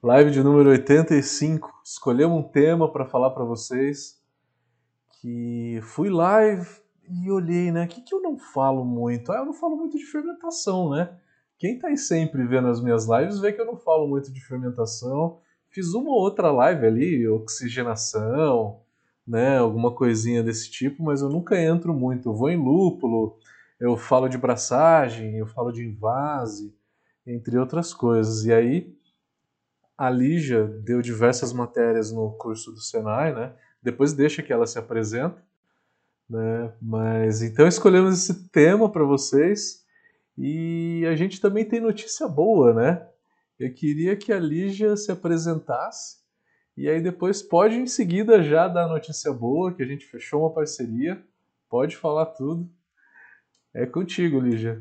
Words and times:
Live 0.00 0.30
de 0.30 0.44
número 0.44 0.68
85. 0.68 1.80
Escolhemos 1.84 2.38
um 2.38 2.42
tema 2.48 2.88
para 2.88 3.04
falar 3.04 3.30
para 3.30 3.42
vocês. 3.42 4.22
Que 5.20 5.80
fui 5.82 6.08
live 6.08 6.68
e 7.10 7.28
olhei, 7.28 7.72
né? 7.72 7.84
O 7.84 7.88
que, 7.88 8.02
que 8.02 8.14
eu 8.14 8.22
não 8.22 8.38
falo 8.38 8.84
muito? 8.84 9.32
Ah, 9.32 9.38
eu 9.38 9.46
não 9.46 9.52
falo 9.52 9.76
muito 9.76 9.98
de 9.98 10.04
fermentação, 10.04 10.90
né? 10.90 11.18
Quem 11.58 11.76
tá 11.76 11.88
aí 11.88 11.96
sempre 11.96 12.46
vendo 12.46 12.68
as 12.68 12.80
minhas 12.80 13.08
lives 13.08 13.40
vê 13.40 13.52
que 13.52 13.60
eu 13.60 13.66
não 13.66 13.76
falo 13.76 14.06
muito 14.06 14.32
de 14.32 14.40
fermentação. 14.40 15.40
Fiz 15.68 15.92
uma 15.94 16.10
ou 16.10 16.20
outra 16.20 16.52
live 16.52 16.86
ali, 16.86 17.26
oxigenação, 17.26 18.82
né? 19.26 19.58
Alguma 19.58 19.92
coisinha 19.92 20.44
desse 20.44 20.70
tipo, 20.70 21.02
mas 21.02 21.22
eu 21.22 21.28
nunca 21.28 21.60
entro 21.60 21.92
muito. 21.92 22.28
Eu 22.28 22.34
vou 22.34 22.48
em 22.48 22.56
lúpulo, 22.56 23.36
eu 23.80 23.96
falo 23.96 24.28
de 24.28 24.38
braçagem, 24.38 25.38
eu 25.38 25.46
falo 25.48 25.72
de 25.72 25.84
invase, 25.84 26.72
entre 27.26 27.58
outras 27.58 27.92
coisas. 27.92 28.44
E 28.44 28.52
aí 28.52 28.96
a 29.98 30.08
Lígia 30.08 30.64
deu 30.64 31.02
diversas 31.02 31.52
matérias 31.52 32.12
no 32.12 32.30
curso 32.38 32.70
do 32.70 32.80
Senai, 32.80 33.34
né? 33.34 33.52
Depois 33.82 34.12
deixa 34.12 34.42
que 34.42 34.52
ela 34.52 34.64
se 34.64 34.78
apresenta, 34.78 35.42
né? 36.30 36.72
Mas 36.80 37.42
então 37.42 37.66
escolhemos 37.66 38.14
esse 38.14 38.48
tema 38.50 38.88
para 38.88 39.02
vocês 39.02 39.84
e 40.36 41.04
a 41.10 41.16
gente 41.16 41.40
também 41.40 41.64
tem 41.64 41.80
notícia 41.80 42.28
boa, 42.28 42.72
né? 42.72 43.08
Eu 43.58 43.74
queria 43.74 44.14
que 44.14 44.32
a 44.32 44.38
Lígia 44.38 44.96
se 44.96 45.10
apresentasse 45.10 46.18
e 46.76 46.88
aí 46.88 47.00
depois 47.00 47.42
pode 47.42 47.74
em 47.74 47.88
seguida 47.88 48.40
já 48.40 48.68
dar 48.68 48.86
notícia 48.86 49.32
boa, 49.32 49.74
que 49.74 49.82
a 49.82 49.86
gente 49.86 50.06
fechou 50.06 50.42
uma 50.42 50.54
parceria. 50.54 51.20
Pode 51.68 51.96
falar 51.96 52.26
tudo. 52.26 52.70
É 53.74 53.84
contigo, 53.84 54.38
Lígia. 54.38 54.80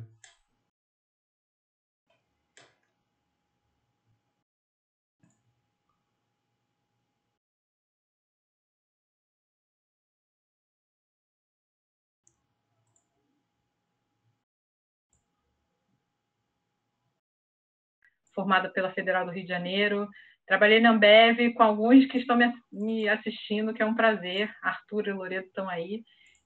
Formada 18.38 18.70
pela 18.70 18.92
Federal 18.92 19.26
do 19.26 19.32
Rio 19.32 19.42
de 19.42 19.50
Janeiro. 19.50 20.08
Trabalhei 20.46 20.80
na 20.80 20.92
Ambev 20.92 21.54
com 21.56 21.64
alguns 21.64 22.06
que 22.06 22.20
estão 22.20 22.38
me 22.72 23.10
assistindo, 23.10 23.74
que 23.74 23.82
é 23.82 23.86
um 23.86 23.96
prazer. 23.96 24.54
Arthur 24.62 25.08
e 25.08 25.12
Loreto 25.12 25.48
estão 25.48 25.68
aí. 25.68 26.04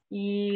E 0.09 0.56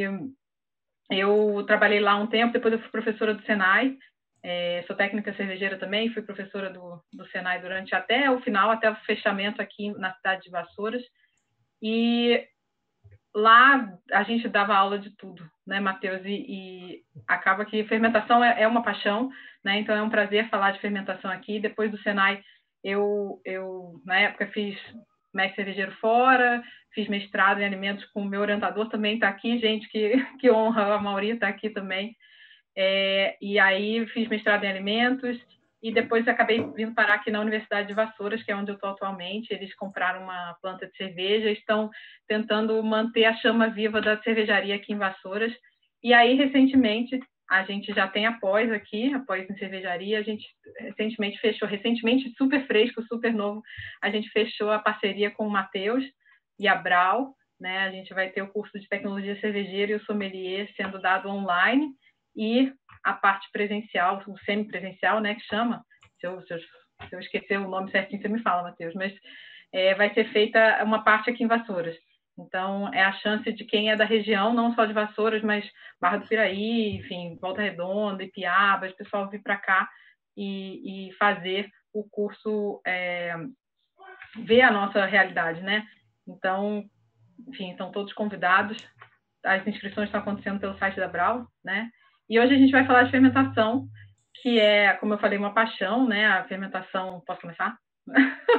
eu 1.11 1.61
trabalhei 1.67 2.00
lá 2.00 2.16
um 2.16 2.25
tempo, 2.27 2.53
depois 2.53 2.73
eu 2.73 2.80
fui 2.80 2.89
professora 2.89 3.33
do 3.33 3.45
Senai. 3.45 3.97
É, 4.42 4.83
sou 4.88 4.95
técnica 4.95 5.36
cervejeira 5.36 5.77
também, 5.77 6.14
fui 6.14 6.22
professora 6.22 6.69
do, 6.69 7.03
do 7.11 7.27
Senai 7.27 7.59
durante 7.59 7.94
até 7.94 8.31
o 8.31 8.39
final, 8.42 8.72
até 8.72 8.89
o 8.89 8.95
fechamento 8.97 9.61
aqui 9.61 9.92
na 9.97 10.14
cidade 10.14 10.44
de 10.44 10.52
Vassouras. 10.52 11.03
E 11.81 12.47
lá 13.36 13.94
a 14.14 14.23
gente 14.23 14.47
dava 14.47 14.73
aula 14.73 14.97
de 14.97 15.09
tudo, 15.11 15.45
né, 15.67 15.80
Matheus? 15.80 16.22
E, 16.25 16.45
e, 16.47 17.02
acaba 17.28 17.66
que 17.66 17.83
fermentação 17.83 18.44
é, 18.44 18.61
é, 18.61 18.67
uma 18.67 18.81
paixão, 18.81 19.30
né? 19.64 19.77
Então 19.80 19.95
é 19.95 20.02
um 20.02 20.09
prazer 20.09 20.50
falar 20.50 20.72
de 20.72 20.80
fermentação 20.80 21.30
aqui. 21.30 21.59
Depois 21.59 21.92
do 21.92 21.97
Senai, 22.00 22.42
eu, 22.83 23.42
eu 23.44 24.02
na 24.05 24.17
época 24.19 24.47
fiz 24.47 24.77
mestre 25.33 25.58
cervejeiro 25.58 25.92
fora, 26.00 26.64
fiz 26.94 27.09
mestrado 27.09 27.59
em 27.59 27.66
alimentos 27.66 28.05
com 28.05 28.22
o 28.22 28.25
meu 28.25 28.39
orientador 28.39 28.88
também 28.88 29.16
está 29.16 29.27
aqui, 29.27 29.59
gente, 29.59 29.89
que, 29.89 30.14
que 30.39 30.49
honra, 30.49 30.95
a 30.95 30.97
Mauri 30.97 31.31
está 31.31 31.49
aqui 31.49 31.70
também. 31.70 32.16
É, 32.77 33.38
e 33.42 33.59
aí 33.59 34.05
fiz 34.08 34.27
mestrado 34.30 34.64
em 34.64 34.70
alimentos 34.70 35.38
e 35.86 35.94
depois 35.94 36.28
acabei 36.28 36.66
vindo 36.72 36.95
parar 36.95 37.14
aqui 37.14 37.30
na 37.30 37.39
Universidade 37.39 37.88
de 37.88 37.94
Vassouras, 37.94 38.41
que 38.41 38.52
é 38.52 38.55
onde 38.55 38.72
eu 38.72 38.75
estou 38.75 38.89
atualmente. 38.89 39.53
Eles 39.53 39.72
compraram 39.75 40.23
uma 40.23 40.58
planta 40.59 40.88
de 40.88 40.97
cerveja, 40.97 41.52
estão 41.52 41.92
tentando 42.27 42.81
manter 42.81 43.25
a 43.25 43.36
chama 43.36 43.69
viva 43.69 44.02
da 44.02 44.19
cervejaria 44.23 44.73
aqui 44.73 44.94
em 44.94 44.97
Vassouras. 44.97 45.54
E 46.02 46.11
aí, 46.11 46.33
recentemente, 46.33 47.20
a 47.48 47.64
gente 47.65 47.93
já 47.93 48.08
tem 48.08 48.26
após 48.26 48.71
aqui, 48.71 49.14
após 49.14 49.48
em 49.48 49.55
cervejaria, 49.60 50.17
a 50.17 50.23
gente 50.23 50.43
recentemente 50.80 51.39
fechou, 51.39 51.67
recentemente, 51.67 52.33
super 52.36 52.65
fresco, 52.65 53.04
super 53.04 53.31
novo, 53.31 53.61
a 54.02 54.10
gente 54.10 54.27
fechou 54.30 54.71
a 54.71 54.80
parceria 54.80 55.30
com 55.30 55.45
o 55.45 55.52
Matheus 55.52 56.04
e 56.58 56.67
a 56.67 56.73
Brau, 56.73 57.36
né? 57.60 57.81
A 57.81 57.92
gente 57.92 58.11
vai 58.11 58.31
ter 58.31 58.42
o 58.42 58.48
curso 58.48 58.80
de 58.80 58.89
tecnologia 58.89 59.39
cervejeira 59.39 59.92
e 59.92 59.95
o 59.95 60.04
sommelier 60.04 60.67
sendo 60.76 60.99
dado 60.99 61.30
online 61.30 61.92
e 62.36 62.73
a 63.05 63.14
parte 63.14 63.48
presencial, 63.52 64.21
o 64.27 64.38
semipresencial, 64.39 65.21
né, 65.21 65.36
que 65.36 65.43
chama, 65.43 65.86
se 66.20 66.26
eu, 66.26 66.42
se 66.42 66.54
eu, 66.54 66.60
se 66.60 67.16
eu 67.16 67.20
esquecer 67.20 67.60
o 67.60 67.70
nome 67.70 67.92
certinho, 67.92 68.20
você 68.20 68.27
me 68.27 68.42
fala, 68.42 68.64
Matheus, 68.64 68.95
mas 68.95 69.14
é, 69.71 69.93
vai 69.93 70.11
ser 70.14 70.32
feita 70.33 70.83
uma 70.83 71.04
parte 71.04 71.30
aqui 71.30 71.43
em 71.43 71.48
Vassouras. 71.48 71.95
Então, 72.38 72.92
é 72.93 73.04
a 73.04 73.14
chance 73.14 73.49
de 73.54 73.64
quem 73.64 73.92
é 73.92 73.95
da 73.95 74.04
região, 74.04 74.54
não 74.54 74.73
só 74.73 74.86
de 74.86 74.92
Vassouras, 74.92 75.42
mas 75.43 75.64
Barra 76.02 76.17
do 76.17 76.27
Piraí, 76.27 76.98
enfim, 76.98 77.38
Volta 77.39 77.61
Redonda, 77.61 78.23
Ipiaba, 78.23 78.88
o 78.88 78.95
pessoal 78.95 79.30
vir 79.30 79.42
para 79.42 79.55
cá 79.55 79.87
e, 80.36 81.10
e, 81.10 81.14
fazer 81.14 81.70
o 81.93 82.04
curso, 82.10 82.82
é, 82.86 83.36
ver 84.43 84.61
a 84.61 84.72
nossa 84.72 85.05
realidade, 85.05 85.61
né? 85.61 85.86
Então, 86.27 86.83
enfim, 87.48 87.72
estão 87.72 87.92
todos 87.92 88.11
convidados. 88.11 88.77
As 89.45 89.66
inscrições 89.66 90.08
estão 90.08 90.20
acontecendo 90.20 90.60
pelo 90.60 90.77
site 90.77 90.99
da 90.99 91.08
Brau, 91.08 91.48
né? 91.64 91.89
E 92.30 92.39
hoje 92.39 92.55
a 92.55 92.58
gente 92.58 92.71
vai 92.71 92.86
falar 92.86 93.03
de 93.03 93.11
fermentação, 93.11 93.87
que 94.41 94.59
é, 94.59 94.93
como 94.93 95.13
eu 95.13 95.17
falei, 95.17 95.37
uma 95.37 95.53
paixão, 95.53 96.08
né? 96.08 96.25
A 96.25 96.43
fermentação. 96.45 97.21
Posso 97.25 97.41
começar? 97.41 97.77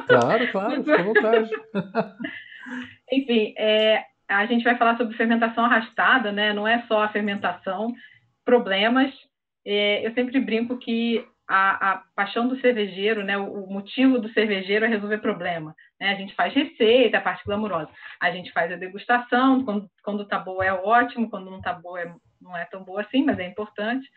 Claro, 0.06 0.48
claro, 0.52 0.84
fica 0.84 1.00
à 1.00 1.02
vontade. 1.02 1.50
Enfim, 3.12 3.54
é, 3.56 4.04
a 4.28 4.46
gente 4.46 4.64
vai 4.64 4.76
falar 4.76 4.96
sobre 4.96 5.16
fermentação 5.16 5.64
arrastada, 5.64 6.32
né? 6.32 6.52
Não 6.52 6.66
é 6.66 6.84
só 6.88 7.02
a 7.02 7.08
fermentação, 7.08 7.92
problemas. 8.44 9.12
É, 9.64 10.06
eu 10.06 10.12
sempre 10.14 10.40
brinco 10.40 10.78
que 10.78 11.24
a, 11.48 11.92
a, 11.92 12.02
paixão 12.14 12.48
do 12.48 12.60
cervejeiro, 12.60 13.24
né? 13.24 13.38
O, 13.38 13.66
motivo 13.66 14.18
do 14.18 14.28
cervejeiro 14.32 14.84
é 14.84 14.88
resolver 14.88 15.18
problema. 15.18 15.74
Né? 16.00 16.10
A 16.12 16.14
gente 16.16 16.34
faz 16.34 16.52
receita, 16.52 17.18
a 17.18 17.20
parte 17.20 17.44
glamurosa. 17.44 17.90
A 18.20 18.30
gente 18.30 18.52
faz 18.52 18.72
a 18.72 18.76
degustação, 18.76 19.64
quando, 19.64 19.88
quando 20.02 20.26
tá 20.26 20.38
boa 20.38 20.64
é 20.64 20.72
ótimo, 20.72 21.30
quando 21.30 21.50
não 21.50 21.60
tá 21.60 21.72
boa 21.72 22.00
é 22.00 22.12
não 22.40 22.56
é 22.56 22.64
tão 22.64 22.84
boa 22.84 23.02
assim, 23.02 23.24
mas 23.24 23.38
é 23.38 23.46
importante. 23.46 24.08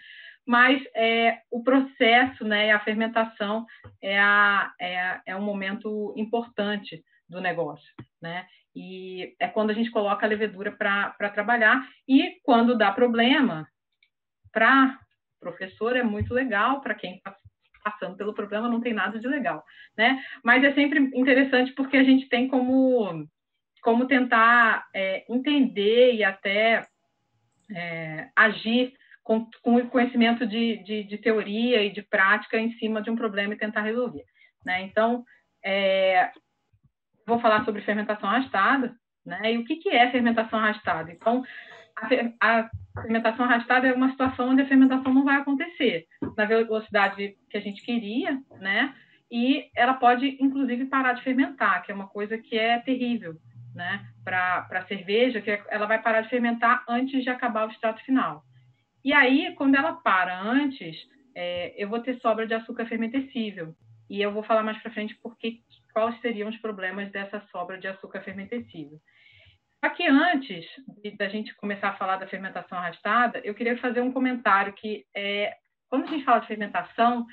Mas 0.46 0.82
é, 0.96 1.42
o 1.52 1.64
processo, 1.64 2.44
né, 2.44 2.72
a 2.72 2.80
fermentação 2.80 3.66
é, 4.02 4.20
a, 4.20 4.74
é, 4.80 5.22
é 5.28 5.36
um 5.36 5.42
momento 5.42 6.14
importante 6.18 7.04
do 7.28 7.40
negócio, 7.40 7.94
né? 8.22 8.48
E 8.76 9.36
é 9.40 9.48
quando 9.48 9.70
a 9.70 9.74
gente 9.74 9.92
coloca 9.92 10.26
a 10.26 10.30
levedura 10.30 10.72
para 10.72 11.30
trabalhar 11.30 11.88
e 12.08 12.40
quando 12.44 12.78
dá 12.78 12.92
problema, 12.92 13.68
para 14.52 14.98
professor 15.40 15.96
é 15.96 16.04
muito 16.04 16.34
legal, 16.34 16.82
para 16.82 16.96
quem 16.96 17.16
está 17.16 17.36
passando 17.84 18.18
pelo 18.18 18.34
problema 18.34 18.68
não 18.68 18.82
tem 18.82 18.94
nada 18.94 19.20
de 19.20 19.28
legal, 19.28 19.64
né? 19.98 20.22
Mas 20.44 20.64
é 20.64 20.74
sempre 20.74 21.00
interessante 21.14 21.74
porque 21.74 21.98
a 21.98 22.04
gente 22.04 22.28
tem 22.28 22.48
como 22.48 23.28
como 23.82 24.06
tentar 24.08 24.88
é, 24.94 25.26
entender 25.30 26.14
e 26.14 26.24
até 26.24 26.86
é, 27.74 28.30
agir 28.36 28.94
com, 29.24 29.48
com 29.62 29.88
conhecimento 29.90 30.46
de, 30.46 30.84
de, 30.84 31.04
de, 31.04 31.18
teoria 31.18 31.84
e 31.84 31.92
de 31.92 32.02
prática 32.02 32.58
em 32.58 32.72
cima 32.74 33.02
de 33.02 33.10
um 33.12 33.16
problema 33.16 33.54
e 33.54 33.58
tentar 33.58 33.82
resolver. 33.82 34.26
Né? 34.66 34.82
Então, 34.84 35.24
é, 35.64 36.32
vou 37.28 37.40
falar 37.40 37.64
sobre 37.64 37.82
fermentação 37.82 38.28
arrastada, 38.28 38.96
né? 39.26 39.54
E 39.54 39.58
o 39.58 39.66
que, 39.66 39.76
que 39.76 39.90
é 39.90 40.12
fermentação 40.12 40.60
arrastada? 40.60 41.12
Então, 41.12 41.44
a, 41.96 42.60
a, 42.60 42.70
fermentação 43.02 43.46
arrastada 43.46 43.88
é 43.88 43.94
uma 43.94 44.10
situação 44.10 44.50
onde 44.50 44.64
a 44.64 44.68
fermentação 44.68 45.14
não 45.14 45.24
vai 45.24 45.38
acontecer 45.38 46.06
na 46.36 46.46
velocidade 46.46 47.36
que 47.50 47.58
a 47.58 47.62
gente 47.62 47.84
queria, 47.84 48.40
né? 48.60 48.94
E 49.32 49.70
ela 49.76 49.94
pode, 49.94 50.38
inclusive, 50.42 50.86
parar 50.86 51.14
de 51.14 51.22
fermentar, 51.22 51.84
que 51.84 51.92
é 51.92 51.96
uma 51.96 52.08
coisa 52.08 52.38
que 52.38 52.58
é 52.58 52.80
terrível, 52.80 53.36
né, 53.80 54.06
para 54.26 54.68
a 54.70 54.86
cerveja, 54.88 55.40
que 55.40 55.50
ela 55.70 55.86
vai 55.86 56.02
parar 56.02 56.22
de 56.22 56.30
fermentar 56.30 56.84
antes 56.88 57.24
de 57.24 57.30
acabar 57.30 57.66
o 57.66 57.72
extrato 57.72 58.04
final. 58.04 58.44
E 59.04 59.14
aí, 59.14 59.56
quando 59.56 59.76
ela 59.76 59.94
para 59.94 60.38
antes, 60.38 60.98
é, 61.34 61.74
eu 61.82 61.88
vou 61.88 62.02
ter 62.02 62.20
sobra 62.20 62.46
de 62.46 62.54
açúcar 62.54 62.86
fermentescível. 62.86 63.74
E 64.10 64.22
eu 64.22 64.34
vou 64.34 64.44
falar 64.44 64.64
mais 64.64 64.78
para 64.82 64.92
frente 64.92 65.16
porque 65.24 65.60
quais 65.94 66.20
seriam 66.20 66.50
os 66.50 66.58
problemas 66.58 67.10
dessa 67.12 67.40
sobra 67.52 67.78
de 67.78 67.88
açúcar 67.88 68.22
fermentescível. 68.22 69.00
Só 69.84 69.90
que 69.92 70.06
antes 70.06 70.66
da 71.18 71.30
gente 71.30 71.56
começar 71.56 71.90
a 71.90 71.96
falar 71.96 72.18
da 72.18 72.28
fermentação 72.28 72.78
arrastada, 72.78 73.40
eu 73.46 73.56
queria 73.56 73.78
fazer 73.78 74.02
um 74.02 74.12
comentário 74.12 74.74
que 74.74 75.06
é, 75.16 75.56
quando 75.88 76.04
a 76.04 76.08
gente 76.08 76.26
fala 76.26 76.40
de 76.40 76.48
fermentação, 76.48 77.26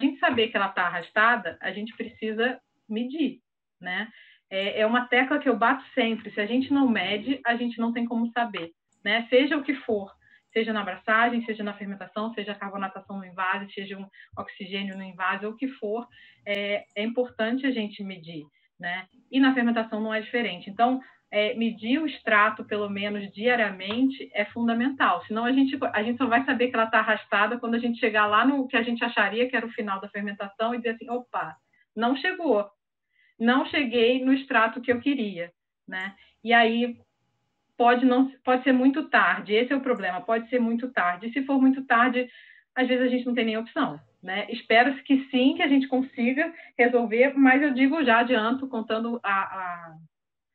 a 0.00 0.04
gente 0.04 0.18
saber 0.18 0.48
que 0.48 0.56
ela 0.56 0.70
está 0.70 0.86
arrastada, 0.86 1.58
a 1.60 1.70
gente 1.72 1.94
precisa 1.94 2.58
medir, 2.88 3.40
né? 3.78 4.10
É, 4.50 4.80
é 4.80 4.86
uma 4.86 5.06
tecla 5.06 5.38
que 5.38 5.48
eu 5.48 5.56
bato 5.56 5.84
sempre. 5.94 6.30
Se 6.32 6.40
a 6.40 6.46
gente 6.46 6.72
não 6.72 6.88
mede, 6.88 7.40
a 7.46 7.56
gente 7.56 7.78
não 7.78 7.92
tem 7.92 8.04
como 8.04 8.30
saber, 8.32 8.72
né? 9.04 9.26
Seja 9.30 9.56
o 9.56 9.62
que 9.62 9.74
for. 9.74 10.10
seja 10.52 10.72
na 10.72 10.80
abraçagem, 10.80 11.44
seja 11.44 11.62
na 11.62 11.74
fermentação, 11.74 12.34
seja 12.34 12.54
carbonatação 12.54 13.18
no 13.18 13.24
invase, 13.24 13.72
seja 13.72 13.96
um 13.96 14.06
oxigênio 14.36 14.96
no 14.96 15.04
invase, 15.04 15.46
ou 15.46 15.52
o 15.52 15.56
que 15.56 15.68
for, 15.68 16.06
é, 16.44 16.84
é 16.96 17.04
importante 17.04 17.66
a 17.66 17.70
gente 17.70 18.02
medir, 18.02 18.44
né? 18.78 19.06
E 19.30 19.38
na 19.38 19.54
fermentação 19.54 20.00
não 20.00 20.12
é 20.12 20.20
diferente. 20.20 20.68
Então, 20.68 21.00
é, 21.30 21.54
medir 21.54 22.00
o 22.00 22.06
extrato, 22.06 22.64
pelo 22.64 22.88
menos 22.88 23.32
diariamente, 23.32 24.28
é 24.34 24.44
fundamental. 24.46 25.24
Senão 25.26 25.44
a 25.44 25.52
gente, 25.52 25.78
a 25.92 26.02
gente 26.02 26.18
só 26.18 26.26
vai 26.26 26.44
saber 26.44 26.68
que 26.68 26.74
ela 26.74 26.84
está 26.84 26.98
arrastada 26.98 27.58
quando 27.58 27.76
a 27.76 27.78
gente 27.78 28.00
chegar 28.00 28.26
lá 28.26 28.44
no 28.44 28.66
que 28.66 28.76
a 28.76 28.82
gente 28.82 29.04
acharia 29.04 29.48
que 29.48 29.56
era 29.56 29.64
o 29.66 29.70
final 29.70 30.00
da 30.00 30.08
fermentação 30.08 30.74
e 30.74 30.78
dizer 30.78 30.90
assim, 30.90 31.08
opa, 31.08 31.56
não 31.94 32.16
chegou. 32.16 32.68
Não 33.40 33.64
cheguei 33.66 34.22
no 34.22 34.32
extrato 34.34 34.80
que 34.80 34.92
eu 34.92 35.00
queria, 35.00 35.50
né? 35.88 36.14
E 36.44 36.52
aí 36.52 36.98
pode 37.76 38.04
não 38.04 38.30
pode 38.44 38.62
ser 38.62 38.72
muito 38.72 39.08
tarde. 39.08 39.54
Esse 39.54 39.72
é 39.72 39.76
o 39.76 39.80
problema, 39.80 40.20
pode 40.20 40.48
ser 40.50 40.60
muito 40.60 40.92
tarde. 40.92 41.28
E 41.28 41.32
se 41.32 41.42
for 41.46 41.58
muito 41.58 41.82
tarde, 41.86 42.28
às 42.74 42.86
vezes 42.86 43.06
a 43.06 43.08
gente 43.08 43.24
não 43.24 43.34
tem 43.34 43.46
nem 43.46 43.56
opção, 43.56 43.98
né? 44.22 44.46
Espero-se 44.50 45.02
que 45.02 45.26
sim, 45.30 45.54
que 45.54 45.62
a 45.62 45.68
gente 45.68 45.88
consiga 45.88 46.52
resolver, 46.78 47.32
mas 47.34 47.62
eu 47.62 47.72
digo 47.72 48.04
já 48.04 48.18
adianto, 48.18 48.68
contando 48.68 49.18
a, 49.22 49.32
a 49.32 49.96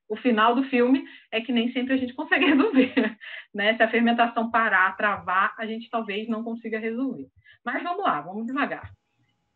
o 0.07 0.15
final 0.15 0.53
do 0.53 0.63
filme 0.65 1.03
é 1.31 1.41
que 1.41 1.51
nem 1.51 1.71
sempre 1.73 1.93
a 1.93 1.97
gente 1.97 2.13
consegue 2.13 2.45
resolver, 2.53 2.93
né? 3.53 3.75
Se 3.75 3.83
a 3.83 3.89
fermentação 3.89 4.51
parar, 4.51 4.95
travar, 4.95 5.55
a 5.57 5.65
gente 5.65 5.89
talvez 5.89 6.27
não 6.27 6.43
consiga 6.43 6.77
resolver. 6.77 7.27
Mas 7.63 7.81
vamos 7.81 8.03
lá, 8.03 8.21
vamos 8.21 8.45
devagar. 8.45 8.91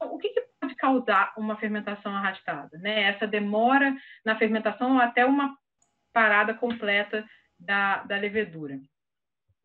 O 0.01 0.17
que, 0.17 0.29
que 0.29 0.48
pode 0.59 0.75
causar 0.75 1.33
uma 1.37 1.57
fermentação 1.57 2.13
arrastada, 2.13 2.77
né? 2.79 3.03
Essa 3.03 3.25
demora 3.25 3.95
na 4.25 4.37
fermentação 4.37 4.99
até 4.99 5.25
uma 5.25 5.57
parada 6.13 6.53
completa 6.53 7.25
da, 7.59 8.03
da 8.03 8.17
levedura. 8.17 8.79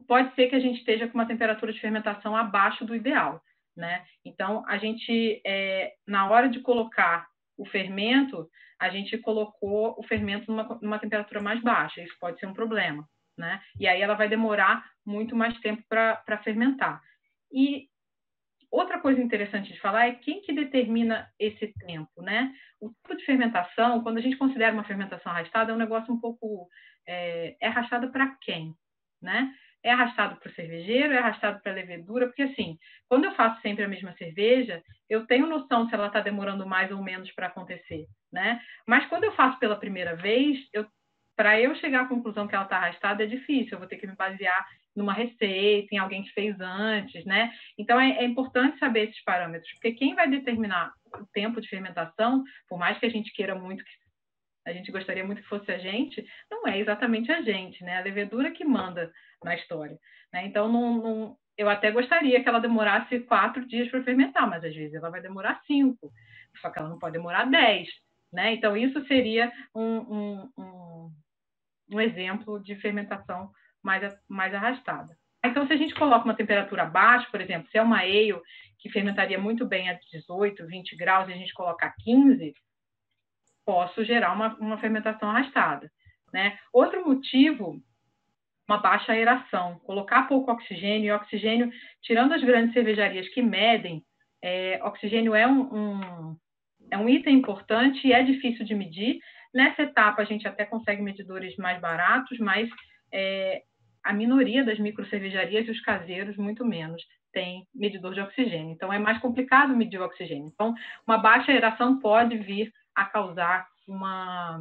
Pode 0.06 0.35
ser 0.35 0.49
que 0.49 0.56
a 0.56 0.61
gente 0.61 0.79
esteja 0.79 1.08
com 1.08 1.14
uma 1.14 1.26
temperatura 1.26 1.73
de 1.73 1.81
fermentação 1.81 2.37
abaixo 2.37 2.85
do 2.85 2.94
ideal, 2.94 3.43
né? 3.76 4.05
Então, 4.25 4.64
a 4.69 4.76
gente, 4.79 5.41
é, 5.46 5.94
na 6.06 6.29
hora 6.29 6.49
de 6.49 6.61
colocar 6.61 7.26
o 7.56 7.64
fermento, 7.64 8.49
a 8.79 8.88
gente 8.88 9.17
colocou 9.19 9.94
o 9.99 10.02
fermento 10.02 10.50
numa, 10.50 10.79
numa 10.82 10.99
temperatura 10.99 11.40
mais 11.40 11.61
baixa. 11.62 12.02
Isso 12.02 12.17
pode 12.20 12.38
ser 12.38 12.47
um 12.47 12.55
problema, 12.55 13.08
né? 13.38 13.62
E 13.79 13.87
aí 13.87 14.00
ela 14.00 14.14
vai 14.14 14.29
demorar 14.29 14.85
muito 15.06 15.35
mais 15.35 15.58
tempo 15.61 15.82
para 15.88 16.43
fermentar. 16.43 17.00
E 17.52 17.88
outra 18.75 18.99
coisa 18.99 19.21
interessante 19.21 19.73
de 19.73 19.81
falar 19.81 20.09
é 20.09 20.15
quem 20.15 20.41
que 20.43 20.53
determina 20.53 21.31
esse 21.38 21.73
tempo, 21.87 22.23
né? 22.23 22.53
O 22.81 22.91
tempo 22.91 23.17
de 23.17 23.25
fermentação, 23.25 24.03
quando 24.03 24.19
a 24.19 24.21
gente 24.21 24.37
considera 24.37 24.73
uma 24.73 24.85
fermentação 24.85 25.31
arrastada, 25.31 25.71
é 25.73 25.75
um 25.75 25.79
negócio 25.79 26.12
um 26.12 26.21
pouco 26.21 26.69
é, 27.06 27.56
é 27.61 27.69
arrastada 27.69 28.09
para 28.09 28.37
quem, 28.41 28.75
né? 29.23 29.53
É 29.82 29.91
arrastado 29.93 30.37
para 30.37 30.50
o 30.50 30.55
cervejeiro, 30.55 31.12
é 31.12 31.19
arrastado 31.19 31.61
para 31.61 31.73
a 31.73 31.75
levedura, 31.75 32.26
porque 32.26 32.43
assim, 32.43 32.79
quando 33.09 33.25
eu 33.25 33.35
faço 33.35 33.61
sempre 33.61 33.85
a 33.85 33.88
mesma 33.88 34.15
cerveja, 34.15 34.82
eu 35.09 35.26
tenho 35.26 35.47
noção 35.47 35.88
se 35.88 35.94
ela 35.94 36.06
está 36.06 36.21
demorando 36.21 36.67
mais 36.67 36.91
ou 36.91 37.03
menos 37.03 37.31
para 37.32 37.49
acontecer, 37.49 38.06
né? 38.32 38.61
Mas 38.87 39.06
quando 39.06 39.25
eu 39.25 39.32
faço 39.32 39.59
pela 39.59 39.76
primeira 39.76 40.17
vez, 40.17 40.59
eu 40.73 40.87
para 41.37 41.61
eu 41.61 41.75
chegar 41.76 42.03
à 42.03 42.09
conclusão 42.09 42.47
que 42.47 42.55
ela 42.55 42.65
está 42.65 42.76
arrastada 42.76 43.25
é 43.25 43.26
difícil, 43.26 43.73
eu 43.73 43.79
vou 43.79 43.88
ter 43.88 43.97
que 43.97 44.06
me 44.06 44.15
basear 44.15 44.65
numa 44.94 45.12
receita, 45.12 45.88
em 45.93 45.99
alguém 45.99 46.23
que 46.23 46.32
fez 46.32 46.58
antes, 46.61 47.25
né? 47.25 47.52
Então 47.79 48.00
é, 48.00 48.19
é, 48.19 48.25
importante 48.25 48.79
saber 48.79 49.08
esses 49.08 49.23
parâmetros, 49.25 49.70
porque 49.75 49.93
quem 49.93 50.14
vai 50.14 50.29
determinar 50.29 50.93
o 51.14 51.26
tempo 51.32 51.61
de 51.61 51.69
fermentação, 51.69 52.44
por 52.69 52.79
mais 52.79 52.99
que 52.99 53.06
a 53.06 53.11
gente 53.11 53.32
queira 53.32 53.55
muito 53.55 53.85
que 53.85 53.91
a 54.67 54.73
gente 54.73 54.91
gostaria 54.91 55.25
muito 55.25 55.43
que 55.43 55.49
fosse 55.49 55.70
a 55.70 55.79
gente, 55.79 56.25
não 56.50 56.67
é 56.67 56.79
exatamente 56.79 57.31
a 57.31 57.43
gente, 57.43 57.85
né? 57.85 57.99
A 57.99 58.02
levedura 58.02 58.50
que 58.50 58.64
manda 58.64 59.12
na 59.44 59.55
história. 59.55 59.99
Né? 60.32 60.46
Então, 60.46 60.73
não, 60.73 61.02
não, 61.02 61.37
eu 61.56 61.69
até 61.69 61.90
gostaria 61.90 62.43
que 62.43 62.49
ela 62.49 62.61
demorasse 62.61 63.20
quatro 63.20 63.67
dias 63.67 63.88
para 63.90 64.02
fermentar, 64.02 64.49
mas 64.49 64.64
às 64.64 64.75
vezes 64.75 64.94
ela 64.94 65.11
vai 65.11 65.20
demorar 65.20 65.61
cinco, 65.67 66.11
só 66.61 66.70
que 66.70 66.79
ela 66.79 66.88
não 66.88 66.99
pode 66.99 67.12
demorar 67.12 67.44
dez. 67.44 67.88
Né? 68.32 68.55
Então, 68.55 68.76
isso 68.76 69.05
seria 69.06 69.52
um, 69.75 69.82
um, 69.82 70.50
um, 70.58 71.12
um 71.93 72.00
exemplo 72.00 72.58
de 72.58 72.75
fermentação 72.76 73.50
mais, 73.85 74.03
mais 74.29 74.55
arrastada. 74.55 75.17
Então, 75.45 75.67
se 75.67 75.73
a 75.75 75.77
gente 75.77 75.95
coloca 75.95 76.25
uma 76.25 76.35
temperatura 76.35 76.87
baixa, 76.87 77.29
por 77.31 77.41
exemplo, 77.41 77.69
se 77.71 77.77
é 77.77 77.83
uma 77.83 77.99
ale 77.99 78.41
que 78.79 78.89
fermentaria 78.89 79.39
muito 79.39 79.67
bem 79.67 79.91
a 79.91 79.99
18, 80.11 80.67
20 80.67 80.97
graus, 80.97 81.29
e 81.29 81.33
a 81.33 81.37
gente 81.37 81.53
colocar 81.53 81.95
15, 82.03 82.55
posso 83.65 84.05
gerar 84.05 84.33
uma, 84.33 84.55
uma 84.57 84.79
fermentação 84.79 85.29
arrastada. 85.29 85.91
Né? 86.33 86.59
Outro 86.73 87.07
motivo, 87.07 87.81
uma 88.67 88.79
baixa 88.79 89.13
aeração. 89.13 89.79
Colocar 89.81 90.27
pouco 90.27 90.51
oxigênio, 90.51 91.09
e 91.09 91.13
oxigênio, 91.13 91.71
tirando 92.03 92.33
as 92.33 92.43
grandes 92.43 92.73
cervejarias 92.73 93.29
que 93.29 93.43
medem, 93.43 94.03
é, 94.43 94.81
oxigênio 94.83 95.35
é 95.35 95.47
um, 95.47 95.61
um, 95.75 96.37
é 96.91 96.99
um 96.99 97.09
item 97.09 97.37
importante 97.37 98.07
e 98.07 98.13
é 98.13 98.23
difícil 98.23 98.65
de 98.65 98.75
medir. 98.75 99.19
Nessa 99.55 99.83
etapa, 99.83 100.23
a 100.23 100.25
gente 100.25 100.49
até 100.49 100.65
consegue 100.65 101.03
medidores 101.03 101.55
mais 101.57 101.81
baratos, 101.81 102.39
mas 102.39 102.69
é, 103.13 103.63
a 104.05 104.12
minoria 104.12 104.65
das 104.65 104.79
microcervejarias 104.79 105.67
e 105.67 105.71
os 105.71 105.81
caseiros, 105.81 106.37
muito 106.37 106.65
menos, 106.65 107.03
tem 107.33 107.67
medidor 107.75 108.15
de 108.15 108.21
oxigênio. 108.21 108.71
Então, 108.71 108.93
é 108.93 108.99
mais 108.99 109.19
complicado 109.19 109.75
medir 109.75 109.99
o 109.99 110.05
oxigênio. 110.05 110.51
Então, 110.55 110.75
uma 111.06 111.19
baixa 111.19 111.51
aeração 111.51 111.99
pode 111.99 112.37
vir 112.39 112.73
a 112.95 113.06
causar 113.06 113.67
uma, 113.89 114.61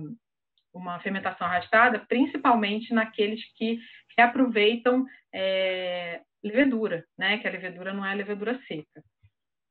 uma 0.74 1.00
fermentação 1.00 1.46
arrastada, 1.46 2.00
principalmente 2.00 2.94
naqueles 2.94 3.42
que 3.56 3.80
reaproveitam 4.18 5.06
é, 5.34 6.22
levedura, 6.44 7.06
né? 7.18 7.38
Que 7.38 7.48
a 7.48 7.52
levedura 7.52 7.94
não 7.94 8.06
é 8.06 8.16
levedura 8.16 8.60
seca. 8.68 9.04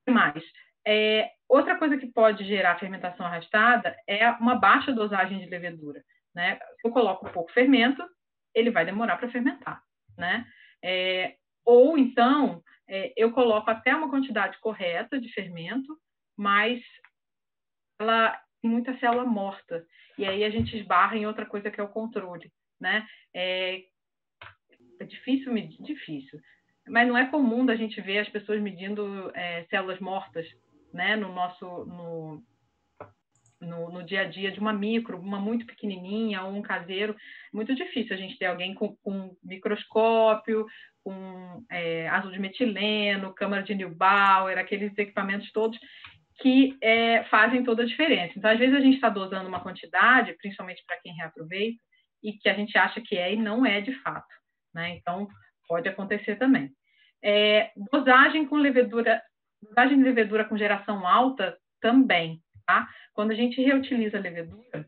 Mais, 0.08 0.42
é, 0.86 1.30
outra 1.48 1.76
coisa 1.76 1.96
que 1.96 2.06
pode 2.06 2.44
gerar 2.44 2.78
fermentação 2.78 3.24
arrastada 3.24 3.96
é 4.06 4.28
uma 4.32 4.56
baixa 4.56 4.92
dosagem 4.92 5.38
de 5.38 5.46
levedura, 5.46 6.02
né? 6.34 6.58
Eu 6.84 6.90
coloco 6.90 7.30
pouco 7.30 7.52
fermento, 7.52 8.02
ele 8.54 8.70
vai 8.70 8.84
demorar 8.84 9.16
para 9.16 9.30
fermentar, 9.30 9.82
né? 10.16 10.46
É, 10.82 11.36
ou 11.64 11.96
então 11.96 12.62
é, 12.88 13.12
eu 13.16 13.32
coloco 13.32 13.70
até 13.70 13.94
uma 13.94 14.10
quantidade 14.10 14.58
correta 14.58 15.20
de 15.20 15.32
fermento, 15.32 15.96
mas 16.36 16.82
ela 18.00 18.40
muita 18.62 18.96
célula 18.98 19.24
morta. 19.24 19.84
E 20.16 20.24
aí 20.24 20.44
a 20.44 20.50
gente 20.50 20.76
esbarra 20.76 21.16
em 21.16 21.26
outra 21.26 21.46
coisa 21.46 21.70
que 21.70 21.80
é 21.80 21.82
o 21.82 21.88
controle, 21.88 22.50
né? 22.80 23.06
É, 23.34 23.82
é 25.00 25.04
difícil 25.04 25.52
medir, 25.52 25.82
difícil. 25.82 26.40
Mas 26.88 27.06
não 27.06 27.16
é 27.16 27.26
comum 27.26 27.64
da 27.64 27.76
gente 27.76 28.00
ver 28.00 28.18
as 28.18 28.28
pessoas 28.28 28.60
medindo 28.60 29.30
é, 29.34 29.64
células 29.64 30.00
mortas, 30.00 30.46
né? 30.92 31.16
No 31.16 31.32
nosso, 31.32 31.64
no, 31.64 32.42
no, 33.60 33.90
no, 33.90 34.02
dia 34.02 34.22
a 34.22 34.28
dia 34.28 34.50
de 34.50 34.60
uma 34.60 34.72
micro, 34.72 35.18
uma 35.18 35.38
muito 35.38 35.64
pequenininha 35.66 36.42
ou 36.42 36.52
um 36.52 36.62
caseiro. 36.62 37.16
Muito 37.52 37.74
difícil 37.74 38.14
a 38.14 38.18
gente 38.18 38.38
ter 38.38 38.46
alguém 38.46 38.74
com, 38.74 38.96
com 38.96 39.36
microscópio, 39.42 40.66
com 41.04 41.64
é, 41.70 42.08
azul 42.08 42.30
de 42.30 42.38
metileno, 42.38 43.34
câmara 43.34 43.62
de 43.62 43.74
Neubauer, 43.74 44.58
aqueles 44.58 44.96
equipamentos 44.96 45.50
todos 45.52 45.78
que 46.40 46.76
é, 46.80 47.24
fazem 47.24 47.62
toda 47.62 47.82
a 47.82 47.86
diferença. 47.86 48.32
Então, 48.36 48.50
às 48.50 48.58
vezes, 48.58 48.74
a 48.74 48.80
gente 48.80 48.94
está 48.94 49.08
dosando 49.08 49.48
uma 49.48 49.60
quantidade, 49.60 50.34
principalmente 50.34 50.82
para 50.86 50.98
quem 51.00 51.14
reaproveita, 51.14 51.78
e 52.22 52.32
que 52.32 52.48
a 52.48 52.54
gente 52.54 52.76
acha 52.78 53.00
que 53.00 53.16
é 53.16 53.34
e 53.34 53.36
não 53.36 53.66
é 53.66 53.80
de 53.80 53.92
fato. 54.00 54.32
Né? 54.74 54.96
Então, 54.96 55.28
pode 55.68 55.88
acontecer 55.88 56.36
também. 56.36 56.70
É, 57.22 57.70
dosagem 57.92 58.46
com 58.46 58.56
levedura, 58.56 59.22
dosagem 59.62 59.98
de 59.98 60.04
levedura 60.04 60.44
com 60.44 60.56
geração 60.56 61.06
alta 61.06 61.56
também. 61.80 62.40
Tá? 62.66 62.88
Quando 63.12 63.32
a 63.32 63.34
gente 63.34 63.60
reutiliza 63.60 64.16
a 64.16 64.20
levedura, 64.20 64.86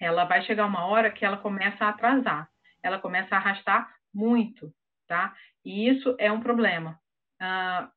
ela 0.00 0.24
vai 0.24 0.42
chegar 0.42 0.66
uma 0.66 0.86
hora 0.86 1.10
que 1.10 1.24
ela 1.24 1.36
começa 1.36 1.84
a 1.84 1.90
atrasar, 1.90 2.48
ela 2.82 2.98
começa 2.98 3.34
a 3.34 3.38
arrastar 3.38 3.88
muito, 4.12 4.72
tá? 5.06 5.34
E 5.64 5.88
isso 5.88 6.16
é 6.18 6.32
um 6.32 6.40
problema. 6.40 6.98
Ah, 7.38 7.90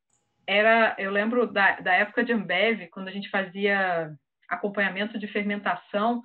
era, 0.46 0.96
eu 1.00 1.10
lembro 1.10 1.48
da, 1.48 1.80
da 1.80 1.94
época 1.94 2.24
de 2.24 2.34
Ambev, 2.34 2.88
quando 2.92 3.08
a 3.08 3.12
gente 3.12 3.30
fazia 3.30 4.14
acompanhamento 4.50 5.18
de 5.18 5.28
fermentação, 5.28 6.22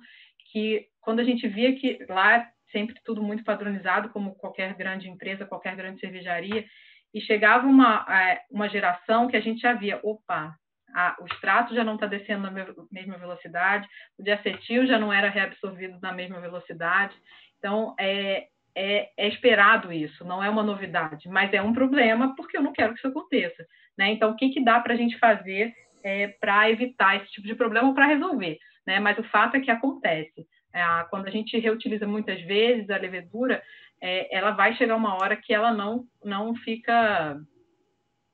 que 0.51 0.87
quando 0.99 1.19
a 1.19 1.23
gente 1.23 1.47
via 1.47 1.75
que 1.75 2.05
lá 2.09 2.45
sempre 2.71 2.95
tudo 3.03 3.23
muito 3.23 3.43
padronizado, 3.43 4.09
como 4.09 4.35
qualquer 4.35 4.75
grande 4.75 5.09
empresa, 5.09 5.45
qualquer 5.45 5.75
grande 5.75 5.99
cervejaria, 5.99 6.65
e 7.13 7.21
chegava 7.21 7.65
uma, 7.65 8.05
é, 8.07 8.41
uma 8.51 8.69
geração 8.69 9.27
que 9.27 9.35
a 9.35 9.41
gente 9.41 9.61
já 9.61 9.73
via, 9.73 9.99
opa, 10.03 10.55
a, 10.93 11.15
o 11.19 11.25
extrato 11.25 11.73
já 11.73 11.83
não 11.83 11.95
está 11.95 12.07
descendo 12.07 12.43
na 12.43 12.51
mesma 12.91 13.17
velocidade, 13.17 13.87
o 14.17 14.23
diacetil 14.23 14.87
já 14.87 14.97
não 14.97 15.11
era 15.11 15.29
reabsorvido 15.29 15.99
na 16.01 16.11
mesma 16.11 16.39
velocidade. 16.39 17.15
Então, 17.57 17.95
é, 17.99 18.47
é, 18.75 19.09
é, 19.17 19.27
esperado 19.27 19.91
isso, 19.91 20.23
não 20.23 20.43
é 20.43 20.49
uma 20.49 20.63
novidade, 20.63 21.27
mas 21.27 21.53
é 21.53 21.61
um 21.61 21.73
problema 21.73 22.35
porque 22.35 22.57
eu 22.57 22.61
não 22.61 22.73
quero 22.73 22.93
que 22.93 22.99
isso 22.99 23.07
aconteça. 23.07 23.65
Né? 23.97 24.11
Então, 24.11 24.31
o 24.31 24.35
que, 24.35 24.49
que 24.49 24.63
dá 24.63 24.79
para 24.79 24.93
a 24.93 24.97
gente 24.97 25.17
fazer 25.19 25.73
é, 26.03 26.29
para 26.39 26.69
evitar 26.69 27.17
esse 27.17 27.31
tipo 27.31 27.47
de 27.47 27.55
problema 27.55 27.89
ou 27.89 27.93
para 27.93 28.05
resolver? 28.05 28.57
Né? 28.85 28.99
Mas 28.99 29.17
o 29.17 29.23
fato 29.23 29.57
é 29.57 29.59
que 29.59 29.71
acontece. 29.71 30.47
É, 30.73 30.81
quando 31.09 31.27
a 31.27 31.31
gente 31.31 31.57
reutiliza 31.59 32.07
muitas 32.07 32.41
vezes 32.43 32.89
a 32.89 32.97
levedura, 32.97 33.61
é, 34.01 34.35
ela 34.35 34.51
vai 34.51 34.75
chegar 34.75 34.95
uma 34.95 35.15
hora 35.15 35.35
que 35.35 35.53
ela 35.53 35.73
não, 35.73 36.05
não 36.23 36.55
fica 36.55 37.37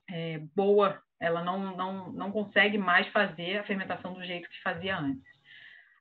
é, 0.09 0.39
boa, 0.55 1.01
ela 1.25 1.43
não, 1.43 1.75
não, 1.75 2.11
não 2.11 2.31
consegue 2.31 2.77
mais 2.77 3.07
fazer 3.07 3.57
a 3.57 3.63
fermentação 3.63 4.13
do 4.13 4.23
jeito 4.23 4.47
que 4.47 4.61
fazia 4.61 4.95
antes. 4.97 5.23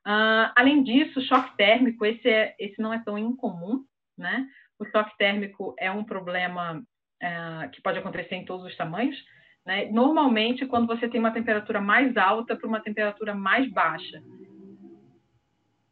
Uh, 0.05 0.53
além 0.55 0.83
disso, 0.83 1.19
choque 1.21 1.57
térmico, 1.57 2.05
esse, 2.05 2.29
é, 2.29 2.55
esse 2.59 2.79
não 2.79 2.93
é 2.93 3.03
tão 3.03 3.17
incomum, 3.17 3.83
né? 4.15 4.47
O 4.77 4.85
choque 4.85 5.17
térmico 5.17 5.73
é 5.79 5.89
um 5.89 6.03
problema 6.03 6.77
uh, 6.77 7.69
que 7.71 7.81
pode 7.81 7.97
acontecer 7.97 8.35
em 8.35 8.45
todos 8.45 8.65
os 8.67 8.77
tamanhos. 8.77 9.17
Né? 9.65 9.89
Normalmente, 9.91 10.67
quando 10.67 10.85
você 10.85 11.09
tem 11.09 11.19
uma 11.19 11.33
temperatura 11.33 11.81
mais 11.81 12.15
alta 12.17 12.55
para 12.55 12.67
uma 12.67 12.79
temperatura 12.79 13.33
mais 13.33 13.67
baixa. 13.71 14.21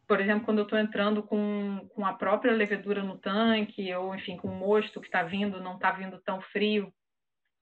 Por 0.06 0.20
exemplo, 0.20 0.44
quando 0.44 0.58
eu 0.58 0.64
estou 0.64 0.78
entrando 0.78 1.22
com, 1.22 1.88
com 1.92 2.06
a 2.06 2.12
própria 2.12 2.52
levedura 2.52 3.02
no 3.02 3.18
tanque, 3.18 3.92
ou 3.94 4.14
enfim, 4.14 4.36
com 4.36 4.48
o 4.48 4.54
mosto 4.54 5.00
que 5.00 5.06
está 5.06 5.24
vindo, 5.24 5.60
não 5.60 5.74
está 5.74 5.90
vindo 5.90 6.20
tão 6.20 6.40
frio, 6.40 6.92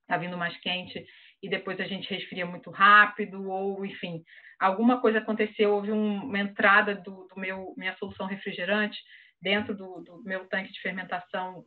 está 0.02 0.18
vindo 0.18 0.36
mais 0.36 0.54
quente, 0.58 1.06
e 1.42 1.48
depois 1.48 1.80
a 1.80 1.84
gente 1.84 2.08
resfria 2.08 2.46
muito 2.46 2.70
rápido, 2.70 3.50
ou 3.50 3.84
enfim, 3.84 4.22
alguma 4.60 5.00
coisa 5.00 5.18
aconteceu, 5.18 5.72
houve 5.72 5.90
um, 5.90 6.24
uma 6.24 6.38
entrada 6.38 6.94
do, 6.94 7.26
do, 7.26 7.40
meu 7.40 7.74
minha 7.76 7.96
solução 7.96 8.26
refrigerante 8.26 8.98
dentro 9.40 9.74
do, 9.74 10.00
do 10.02 10.22
meu 10.22 10.46
tanque 10.46 10.72
de 10.72 10.80
fermentação, 10.80 11.64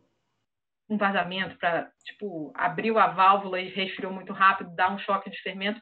um 0.89 0.97
vazamento 0.97 1.57
para 1.57 1.91
tipo 2.05 2.53
abriu 2.55 2.97
a 2.97 3.07
válvula 3.07 3.59
e 3.59 3.69
resfriou 3.69 4.13
muito 4.13 4.31
rápido, 4.31 4.75
dá 4.75 4.89
um 4.89 4.99
choque 4.99 5.29
de 5.29 5.41
fermento, 5.41 5.81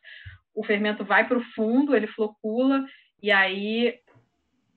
o 0.55 0.65
fermento 0.65 1.05
vai 1.05 1.27
para 1.27 1.37
o 1.37 1.45
fundo, 1.53 1.95
ele 1.95 2.07
flocula 2.07 2.83
e 3.21 3.31
aí 3.31 3.99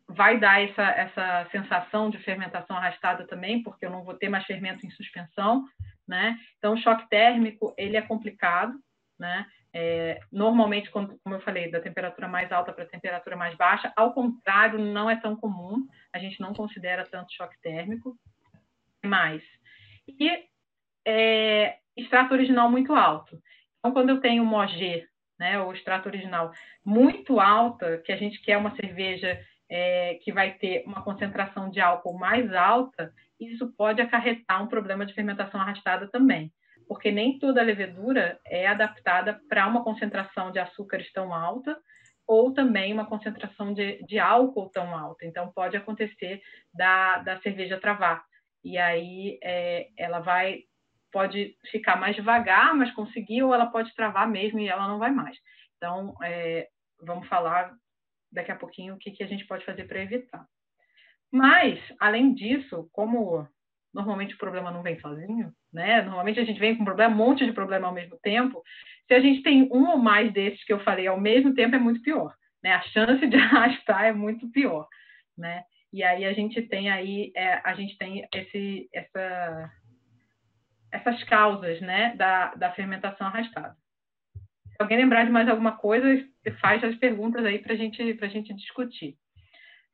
vai 0.08 0.38
dar 0.38 0.62
essa, 0.62 0.82
essa 0.82 1.49
sensação 1.50 2.11
de 2.11 2.18
fermentação 2.18 2.76
arrastada 2.76 3.26
também, 3.26 3.62
porque 3.62 3.85
eu 3.85 3.90
não 3.90 4.04
vou 4.04 4.14
ter 4.14 4.28
mais 4.28 4.44
fermento 4.44 4.87
em 4.87 4.90
suspensão, 4.90 5.64
né? 6.06 6.38
Então, 6.58 6.75
o 6.75 6.78
choque 6.78 7.08
térmico, 7.08 7.75
ele 7.76 7.96
é 7.96 8.02
complicado, 8.02 8.73
né? 9.18 9.46
É, 9.73 10.20
normalmente, 10.32 10.90
quando, 10.90 11.18
como 11.23 11.35
eu 11.35 11.40
falei, 11.40 11.70
da 11.70 11.80
temperatura 11.80 12.28
mais 12.28 12.50
alta 12.50 12.73
para 12.73 12.85
a 12.85 12.88
temperatura 12.88 13.37
mais 13.37 13.54
baixa, 13.56 13.92
ao 13.96 14.12
contrário, 14.12 14.78
não 14.78 15.11
é 15.11 15.16
tão 15.16 15.37
comum, 15.37 15.87
a 16.12 16.18
gente 16.18 16.40
não 16.40 16.54
considera 16.54 17.06
tanto 17.06 17.32
choque 17.32 17.61
térmico. 17.61 18.16
Mais. 19.04 19.42
E 20.08 20.49
é, 21.06 21.76
extrato 21.96 22.35
original 22.35 22.70
muito 22.70 22.94
alto. 22.94 23.40
Então, 23.78 23.92
quando 23.92 24.11
eu 24.11 24.20
tenho 24.20 24.42
uma 24.42 24.64
OG, 24.64 25.06
né, 25.38 25.61
ou 25.61 25.73
extrato 25.73 26.08
original 26.08 26.50
muito 26.85 27.38
alta, 27.38 27.99
que 27.99 28.12
a 28.12 28.16
gente 28.16 28.40
quer 28.40 28.56
uma 28.56 28.75
cerveja 28.75 29.38
é, 29.68 30.14
que 30.23 30.32
vai 30.32 30.54
ter 30.54 30.85
uma 30.87 31.02
concentração 31.02 31.70
de 31.70 31.80
álcool 31.80 32.18
mais 32.18 32.52
alta, 32.54 33.12
isso 33.38 33.73
pode 33.76 34.00
acarretar 34.00 34.62
um 34.62 34.68
problema 34.68 35.04
de 35.04 35.12
fermentação 35.12 35.61
arrastada 35.61 36.08
também 36.08 36.50
porque 36.87 37.11
nem 37.11 37.38
toda 37.38 37.62
levedura 37.62 38.40
é 38.47 38.66
adaptada 38.66 39.40
para 39.49 39.66
uma 39.66 39.83
concentração 39.83 40.50
de 40.50 40.59
açúcares 40.59 41.11
tão 41.12 41.35
alta 41.35 41.76
ou 42.26 42.52
também 42.52 42.93
uma 42.93 43.07
concentração 43.07 43.73
de, 43.73 44.02
de 44.05 44.19
álcool 44.19 44.69
tão 44.71 44.97
alta. 44.97 45.25
Então, 45.25 45.52
pode 45.52 45.76
acontecer 45.76 46.43
da, 46.75 47.19
da 47.19 47.40
cerveja 47.40 47.78
travar. 47.78 48.25
E 48.64 48.76
aí 48.78 49.38
é, 49.43 49.88
ela 49.97 50.19
vai, 50.19 50.64
pode 51.12 51.57
ficar 51.71 51.97
mais 51.97 52.16
devagar, 52.16 52.75
mas 52.75 52.93
conseguir, 52.93 53.43
ou 53.43 53.55
ela 53.55 53.66
pode 53.66 53.95
travar 53.95 54.28
mesmo 54.28 54.59
e 54.59 54.69
ela 54.69 54.88
não 54.88 54.99
vai 54.99 55.12
mais. 55.12 55.37
Então, 55.76 56.14
é, 56.23 56.69
vamos 57.00 57.28
falar 57.28 57.73
daqui 58.33 58.50
a 58.50 58.57
pouquinho 58.57 58.95
o 58.95 58.99
que, 58.99 59.12
que 59.12 59.23
a 59.23 59.26
gente 59.26 59.47
pode 59.47 59.64
fazer 59.64 59.85
para 59.85 60.02
evitar. 60.02 60.45
Mas, 61.31 61.78
além 62.00 62.35
disso, 62.35 62.88
como 62.93 63.47
normalmente 63.97 64.35
o 64.35 64.38
problema 64.38 64.71
não 64.71 64.83
vem 64.83 65.00
sozinho, 65.00 65.50
né? 65.73 66.03
Normalmente 66.03 66.38
a 66.38 66.45
gente 66.45 66.61
vem 66.61 66.76
com 66.76 66.83
um 66.83 66.85
problema, 66.85 67.15
um 67.15 67.17
monte 67.17 67.47
de 67.47 67.53
problema 67.53 67.88
ao 67.88 67.95
mesmo 67.95 68.19
tempo. 68.23 68.62
Se 69.09 69.15
a 69.15 69.21
gente 69.21 69.43
tem 69.43 69.62
um 69.73 69.88
ou 69.88 69.97
mais 69.97 70.31
desses 70.33 70.62
que 70.65 70.73
eu 70.73 70.81
falei 70.81 71.07
ao 71.07 71.19
mesmo 71.19 71.55
tempo, 71.55 71.75
é 71.75 71.79
muito 71.79 72.03
pior, 72.03 72.35
né? 72.62 72.73
A 72.73 72.83
chance 72.83 73.26
de 73.26 73.37
arrastar 73.41 74.05
é 74.05 74.12
muito 74.12 74.50
pior, 74.50 74.87
né? 75.37 75.65
E 75.93 76.03
aí 76.03 76.26
a 76.26 76.33
gente 76.35 76.61
tem 76.61 76.91
aí, 76.91 77.33
é, 77.35 77.61
a 77.65 77.75
gente 77.75 77.97
tem 77.97 78.29
esse, 78.35 78.87
essa, 78.93 79.73
essas 80.93 81.25
causas, 81.25 81.81
né, 81.81 82.15
da, 82.17 82.55
da 82.55 82.73
fermentação 82.73 83.29
arrastada. 83.29 83.75
Se 84.35 84.76
alguém 84.79 84.99
lembrar 84.99 85.25
de 85.25 85.31
mais 85.31 85.49
alguma 85.49 85.73
coisa, 85.79 86.07
faz 86.61 86.85
as 86.85 86.95
perguntas 86.97 87.43
aí 87.47 87.61
para 87.61 87.76
gente, 87.76 88.03
a 88.03 88.29
gente 88.29 88.53
discutir. 88.53 89.17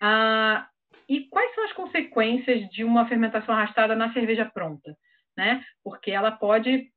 Ah, 0.01 0.67
e 1.13 1.29
quais 1.29 1.55
são 1.55 1.65
as 1.65 1.73
consequências 1.75 2.69
de 2.71 2.85
uma 2.85 3.07
fermentação 3.07 3.55
arrastada 3.55 3.95
na 3.95 4.13
cerveja 4.15 4.47
pronta? 4.47 4.97
Né? 5.37 5.63
Porque 5.85 6.11
ela 6.11 6.31
pode, 6.31 6.91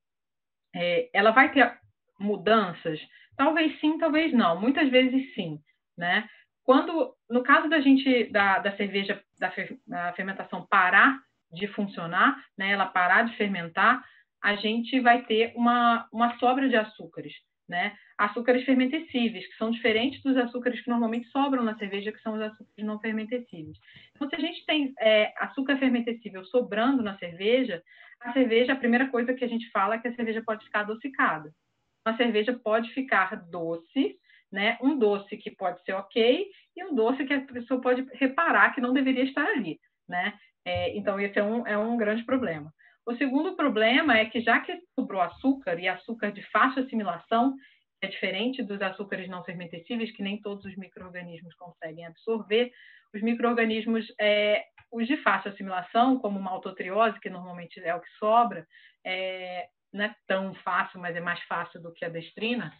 é, 0.74 1.10
ela 1.14 1.32
vai 1.32 1.52
ter 1.52 1.78
mudanças? 2.20 3.00
Talvez 3.36 3.78
sim, 3.82 3.98
talvez 3.98 4.32
não. 4.32 4.60
Muitas 4.60 4.90
vezes 4.90 5.34
sim, 5.34 5.60
né? 5.98 6.30
Quando, 6.64 7.14
no 7.30 7.44
caso 7.44 7.70
da 7.70 7.82
gente 7.82 8.32
da, 8.32 8.60
da 8.60 8.76
cerveja 8.78 9.22
da, 9.38 9.52
fer, 9.52 9.78
da 9.86 10.14
fermentação 10.14 10.66
parar 10.66 11.20
de 11.52 11.68
funcionar, 11.68 12.42
né? 12.58 12.72
Ela 12.72 12.86
parar 12.86 13.24
de 13.24 13.36
fermentar, 13.36 14.02
a 14.42 14.56
gente 14.56 14.98
vai 15.02 15.24
ter 15.24 15.54
uma, 15.58 16.08
uma 16.12 16.38
sobra 16.40 16.70
de 16.70 16.76
açúcares 16.78 17.34
né? 17.68 17.96
Açúcares 18.26 18.66
fermentescíveis, 18.66 19.48
que 19.48 19.58
são 19.58 19.70
diferentes 19.70 20.22
dos 20.24 20.36
açúcares 20.38 20.82
que 20.82 20.90
normalmente 20.90 21.28
sobram 21.28 21.64
na 21.64 21.78
cerveja, 21.78 22.12
que 22.12 22.22
são 22.22 22.34
os 22.34 22.42
açúcares 22.42 22.86
não 22.86 23.00
fermentescíveis. 23.00 23.78
Então, 24.16 24.28
se 24.30 24.36
a 24.36 24.40
gente 24.40 24.66
tem 24.66 24.94
é, 25.00 25.34
açúcar 25.38 25.78
fermentescível 25.78 26.44
sobrando 26.46 27.04
na 27.04 27.18
cerveja, 27.18 27.84
a 28.20 28.34
cerveja, 28.34 28.74
a 28.74 28.78
primeira 28.78 29.08
coisa 29.10 29.34
que 29.34 29.46
a 29.46 29.48
gente 29.48 29.70
fala 29.70 29.96
é 29.96 29.98
que 30.00 30.08
a 30.08 30.16
cerveja 30.16 30.42
pode 30.44 30.66
ficar 30.66 30.82
adocicada. 30.82 31.52
Uma 32.08 32.18
cerveja 32.18 32.54
pode 32.54 32.92
ficar 32.94 33.36
doce, 33.50 34.18
né? 34.52 34.78
Um 34.82 34.98
doce 34.98 35.38
que 35.38 35.52
pode 35.52 35.84
ser 35.84 35.94
ok 35.94 36.48
e 36.76 36.84
um 36.84 36.96
doce 36.96 37.26
que 37.26 37.34
a 37.34 37.42
pessoa 37.42 37.82
pode 37.82 38.08
reparar 38.14 38.74
que 38.74 38.82
não 38.82 38.94
deveria 38.94 39.24
estar 39.24 39.46
ali, 39.46 39.80
né? 40.08 40.34
É, 40.66 40.98
então, 40.98 41.20
esse 41.20 41.38
é 41.38 41.44
um, 41.44 41.68
é 41.68 41.78
um 41.78 41.96
grande 41.96 42.24
problema. 42.26 42.74
O 43.06 43.16
segundo 43.18 43.56
problema 43.56 44.18
é 44.18 44.26
que, 44.26 44.42
já 44.42 44.60
que 44.62 44.80
sobrou 44.96 45.22
açúcar, 45.22 45.80
e 45.80 45.88
açúcar 45.88 46.32
de 46.32 46.42
fácil 46.50 46.84
assimilação, 46.84 47.54
é 48.02 48.08
diferente 48.08 48.62
dos 48.62 48.82
açúcares 48.82 49.30
não 49.30 49.44
fermentescíveis, 49.44 50.12
que 50.12 50.24
nem 50.24 50.42
todos 50.42 50.66
os 50.66 50.76
micro-organismos 50.76 51.54
conseguem 51.56 52.06
absorver, 52.06 52.72
os 53.14 53.22
micro-organismos, 53.22 54.06
é, 54.20 54.66
os 54.92 55.08
de 55.08 55.18
fácil 55.18 55.52
assimilação, 55.52 56.20
como 56.20 56.42
maltotriose, 56.42 57.20
que 57.20 57.30
normalmente 57.30 57.80
é 57.80 57.96
o 57.96 58.02
que 58.02 58.10
sobra, 58.20 58.68
é, 59.04 59.68
não 59.92 60.06
é 60.06 60.16
tão 60.28 60.54
fácil, 60.56 61.00
mas 61.00 61.16
é 61.16 61.22
mais 61.22 61.42
fácil 61.44 61.82
do 61.82 61.94
que 61.94 62.04
a 62.04 62.10
destrina, 62.10 62.74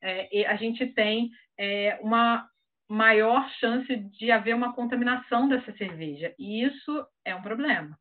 é, 0.00 0.46
a 0.46 0.56
gente 0.56 0.86
tem 0.86 1.30
é, 1.58 1.98
uma 2.00 2.48
maior 2.88 3.48
chance 3.58 3.94
de 3.96 4.30
haver 4.30 4.54
uma 4.54 4.74
contaminação 4.74 5.48
dessa 5.48 5.72
cerveja, 5.76 6.34
e 6.38 6.64
isso 6.64 7.06
é 7.24 7.34
um 7.34 7.42
problema, 7.42 7.98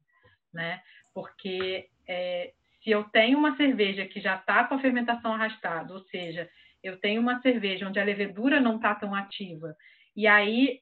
né? 0.54 0.82
porque 1.14 1.88
é, 2.08 2.52
se 2.84 2.90
eu 2.90 3.04
tenho 3.06 3.38
uma 3.38 3.56
cerveja 3.58 4.06
que 4.06 4.20
já 4.20 4.36
está 4.36 4.64
com 4.64 4.76
a 4.76 4.80
fermentação 4.80 5.34
arrastada, 5.34 5.94
ou 5.94 6.02
seja, 6.06 6.50
eu 6.84 7.00
tenho 7.00 7.22
uma 7.22 7.42
cerveja 7.42 7.88
onde 7.88 8.00
a 8.00 8.04
levedura 8.04 8.60
não 8.60 8.76
está 8.76 8.96
tão 8.96 9.14
ativa, 9.14 9.76
e 10.16 10.28
aí 10.28 10.82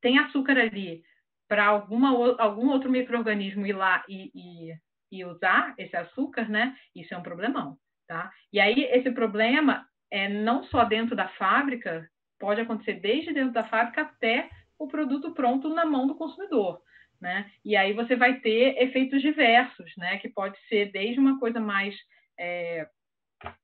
tem 0.00 0.18
açúcar 0.18 0.58
ali 0.58 1.02
para 1.48 1.66
algum 1.66 2.68
outro 2.70 2.90
microorganismo 2.90 3.66
ir 3.66 3.72
lá 3.72 4.04
e, 4.08 4.30
e, 4.34 4.74
e, 5.12 5.24
usar 5.24 5.74
esse 5.78 5.96
açúcar, 5.96 6.48
né? 6.48 6.76
Isso 6.94 7.14
é 7.14 7.18
um 7.18 7.22
problemão, 7.22 7.78
tá? 8.06 8.32
E 8.52 8.60
aí 8.60 8.84
esse 8.84 9.10
problema 9.10 9.86
é 10.10 10.28
não 10.28 10.64
só 10.64 10.84
dentro 10.84 11.14
da 11.14 11.28
fábrica, 11.30 12.08
pode 12.38 12.60
acontecer 12.60 12.94
desde 12.94 13.32
dentro 13.32 13.52
da 13.52 13.64
fábrica 13.64 14.02
até 14.02 14.48
o 14.78 14.88
produto 14.88 15.32
pronto 15.32 15.68
na 15.68 15.84
mão 15.84 16.06
do 16.06 16.14
consumidor 16.14 16.82
né? 17.24 17.50
E 17.64 17.74
aí 17.74 17.94
você 17.94 18.14
vai 18.14 18.40
ter 18.40 18.76
efeitos 18.82 19.22
diversos, 19.22 19.90
né? 19.96 20.18
Que 20.18 20.28
pode 20.28 20.58
ser 20.68 20.92
desde 20.92 21.18
uma 21.18 21.40
coisa 21.40 21.58
mais 21.58 21.94
é, 22.38 22.86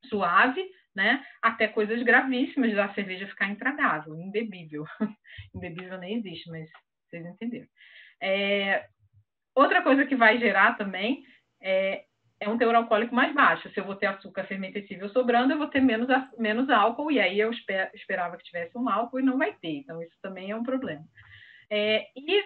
suave, 0.06 0.66
né? 1.00 1.24
Até 1.40 1.66
coisas 1.66 2.02
gravíssimas 2.02 2.74
da 2.74 2.92
cerveja 2.92 3.26
ficar 3.26 3.48
intragável, 3.48 4.14
imbebível. 4.14 4.84
imbebível 5.54 5.96
nem 5.96 6.18
existe, 6.18 6.50
mas 6.50 6.68
vocês 7.08 7.24
entenderam. 7.24 7.66
É, 8.22 8.86
outra 9.54 9.82
coisa 9.82 10.04
que 10.04 10.14
vai 10.14 10.38
gerar 10.38 10.76
também 10.76 11.24
é, 11.62 12.04
é 12.38 12.48
um 12.50 12.58
teor 12.58 12.74
alcoólico 12.74 13.14
mais 13.14 13.34
baixo. 13.34 13.70
Se 13.70 13.80
eu 13.80 13.84
vou 13.84 13.96
ter 13.96 14.06
açúcar 14.06 14.44
fermentescível 14.44 15.08
sobrando, 15.08 15.54
eu 15.54 15.58
vou 15.58 15.68
ter 15.68 15.80
menos, 15.80 16.06
menos 16.38 16.68
álcool, 16.68 17.10
e 17.10 17.18
aí 17.18 17.40
eu 17.40 17.50
esper, 17.50 17.90
esperava 17.94 18.36
que 18.36 18.44
tivesse 18.44 18.76
um 18.76 18.86
álcool 18.86 19.20
e 19.20 19.22
não 19.22 19.38
vai 19.38 19.54
ter. 19.54 19.78
Então, 19.78 20.02
isso 20.02 20.16
também 20.20 20.50
é 20.50 20.56
um 20.56 20.62
problema. 20.62 21.04
É, 21.70 22.08
e 22.14 22.44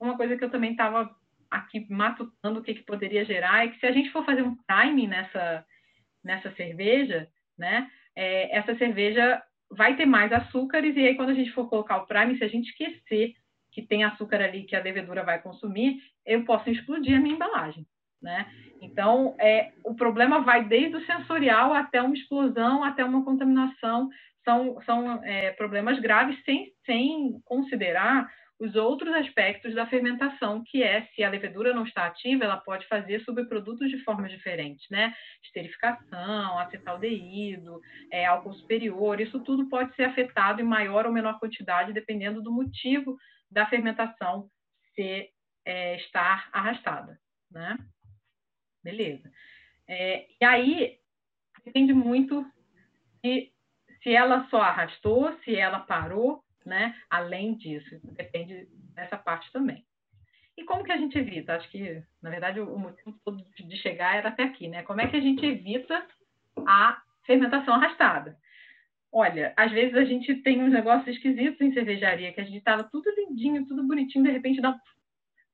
uma 0.00 0.16
coisa 0.16 0.34
que 0.34 0.44
eu 0.44 0.50
também 0.50 0.70
estava 0.70 1.14
aqui 1.50 1.86
matutando 1.90 2.60
o 2.60 2.62
que, 2.62 2.74
que 2.74 2.84
poderia 2.84 3.24
gerar 3.26 3.66
é 3.66 3.68
que 3.68 3.78
se 3.78 3.86
a 3.86 3.92
gente 3.92 4.10
for 4.10 4.24
fazer 4.24 4.42
um 4.42 4.56
timing 4.66 5.08
nessa, 5.08 5.64
nessa 6.24 6.50
cerveja, 6.54 7.28
né, 7.58 7.88
é, 8.14 8.56
essa 8.56 8.76
cerveja 8.76 9.42
vai 9.70 9.96
ter 9.96 10.06
mais 10.06 10.32
açúcares 10.32 10.96
e 10.96 11.00
aí 11.00 11.14
quando 11.16 11.30
a 11.30 11.34
gente 11.34 11.52
for 11.52 11.68
colocar 11.68 11.98
o 11.98 12.06
prime, 12.06 12.38
se 12.38 12.44
a 12.44 12.48
gente 12.48 12.70
esquecer 12.70 13.34
que 13.72 13.82
tem 13.82 14.04
açúcar 14.04 14.40
ali 14.40 14.64
que 14.64 14.74
a 14.74 14.82
levedura 14.82 15.22
vai 15.22 15.40
consumir, 15.40 16.00
eu 16.24 16.44
posso 16.44 16.70
explodir 16.70 17.16
a 17.16 17.20
minha 17.20 17.34
embalagem. 17.34 17.86
Né? 18.22 18.46
Então, 18.80 19.36
é, 19.38 19.72
o 19.84 19.94
problema 19.94 20.40
vai 20.40 20.64
desde 20.64 20.96
o 20.96 21.04
sensorial 21.04 21.74
até 21.74 22.00
uma 22.00 22.14
explosão, 22.14 22.82
até 22.82 23.04
uma 23.04 23.24
contaminação. 23.24 24.08
São, 24.42 24.80
são 24.82 25.22
é, 25.24 25.50
problemas 25.52 26.00
graves 26.00 26.42
sem, 26.44 26.72
sem 26.86 27.40
considerar 27.44 28.30
os 28.58 28.74
outros 28.74 29.12
aspectos 29.14 29.74
da 29.74 29.86
fermentação, 29.86 30.64
que 30.64 30.82
é 30.82 31.06
se 31.14 31.22
a 31.22 31.28
levedura 31.28 31.74
não 31.74 31.84
está 31.84 32.06
ativa, 32.06 32.44
ela 32.44 32.56
pode 32.56 32.86
fazer 32.86 33.22
subprodutos 33.22 33.90
de 33.90 34.02
formas 34.02 34.30
diferentes, 34.30 34.88
né? 34.90 35.14
Esterificação, 35.44 36.58
acetaldeído, 36.58 37.80
é, 38.10 38.24
álcool 38.24 38.54
superior, 38.54 39.20
isso 39.20 39.40
tudo 39.40 39.68
pode 39.68 39.94
ser 39.94 40.04
afetado 40.04 40.60
em 40.60 40.64
maior 40.64 41.04
ou 41.04 41.12
menor 41.12 41.38
quantidade, 41.38 41.92
dependendo 41.92 42.42
do 42.42 42.50
motivo 42.50 43.18
da 43.50 43.66
fermentação 43.66 44.48
ser, 44.94 45.28
é, 45.64 45.96
estar 45.96 46.48
arrastada, 46.50 47.20
né? 47.50 47.76
Beleza. 48.82 49.30
É, 49.86 50.26
e 50.40 50.44
aí, 50.44 50.98
depende 51.62 51.92
muito 51.92 52.44
de 53.22 53.52
se 54.02 54.14
ela 54.14 54.48
só 54.48 54.62
arrastou, 54.62 55.36
se 55.44 55.54
ela 55.54 55.80
parou, 55.80 56.45
né? 56.66 56.94
Além 57.08 57.56
disso, 57.56 58.00
depende 58.12 58.68
dessa 58.94 59.16
parte 59.16 59.50
também. 59.52 59.84
E 60.56 60.64
como 60.64 60.82
que 60.82 60.92
a 60.92 60.96
gente 60.96 61.16
evita? 61.16 61.54
Acho 61.54 61.70
que, 61.70 62.02
na 62.20 62.30
verdade, 62.30 62.60
o 62.60 62.78
motivo 62.78 63.12
todo 63.24 63.42
de 63.44 63.76
chegar 63.76 64.16
era 64.16 64.30
até 64.30 64.42
aqui, 64.42 64.68
né? 64.68 64.82
Como 64.82 65.00
é 65.00 65.06
que 65.06 65.16
a 65.16 65.20
gente 65.20 65.44
evita 65.44 66.04
a 66.66 67.02
fermentação 67.24 67.74
arrastada? 67.74 68.36
Olha, 69.12 69.52
às 69.56 69.70
vezes 69.70 69.94
a 69.94 70.04
gente 70.04 70.34
tem 70.36 70.62
uns 70.62 70.72
negócios 70.72 71.14
esquisitos 71.14 71.60
em 71.60 71.72
cervejaria, 71.72 72.32
que 72.32 72.40
a 72.40 72.44
gente 72.44 72.58
estava 72.58 72.84
tudo 72.84 73.14
lindinho, 73.16 73.66
tudo 73.66 73.86
bonitinho, 73.86 74.24
de 74.24 74.30
repente 74.30 74.60
dá. 74.60 74.78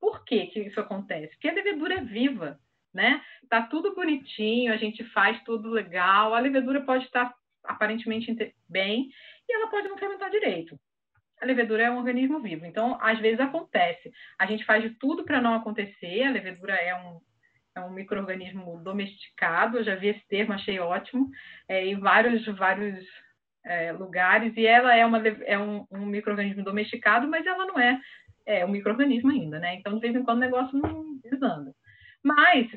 Por 0.00 0.24
que, 0.24 0.46
que 0.46 0.60
isso 0.60 0.80
acontece? 0.80 1.32
Porque 1.34 1.48
a 1.48 1.52
levedura 1.52 1.94
é 1.94 2.00
viva, 2.00 2.58
né? 2.94 3.20
Tá 3.48 3.62
tudo 3.62 3.94
bonitinho, 3.94 4.72
a 4.72 4.76
gente 4.76 5.04
faz 5.10 5.42
tudo 5.44 5.68
legal, 5.68 6.34
a 6.34 6.40
levedura 6.40 6.80
pode 6.80 7.04
estar 7.04 7.34
aparentemente 7.64 8.54
bem 8.68 9.10
e 9.48 9.54
ela 9.54 9.68
pode 9.68 9.88
não 9.88 9.98
fermentar 9.98 10.30
direito 10.30 10.78
a 11.42 11.44
levedura 11.44 11.82
é 11.82 11.90
um 11.90 11.98
organismo 11.98 12.40
vivo. 12.40 12.64
Então, 12.64 12.96
às 13.00 13.18
vezes 13.18 13.40
acontece. 13.40 14.12
A 14.38 14.46
gente 14.46 14.64
faz 14.64 14.80
de 14.80 14.90
tudo 14.90 15.24
para 15.24 15.40
não 15.40 15.54
acontecer. 15.54 16.22
A 16.22 16.30
levedura 16.30 16.74
é 16.74 16.94
um, 16.94 17.20
é 17.74 17.80
um 17.80 17.90
microorganismo 17.90 18.80
domesticado. 18.82 19.78
Eu 19.78 19.84
já 19.84 19.96
vi 19.96 20.08
esse 20.08 20.24
termo, 20.28 20.52
achei 20.52 20.78
ótimo, 20.78 21.28
é, 21.68 21.84
em 21.84 21.98
vários, 21.98 22.46
vários 22.56 23.04
é, 23.64 23.90
lugares. 23.90 24.56
E 24.56 24.64
ela 24.64 24.94
é, 24.94 25.04
uma, 25.04 25.18
é 25.18 25.58
um, 25.58 25.84
um 25.90 26.06
microorganismo 26.06 26.62
domesticado, 26.62 27.26
mas 27.26 27.44
ela 27.44 27.66
não 27.66 27.78
é, 27.78 28.00
é 28.46 28.64
um 28.64 28.70
microorganismo 28.70 29.30
ainda, 29.32 29.58
né? 29.58 29.74
Então, 29.74 29.94
de 29.94 30.00
vez 30.00 30.14
em 30.14 30.22
quando, 30.22 30.36
o 30.36 30.42
negócio 30.42 30.78
não 30.78 31.18
desanda. 31.24 31.74
Mas, 32.22 32.70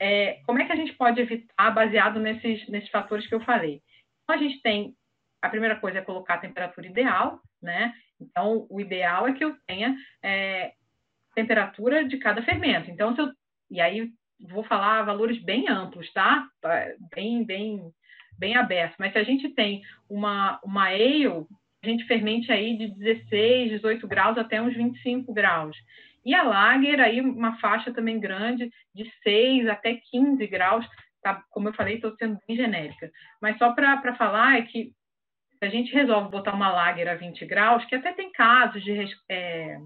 é, 0.00 0.40
como 0.44 0.60
é 0.60 0.64
que 0.64 0.72
a 0.72 0.76
gente 0.76 0.92
pode 0.94 1.20
evitar, 1.20 1.70
baseado 1.70 2.18
nesses, 2.18 2.68
nesses 2.68 2.90
fatores 2.90 3.28
que 3.28 3.34
eu 3.34 3.40
falei? 3.42 3.80
Então, 4.24 4.34
a 4.34 4.38
gente 4.38 4.60
tem 4.60 4.92
a 5.46 5.50
primeira 5.50 5.76
coisa 5.76 5.98
é 5.98 6.02
colocar 6.02 6.34
a 6.34 6.38
temperatura 6.38 6.86
ideal, 6.86 7.40
né? 7.62 7.94
Então, 8.20 8.66
o 8.70 8.80
ideal 8.80 9.28
é 9.28 9.32
que 9.32 9.44
eu 9.44 9.56
tenha 9.66 9.96
é, 10.22 10.72
temperatura 11.34 12.04
de 12.04 12.18
cada 12.18 12.42
fermento. 12.42 12.90
Então, 12.90 13.14
se 13.14 13.20
eu, 13.20 13.30
e 13.70 13.80
aí 13.80 14.10
vou 14.48 14.64
falar 14.64 15.02
valores 15.02 15.42
bem 15.42 15.68
amplos, 15.68 16.12
tá? 16.12 16.46
Bem, 17.14 17.44
bem, 17.44 17.90
bem 18.38 18.56
abertos. 18.56 18.96
Mas 18.98 19.12
se 19.12 19.18
a 19.18 19.24
gente 19.24 19.48
tem 19.50 19.82
uma, 20.08 20.60
uma 20.64 20.88
ale, 20.88 21.26
a 21.26 21.86
gente 21.86 22.04
fermente 22.06 22.50
aí 22.50 22.76
de 22.76 22.88
16, 22.88 23.70
18 23.70 24.06
graus 24.06 24.38
até 24.38 24.60
uns 24.60 24.74
25 24.74 25.32
graus. 25.32 25.76
E 26.24 26.34
a 26.34 26.42
lager, 26.42 27.00
aí 27.00 27.20
uma 27.20 27.56
faixa 27.58 27.92
também 27.92 28.18
grande, 28.18 28.70
de 28.94 29.10
6 29.22 29.68
até 29.68 29.94
15 30.10 30.44
graus, 30.48 30.86
tá? 31.22 31.42
Como 31.50 31.68
eu 31.68 31.74
falei, 31.74 31.96
estou 31.96 32.14
sendo 32.16 32.38
bem 32.46 32.56
genérica. 32.56 33.10
Mas 33.40 33.56
só 33.58 33.72
para 33.72 34.16
falar 34.16 34.58
é 34.58 34.62
que 34.62 34.92
a 35.60 35.68
gente 35.68 35.92
resolve 35.92 36.30
botar 36.30 36.52
uma 36.52 36.72
lager 36.72 37.08
a 37.08 37.14
20 37.14 37.44
graus, 37.46 37.84
que 37.86 37.94
até 37.94 38.12
tem 38.12 38.30
casos 38.32 38.82
de, 38.82 39.16
é, 39.28 39.78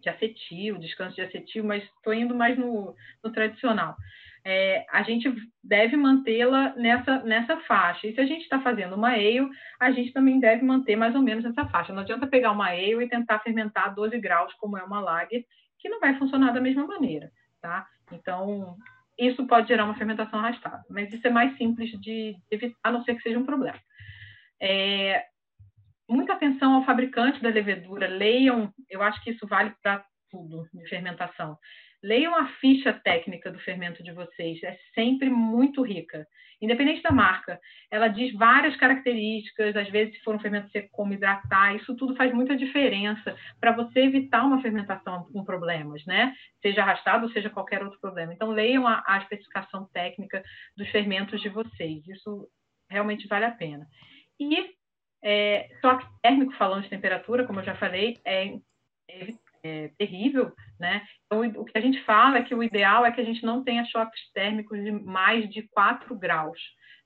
de 0.00 0.08
acetil, 0.08 0.78
descanso 0.78 1.16
de 1.16 1.22
acetil, 1.22 1.64
mas 1.64 1.82
estou 1.84 2.14
indo 2.14 2.34
mais 2.34 2.56
no, 2.56 2.94
no 3.22 3.32
tradicional. 3.32 3.96
É, 4.42 4.86
a 4.90 5.02
gente 5.02 5.32
deve 5.62 5.96
mantê-la 5.96 6.74
nessa, 6.76 7.22
nessa 7.22 7.58
faixa. 7.58 8.06
E 8.06 8.14
se 8.14 8.20
a 8.20 8.26
gente 8.26 8.42
está 8.42 8.60
fazendo 8.60 8.96
uma 8.96 9.10
ale, 9.10 9.48
a 9.78 9.90
gente 9.90 10.12
também 10.12 10.40
deve 10.40 10.64
manter 10.64 10.96
mais 10.96 11.14
ou 11.14 11.20
menos 11.20 11.44
essa 11.44 11.66
faixa. 11.66 11.92
Não 11.92 12.00
adianta 12.00 12.26
pegar 12.26 12.52
uma 12.52 12.68
ale 12.68 13.04
e 13.04 13.08
tentar 13.08 13.40
fermentar 13.40 13.86
a 13.86 13.90
12 13.90 14.18
graus, 14.18 14.52
como 14.54 14.78
é 14.78 14.82
uma 14.82 15.00
lager, 15.00 15.44
que 15.78 15.88
não 15.88 16.00
vai 16.00 16.16
funcionar 16.18 16.52
da 16.52 16.60
mesma 16.60 16.86
maneira, 16.86 17.30
tá? 17.60 17.86
Então, 18.12 18.76
isso 19.18 19.46
pode 19.46 19.68
gerar 19.68 19.84
uma 19.84 19.96
fermentação 19.96 20.38
arrastada, 20.38 20.82
mas 20.88 21.12
isso 21.12 21.26
é 21.26 21.30
mais 21.30 21.56
simples 21.56 21.90
de 22.00 22.34
evitar, 22.50 22.78
a 22.82 22.92
não 22.92 23.04
ser 23.04 23.14
que 23.14 23.22
seja 23.22 23.38
um 23.38 23.44
problema. 23.44 23.78
É, 24.60 25.24
muita 26.08 26.32
atenção 26.32 26.74
ao 26.74 26.84
fabricante 26.84 27.42
da 27.42 27.48
levedura. 27.48 28.06
Leiam, 28.06 28.72
eu 28.88 29.02
acho 29.02 29.22
que 29.22 29.30
isso 29.30 29.46
vale 29.46 29.72
para 29.82 30.04
tudo 30.30 30.68
de 30.72 30.88
fermentação. 30.88 31.56
Leiam 32.02 32.34
a 32.34 32.46
ficha 32.60 32.94
técnica 32.94 33.50
do 33.50 33.58
fermento 33.60 34.02
de 34.02 34.10
vocês, 34.12 34.62
é 34.62 34.74
sempre 34.94 35.28
muito 35.28 35.82
rica, 35.82 36.26
independente 36.60 37.02
da 37.02 37.12
marca. 37.12 37.60
Ela 37.90 38.08
diz 38.08 38.32
várias 38.32 38.74
características, 38.76 39.76
às 39.76 39.88
vezes, 39.90 40.14
se 40.14 40.22
for 40.22 40.34
um 40.34 40.40
fermento 40.40 40.70
seco, 40.70 40.88
como 40.92 41.12
hidratar, 41.12 41.76
isso 41.76 41.94
tudo 41.96 42.16
faz 42.16 42.32
muita 42.32 42.56
diferença 42.56 43.36
para 43.60 43.72
você 43.72 44.00
evitar 44.00 44.44
uma 44.44 44.62
fermentação 44.62 45.24
com 45.30 45.44
problemas, 45.44 46.04
né? 46.06 46.34
Seja 46.62 46.80
arrastado 46.80 47.30
seja 47.32 47.50
qualquer 47.50 47.82
outro 47.82 48.00
problema. 48.00 48.32
Então, 48.32 48.50
leiam 48.50 48.86
a, 48.86 49.04
a 49.06 49.18
especificação 49.18 49.86
técnica 49.92 50.42
dos 50.74 50.88
fermentos 50.88 51.38
de 51.42 51.50
vocês, 51.50 52.06
isso 52.08 52.48
realmente 52.88 53.28
vale 53.28 53.44
a 53.44 53.50
pena. 53.50 53.86
E 54.40 54.74
é, 55.22 55.68
choque 55.80 56.06
térmico, 56.22 56.52
falando 56.54 56.82
de 56.82 56.88
temperatura, 56.88 57.46
como 57.46 57.60
eu 57.60 57.64
já 57.64 57.74
falei, 57.76 58.18
é, 58.24 58.54
é, 59.08 59.34
é, 59.62 59.88
terrível, 59.98 60.52
né? 60.78 61.06
Então, 61.26 61.42
o 61.60 61.64
que 61.64 61.76
a 61.76 61.80
gente 61.80 62.02
fala 62.04 62.38
é 62.38 62.42
que 62.42 62.54
o 62.54 62.62
ideal 62.62 63.04
é 63.04 63.12
que 63.12 63.20
a 63.20 63.24
gente 63.24 63.44
não 63.44 63.62
tenha 63.62 63.84
choques 63.84 64.20
térmicos 64.32 64.82
de 64.82 64.90
mais 64.90 65.48
de 65.50 65.62
4 65.68 66.18
graus, 66.18 66.58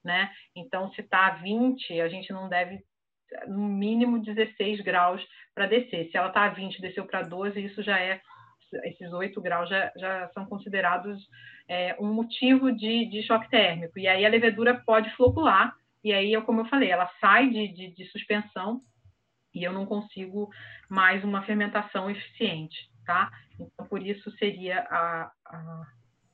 né? 0.05 0.31
Então, 0.55 0.93
se 0.93 1.01
está 1.01 1.27
a 1.27 1.31
20, 1.31 2.01
a 2.01 2.09
gente 2.09 2.33
não 2.33 2.49
deve, 2.49 2.79
no 3.49 3.65
mínimo, 3.69 4.23
16 4.23 4.81
graus 4.83 5.27
para 5.55 5.67
descer. 5.67 6.09
Se 6.11 6.17
ela 6.17 6.29
está 6.29 6.45
a 6.45 6.51
20 6.51 6.81
desceu 6.81 7.05
para 7.07 7.23
12, 7.23 7.61
isso 7.61 7.83
já 7.83 7.99
é, 7.99 8.21
esses 8.85 9.13
8 9.13 9.41
graus 9.41 9.69
já, 9.69 9.93
já 9.97 10.29
são 10.35 10.47
considerados 10.47 11.21
é, 11.69 11.97
um 11.99 12.13
motivo 12.13 12.71
de, 12.71 13.07
de 13.07 13.23
choque 13.23 13.49
térmico. 13.51 13.99
E 13.99 14.07
aí 14.07 14.25
a 14.25 14.29
levedura 14.29 14.83
pode 14.87 15.11
flocular, 15.17 15.75
e 16.05 16.13
aí, 16.13 16.39
como 16.43 16.61
eu 16.61 16.67
falei, 16.67 16.91
ela 16.91 17.11
sai 17.19 17.49
de, 17.49 17.69
de, 17.69 17.95
de 17.95 18.05
suspensão 18.11 18.83
e 19.55 19.65
eu 19.65 19.73
não 19.73 19.87
consigo 19.87 20.51
mais 20.91 21.25
uma 21.25 21.43
fermentação 21.43 22.11
eficiente, 22.11 22.91
tá? 23.07 23.31
Então, 23.59 23.87
por 23.87 24.03
isso 24.03 24.31
seria 24.33 24.81
a, 24.91 25.33
a 25.47 25.87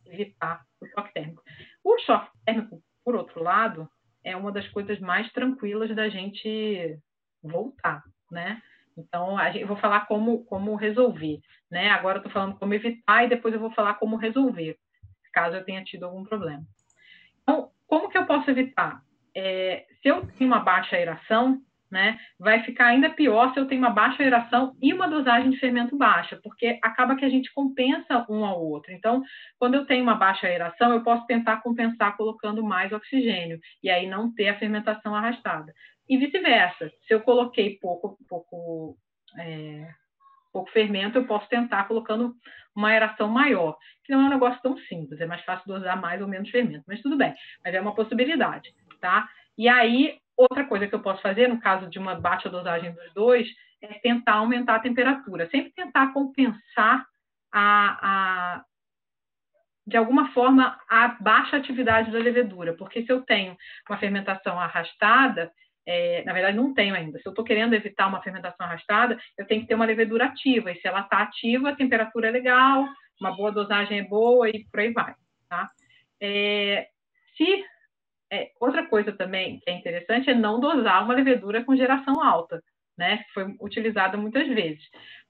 evitar 0.06 0.64
o 0.80 0.86
choque 0.86 1.12
térmico. 1.12 1.42
O 1.84 1.98
choque 2.00 2.30
térmico, 2.44 2.82
por 3.04 3.14
outro 3.14 3.42
lado, 3.42 3.88
é 4.24 4.36
uma 4.36 4.50
das 4.50 4.66
coisas 4.68 4.98
mais 4.98 5.30
tranquilas 5.32 5.94
da 5.94 6.08
gente 6.08 6.98
voltar, 7.40 8.02
né? 8.30 8.60
Então, 8.96 9.40
eu 9.54 9.68
vou 9.68 9.76
falar 9.76 10.06
como, 10.06 10.44
como 10.46 10.74
resolver, 10.74 11.40
né? 11.70 11.90
Agora 11.90 12.16
eu 12.16 12.20
estou 12.20 12.32
falando 12.32 12.58
como 12.58 12.74
evitar 12.74 13.24
e 13.24 13.28
depois 13.28 13.54
eu 13.54 13.60
vou 13.60 13.70
falar 13.70 13.94
como 13.94 14.16
resolver, 14.16 14.76
caso 15.32 15.56
eu 15.56 15.64
tenha 15.64 15.84
tido 15.84 16.04
algum 16.04 16.24
problema. 16.24 16.64
Então, 17.42 17.70
como 17.86 18.08
que 18.08 18.18
eu 18.18 18.26
posso 18.26 18.50
evitar? 18.50 19.02
É, 19.34 19.84
se 20.02 20.08
eu 20.08 20.26
tenho 20.38 20.50
uma 20.50 20.60
baixa 20.60 20.96
aeração, 20.96 21.60
né, 21.90 22.18
vai 22.38 22.62
ficar 22.62 22.86
ainda 22.86 23.10
pior 23.10 23.52
se 23.52 23.58
eu 23.58 23.66
tenho 23.66 23.80
uma 23.80 23.90
baixa 23.90 24.22
aeração 24.22 24.76
e 24.80 24.94
uma 24.94 25.08
dosagem 25.08 25.50
de 25.50 25.58
fermento 25.58 25.96
baixa, 25.96 26.38
porque 26.42 26.78
acaba 26.82 27.16
que 27.16 27.24
a 27.24 27.28
gente 27.28 27.52
compensa 27.52 28.24
um 28.28 28.44
ao 28.44 28.64
outro. 28.64 28.92
Então, 28.92 29.22
quando 29.58 29.74
eu 29.74 29.84
tenho 29.84 30.04
uma 30.04 30.14
baixa 30.14 30.46
aeração, 30.46 30.92
eu 30.92 31.02
posso 31.02 31.26
tentar 31.26 31.56
compensar 31.62 32.16
colocando 32.16 32.62
mais 32.62 32.92
oxigênio 32.92 33.58
e 33.82 33.90
aí 33.90 34.06
não 34.06 34.32
ter 34.32 34.48
a 34.48 34.58
fermentação 34.58 35.14
arrastada. 35.14 35.74
E 36.08 36.16
vice-versa, 36.16 36.92
se 37.06 37.14
eu 37.14 37.20
coloquei 37.20 37.76
pouco, 37.80 38.16
pouco, 38.28 38.96
é, 39.36 39.88
pouco 40.52 40.70
fermento, 40.70 41.18
eu 41.18 41.26
posso 41.26 41.48
tentar 41.48 41.84
colocando 41.88 42.34
uma 42.74 42.90
aeração 42.90 43.28
maior, 43.28 43.76
que 44.04 44.12
não 44.12 44.22
é 44.22 44.24
um 44.26 44.30
negócio 44.30 44.62
tão 44.62 44.78
simples, 44.78 45.20
é 45.20 45.26
mais 45.26 45.42
fácil 45.42 45.66
dosar 45.66 46.00
mais 46.00 46.22
ou 46.22 46.28
menos 46.28 46.50
fermento, 46.50 46.84
mas 46.86 47.02
tudo 47.02 47.16
bem, 47.16 47.34
mas 47.64 47.74
é 47.74 47.80
uma 47.80 47.94
possibilidade 47.96 48.72
tá? 49.00 49.28
E 49.56 49.68
aí, 49.68 50.18
outra 50.36 50.64
coisa 50.64 50.86
que 50.86 50.94
eu 50.94 51.02
posso 51.02 51.20
fazer, 51.22 51.48
no 51.48 51.60
caso 51.60 51.88
de 51.88 51.98
uma 51.98 52.14
baixa 52.14 52.48
dosagem 52.48 52.92
dos 52.92 53.12
dois, 53.14 53.48
é 53.82 53.94
tentar 54.00 54.34
aumentar 54.34 54.76
a 54.76 54.80
temperatura. 54.80 55.48
Sempre 55.50 55.72
tentar 55.72 56.12
compensar 56.12 57.04
a, 57.52 57.98
a 58.02 58.64
de 59.86 59.96
alguma 59.96 60.32
forma, 60.32 60.78
a 60.88 61.08
baixa 61.20 61.56
atividade 61.56 62.12
da 62.12 62.18
levedura, 62.18 62.74
porque 62.74 63.04
se 63.04 63.10
eu 63.10 63.22
tenho 63.22 63.56
uma 63.88 63.98
fermentação 63.98 64.58
arrastada, 64.58 65.50
é, 65.86 66.22
na 66.24 66.32
verdade, 66.32 66.56
não 66.56 66.72
tenho 66.72 66.94
ainda. 66.94 67.18
Se 67.18 67.26
eu 67.26 67.30
estou 67.30 67.44
querendo 67.44 67.74
evitar 67.74 68.06
uma 68.06 68.22
fermentação 68.22 68.66
arrastada, 68.66 69.18
eu 69.36 69.46
tenho 69.46 69.62
que 69.62 69.66
ter 69.66 69.74
uma 69.74 69.86
levedura 69.86 70.26
ativa. 70.26 70.70
E 70.70 70.80
se 70.80 70.86
ela 70.86 71.00
está 71.00 71.22
ativa, 71.22 71.70
a 71.70 71.76
temperatura 71.76 72.28
é 72.28 72.30
legal, 72.30 72.86
uma 73.20 73.34
boa 73.34 73.50
dosagem 73.50 73.98
é 73.98 74.04
boa 74.04 74.48
e 74.48 74.64
por 74.70 74.80
aí 74.80 74.92
vai. 74.92 75.14
Tá? 75.48 75.70
É, 76.20 76.86
se 77.36 77.64
é, 78.30 78.50
outra 78.60 78.86
coisa 78.86 79.12
também 79.12 79.58
que 79.60 79.70
é 79.70 79.74
interessante 79.74 80.30
é 80.30 80.34
não 80.34 80.60
dosar 80.60 81.04
uma 81.04 81.14
levedura 81.14 81.64
com 81.64 81.76
geração 81.76 82.22
alta, 82.22 82.62
né? 82.96 83.24
Foi 83.34 83.54
utilizada 83.60 84.16
muitas 84.16 84.46
vezes, 84.48 84.82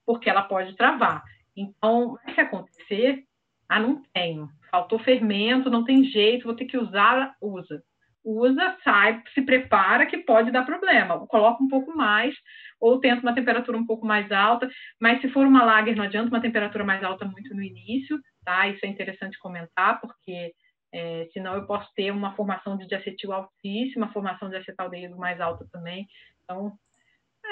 porque 0.05 0.29
ela 0.29 0.43
pode 0.43 0.77
travar. 0.77 1.23
Então, 1.57 2.19
se 2.35 2.41
acontecer, 2.41 3.25
ah, 3.69 3.81
não 3.81 4.03
tenho, 4.13 4.49
faltou 4.71 4.99
fermento, 4.99 5.71
não 5.71 5.85
tem 5.85 6.05
jeito, 6.05 6.45
vou 6.45 6.55
ter 6.55 6.67
que 6.67 6.77
usar, 6.77 7.35
usa. 7.41 7.83
Usa, 8.23 8.77
sai, 8.85 9.23
se 9.33 9.41
prepara 9.41 10.05
que 10.05 10.19
pode 10.19 10.51
dar 10.51 10.67
problema. 10.67 11.27
Coloca 11.27 11.63
um 11.63 11.69
pouco 11.69 11.97
mais, 11.97 12.35
ou 12.79 13.01
tenta 13.01 13.23
uma 13.23 13.35
temperatura 13.35 13.79
um 13.79 13.87
pouco 13.87 14.07
mais 14.07 14.31
alta, 14.31 14.69
mas 15.01 15.23
se 15.23 15.29
for 15.31 15.47
uma 15.47 15.65
lager, 15.65 15.97
não 15.97 16.05
adianta 16.05 16.29
uma 16.29 16.41
temperatura 16.41 16.85
mais 16.85 17.03
alta 17.03 17.25
muito 17.25 17.55
no 17.55 17.63
início, 17.63 18.21
tá? 18.45 18.69
Isso 18.69 18.85
é 18.85 18.89
interessante 18.89 19.39
comentar, 19.39 20.01
porque 20.03 20.53
é, 20.93 21.29
senão 21.33 21.55
eu 21.55 21.67
posso 21.67 21.89
ter 21.95 22.11
uma 22.11 22.35
formação 22.35 22.77
de 22.77 22.87
diacetil 22.87 23.33
altíssima, 23.33 24.13
formação 24.13 24.49
de 24.49 24.57
acetaldeído 24.57 25.17
mais 25.17 25.41
alta 25.41 25.67
também. 25.73 26.09
Então, 26.45 26.73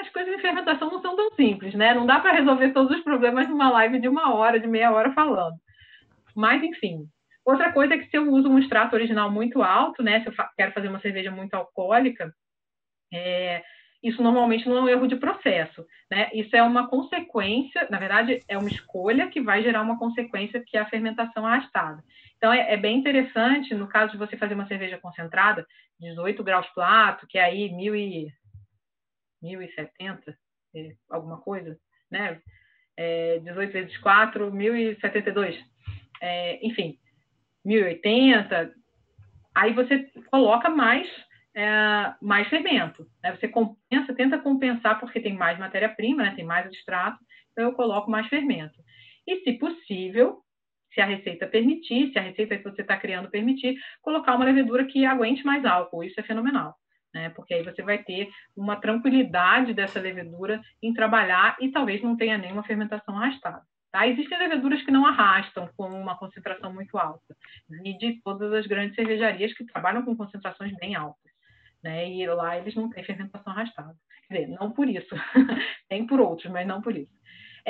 as 0.01 0.09
coisas 0.09 0.35
de 0.35 0.41
fermentação 0.41 0.89
não 0.89 1.01
são 1.01 1.15
tão 1.15 1.31
simples, 1.35 1.73
né? 1.73 1.93
Não 1.93 2.05
dá 2.05 2.19
para 2.19 2.33
resolver 2.33 2.71
todos 2.71 2.95
os 2.97 3.03
problemas 3.03 3.47
numa 3.47 3.69
live 3.71 3.99
de 3.99 4.07
uma 4.07 4.33
hora, 4.33 4.59
de 4.59 4.67
meia 4.67 4.91
hora 4.91 5.13
falando. 5.13 5.57
Mas, 6.35 6.61
enfim. 6.63 7.07
Outra 7.45 7.71
coisa 7.71 7.95
é 7.95 7.97
que 7.97 8.09
se 8.09 8.17
eu 8.17 8.31
uso 8.31 8.47
um 8.49 8.59
extrato 8.59 8.95
original 8.95 9.31
muito 9.31 9.63
alto, 9.63 10.03
né? 10.03 10.21
Se 10.21 10.27
eu 10.27 10.33
quero 10.55 10.71
fazer 10.71 10.87
uma 10.87 10.99
cerveja 10.99 11.31
muito 11.31 11.53
alcoólica, 11.55 12.33
é, 13.11 13.63
isso 14.03 14.21
normalmente 14.21 14.67
não 14.67 14.77
é 14.77 14.81
um 14.81 14.89
erro 14.89 15.07
de 15.07 15.15
processo, 15.15 15.85
né? 16.09 16.29
Isso 16.33 16.55
é 16.55 16.63
uma 16.63 16.87
consequência, 16.87 17.87
na 17.89 17.97
verdade, 17.97 18.43
é 18.47 18.57
uma 18.57 18.69
escolha 18.69 19.27
que 19.27 19.41
vai 19.41 19.61
gerar 19.63 19.81
uma 19.81 19.97
consequência 19.97 20.63
que 20.65 20.77
é 20.77 20.81
a 20.81 20.89
fermentação 20.89 21.45
arrastada. 21.45 22.03
Então, 22.39 22.53
é, 22.53 22.73
é 22.73 22.77
bem 22.77 22.97
interessante, 22.97 23.75
no 23.75 23.87
caso 23.87 24.13
de 24.13 24.17
você 24.17 24.37
fazer 24.37 24.53
uma 24.53 24.67
cerveja 24.67 24.97
concentrada, 24.97 25.67
18 25.99 26.41
graus 26.41 26.67
plato, 26.69 27.27
que 27.27 27.37
é 27.37 27.43
aí 27.43 27.69
mil 27.69 27.93
e, 27.93 28.31
1070, 29.41 30.33
é, 30.73 30.95
alguma 31.09 31.41
coisa, 31.41 31.77
né? 32.09 32.41
É, 32.97 33.39
18 33.39 33.73
vezes 33.73 33.97
4, 33.97 34.51
1072. 34.53 35.57
É, 36.21 36.65
enfim, 36.65 36.97
1080. 37.65 38.73
Aí 39.53 39.73
você 39.73 40.09
coloca 40.31 40.69
mais 40.69 41.07
é, 41.53 42.13
mais 42.21 42.47
fermento. 42.47 43.05
Né? 43.21 43.35
Você 43.35 43.49
compensa, 43.49 44.13
tenta 44.15 44.39
compensar 44.39 44.97
porque 44.99 45.19
tem 45.19 45.33
mais 45.33 45.59
matéria-prima, 45.59 46.23
né? 46.23 46.35
tem 46.35 46.45
mais 46.45 46.71
extrato, 46.71 47.19
então 47.51 47.65
eu 47.65 47.73
coloco 47.73 48.09
mais 48.09 48.27
fermento. 48.27 48.79
E, 49.27 49.41
se 49.43 49.53
possível, 49.53 50.41
se 50.93 51.01
a 51.01 51.05
receita 51.05 51.47
permitir, 51.47 52.11
se 52.11 52.19
a 52.19 52.21
receita 52.21 52.57
que 52.57 52.63
você 52.63 52.81
está 52.81 52.97
criando 52.97 53.29
permitir, 53.29 53.77
colocar 54.01 54.35
uma 54.35 54.45
levedura 54.45 54.85
que 54.85 55.05
aguente 55.05 55.45
mais 55.45 55.65
álcool. 55.65 56.03
Isso 56.03 56.19
é 56.19 56.23
fenomenal. 56.23 56.75
Né? 57.13 57.29
Porque 57.29 57.53
aí 57.53 57.63
você 57.63 57.81
vai 57.81 57.97
ter 57.99 58.29
uma 58.55 58.75
tranquilidade 58.75 59.73
dessa 59.73 59.99
levedura 59.99 60.61
em 60.81 60.93
trabalhar 60.93 61.57
e 61.59 61.71
talvez 61.71 62.01
não 62.01 62.15
tenha 62.15 62.37
nenhuma 62.37 62.63
fermentação 62.63 63.17
arrastada. 63.17 63.61
Tá? 63.91 64.07
Existem 64.07 64.37
leveduras 64.37 64.83
que 64.83 64.91
não 64.91 65.05
arrastam 65.05 65.69
com 65.75 65.87
uma 65.87 66.15
concentração 66.15 66.71
muito 66.71 66.95
alta, 66.97 67.35
e 67.83 67.97
de 67.97 68.21
todas 68.21 68.53
as 68.53 68.67
grandes 68.67 68.95
cervejarias 68.95 69.51
que 69.53 69.65
trabalham 69.65 70.03
com 70.03 70.15
concentrações 70.15 70.75
bem 70.77 70.95
altas 70.95 71.29
né? 71.83 72.09
E 72.11 72.27
lá 72.27 72.57
eles 72.57 72.75
não 72.75 72.89
têm 72.89 73.03
fermentação 73.03 73.51
arrastada. 73.53 73.95
Quer 74.27 74.41
dizer, 74.41 74.47
não 74.47 74.71
por 74.71 74.87
isso. 74.87 75.15
Tem 75.87 76.05
por 76.05 76.19
outros, 76.19 76.51
mas 76.51 76.67
não 76.67 76.81
por 76.81 76.95
isso. 76.95 77.11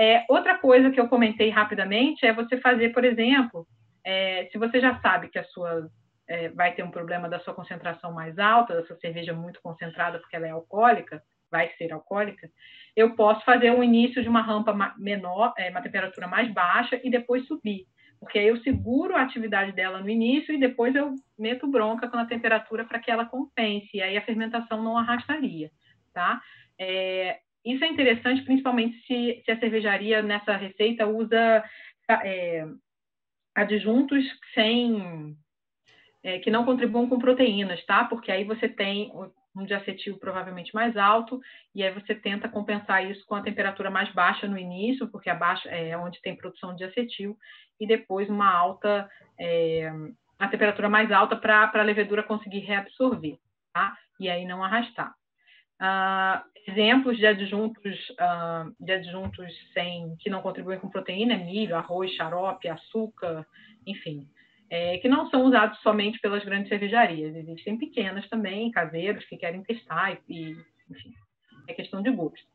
É, 0.01 0.23
outra 0.29 0.57
coisa 0.57 0.89
que 0.91 0.97
eu 0.97 1.09
comentei 1.09 1.49
rapidamente 1.49 2.25
é 2.25 2.31
você 2.31 2.55
fazer, 2.61 2.93
por 2.93 3.03
exemplo, 3.03 3.67
é, 4.01 4.47
se 4.49 4.57
você 4.57 4.79
já 4.79 4.97
sabe 5.01 5.27
que 5.27 5.37
a 5.37 5.43
sua 5.43 5.89
é, 6.25 6.47
vai 6.47 6.73
ter 6.73 6.83
um 6.83 6.89
problema 6.89 7.27
da 7.27 7.37
sua 7.41 7.53
concentração 7.53 8.13
mais 8.13 8.39
alta, 8.39 8.75
da 8.75 8.85
sua 8.85 8.95
cerveja 8.95 9.33
muito 9.33 9.61
concentrada 9.61 10.17
porque 10.17 10.37
ela 10.37 10.47
é 10.47 10.51
alcoólica, 10.51 11.21
vai 11.51 11.69
ser 11.77 11.91
alcoólica, 11.91 12.49
eu 12.95 13.13
posso 13.13 13.43
fazer 13.43 13.71
o 13.71 13.83
início 13.83 14.23
de 14.23 14.29
uma 14.29 14.41
rampa 14.41 14.73
menor, 14.97 15.53
é, 15.57 15.69
uma 15.69 15.81
temperatura 15.81 16.29
mais 16.29 16.49
baixa 16.53 16.97
e 17.03 17.11
depois 17.11 17.45
subir 17.45 17.85
porque 18.21 18.37
aí 18.37 18.47
eu 18.47 18.57
seguro 18.61 19.15
a 19.15 19.21
atividade 19.21 19.71
dela 19.71 20.01
no 20.01 20.09
início 20.09 20.53
e 20.53 20.59
depois 20.59 20.93
eu 20.93 21.13
meto 21.37 21.67
bronca 21.67 22.07
com 22.07 22.17
a 22.17 22.25
temperatura 22.25 22.83
para 22.85 22.99
que 22.99 23.09
ela 23.09 23.25
compense, 23.25 23.89
e 23.93 24.01
aí 24.01 24.17
a 24.17 24.25
fermentação 24.25 24.83
não 24.83 24.97
arrastaria, 24.97 25.71
tá? 26.13 26.41
É, 26.77 27.39
isso 27.65 27.83
é 27.83 27.87
interessante, 27.87 28.43
principalmente 28.43 28.97
se, 29.05 29.41
se, 29.43 29.51
a 29.51 29.59
cervejaria 29.59 30.21
nessa 30.21 30.55
receita 30.55 31.05
usa 31.05 31.63
é, 32.09 32.65
adjuntos 33.55 34.23
sem 34.53 35.35
é, 36.23 36.39
que 36.39 36.51
não 36.51 36.65
contribuam 36.65 37.07
com 37.07 37.19
proteínas, 37.19 37.83
tá? 37.85 38.05
Porque 38.05 38.31
aí 38.31 38.43
você 38.43 38.67
tem 38.67 39.11
um 39.55 39.65
diacetil 39.65 40.17
provavelmente 40.17 40.73
mais 40.73 40.95
alto, 40.95 41.39
e 41.75 41.83
aí 41.83 41.93
você 41.93 42.15
tenta 42.15 42.47
compensar 42.47 43.05
isso 43.09 43.25
com 43.25 43.35
a 43.35 43.41
temperatura 43.41 43.89
mais 43.89 44.11
baixa 44.13 44.47
no 44.47 44.57
início, 44.57 45.09
porque 45.09 45.29
abaixo 45.29 45.67
é 45.67 45.97
onde 45.97 46.21
tem 46.21 46.35
produção 46.35 46.75
de 46.75 46.83
acetil, 46.83 47.37
e 47.79 47.87
depois 47.87 48.29
uma 48.29 48.49
alta, 48.49 49.09
é, 49.39 49.91
a 50.37 50.47
temperatura 50.47 50.89
mais 50.89 51.11
alta 51.11 51.35
para 51.35 51.71
a 51.73 51.83
levedura 51.83 52.23
conseguir 52.23 52.59
reabsorver, 52.59 53.37
tá? 53.73 53.95
E 54.19 54.29
aí 54.29 54.45
não 54.45 54.63
arrastar. 54.63 55.13
Uh, 55.79 56.43
exemplos 56.67 57.17
de 57.17 57.25
adjuntos, 57.25 58.09
uh, 58.11 58.75
de 58.79 58.91
adjuntos 58.91 59.53
sem, 59.73 60.15
que 60.19 60.29
não 60.29 60.41
contribuem 60.41 60.79
com 60.79 60.89
proteína 60.89 61.37
milho, 61.37 61.75
arroz, 61.75 62.13
xarope, 62.15 62.67
açúcar, 62.67 63.45
enfim 63.87 64.27
é, 64.69 64.97
que 64.99 65.09
não 65.09 65.29
são 65.29 65.43
usados 65.45 65.79
somente 65.79 66.19
pelas 66.19 66.43
grandes 66.45 66.69
cervejarias. 66.69 67.35
Existem 67.35 67.77
pequenas 67.77 68.27
também, 68.29 68.71
caseiros, 68.71 69.25
que 69.25 69.37
querem 69.37 69.63
testar, 69.63 70.17
e, 70.29 70.55
enfim, 70.89 71.13
é 71.67 71.73
questão 71.73 72.01
de 72.01 72.11
gosto. 72.11 72.47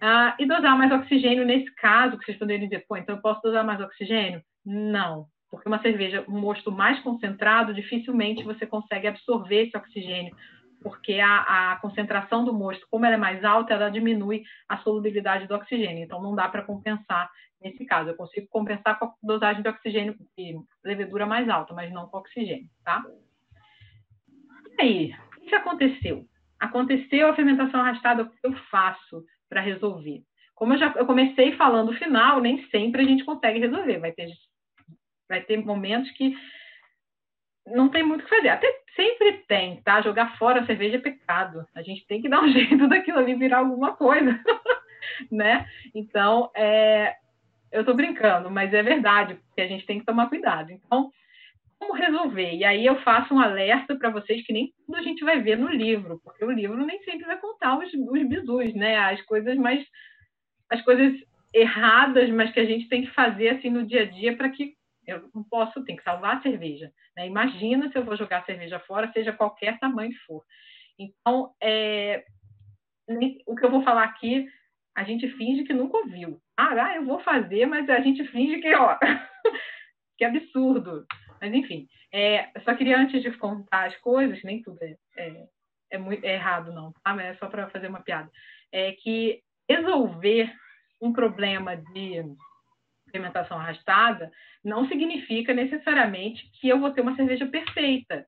Ah, 0.00 0.36
e 0.38 0.46
dosar 0.46 0.76
mais 0.76 0.92
oxigênio 0.92 1.44
nesse 1.44 1.72
caso, 1.76 2.18
que 2.18 2.24
vocês 2.24 2.38
poderiam 2.38 2.68
dizer, 2.68 2.84
pô, 2.86 2.96
então 2.96 3.16
eu 3.16 3.22
posso 3.22 3.40
dosar 3.42 3.64
mais 3.64 3.80
oxigênio? 3.80 4.42
Não, 4.64 5.26
porque 5.50 5.68
uma 5.68 5.80
cerveja, 5.80 6.24
um 6.28 6.38
mosto 6.38 6.70
mais 6.70 7.00
concentrado, 7.00 7.74
dificilmente 7.74 8.44
você 8.44 8.66
consegue 8.66 9.06
absorver 9.06 9.66
esse 9.66 9.76
oxigênio, 9.76 10.36
porque 10.82 11.20
a, 11.20 11.72
a 11.72 11.76
concentração 11.76 12.44
do 12.44 12.52
mosto, 12.52 12.86
como 12.90 13.06
ela 13.06 13.14
é 13.14 13.18
mais 13.18 13.44
alta, 13.44 13.74
ela 13.74 13.90
diminui 13.90 14.42
a 14.68 14.78
solubilidade 14.78 15.46
do 15.46 15.54
oxigênio, 15.54 16.04
então 16.04 16.22
não 16.22 16.34
dá 16.34 16.48
para 16.48 16.62
compensar 16.62 17.30
nesse 17.60 17.84
caso. 17.86 18.10
Eu 18.10 18.16
consigo 18.16 18.46
compensar 18.48 18.98
com 18.98 19.06
a 19.06 19.14
dosagem 19.22 19.62
de 19.62 19.68
oxigênio 19.68 20.16
de 20.36 20.58
levedura 20.84 21.26
mais 21.26 21.48
alta, 21.48 21.72
mas 21.72 21.92
não 21.92 22.08
com 22.08 22.18
oxigênio, 22.18 22.68
tá? 22.84 23.04
E 24.78 24.82
aí, 24.82 25.14
o 25.38 25.46
que 25.46 25.54
aconteceu? 25.54 26.24
Aconteceu 26.58 27.28
a 27.28 27.34
fermentação 27.34 27.80
arrastada, 27.80 28.22
o 28.22 28.30
que 28.30 28.38
eu 28.42 28.52
faço 28.70 29.24
para 29.48 29.60
resolver? 29.60 30.22
Como 30.54 30.74
eu 30.74 30.78
já 30.78 30.92
eu 30.96 31.06
comecei 31.06 31.56
falando 31.56 31.90
o 31.90 31.96
final, 31.96 32.40
nem 32.40 32.64
sempre 32.68 33.02
a 33.02 33.04
gente 33.04 33.24
consegue 33.24 33.58
resolver. 33.58 33.98
Vai 33.98 34.12
ter, 34.12 34.28
vai 35.28 35.40
ter 35.42 35.56
momentos 35.64 36.10
que 36.12 36.34
não 37.66 37.88
tem 37.88 38.02
muito 38.02 38.22
o 38.22 38.24
que 38.24 38.36
fazer. 38.36 38.48
Até 38.48 38.66
sempre 38.96 39.44
tem, 39.48 39.80
tá? 39.82 40.00
Jogar 40.02 40.36
fora 40.36 40.60
a 40.60 40.66
cerveja 40.66 40.96
é 40.96 41.00
pecado. 41.00 41.66
A 41.74 41.82
gente 41.82 42.06
tem 42.06 42.20
que 42.20 42.28
dar 42.30 42.42
um 42.42 42.50
jeito 42.50 42.88
daquilo 42.88 43.18
ali 43.18 43.34
virar 43.34 43.58
alguma 43.58 43.94
coisa, 43.96 44.38
né? 45.30 45.66
Então, 45.94 46.50
é, 46.54 47.16
eu 47.70 47.80
estou 47.80 47.94
brincando, 47.94 48.50
mas 48.50 48.72
é 48.72 48.82
verdade, 48.82 49.34
porque 49.34 49.60
a 49.60 49.68
gente 49.68 49.86
tem 49.86 49.98
que 49.98 50.06
tomar 50.06 50.28
cuidado. 50.28 50.70
Então, 50.70 51.10
como 51.78 51.94
resolver? 51.94 52.54
E 52.54 52.64
aí 52.64 52.86
eu 52.86 53.00
faço 53.02 53.34
um 53.34 53.40
alerta 53.40 53.96
para 53.96 54.10
vocês 54.10 54.44
que 54.46 54.52
nem 54.52 54.72
tudo 54.86 54.96
a 54.96 55.02
gente 55.02 55.24
vai 55.24 55.40
ver 55.40 55.58
no 55.58 55.68
livro, 55.68 56.20
porque 56.22 56.44
o 56.44 56.50
livro 56.50 56.84
nem 56.86 57.02
sempre 57.02 57.26
vai 57.26 57.38
contar 57.38 57.78
os, 57.78 57.92
os 57.92 58.28
bizus, 58.28 58.74
né? 58.74 58.96
As 58.96 59.20
coisas 59.22 59.56
mais. 59.56 59.84
as 60.70 60.80
coisas 60.82 61.12
erradas, 61.54 62.30
mas 62.30 62.52
que 62.52 62.60
a 62.60 62.64
gente 62.64 62.88
tem 62.88 63.02
que 63.02 63.10
fazer 63.10 63.50
assim 63.50 63.68
no 63.68 63.84
dia 63.84 64.02
a 64.02 64.06
dia 64.06 64.36
para 64.36 64.48
que 64.48 64.74
eu 65.06 65.28
não 65.34 65.42
posso, 65.42 65.84
tem 65.84 65.96
que 65.96 66.02
salvar 66.02 66.36
a 66.36 66.42
cerveja. 66.42 66.92
Né? 67.16 67.26
Imagina 67.26 67.90
se 67.90 67.98
eu 67.98 68.04
vou 68.04 68.16
jogar 68.16 68.38
a 68.38 68.44
cerveja 68.44 68.78
fora, 68.80 69.10
seja 69.12 69.32
qualquer 69.32 69.78
tamanho 69.78 70.10
que 70.10 70.18
for. 70.18 70.44
Então, 70.98 71.52
é, 71.60 72.24
o 73.46 73.56
que 73.56 73.64
eu 73.64 73.70
vou 73.70 73.82
falar 73.82 74.04
aqui, 74.04 74.48
a 74.94 75.04
gente 75.04 75.28
finge 75.36 75.64
que 75.64 75.72
nunca 75.72 75.96
ouviu. 75.96 76.40
Ah, 76.56 76.96
eu 76.96 77.04
vou 77.04 77.20
fazer, 77.20 77.66
mas 77.66 77.88
a 77.88 78.00
gente 78.00 78.24
finge 78.28 78.58
que, 78.60 78.74
ó, 78.74 78.96
que 80.16 80.24
absurdo. 80.24 81.06
Mas, 81.40 81.52
enfim, 81.52 81.88
é, 82.12 82.50
só 82.64 82.74
queria, 82.74 82.98
antes 82.98 83.22
de 83.22 83.30
contar 83.32 83.86
as 83.86 83.96
coisas, 83.96 84.42
nem 84.44 84.62
tudo 84.62 84.78
é, 84.82 84.96
é, 85.16 85.46
é 85.90 85.98
muito 85.98 86.24
é 86.24 86.34
errado, 86.34 86.72
não, 86.72 86.92
tá? 86.92 87.14
Mas 87.14 87.26
é 87.26 87.34
só 87.36 87.48
para 87.48 87.70
fazer 87.70 87.88
uma 87.88 88.02
piada. 88.02 88.30
É 88.70 88.92
que 88.92 89.42
resolver 89.68 90.52
um 91.00 91.12
problema 91.12 91.76
de 91.76 92.22
fermentação 93.12 93.58
arrastada 93.58 94.32
não 94.64 94.88
significa 94.88 95.54
necessariamente 95.54 96.50
que 96.60 96.68
eu 96.68 96.80
vou 96.80 96.90
ter 96.90 97.02
uma 97.02 97.14
cerveja 97.14 97.46
perfeita. 97.46 98.26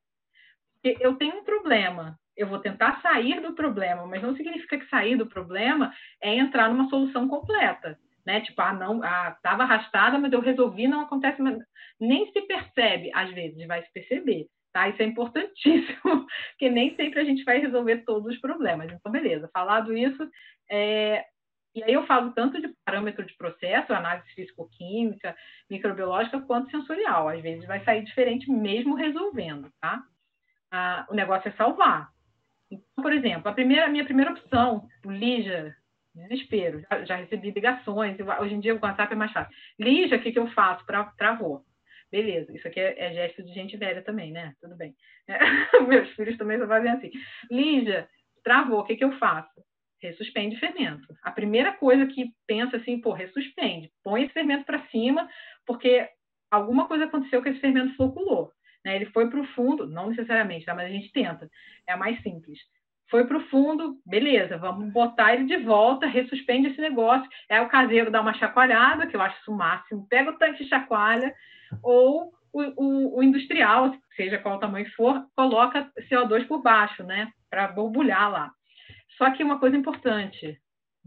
Porque 0.75 1.05
eu 1.05 1.17
tenho 1.17 1.41
um 1.41 1.45
problema 1.45 2.17
eu 2.37 2.47
vou 2.49 2.59
tentar 2.59 3.01
sair 3.01 3.41
do 3.41 3.55
problema, 3.55 4.07
mas 4.07 4.23
não 4.23 4.37
significa 4.37 4.79
que 4.79 4.89
sair 4.89 5.17
do 5.17 5.27
problema 5.27 5.93
é 6.21 6.35
entrar 6.35 6.69
numa 6.69 6.89
solução 6.89 7.29
completa, 7.29 7.99
né? 8.27 8.41
Tipo, 8.41 8.61
ah, 8.63 8.73
não, 8.73 9.03
ah, 9.03 9.35
estava 9.37 9.63
arrastada, 9.63 10.19
mas 10.19 10.33
eu 10.33 10.41
resolvi, 10.41 10.89
não 10.89 11.03
acontece, 11.03 11.41
nem 12.01 12.31
se 12.33 12.43
percebe, 12.43 13.11
às 13.15 13.31
vezes, 13.33 13.67
vai 13.67 13.83
se 13.83 13.93
perceber, 13.93 14.47
tá? 14.73 14.89
Isso 14.89 15.03
é 15.03 15.05
importantíssimo, 15.05 16.01
porque 16.51 16.71
nem 16.71 16.95
sempre 16.97 17.21
a 17.21 17.25
gente 17.25 17.45
vai 17.45 17.59
resolver 17.59 17.99
todos 17.99 18.35
os 18.35 18.41
problemas. 18.41 18.91
Então, 18.93 19.13
beleza, 19.13 19.51
falado 19.53 19.97
isso, 19.97 20.29
é, 20.71 21.25
e 21.75 21.83
aí 21.83 21.93
eu 21.93 22.07
falo 22.07 22.33
tanto 22.33 22.61
de 22.61 22.73
parâmetro 22.85 23.25
de 23.27 23.37
processo, 23.37 23.93
análise 23.93 24.29
físico-química, 24.35 25.37
microbiológica, 25.69 26.41
quanto 26.41 26.71
sensorial. 26.71 27.29
Às 27.29 27.43
vezes 27.43 27.67
vai 27.67 27.83
sair 27.85 28.05
diferente 28.05 28.51
mesmo 28.51 28.95
resolvendo, 28.95 29.71
tá? 29.81 30.03
Ah, 30.71 31.07
o 31.11 31.15
negócio 31.15 31.49
é 31.49 31.53
salvar. 31.53 32.11
Então, 32.71 33.03
por 33.03 33.13
exemplo, 33.13 33.49
a, 33.49 33.53
primeira, 33.53 33.89
minha 33.89 34.05
primeira 34.05 34.31
opção, 34.31 34.87
Lígia, 35.05 35.75
desespero. 36.15 36.81
Já, 36.81 37.05
já, 37.05 37.17
recebi 37.17 37.51
ligações, 37.51 38.17
hoje 38.41 38.55
em 38.55 38.61
dia 38.61 38.75
o 38.75 38.79
WhatsApp 38.81 39.13
é 39.13 39.17
mais 39.17 39.33
fácil. 39.33 39.55
Lígia, 39.79 40.17
o 40.17 40.23
que, 40.23 40.33
que 40.33 40.39
eu 40.39 40.51
faço 40.53 40.87
para 40.87 41.05
travou? 41.17 41.65
Beleza, 42.11 42.57
isso 42.57 42.69
aqui 42.69 42.79
é, 42.79 42.95
é, 42.97 43.13
gesto 43.13 43.43
de 43.43 43.53
gente 43.53 43.77
velha 43.77 44.01
também, 44.01 44.31
né? 44.31 44.55
Tudo 44.61 44.77
bem. 44.77 44.95
É, 45.27 45.39
meus 45.83 46.09
filhos 46.11 46.37
também 46.39 46.59
só 46.59 46.69
fazem 46.69 46.91
assim. 46.93 47.11
Lígia, 47.51 48.09
travou, 48.45 48.81
o 48.81 48.85
que, 48.85 48.97
que 48.97 49.05
eu 49.05 49.19
faço? 49.19 49.61
Ressuspende 50.05 50.57
fermento. 50.57 51.07
A 51.23 51.31
primeira 51.31 51.73
coisa 51.73 52.07
que 52.07 52.31
pensa 52.47 52.77
assim, 52.77 53.01
pô, 53.01 53.13
ressuspende, 53.13 53.91
põe 54.03 54.25
esse 54.25 54.33
fermento 54.33 54.65
para 54.65 54.87
cima, 54.89 55.29
porque 55.67 56.09
alguma 56.51 56.87
coisa 56.87 57.05
aconteceu 57.05 57.43
que 57.43 57.49
esse 57.49 57.61
fermento 57.61 57.97
floculou. 57.97 58.51
Né? 58.85 58.97
Ele 58.97 59.07
foi 59.07 59.29
para 59.31 59.41
o 59.41 59.47
fundo, 59.49 59.87
não 59.87 60.11
necessariamente, 60.11 60.67
tá? 60.67 60.75
mas 60.75 60.87
a 60.87 60.93
gente 60.93 61.11
tenta, 61.13 61.49
é 61.87 61.97
mais 61.97 62.21
simples. 62.23 62.59
Foi 63.11 63.27
para 63.27 63.37
o 63.37 63.49
fundo, 63.49 63.97
beleza, 64.05 64.57
vamos 64.57 64.93
botar 64.93 65.35
ele 65.35 65.45
de 65.45 65.59
volta, 65.59 66.07
ressuspende 66.07 66.69
esse 66.69 66.81
negócio. 66.81 67.29
É 67.49 67.61
o 67.61 67.69
caseiro 67.69 68.11
dar 68.11 68.23
uma 68.23 68.35
chacoalhada, 68.35 69.07
que 69.07 69.17
eu 69.17 69.21
acho 69.21 69.39
isso 69.41 69.53
o 69.53 69.57
máximo, 69.57 70.07
pega 70.09 70.31
o 70.31 70.39
tanque 70.39 70.65
de 70.65 70.69
chacoalha, 70.69 71.35
ou 71.83 72.33
o, 72.53 72.63
o, 72.77 73.19
o 73.19 73.23
industrial, 73.23 73.95
seja 74.17 74.39
qual 74.39 74.59
tamanho 74.59 74.91
for, 74.95 75.27
coloca 75.37 75.91
CO2 76.11 76.47
por 76.47 76.63
baixo, 76.63 77.03
né? 77.05 77.31
Para 77.51 77.69
borbulhar 77.69 78.31
lá. 78.31 78.53
Só 79.17 79.31
que 79.31 79.45
uma 79.45 79.59
coisa 79.59 79.77
importante, 79.77 80.59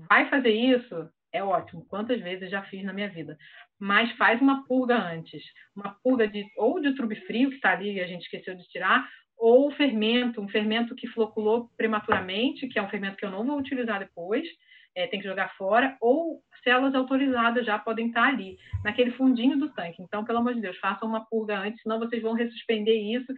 vai 0.10 0.30
fazer 0.30 0.52
isso? 0.52 1.10
É 1.32 1.43
ótimo. 1.43 1.86
Quantas 1.88 2.22
vezes 2.22 2.50
já 2.50 2.63
fiz 2.63 2.84
na 2.84 2.93
minha 2.93 3.10
vida? 3.10 3.38
Mas 3.80 4.12
faz 4.13 4.41
uma 4.41 4.65
purga 4.65 4.98
antes. 4.98 5.43
Uma 5.76 5.96
purga 6.02 6.28
de 6.28 6.46
ou 6.58 6.80
de 6.80 6.96
trube 6.96 7.15
frio, 7.28 7.50
que 7.50 7.56
está 7.56 7.74
ali 7.74 7.93
e 7.93 8.02
a 8.02 8.08
gente 8.08 8.24
esqueceu 8.24 8.56
de 8.56 8.63
tirar, 8.70 9.08
ou 9.38 9.70
fermento, 9.72 10.41
um 10.41 10.50
fermento 10.50 10.96
que 10.96 11.08
floculou 11.08 11.70
prematuramente, 11.78 12.67
que 12.67 12.80
é 12.80 12.82
um 12.82 12.89
fermento 12.89 13.17
que 13.17 13.26
eu 13.26 13.30
não 13.30 13.46
vou 13.46 13.60
utilizar 13.60 14.00
depois, 14.00 14.48
é, 14.96 15.06
tem 15.06 15.20
que 15.20 15.28
jogar 15.28 15.54
fora, 15.56 15.96
ou 16.02 16.41
células 16.63 16.96
autorizadas 16.96 17.65
já 17.65 17.78
podem 17.78 18.08
estar 18.08 18.30
ali, 18.30 18.58
naquele 18.84 19.12
fundinho 19.12 19.60
do 19.60 19.70
tanque. 19.70 20.02
Então, 20.02 20.26
pelo 20.26 20.39
amor 20.39 20.56
de 20.56 20.62
Deus, 20.62 20.78
façam 20.78 21.08
uma 21.08 21.24
purga 21.26 21.60
antes, 21.60 21.82
senão 21.84 22.00
vocês 22.00 22.22
vão 22.22 22.34
ressuspender 22.34 22.96
isso 22.96 23.32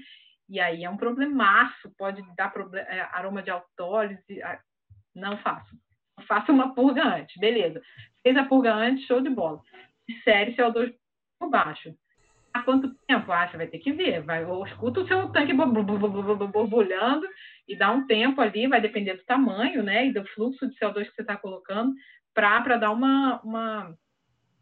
e 0.50 0.60
aí 0.60 0.84
é 0.84 0.90
um 0.90 0.98
problemaço, 0.98 1.94
pode 1.96 2.24
dar 2.36 2.52
problema, 2.52 2.88
é, 2.90 3.02
aroma 3.12 3.44
de 3.44 3.52
autólise. 3.52 4.42
Não 5.16 5.38
faço. 5.38 5.78
Faça 6.28 6.52
uma 6.52 6.74
purga 6.74 7.04
antes, 7.04 7.38
beleza. 7.40 7.82
Fez 8.24 8.36
a 8.36 8.44
purga 8.44 8.74
antes, 8.74 9.06
show 9.06 9.22
de 9.22 9.30
bola. 9.30 9.62
Insere 10.10 10.56
CO2 10.56 10.94
por 11.40 11.50
baixo. 11.50 11.96
Há 12.52 12.64
quanto 12.64 12.96
tempo? 13.08 13.32
Ah, 13.32 13.48
você 13.48 13.58
vai 13.58 13.68
ter 13.68 13.78
que 13.78 13.92
ver. 13.92 14.24
Vai, 14.24 14.44
ou 14.44 14.66
escuta 14.66 15.02
o 15.02 15.08
seu 15.08 15.30
tanque 15.30 15.54
borbulhando 15.54 17.28
e 17.68 17.78
dá 17.78 17.92
um 17.92 18.08
tempo 18.08 18.42
ali, 18.42 18.68
vai 18.68 18.82
depender 18.82 19.14
do 19.14 19.26
tamanho, 19.26 19.84
né? 19.84 20.08
E 20.08 20.14
do 20.14 20.26
fluxo 20.30 20.68
de 20.68 20.76
CO2 20.80 21.06
que 21.06 21.16
você 21.16 21.22
está 21.22 21.38
colocando, 21.38 21.94
para 22.34 22.78
dar 22.78 22.92
uma, 22.92 23.40
uma, 23.42 23.96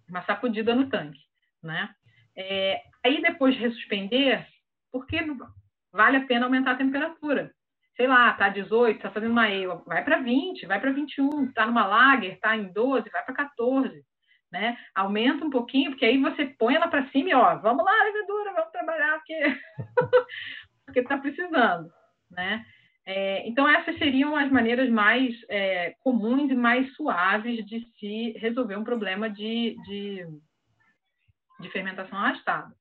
uma 0.10 0.21
sacudida 0.26 0.76
no 0.76 0.89
tanque, 0.89 1.19
né? 1.63 1.89
É, 2.36 2.82
aí 3.04 3.21
depois 3.21 3.56
de 3.56 3.62
ressuspender, 3.62 4.45
porque 4.91 5.17
vale 5.98 6.18
a 6.18 6.26
pena 6.26 6.46
aumentar 6.46 6.72
a 6.72 6.78
temperatura. 6.78 7.52
Sei 7.96 8.08
lá, 8.08 8.32
tá 8.34 8.48
18, 8.48 9.02
tá 9.02 9.10
fazendo 9.10 9.32
uma 9.32 9.50
EIA, 9.50 9.74
vai 9.88 10.04
para 10.04 10.20
20, 10.20 10.68
vai 10.68 10.80
para 10.80 10.92
21, 10.92 11.52
tá 11.52 11.66
numa 11.66 11.88
lager, 11.88 12.40
tá 12.40 12.56
em 12.56 12.72
12, 12.72 13.10
vai 13.10 13.26
para 13.26 13.34
14, 13.34 14.06
né? 14.52 14.78
Aumenta 14.94 15.44
um 15.44 15.50
pouquinho, 15.50 15.90
porque 15.90 16.06
aí 16.06 16.22
você 16.22 16.46
põe 16.46 16.76
ela 16.76 16.88
para 16.88 17.08
cima 17.10 17.30
e 17.30 17.34
ó, 17.34 17.56
vamos 17.58 17.84
lá, 17.84 18.04
levedura, 18.04 18.54
vamos 18.54 18.72
trabalhar, 18.72 19.18
porque 19.18 19.40
porque 20.86 21.02
tá 21.04 21.18
precisando, 21.18 21.90
né? 22.30 22.64
É, 23.04 23.48
então 23.48 23.68
essas 23.68 23.98
seriam 23.98 24.36
as 24.36 24.52
maneiras 24.52 24.90
mais 24.90 25.34
é, 25.50 25.96
comuns 26.04 26.52
e 26.52 26.56
mais 26.56 26.94
suaves 26.94 27.66
de 27.66 27.80
se 27.98 28.34
resolver 28.38 28.76
um 28.76 28.84
problema 28.84 29.30
de, 29.30 29.76
de, 29.86 30.28
de 31.62 31.70
fermentação 31.72 32.20
arrastada. 32.20 32.76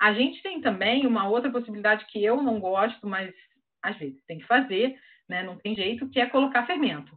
A 0.00 0.12
gente 0.12 0.42
tem 0.42 0.60
também 0.60 1.06
uma 1.06 1.28
outra 1.28 1.50
possibilidade 1.50 2.06
que 2.06 2.22
eu 2.22 2.40
não 2.42 2.60
gosto, 2.60 3.06
mas 3.06 3.34
às 3.82 3.96
vezes 3.98 4.22
tem 4.26 4.38
que 4.38 4.46
fazer, 4.46 4.98
né? 5.28 5.42
não 5.42 5.58
tem 5.58 5.74
jeito, 5.74 6.08
que 6.08 6.20
é 6.20 6.26
colocar 6.26 6.66
fermento. 6.66 7.16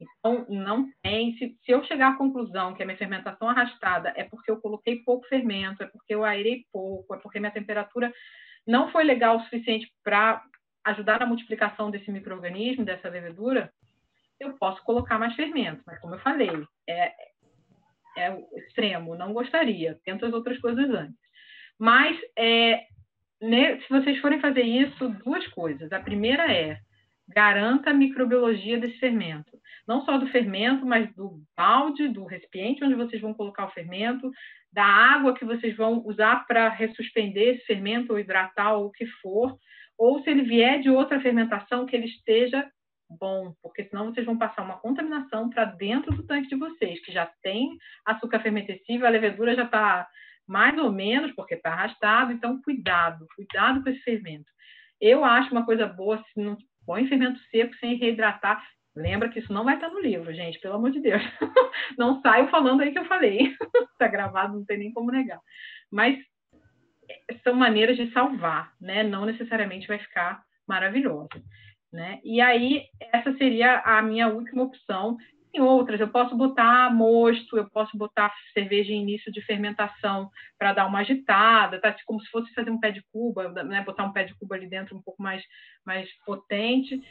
Então, 0.00 0.46
não 0.48 0.88
tem. 1.02 1.36
Se, 1.36 1.56
se, 1.64 1.72
eu 1.72 1.82
chegar 1.84 2.12
à 2.12 2.16
conclusão 2.16 2.74
que 2.74 2.82
a 2.82 2.86
minha 2.86 2.98
fermentação 2.98 3.48
arrastada 3.48 4.12
é 4.14 4.24
porque 4.24 4.50
eu 4.50 4.60
coloquei 4.60 5.02
pouco 5.02 5.26
fermento, 5.26 5.82
é 5.82 5.86
porque 5.86 6.14
eu 6.14 6.24
aerei 6.24 6.64
pouco, 6.72 7.14
é 7.14 7.18
porque 7.18 7.40
minha 7.40 7.50
temperatura 7.50 8.12
não 8.66 8.92
foi 8.92 9.02
legal 9.02 9.36
o 9.36 9.42
suficiente 9.44 9.90
para 10.04 10.42
ajudar 10.84 11.20
na 11.20 11.26
multiplicação 11.26 11.90
desse 11.90 12.10
microorganismo, 12.10 12.84
dessa 12.84 13.08
levedura, 13.08 13.72
eu 14.38 14.56
posso 14.56 14.82
colocar 14.84 15.18
mais 15.18 15.34
fermento. 15.34 15.82
Mas, 15.86 15.98
como 16.00 16.14
eu 16.14 16.20
falei, 16.20 16.50
é, 16.88 17.12
é 18.16 18.30
o 18.30 18.46
extremo, 18.58 19.16
não 19.16 19.32
gostaria. 19.32 19.98
Tento 20.04 20.24
as 20.24 20.32
outras 20.32 20.58
coisas 20.58 20.88
antes. 20.90 21.27
Mas, 21.78 22.18
é, 22.36 22.84
né, 23.40 23.80
se 23.80 23.88
vocês 23.88 24.18
forem 24.18 24.40
fazer 24.40 24.62
isso, 24.62 25.08
duas 25.24 25.46
coisas. 25.48 25.92
A 25.92 26.00
primeira 26.00 26.52
é 26.52 26.78
garanta 27.28 27.90
a 27.90 27.94
microbiologia 27.94 28.78
desse 28.78 28.98
fermento. 28.98 29.58
Não 29.86 30.04
só 30.04 30.16
do 30.18 30.28
fermento, 30.28 30.84
mas 30.86 31.14
do 31.14 31.40
balde, 31.56 32.08
do 32.08 32.24
recipiente 32.24 32.82
onde 32.82 32.94
vocês 32.94 33.20
vão 33.20 33.34
colocar 33.34 33.66
o 33.66 33.70
fermento, 33.70 34.30
da 34.72 34.84
água 34.84 35.34
que 35.34 35.44
vocês 35.44 35.76
vão 35.76 36.02
usar 36.06 36.46
para 36.46 36.68
ressuspender 36.68 37.56
esse 37.56 37.66
fermento 37.66 38.12
ou 38.12 38.18
hidratar 38.18 38.74
ou 38.74 38.86
o 38.86 38.90
que 38.90 39.06
for, 39.06 39.56
ou 39.96 40.22
se 40.22 40.30
ele 40.30 40.42
vier 40.42 40.80
de 40.80 40.90
outra 40.90 41.20
fermentação, 41.20 41.86
que 41.86 41.96
ele 41.96 42.06
esteja 42.06 42.66
bom, 43.08 43.54
porque 43.62 43.84
senão 43.84 44.12
vocês 44.12 44.26
vão 44.26 44.36
passar 44.36 44.62
uma 44.62 44.78
contaminação 44.78 45.48
para 45.48 45.64
dentro 45.64 46.14
do 46.14 46.26
tanque 46.26 46.48
de 46.48 46.56
vocês, 46.56 47.00
que 47.00 47.10
já 47.10 47.26
tem 47.42 47.76
açúcar 48.04 48.40
fermentescível, 48.40 49.06
a 49.06 49.10
levedura 49.10 49.54
já 49.54 49.64
está 49.64 50.06
mais 50.48 50.76
ou 50.78 50.90
menos, 50.90 51.30
porque 51.32 51.54
está 51.54 51.72
arrastado, 51.72 52.32
então 52.32 52.60
cuidado, 52.62 53.26
cuidado 53.36 53.82
com 53.82 53.90
esse 53.90 54.00
fermento. 54.00 54.50
Eu 55.00 55.24
acho 55.24 55.52
uma 55.52 55.64
coisa 55.64 55.86
boa 55.86 56.22
se 56.32 56.40
não 56.40 56.56
põe 56.86 57.06
fermento 57.06 57.38
seco 57.50 57.74
sem 57.76 57.96
reidratar. 57.96 58.64
Lembra 58.96 59.28
que 59.28 59.38
isso 59.38 59.52
não 59.52 59.62
vai 59.62 59.74
estar 59.74 59.90
no 59.90 60.00
livro, 60.00 60.32
gente, 60.32 60.58
pelo 60.58 60.74
amor 60.74 60.90
de 60.90 61.00
Deus. 61.00 61.22
Não 61.96 62.20
saio 62.20 62.48
falando 62.48 62.80
aí 62.80 62.90
que 62.90 62.98
eu 62.98 63.04
falei. 63.04 63.54
Está 63.92 64.08
gravado, 64.08 64.54
não 64.54 64.64
tem 64.64 64.78
nem 64.78 64.92
como 64.92 65.12
negar. 65.12 65.40
Mas 65.88 66.18
são 67.44 67.54
maneiras 67.54 67.96
de 67.96 68.10
salvar, 68.12 68.72
né? 68.80 69.04
Não 69.04 69.24
necessariamente 69.24 69.86
vai 69.86 69.98
ficar 70.00 70.42
maravilhoso. 70.66 71.28
Né? 71.92 72.20
E 72.24 72.40
aí, 72.40 72.84
essa 73.12 73.32
seria 73.36 73.80
a 73.80 74.02
minha 74.02 74.28
última 74.28 74.64
opção 74.64 75.16
tem 75.50 75.60
outras, 75.60 76.00
eu 76.00 76.08
posso 76.08 76.36
botar 76.36 76.92
mosto, 76.94 77.56
eu 77.56 77.68
posso 77.68 77.96
botar 77.96 78.34
cerveja 78.52 78.92
em 78.92 79.02
início 79.02 79.32
de 79.32 79.40
fermentação 79.42 80.30
para 80.58 80.72
dar 80.72 80.86
uma 80.86 81.00
agitada, 81.00 81.80
tá? 81.80 81.94
como 82.06 82.20
se 82.20 82.30
fosse 82.30 82.52
fazer 82.54 82.70
um 82.70 82.80
pé 82.80 82.90
de 82.90 83.02
cuba, 83.12 83.48
né? 83.64 83.82
botar 83.82 84.04
um 84.04 84.12
pé 84.12 84.24
de 84.24 84.34
cuba 84.34 84.54
ali 84.54 84.68
dentro 84.68 84.96
um 84.96 85.02
pouco 85.02 85.22
mais, 85.22 85.42
mais 85.84 86.08
potente. 86.24 87.02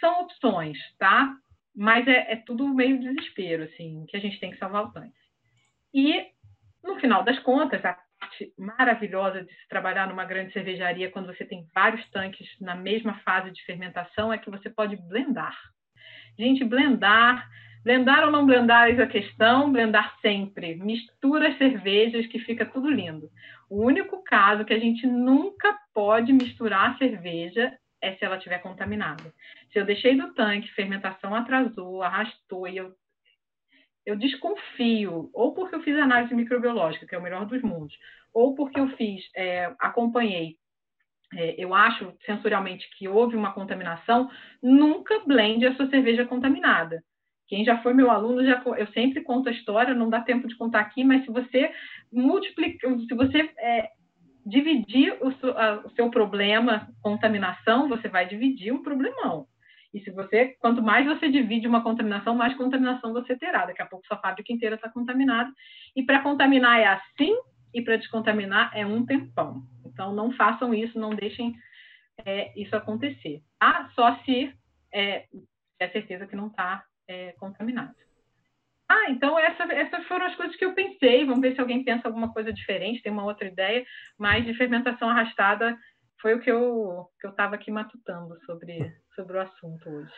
São 0.00 0.22
opções, 0.22 0.78
tá? 0.98 1.36
Mas 1.74 2.06
é, 2.06 2.32
é 2.32 2.36
tudo 2.36 2.68
meio 2.68 3.00
desespero, 3.00 3.64
assim, 3.64 4.04
que 4.08 4.16
a 4.16 4.20
gente 4.20 4.38
tem 4.38 4.50
que 4.50 4.58
salvar 4.58 4.84
o 4.84 4.92
tanque. 4.92 5.12
E, 5.92 6.26
no 6.82 7.00
final 7.00 7.24
das 7.24 7.38
contas, 7.40 7.84
a 7.84 7.98
parte 8.20 8.52
maravilhosa 8.58 9.42
de 9.42 9.52
se 9.52 9.68
trabalhar 9.68 10.08
numa 10.08 10.24
grande 10.24 10.52
cervejaria 10.52 11.10
quando 11.10 11.26
você 11.26 11.44
tem 11.44 11.66
vários 11.74 12.08
tanques 12.10 12.48
na 12.60 12.74
mesma 12.74 13.14
fase 13.20 13.50
de 13.50 13.64
fermentação 13.64 14.32
é 14.32 14.38
que 14.38 14.50
você 14.50 14.70
pode 14.70 14.96
blendar. 14.96 15.56
Gente, 16.38 16.64
blendar. 16.64 17.48
Blendar 17.84 18.24
ou 18.24 18.30
não 18.30 18.46
blendar 18.46 18.88
é 18.88 19.02
a 19.02 19.06
questão, 19.06 19.70
blendar 19.70 20.18
sempre. 20.20 20.74
Mistura 20.74 21.48
as 21.48 21.58
cervejas 21.58 22.26
que 22.26 22.38
fica 22.38 22.64
tudo 22.64 22.90
lindo. 22.90 23.30
O 23.68 23.84
único 23.84 24.22
caso 24.22 24.64
que 24.64 24.72
a 24.72 24.78
gente 24.78 25.06
nunca 25.06 25.76
pode 25.92 26.32
misturar 26.32 26.92
a 26.92 26.98
cerveja 26.98 27.76
é 28.00 28.14
se 28.14 28.24
ela 28.24 28.36
estiver 28.36 28.58
contaminada. 28.58 29.24
Se 29.72 29.78
eu 29.78 29.84
deixei 29.84 30.16
do 30.16 30.32
tanque, 30.34 30.72
fermentação 30.72 31.34
atrasou, 31.34 32.02
arrastou 32.02 32.66
e 32.68 32.76
eu 32.76 32.94
eu 34.06 34.16
desconfio, 34.16 35.30
ou 35.32 35.54
porque 35.54 35.74
eu 35.74 35.82
fiz 35.82 35.96
análise 35.96 36.34
microbiológica, 36.34 37.06
que 37.06 37.14
é 37.14 37.18
o 37.18 37.22
melhor 37.22 37.46
dos 37.46 37.62
mundos, 37.62 37.96
ou 38.34 38.54
porque 38.54 38.78
eu 38.78 38.88
fiz, 38.96 39.22
é, 39.34 39.74
acompanhei 39.78 40.58
é, 41.32 41.54
eu 41.62 41.74
acho 41.74 42.12
sensorialmente 42.24 42.88
que 42.96 43.08
houve 43.08 43.36
uma 43.36 43.52
contaminação, 43.52 44.30
nunca 44.62 45.20
blende 45.26 45.66
a 45.66 45.74
sua 45.74 45.88
cerveja 45.88 46.24
contaminada. 46.24 47.02
Quem 47.46 47.64
já 47.64 47.82
foi 47.82 47.92
meu 47.92 48.10
aluno, 48.10 48.44
já, 48.44 48.62
eu 48.76 48.86
sempre 48.88 49.22
conto 49.22 49.48
a 49.48 49.52
história, 49.52 49.94
não 49.94 50.08
dá 50.08 50.20
tempo 50.20 50.48
de 50.48 50.56
contar 50.56 50.80
aqui, 50.80 51.04
mas 51.04 51.24
se 51.24 51.30
você 51.30 51.70
multiplica, 52.12 52.88
se 53.06 53.14
você 53.14 53.50
é, 53.58 53.90
dividir 54.46 55.16
o, 55.20 55.32
su, 55.32 55.50
a, 55.50 55.82
o, 55.84 55.90
seu 55.90 56.10
problema, 56.10 56.88
contaminação, 57.02 57.88
você 57.88 58.08
vai 58.08 58.26
dividir 58.26 58.72
um 58.72 58.82
problemão. 58.82 59.46
E 59.92 60.00
se 60.00 60.10
você, 60.10 60.56
quanto 60.58 60.82
mais 60.82 61.06
você 61.06 61.28
divide 61.28 61.68
uma 61.68 61.82
contaminação, 61.82 62.34
mais 62.34 62.56
contaminação 62.56 63.12
você 63.12 63.36
terá. 63.36 63.66
Daqui 63.66 63.82
a 63.82 63.86
pouco 63.86 64.06
sua 64.06 64.16
fábrica 64.16 64.52
inteira 64.52 64.74
está 64.74 64.88
contaminada. 64.88 65.50
E 65.94 66.02
para 66.02 66.20
contaminar 66.20 66.80
é 66.80 66.86
assim, 66.86 67.32
e 67.72 67.80
para 67.82 67.96
descontaminar 67.96 68.70
é 68.74 68.84
um 68.84 69.04
tempão. 69.06 69.62
Então, 69.94 70.12
não 70.12 70.30
façam 70.32 70.74
isso, 70.74 70.98
não 70.98 71.10
deixem 71.10 71.54
é, 72.26 72.52
isso 72.60 72.76
acontecer. 72.76 73.42
Tá? 73.58 73.90
Só 73.94 74.16
se 74.24 74.52
é, 74.92 75.26
é 75.78 75.88
certeza 75.88 76.26
que 76.26 76.36
não 76.36 76.48
está 76.48 76.84
é, 77.08 77.32
contaminado. 77.32 77.94
Ah, 78.88 79.10
então 79.10 79.38
essa, 79.38 79.64
essas 79.72 80.06
foram 80.06 80.26
as 80.26 80.36
coisas 80.36 80.54
que 80.56 80.64
eu 80.64 80.74
pensei. 80.74 81.24
Vamos 81.24 81.40
ver 81.40 81.54
se 81.54 81.60
alguém 81.60 81.82
pensa 81.82 82.06
alguma 82.06 82.32
coisa 82.32 82.52
diferente, 82.52 83.02
tem 83.02 83.10
uma 83.10 83.24
outra 83.24 83.48
ideia. 83.48 83.84
Mas 84.18 84.44
de 84.44 84.54
fermentação 84.54 85.08
arrastada 85.08 85.76
foi 86.20 86.34
o 86.34 86.40
que 86.40 86.50
eu 86.50 87.08
que 87.20 87.26
eu 87.26 87.30
estava 87.30 87.54
aqui 87.54 87.70
matutando 87.70 88.38
sobre, 88.44 88.94
sobre 89.14 89.36
o 89.36 89.40
assunto 89.40 89.88
hoje. 89.88 90.12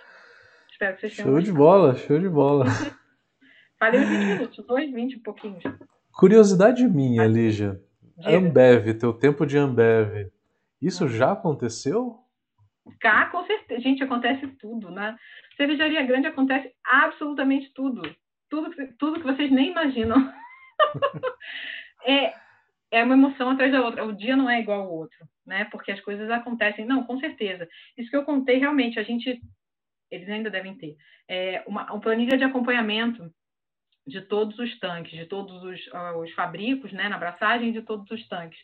Espero 0.71 0.95
que 0.95 1.01
vocês 1.01 1.17
tenham. 1.17 1.31
Show 1.31 1.41
de 1.41 1.53
bola, 1.53 1.95
show 1.95 2.19
de 2.19 2.29
bola. 2.29 2.65
Falei 3.79 4.01
uns 4.01 4.09
20 4.09 4.25
minutos, 4.25 4.67
dois, 4.67 4.91
20 4.93 5.17
um 5.17 5.23
pouquinho. 5.23 5.59
Curiosidade 6.13 6.87
minha, 6.89 7.27
Lígia. 7.27 7.81
Diga. 8.17 8.37
Ambev, 8.37 8.95
teu 8.99 9.13
tempo 9.13 9.45
de 9.45 9.59
Ambev, 9.59 10.31
isso 10.81 11.05
hum. 11.05 11.09
já 11.09 11.33
aconteceu? 11.33 12.19
Cá, 13.01 13.27
com 13.27 13.45
certeza. 13.45 13.81
Gente, 13.81 14.03
acontece 14.03 14.47
tudo. 14.59 14.91
Na 14.91 15.13
né? 15.13 15.19
cervejaria 15.57 16.03
grande 16.05 16.27
acontece 16.27 16.73
absolutamente 16.85 17.73
tudo. 17.75 18.03
Tudo, 18.49 18.71
tudo 18.99 19.21
que 19.21 19.27
vocês 19.27 19.51
nem 19.51 19.71
imaginam. 19.71 20.33
é, 22.07 22.33
é 22.91 23.03
uma 23.03 23.15
emoção 23.15 23.51
atrás 23.51 23.73
da 23.73 23.85
outra. 23.85 24.05
O 24.05 24.13
dia 24.13 24.37
não 24.37 24.49
é 24.49 24.61
igual 24.61 24.83
ao 24.83 24.93
outro, 24.93 25.19
né? 25.45 25.65
Porque 25.67 25.91
as 25.91 26.01
coisas 26.01 26.31
acontecem. 26.31 26.87
Não, 26.87 27.05
com 27.05 27.19
certeza. 27.19 27.69
Isso 27.99 28.09
que 28.09 28.17
eu 28.17 28.25
contei, 28.25 28.59
realmente, 28.59 28.99
a 28.99 29.03
gente. 29.03 29.41
Eles 30.09 30.29
ainda 30.29 30.49
devem 30.49 30.77
ter. 30.77 30.97
É 31.29 31.65
uma, 31.67 31.91
uma 31.91 32.01
planilha 32.01 32.39
de 32.39 32.45
acompanhamento 32.45 33.29
de 34.07 34.21
todos 34.21 34.59
os 34.59 34.79
tanques, 34.79 35.13
de 35.13 35.27
todos 35.27 35.63
os, 35.63 35.87
uh, 35.89 36.19
os 36.23 36.31
fabricos, 36.33 36.93
né, 36.93 37.09
na 37.09 37.17
abraçagem 37.17 37.73
de 37.73 37.83
todos 37.83 38.09
os 38.11 38.27
tanques. 38.29 38.59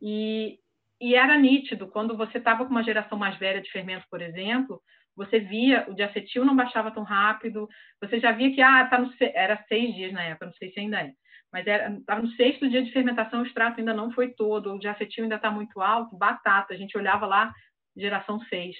E, 0.00 0.58
e 1.00 1.14
era 1.14 1.38
nítido, 1.38 1.88
quando 1.88 2.16
você 2.16 2.38
estava 2.38 2.64
com 2.64 2.70
uma 2.70 2.84
geração 2.84 3.16
mais 3.16 3.36
velha 3.38 3.60
de 3.60 3.70
fermento, 3.70 4.06
por 4.10 4.20
exemplo, 4.20 4.82
você 5.16 5.38
via 5.38 5.86
o 5.88 5.94
diacetil 5.94 6.44
não 6.44 6.56
baixava 6.56 6.90
tão 6.90 7.02
rápido, 7.02 7.68
você 8.00 8.18
já 8.18 8.32
via 8.32 8.52
que 8.54 8.60
ah, 8.60 8.86
tá 8.86 8.98
no, 8.98 9.12
era 9.20 9.62
seis 9.68 9.94
dias 9.94 10.12
na 10.12 10.22
época, 10.22 10.46
não 10.46 10.54
sei 10.54 10.70
se 10.70 10.80
ainda 10.80 11.00
é, 11.00 11.12
mas 11.52 11.66
estava 11.66 12.22
no 12.22 12.30
sexto 12.32 12.68
dia 12.68 12.82
de 12.82 12.90
fermentação, 12.92 13.42
o 13.42 13.46
extrato 13.46 13.78
ainda 13.78 13.92
não 13.92 14.10
foi 14.10 14.30
todo, 14.30 14.72
o 14.72 14.78
diacetil 14.78 15.24
ainda 15.24 15.36
está 15.36 15.50
muito 15.50 15.82
alto, 15.82 16.16
batata, 16.16 16.72
a 16.72 16.76
gente 16.76 16.96
olhava 16.96 17.26
lá, 17.26 17.52
geração 17.94 18.40
6. 18.40 18.74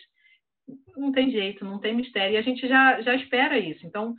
Não 0.96 1.12
tem 1.12 1.31
jeito, 1.31 1.66
não 1.66 1.79
tem 1.79 1.94
mistério, 1.94 2.35
e 2.35 2.38
a 2.38 2.42
gente 2.42 2.66
já, 2.66 3.03
já 3.03 3.14
espera 3.14 3.59
isso. 3.59 3.87
Então, 3.87 4.14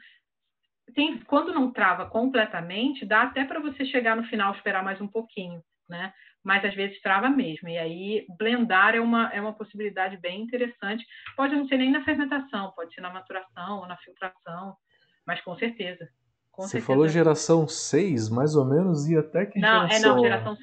tem, 0.93 1.19
quando 1.19 1.53
não 1.53 1.71
trava 1.71 2.05
completamente, 2.09 3.05
dá 3.05 3.23
até 3.23 3.43
para 3.43 3.59
você 3.59 3.85
chegar 3.85 4.15
no 4.15 4.23
final 4.25 4.53
esperar 4.53 4.83
mais 4.83 4.99
um 5.01 5.07
pouquinho, 5.07 5.61
né? 5.89 6.13
Mas 6.43 6.63
às 6.65 6.73
vezes 6.75 7.01
trava 7.01 7.29
mesmo. 7.29 7.69
E 7.69 7.77
aí 7.77 8.25
blendar 8.37 8.95
é 8.95 8.99
uma, 8.99 9.29
é 9.33 9.39
uma 9.39 9.53
possibilidade 9.53 10.17
bem 10.17 10.41
interessante. 10.41 11.05
Pode 11.35 11.55
não 11.55 11.67
ser 11.67 11.77
nem 11.77 11.91
na 11.91 12.03
fermentação, 12.03 12.71
pode 12.75 12.93
ser 12.93 13.01
na 13.01 13.11
maturação 13.11 13.79
ou 13.79 13.87
na 13.87 13.97
filtração, 13.97 14.75
mas 15.25 15.41
com 15.41 15.55
certeza. 15.55 16.07
Com 16.51 16.63
Você 16.63 16.71
certeza. 16.71 16.87
falou 16.87 17.07
geração 17.07 17.67
6, 17.67 18.29
mais 18.29 18.55
ou 18.55 18.65
menos, 18.65 19.09
e 19.09 19.17
até 19.17 19.45
que 19.45 19.59
não, 19.59 19.87
geração? 19.87 20.11
É, 20.11 20.15
não, 20.15 20.21
geração 20.21 20.57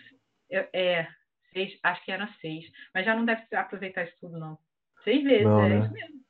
é, 0.72 1.06
seis, 1.52 1.78
acho 1.82 2.04
que 2.04 2.12
era 2.12 2.28
6. 2.40 2.64
Mas 2.94 3.04
já 3.04 3.14
não 3.14 3.24
deve 3.24 3.42
aproveitar 3.54 4.04
isso 4.04 4.14
tudo, 4.20 4.38
não. 4.38 4.58
Seis 5.04 5.22
vezes, 5.24 5.44
não, 5.44 5.60
é 5.62 5.68
né? 5.68 5.78
isso 5.80 5.92
mesmo. 5.92 6.20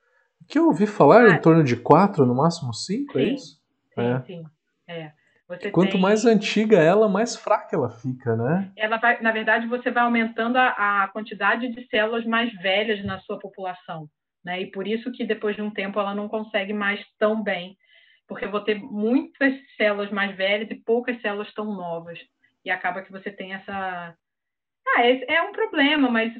O 0.41 0.45
que 0.47 0.59
eu 0.59 0.67
ouvi 0.67 0.87
falar 0.87 1.27
ah, 1.27 1.35
em 1.35 1.41
torno 1.41 1.63
de 1.63 1.77
4, 1.77 2.25
no 2.25 2.35
máximo 2.35 2.73
5, 2.73 3.19
é 3.19 3.25
isso? 3.25 3.60
Sim, 3.95 4.01
é. 4.01 4.21
sim. 4.23 4.45
É. 4.89 5.13
Você 5.49 5.71
Quanto 5.71 5.93
tem... 5.93 6.01
mais 6.01 6.25
antiga 6.25 6.79
ela, 6.79 7.09
mais 7.09 7.35
fraca 7.35 7.75
ela 7.75 7.91
fica, 7.91 8.37
né? 8.37 8.71
Ela 8.77 8.99
vai, 8.99 9.21
na 9.21 9.33
verdade, 9.33 9.67
você 9.67 9.91
vai 9.91 10.05
aumentando 10.05 10.57
a, 10.57 11.05
a 11.05 11.09
quantidade 11.09 11.69
de 11.69 11.89
células 11.89 12.25
mais 12.25 12.53
velhas 12.55 13.05
na 13.05 13.19
sua 13.21 13.37
população, 13.39 14.09
né? 14.45 14.61
E 14.61 14.71
por 14.71 14.87
isso 14.87 15.11
que 15.11 15.25
depois 15.25 15.57
de 15.57 15.63
um 15.63 15.71
tempo 15.71 15.99
ela 15.99 16.15
não 16.15 16.29
consegue 16.29 16.73
mais 16.73 17.05
tão 17.19 17.43
bem, 17.43 17.77
porque 18.29 18.45
eu 18.45 18.51
vou 18.51 18.61
ter 18.61 18.77
muitas 18.77 19.53
células 19.77 20.11
mais 20.13 20.37
velhas 20.37 20.71
e 20.71 20.77
poucas 20.77 21.21
células 21.21 21.53
tão 21.53 21.65
novas, 21.65 22.19
e 22.65 22.71
acaba 22.71 23.03
que 23.03 23.11
você 23.11 23.31
tem 23.31 23.53
essa 23.53 24.15
ah, 24.87 25.07
é, 25.07 25.35
é 25.35 25.43
um 25.43 25.53
problema, 25.53 26.09
mas 26.09 26.33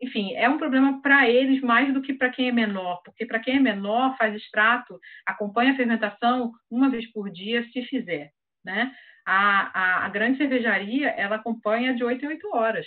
enfim, 0.00 0.34
é 0.34 0.48
um 0.48 0.58
problema 0.58 1.00
para 1.00 1.28
eles 1.28 1.60
mais 1.60 1.92
do 1.92 2.02
que 2.02 2.12
para 2.12 2.30
quem 2.30 2.48
é 2.48 2.52
menor, 2.52 3.00
porque 3.04 3.24
para 3.24 3.38
quem 3.38 3.56
é 3.56 3.60
menor, 3.60 4.16
faz 4.16 4.34
extrato, 4.34 4.98
acompanha 5.24 5.72
a 5.72 5.76
fermentação 5.76 6.52
uma 6.70 6.90
vez 6.90 7.10
por 7.12 7.30
dia, 7.30 7.66
se 7.72 7.82
fizer, 7.84 8.30
né? 8.64 8.94
A, 9.26 10.02
a, 10.02 10.06
a 10.06 10.08
grande 10.08 10.38
cervejaria, 10.38 11.08
ela 11.10 11.36
acompanha 11.36 11.94
de 11.94 12.04
8 12.04 12.24
em 12.24 12.28
8 12.28 12.48
horas. 12.54 12.86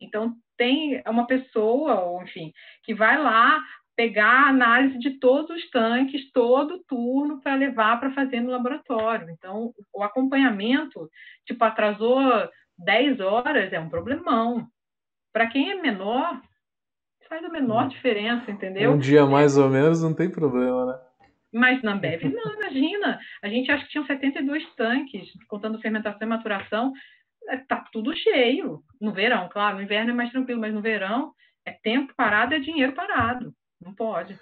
Então, 0.00 0.34
tem 0.56 1.02
uma 1.06 1.26
pessoa, 1.26 2.00
ou 2.00 2.22
enfim, 2.22 2.52
que 2.84 2.94
vai 2.94 3.18
lá 3.18 3.62
pegar 3.96 4.44
a 4.44 4.48
análise 4.48 4.96
de 4.98 5.18
todos 5.18 5.50
os 5.50 5.68
tanques, 5.70 6.30
todo 6.30 6.84
turno, 6.86 7.40
para 7.40 7.56
levar 7.56 7.98
para 7.98 8.12
fazer 8.12 8.40
no 8.40 8.50
laboratório. 8.50 9.28
Então, 9.28 9.74
o 9.92 10.04
acompanhamento, 10.04 11.10
tipo, 11.44 11.64
atrasou 11.64 12.22
10 12.78 13.18
horas, 13.18 13.72
é 13.72 13.80
um 13.80 13.88
problemão 13.88 14.68
para 15.32 15.46
quem 15.48 15.70
é 15.70 15.80
menor, 15.80 16.40
faz 17.28 17.44
a 17.44 17.48
menor 17.48 17.84
hum. 17.84 17.88
diferença, 17.88 18.50
entendeu? 18.50 18.92
Um 18.92 18.98
dia 18.98 19.26
mais 19.26 19.56
ou 19.56 19.68
menos 19.68 20.02
não 20.02 20.14
tem 20.14 20.30
problema, 20.30 20.86
né? 20.86 20.98
Mas 21.52 21.82
na 21.82 21.92
Ambev, 21.92 22.24
não, 22.24 22.54
imagina. 22.54 23.18
A 23.42 23.48
gente 23.48 23.70
acha 23.70 23.84
que 23.84 23.90
tinham 23.90 24.06
72 24.06 24.62
tanques, 24.76 25.28
contando 25.48 25.80
fermentação 25.80 26.26
e 26.26 26.26
maturação. 26.26 26.92
É, 27.48 27.56
tá 27.56 27.84
tudo 27.90 28.14
cheio. 28.14 28.82
No 29.00 29.12
verão, 29.12 29.48
claro, 29.50 29.76
no 29.76 29.82
inverno 29.82 30.10
é 30.10 30.14
mais 30.14 30.30
tranquilo, 30.30 30.60
mas 30.60 30.74
no 30.74 30.82
verão 30.82 31.32
é 31.64 31.72
tempo 31.72 32.12
parado, 32.16 32.54
é 32.54 32.58
dinheiro 32.58 32.92
parado. 32.92 33.54
Não 33.80 33.94
pode. 33.94 34.38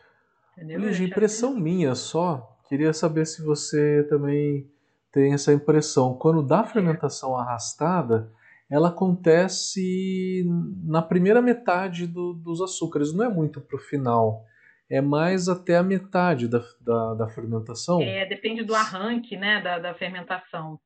Entendeu? 0.56 0.90
impressão 1.04 1.50
assim. 1.50 1.62
minha 1.62 1.94
só. 1.94 2.58
Queria 2.68 2.92
saber 2.92 3.24
se 3.26 3.42
você 3.44 4.04
também 4.08 4.68
tem 5.12 5.32
essa 5.32 5.52
impressão. 5.52 6.14
Quando 6.14 6.42
dá 6.42 6.64
fermentação 6.64 7.36
arrastada, 7.36 8.32
ela 8.70 8.88
acontece 8.88 10.44
na 10.84 11.00
primeira 11.00 11.40
metade 11.40 12.06
do, 12.06 12.32
dos 12.32 12.60
açúcares, 12.60 13.12
não 13.12 13.24
é 13.24 13.28
muito 13.28 13.60
para 13.60 13.76
o 13.76 13.80
final, 13.80 14.44
é 14.90 15.00
mais 15.00 15.48
até 15.48 15.76
a 15.76 15.82
metade 15.82 16.48
da, 16.48 16.60
da, 16.80 17.14
da, 17.14 17.28
fermentação. 17.28 18.00
É, 18.00 18.26
depende 18.26 18.64
do 18.64 18.74
arranque 18.74 19.36
né, 19.36 19.60
da, 19.60 19.78
da 19.78 19.94
fermentação. 19.94 20.78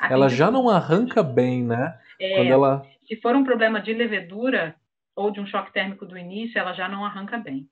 ela 0.00 0.28
já 0.28 0.50
não 0.50 0.68
arranca 0.68 1.22
bem, 1.22 1.64
né? 1.64 1.98
É, 2.20 2.36
Quando 2.36 2.48
ela... 2.48 2.82
Se 3.06 3.16
for 3.20 3.34
um 3.36 3.44
problema 3.44 3.80
de 3.80 3.92
levedura 3.92 4.74
ou 5.14 5.30
de 5.30 5.40
um 5.40 5.46
choque 5.46 5.72
térmico 5.72 6.06
do 6.06 6.18
início, 6.18 6.58
ela 6.58 6.72
já 6.72 6.88
não 6.88 7.04
arranca 7.04 7.38
bem. 7.38 7.68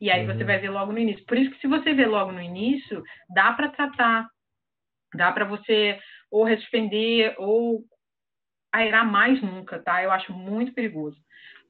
E 0.00 0.10
aí 0.10 0.26
uhum. 0.26 0.34
você 0.34 0.44
vai 0.44 0.58
ver 0.58 0.70
logo 0.70 0.92
no 0.92 0.98
início. 0.98 1.24
Por 1.26 1.38
isso 1.38 1.50
que 1.50 1.60
se 1.60 1.66
você 1.66 1.94
vê 1.94 2.06
logo 2.06 2.32
no 2.32 2.40
início, 2.40 3.02
dá 3.32 3.52
para 3.52 3.68
tratar. 3.68 4.28
Dá 5.14 5.30
para 5.30 5.44
você 5.44 5.98
ou 6.30 6.48
suspender 6.48 7.34
ou 7.38 7.84
aerar 8.72 9.10
mais 9.10 9.40
nunca, 9.42 9.78
tá? 9.78 10.02
Eu 10.02 10.10
acho 10.10 10.32
muito 10.32 10.72
perigoso. 10.72 11.16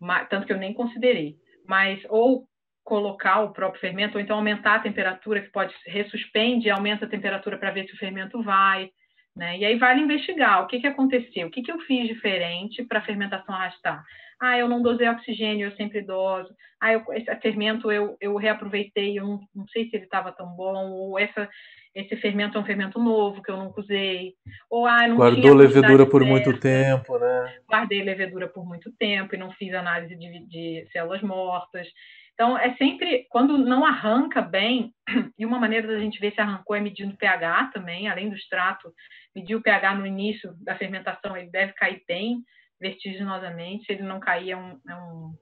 Mas, 0.00 0.28
tanto 0.28 0.46
que 0.46 0.52
eu 0.52 0.58
nem 0.58 0.72
considerei. 0.72 1.36
Mas, 1.66 2.00
ou 2.08 2.46
colocar 2.84 3.40
o 3.40 3.52
próprio 3.52 3.80
fermento, 3.80 4.16
ou 4.16 4.20
então 4.20 4.36
aumentar 4.36 4.76
a 4.76 4.80
temperatura, 4.80 5.40
que 5.40 5.50
pode 5.50 5.74
ressuspende 5.86 6.70
aumenta 6.70 7.04
a 7.04 7.08
temperatura 7.08 7.56
para 7.56 7.70
ver 7.70 7.86
se 7.86 7.94
o 7.94 7.98
fermento 7.98 8.42
vai. 8.42 8.90
Né? 9.34 9.58
E 9.58 9.64
aí 9.64 9.78
vale 9.78 10.02
investigar 10.02 10.62
o 10.62 10.66
que, 10.66 10.80
que 10.80 10.86
aconteceu, 10.86 11.46
o 11.46 11.50
que, 11.50 11.62
que 11.62 11.72
eu 11.72 11.80
fiz 11.80 12.06
diferente 12.06 12.84
para 12.84 12.98
a 12.98 13.04
fermentação 13.04 13.54
arrastar. 13.54 14.04
Ah, 14.38 14.58
eu 14.58 14.68
não 14.68 14.82
dosei 14.82 15.08
oxigênio, 15.08 15.68
eu 15.68 15.76
sempre 15.76 16.02
doso. 16.02 16.52
Ah, 16.80 16.92
eu, 16.92 17.02
esse 17.12 17.34
fermento 17.36 17.90
eu, 17.90 18.16
eu 18.20 18.36
reaproveitei, 18.36 19.18
eu 19.18 19.24
não, 19.24 19.40
não 19.54 19.66
sei 19.68 19.88
se 19.88 19.96
ele 19.96 20.04
estava 20.04 20.32
tão 20.32 20.48
bom, 20.54 20.90
ou 20.90 21.18
essa, 21.18 21.48
esse 21.94 22.16
fermento 22.16 22.56
é 22.56 22.60
um 22.60 22.64
fermento 22.64 22.98
novo 22.98 23.42
que 23.42 23.50
eu 23.50 23.56
nunca 23.56 23.80
usei. 23.80 24.34
Ou, 24.70 24.86
ah, 24.86 25.06
não 25.06 25.16
Guardou 25.16 25.54
levedura 25.54 26.06
por 26.06 26.24
muito 26.24 26.58
tempo, 26.58 27.18
né? 27.18 27.58
Guardei 27.68 28.02
levedura 28.02 28.48
por 28.48 28.66
muito 28.66 28.90
tempo 28.98 29.34
e 29.34 29.38
não 29.38 29.52
fiz 29.52 29.74
análise 29.74 30.16
de, 30.16 30.46
de 30.46 30.88
células 30.90 31.22
mortas. 31.22 31.86
Então, 32.34 32.56
é 32.56 32.74
sempre, 32.76 33.26
quando 33.28 33.58
não 33.58 33.84
arranca 33.84 34.40
bem, 34.40 34.94
e 35.38 35.44
uma 35.44 35.58
maneira 35.58 35.86
da 35.86 35.98
gente 35.98 36.18
ver 36.18 36.32
se 36.32 36.40
arrancou 36.40 36.74
é 36.74 36.80
medindo 36.80 37.12
o 37.12 37.16
pH 37.16 37.70
também, 37.74 38.08
além 38.08 38.30
do 38.30 38.36
extrato, 38.36 38.92
medir 39.36 39.54
o 39.54 39.62
pH 39.62 39.94
no 39.94 40.06
início 40.06 40.52
da 40.64 40.74
fermentação, 40.74 41.36
ele 41.36 41.50
deve 41.50 41.74
cair 41.74 42.02
bem, 42.08 42.42
vertiginosamente. 42.80 43.84
Se 43.84 43.92
ele 43.92 44.02
não 44.02 44.18
cair, 44.18 44.52
é 44.52 44.56
um, 44.56 44.80
é 44.88 44.96
um, 44.96 45.34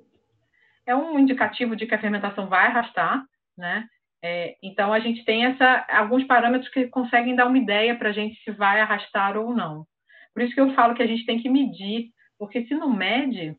é 0.86 0.96
um 0.96 1.18
indicativo 1.18 1.76
de 1.76 1.86
que 1.86 1.94
a 1.94 2.00
fermentação 2.00 2.48
vai 2.48 2.66
arrastar, 2.66 3.24
né? 3.56 3.86
É, 4.22 4.56
então, 4.62 4.92
a 4.92 5.00
gente 5.00 5.24
tem 5.24 5.46
essa, 5.46 5.86
alguns 5.88 6.24
parâmetros 6.24 6.70
que 6.70 6.88
conseguem 6.88 7.34
dar 7.34 7.46
uma 7.46 7.58
ideia 7.58 7.96
para 7.96 8.10
a 8.10 8.12
gente 8.12 8.42
se 8.42 8.50
vai 8.50 8.80
arrastar 8.80 9.36
ou 9.36 9.54
não. 9.54 9.86
Por 10.34 10.42
isso 10.42 10.54
que 10.54 10.60
eu 10.60 10.74
falo 10.74 10.94
que 10.94 11.02
a 11.02 11.06
gente 11.06 11.24
tem 11.24 11.40
que 11.40 11.48
medir, 11.48 12.10
porque 12.38 12.66
se 12.66 12.74
não 12.74 12.94
mede, 12.94 13.56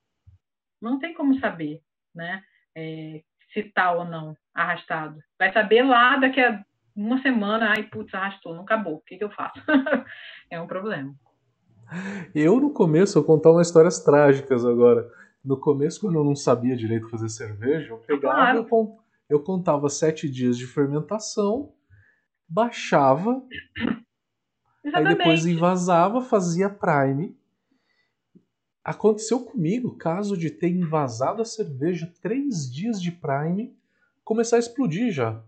não 0.82 1.00
tem 1.00 1.14
como 1.14 1.40
saber 1.40 1.80
né, 2.14 2.42
é, 2.76 3.22
se 3.52 3.60
está 3.60 3.92
ou 3.92 4.06
não 4.06 4.36
arrastado. 4.54 5.20
Vai 5.38 5.52
saber 5.52 5.84
lá 5.84 6.18
daqui 6.18 6.40
a 6.40 6.64
uma 6.96 7.22
semana, 7.22 7.74
ai, 7.76 7.84
putz, 7.84 8.14
arrastou, 8.14 8.54
não 8.54 8.64
acabou. 8.64 8.96
O 8.96 9.02
que, 9.02 9.18
que 9.18 9.24
eu 9.24 9.32
faço? 9.32 9.60
é 10.50 10.60
um 10.60 10.68
problema. 10.68 11.14
Eu, 12.34 12.60
no 12.60 12.72
começo, 12.72 13.16
vou 13.16 13.24
contar 13.24 13.52
umas 13.52 13.68
histórias 13.68 14.04
trágicas 14.04 14.66
agora. 14.66 15.10
No 15.44 15.58
começo, 15.58 16.00
quando 16.00 16.16
eu 16.16 16.24
não 16.24 16.36
sabia 16.36 16.76
direito 16.76 17.10
fazer 17.10 17.30
cerveja, 17.30 17.90
eu 17.90 17.98
pegava, 17.98 18.64
claro. 18.64 18.98
Eu, 19.32 19.40
contava 19.40 19.90
sete 19.90 20.30
dias 20.30 20.58
de 20.58 20.68
fermentação, 20.68 21.74
baixava, 22.48 23.42
Exatamente. 24.84 24.96
aí 24.96 25.18
depois 25.18 25.46
invasava, 25.46 26.22
fazia 26.22 26.70
prime. 26.70 27.38
Aconteceu 28.84 29.40
comigo, 29.40 29.96
caso 29.96 30.36
de 30.36 30.50
ter 30.50 30.70
invasado 30.70 31.42
a 31.42 31.46
cerveja 31.46 32.12
três 32.22 32.70
dias 32.70 33.02
de 33.02 33.12
prime, 33.12 33.74
começar 34.24 34.58
a 34.58 34.60
explodir 34.60 35.12
já. 35.12 35.42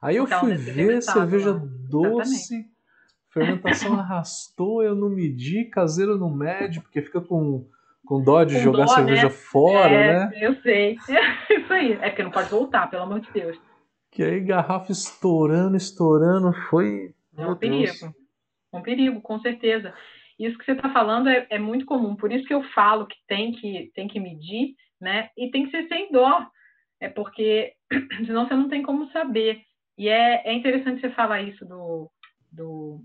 Aí 0.00 0.16
eu 0.16 0.24
então, 0.24 0.40
fui 0.40 0.54
ver 0.54 1.02
cerveja 1.02 1.54
né? 1.54 1.68
doce, 1.88 2.54
Exatamente. 2.54 2.70
fermentação 3.30 3.94
arrastou, 3.98 4.82
eu 4.82 4.94
não 4.94 5.08
medi, 5.08 5.64
caseiro 5.64 6.16
não 6.16 6.30
mede, 6.30 6.80
porque 6.80 7.02
fica 7.02 7.20
com, 7.20 7.68
com 8.04 8.22
dó 8.22 8.44
de 8.44 8.54
com 8.56 8.60
jogar 8.60 8.86
dó, 8.86 8.94
cerveja 8.94 9.24
né? 9.24 9.30
fora, 9.30 9.94
é, 9.94 10.12
né? 10.12 10.30
Eu 10.40 10.60
sei. 10.62 10.96
Isso 11.50 11.72
aí. 11.72 11.92
É 11.94 12.08
porque 12.10 12.22
não 12.22 12.30
pode 12.30 12.50
voltar, 12.50 12.88
pelo 12.90 13.02
amor 13.02 13.20
de 13.20 13.30
Deus. 13.32 13.58
Que 14.10 14.22
aí 14.22 14.40
garrafa 14.40 14.90
estourando, 14.90 15.76
estourando, 15.76 16.52
foi. 16.68 17.14
É 17.36 17.46
um 17.46 17.56
perigo. 17.56 18.14
Um 18.72 18.82
perigo, 18.82 19.20
com 19.20 19.40
certeza. 19.40 19.94
Isso 20.38 20.56
que 20.58 20.64
você 20.64 20.72
está 20.72 20.90
falando 20.90 21.28
é, 21.28 21.46
é, 21.50 21.58
muito 21.58 21.84
comum. 21.84 22.16
Por 22.16 22.32
isso 22.32 22.46
que 22.46 22.54
eu 22.54 22.62
falo 22.72 23.06
que 23.06 23.16
tem 23.28 23.52
que, 23.52 23.90
tem 23.94 24.08
que 24.08 24.18
medir, 24.18 24.74
né? 25.00 25.28
E 25.36 25.50
tem 25.50 25.66
que 25.66 25.70
ser 25.70 25.86
sem 25.86 26.10
dó. 26.10 26.46
É 26.98 27.08
porque 27.08 27.74
senão 28.26 28.48
você 28.48 28.54
não 28.54 28.68
tem 28.68 28.82
como 28.82 29.10
saber. 29.10 29.60
E 29.98 30.08
é, 30.08 30.48
é 30.48 30.52
interessante 30.54 31.00
você 31.00 31.10
falar 31.10 31.42
isso 31.42 31.64
do, 31.66 32.10
do 32.50 33.04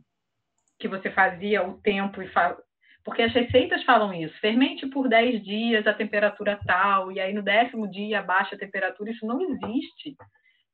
que 0.80 0.88
você 0.88 1.12
fazia 1.12 1.68
o 1.68 1.78
tempo 1.82 2.22
e 2.22 2.28
fa... 2.30 2.58
porque 3.06 3.22
as 3.22 3.32
receitas 3.32 3.84
falam 3.84 4.14
isso. 4.14 4.38
Fermente 4.40 4.88
por 4.88 5.08
10 5.08 5.44
dias 5.44 5.88
a 5.88 5.94
temperatura 5.94 6.60
tal, 6.66 7.12
e 7.12 7.20
aí 7.20 7.34
no 7.34 7.42
décimo 7.42 7.90
dia 7.90 8.20
abaixa 8.20 8.56
a 8.56 8.60
temperatura, 8.60 9.12
isso 9.12 9.26
não 9.26 9.40
existe. 9.42 10.18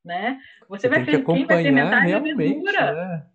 Né? 0.03 0.39
Você, 0.67 0.87
você 0.87 0.89
vai 0.89 1.05
ter 1.05 1.23
quem 1.23 1.45
vai 1.45 1.61
fermentar 1.61 2.01
a 2.01 2.05
levedura. 2.05 2.93
Né? 2.93 3.27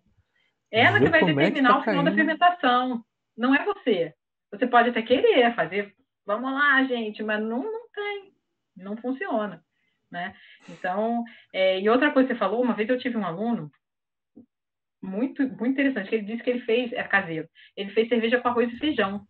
Ela 0.71 0.99
que 0.99 1.09
vai 1.09 1.21
é 1.21 1.25
determinar 1.25 1.69
que 1.69 1.75
tá 1.75 1.79
o 1.79 1.83
final 1.83 2.03
da 2.03 2.11
fermentação. 2.11 3.05
Não 3.37 3.55
é 3.55 3.63
você. 3.63 4.13
Você 4.51 4.67
pode 4.67 4.89
até 4.89 5.01
querer 5.01 5.53
fazer, 5.55 5.93
vamos 6.25 6.51
lá, 6.51 6.83
gente, 6.83 7.23
mas 7.23 7.39
não, 7.39 7.63
não 7.63 7.89
tem. 7.93 8.33
Não 8.75 8.97
funciona 8.97 9.63
né? 10.11 10.33
Então, 10.69 11.23
é, 11.53 11.79
e 11.79 11.89
outra 11.89 12.11
coisa 12.11 12.27
que 12.27 12.33
você 12.33 12.39
falou, 12.39 12.61
uma 12.61 12.73
vez 12.73 12.89
eu 12.89 12.97
tive 12.97 13.17
um 13.17 13.25
aluno 13.25 13.71
muito, 15.01 15.41
muito 15.41 15.67
interessante, 15.67 16.09
que 16.09 16.15
ele 16.15 16.25
disse 16.25 16.43
que 16.43 16.49
ele 16.49 16.61
fez, 16.61 16.91
é 16.93 17.03
caseiro, 17.03 17.47
ele 17.75 17.91
fez 17.91 18.07
cerveja 18.09 18.39
com 18.39 18.47
arroz 18.47 18.71
e 18.71 18.77
feijão. 18.77 19.25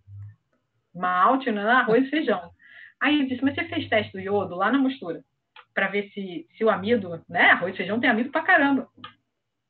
Malte, 0.93 1.51
né? 1.51 1.61
arroz 1.61 2.05
e 2.05 2.09
feijão. 2.09 2.51
Aí 2.99 3.15
ele 3.15 3.27
disse, 3.27 3.43
mas 3.43 3.53
você 3.53 3.65
fez 3.65 3.87
teste 3.87 4.11
do 4.11 4.19
iodo 4.19 4.55
lá 4.55 4.71
na 4.71 4.79
mostura, 4.79 5.23
para 5.73 5.87
ver 5.87 6.09
se, 6.09 6.47
se 6.57 6.63
o 6.63 6.69
amido, 6.69 7.23
né? 7.29 7.51
Arroz 7.51 7.73
e 7.73 7.77
feijão 7.77 7.99
tem 7.99 8.09
amido 8.09 8.31
pra 8.31 8.41
caramba. 8.41 8.89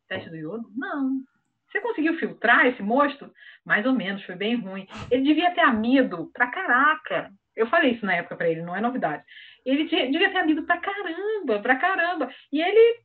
Teste 0.08 0.30
do 0.30 0.38
iodo? 0.38 0.70
Não. 0.76 1.22
Você 1.70 1.82
conseguiu 1.82 2.18
filtrar 2.18 2.66
esse 2.66 2.82
mosto? 2.82 3.30
Mais 3.66 3.86
ou 3.86 3.94
menos, 3.94 4.24
foi 4.24 4.36
bem 4.36 4.56
ruim. 4.56 4.88
Ele 5.12 5.24
devia 5.24 5.52
ter 5.52 5.62
amido 5.62 6.32
pra 6.34 6.48
caraca. 6.48 7.30
Eu 7.56 7.68
falei 7.68 7.92
isso 7.92 8.06
na 8.06 8.16
época 8.16 8.36
para 8.36 8.50
ele, 8.50 8.62
não 8.62 8.76
é 8.76 8.80
novidade. 8.80 9.24
Ele 9.66 9.84
devia 9.86 10.30
ter 10.30 10.38
amido 10.38 10.64
pra 10.64 10.78
caramba, 10.78 11.60
pra 11.60 11.76
caramba. 11.76 12.30
E 12.52 12.62
ele, 12.62 13.02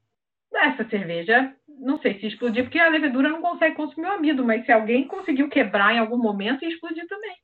essa 0.59 0.88
cerveja, 0.88 1.55
não 1.80 1.98
sei 2.00 2.18
se 2.18 2.26
explodir, 2.26 2.64
porque 2.64 2.78
a 2.78 2.88
levedura 2.88 3.28
não 3.28 3.40
consegue 3.40 3.76
consumir 3.76 4.07
o 4.07 4.12
amido, 4.12 4.44
mas 4.44 4.64
se 4.64 4.72
alguém 4.72 5.07
conseguiu 5.07 5.48
quebrar 5.48 5.94
em 5.94 5.98
algum 5.98 6.18
momento, 6.18 6.64
ia 6.64 6.70
explodir 6.70 7.07
também. 7.09 7.34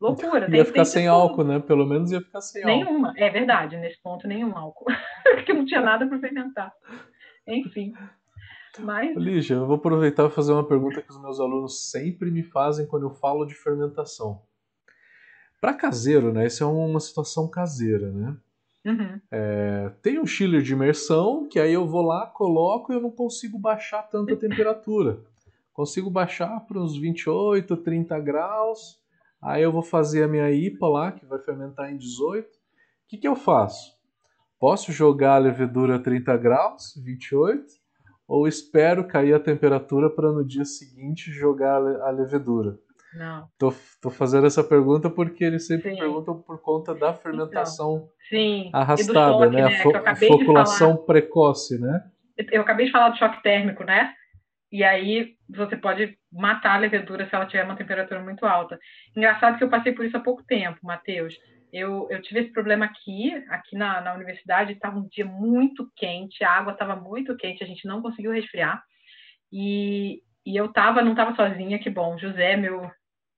Loucura. 0.00 0.48
Ia 0.54 0.64
ficar 0.64 0.84
sem 0.84 1.06
álcool, 1.06 1.44
né? 1.44 1.60
Pelo 1.60 1.86
menos 1.86 2.10
ia 2.10 2.20
ficar 2.20 2.40
sem 2.40 2.64
Nenhuma. 2.64 2.80
álcool. 2.80 2.92
Nenhuma. 2.92 3.14
É 3.16 3.30
verdade, 3.30 3.76
nesse 3.76 4.02
ponto, 4.02 4.26
nenhum 4.26 4.56
álcool. 4.58 4.86
porque 5.22 5.52
não 5.52 5.64
tinha 5.64 5.80
nada 5.80 6.04
para 6.06 6.18
fermentar. 6.18 6.72
Enfim. 7.46 7.92
Mas... 8.80 9.16
Lígia, 9.16 9.54
eu 9.54 9.66
vou 9.66 9.76
aproveitar 9.76 10.26
e 10.26 10.30
fazer 10.30 10.52
uma 10.52 10.66
pergunta 10.66 11.00
que 11.00 11.10
os 11.10 11.20
meus 11.20 11.38
alunos 11.38 11.90
sempre 11.90 12.32
me 12.32 12.42
fazem 12.42 12.86
quando 12.86 13.04
eu 13.04 13.10
falo 13.10 13.44
de 13.44 13.54
fermentação. 13.54 14.42
Para 15.60 15.74
caseiro, 15.74 16.32
né? 16.32 16.46
Isso 16.46 16.64
é 16.64 16.66
uma 16.66 16.98
situação 16.98 17.48
caseira, 17.48 18.10
né? 18.10 18.36
Uhum. 18.84 19.20
É, 19.30 19.92
tem 20.02 20.18
um 20.18 20.26
chiller 20.26 20.60
de 20.62 20.72
imersão 20.72 21.48
que 21.48 21.60
aí 21.60 21.72
eu 21.72 21.86
vou 21.86 22.02
lá, 22.02 22.26
coloco 22.26 22.92
e 22.92 22.96
eu 22.96 23.00
não 23.00 23.10
consigo 23.10 23.58
baixar 23.58 24.02
tanta 24.02 24.36
temperatura. 24.36 25.20
Consigo 25.72 26.10
baixar 26.10 26.60
para 26.66 26.80
uns 26.80 26.96
28, 26.96 27.76
30 27.76 28.18
graus. 28.20 29.00
Aí 29.40 29.62
eu 29.62 29.72
vou 29.72 29.82
fazer 29.82 30.24
a 30.24 30.28
minha 30.28 30.50
IPA 30.50 30.88
lá, 30.88 31.12
que 31.12 31.24
vai 31.24 31.38
fermentar 31.38 31.92
em 31.92 31.96
18. 31.96 32.46
O 32.46 32.50
que, 33.08 33.16
que 33.18 33.28
eu 33.28 33.34
faço? 33.34 33.96
Posso 34.58 34.92
jogar 34.92 35.34
a 35.34 35.38
levedura 35.38 35.96
a 35.96 35.98
30 35.98 36.36
graus, 36.36 36.94
28, 36.96 37.66
ou 38.28 38.46
espero 38.46 39.06
cair 39.06 39.34
a 39.34 39.40
temperatura 39.40 40.08
para 40.08 40.30
no 40.30 40.44
dia 40.44 40.64
seguinte 40.64 41.32
jogar 41.32 41.76
a 41.76 42.10
levedura? 42.10 42.78
Não. 43.14 43.46
Tô, 43.58 43.72
tô 44.00 44.10
fazendo 44.10 44.46
essa 44.46 44.64
pergunta 44.64 45.10
porque 45.10 45.44
eles 45.44 45.66
sempre 45.66 45.90
sim. 45.90 45.98
perguntam 45.98 46.40
por 46.40 46.60
conta 46.60 46.94
da 46.94 47.12
fermentação 47.12 48.08
então, 48.30 48.80
arrastada, 48.80 49.44
choque, 49.44 49.56
né? 49.56 49.62
né? 49.62 49.80
A, 50.06 50.14
fo 50.16 50.26
foculação 50.26 50.96
precoce, 50.96 51.80
né? 51.80 52.04
Eu 52.50 52.62
acabei 52.62 52.86
de 52.86 52.92
falar 52.92 53.10
do 53.10 53.18
choque 53.18 53.42
térmico, 53.42 53.84
né? 53.84 54.14
E 54.70 54.82
aí 54.82 55.34
você 55.48 55.76
pode 55.76 56.16
matar 56.32 56.76
a 56.76 56.78
levedura 56.78 57.28
se 57.28 57.34
ela 57.34 57.44
tiver 57.44 57.64
uma 57.64 57.76
temperatura 57.76 58.20
muito 58.22 58.46
alta. 58.46 58.78
Engraçado 59.14 59.58
que 59.58 59.64
eu 59.64 59.68
passei 59.68 59.92
por 59.92 60.04
isso 60.04 60.16
há 60.16 60.20
pouco 60.20 60.42
tempo, 60.44 60.78
Matheus. 60.82 61.36
Eu, 61.70 62.06
eu 62.10 62.20
tive 62.22 62.40
esse 62.40 62.52
problema 62.52 62.86
aqui, 62.86 63.32
aqui 63.50 63.76
na, 63.76 64.00
na 64.00 64.14
universidade, 64.14 64.72
estava 64.72 64.98
um 64.98 65.08
dia 65.08 65.26
muito 65.26 65.90
quente, 65.94 66.42
a 66.42 66.50
água 66.50 66.72
estava 66.72 66.96
muito 66.96 67.36
quente, 67.36 67.62
a 67.62 67.66
gente 67.66 67.86
não 67.86 68.00
conseguiu 68.00 68.32
resfriar. 68.32 68.82
E, 69.52 70.22
e 70.44 70.56
eu 70.56 70.72
tava, 70.72 71.02
não 71.02 71.12
estava 71.12 71.34
sozinha, 71.34 71.78
que 71.78 71.90
bom. 71.90 72.18
José, 72.18 72.56
meu, 72.56 72.90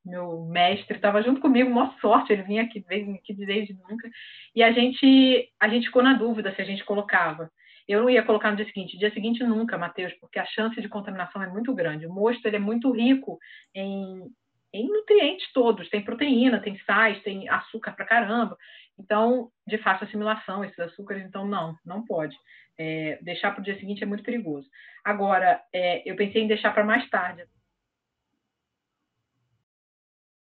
meu 0.05 0.44
mestre, 0.46 0.96
estava 0.96 1.22
junto 1.22 1.40
comigo, 1.40 1.70
maior 1.70 1.94
sorte, 2.00 2.32
ele 2.32 2.42
vinha 2.42 2.62
aqui, 2.62 2.84
veio 2.86 3.14
aqui 3.14 3.32
desde 3.34 3.74
nunca. 3.74 4.09
E 4.55 4.62
a 4.62 4.70
gente, 4.72 5.48
a 5.59 5.68
gente 5.68 5.86
ficou 5.86 6.02
na 6.02 6.14
dúvida 6.14 6.55
se 6.55 6.61
a 6.61 6.64
gente 6.64 6.84
colocava. 6.84 7.50
Eu 7.86 8.02
não 8.02 8.11
ia 8.11 8.22
colocar 8.22 8.50
no 8.50 8.57
dia 8.57 8.66
seguinte. 8.66 8.98
Dia 8.98 9.12
seguinte 9.12 9.42
nunca, 9.44 9.78
Matheus, 9.78 10.12
porque 10.14 10.38
a 10.38 10.46
chance 10.46 10.80
de 10.80 10.88
contaminação 10.88 11.42
é 11.42 11.48
muito 11.48 11.74
grande. 11.74 12.07
O 12.07 12.12
mosto 12.12 12.44
ele 12.46 12.57
é 12.57 12.61
muito 12.61 12.90
rico 12.90 13.38
em, 13.74 14.24
em 14.72 14.88
nutrientes 14.88 15.50
todos. 15.52 15.88
Tem 15.88 16.02
proteína, 16.02 16.61
tem 16.61 16.78
sais, 16.80 17.22
tem 17.22 17.48
açúcar 17.48 17.92
pra 17.92 18.07
caramba. 18.07 18.57
Então, 18.98 19.50
de 19.66 19.78
fácil 19.78 20.07
assimilação, 20.07 20.64
esses 20.64 20.78
açúcares, 20.78 21.24
então 21.24 21.46
não, 21.46 21.76
não 21.84 22.05
pode. 22.05 22.36
É, 22.78 23.18
deixar 23.22 23.52
para 23.52 23.61
o 23.61 23.64
dia 23.64 23.78
seguinte 23.78 24.02
é 24.02 24.07
muito 24.07 24.24
perigoso. 24.24 24.68
Agora, 25.05 25.62
é, 25.72 26.02
eu 26.09 26.16
pensei 26.16 26.42
em 26.42 26.48
deixar 26.48 26.72
para 26.72 26.84
mais 26.84 27.09
tarde 27.11 27.44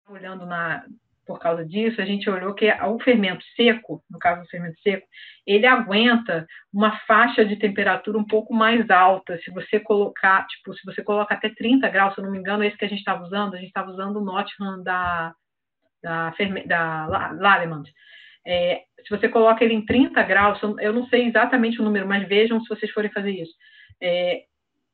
olhando 0.08 0.46
na, 0.46 0.84
por 1.26 1.40
causa 1.40 1.66
disso, 1.66 2.00
a 2.00 2.06
gente 2.06 2.30
olhou 2.30 2.54
que 2.54 2.72
o 2.72 3.00
fermento 3.00 3.44
seco, 3.56 4.04
no 4.10 4.20
caso 4.20 4.42
do 4.42 4.48
fermento 4.48 4.80
seco, 4.82 5.06
ele 5.46 5.66
aguenta 5.66 6.46
uma 6.72 6.98
faixa 7.08 7.44
de 7.44 7.56
temperatura 7.56 8.18
um 8.18 8.26
pouco 8.26 8.54
mais 8.54 8.90
alta. 8.90 9.38
Se 9.40 9.52
você 9.52 9.80
colocar, 9.80 10.46
tipo, 10.48 10.74
se 10.74 10.86
você 10.86 11.04
coloca 11.04 11.34
até 11.34 11.50
30 11.50 11.90
graus, 11.90 12.14
se 12.14 12.20
eu 12.20 12.26
não 12.26 12.32
me 12.32 12.38
engano, 12.38 12.64
esse 12.64 12.78
que 12.78 12.86
a 12.86 12.90
gente 12.90 13.00
estava 13.00 13.24
usando, 13.24 13.56
a 13.56 13.58
gente 13.58 13.68
estava 13.68 13.90
usando 13.90 14.18
o 14.18 14.24
Nottingham 14.24 14.84
da, 14.84 15.34
da, 16.04 16.34
da. 16.68 17.64
É, 18.48 18.84
se 19.04 19.10
você 19.10 19.28
coloca 19.28 19.64
ele 19.64 19.74
em 19.74 19.86
30 19.86 20.22
graus, 20.24 20.60
eu 20.80 20.94
não 20.94 21.08
sei 21.08 21.26
exatamente 21.28 21.82
o 21.82 21.84
número, 21.84 22.08
mas 22.08 22.28
vejam 22.28 22.62
se 22.62 22.70
vocês 22.70 22.92
forem 22.92 23.12
fazer 23.12 23.32
isso. 23.32 23.54
É, 24.02 24.44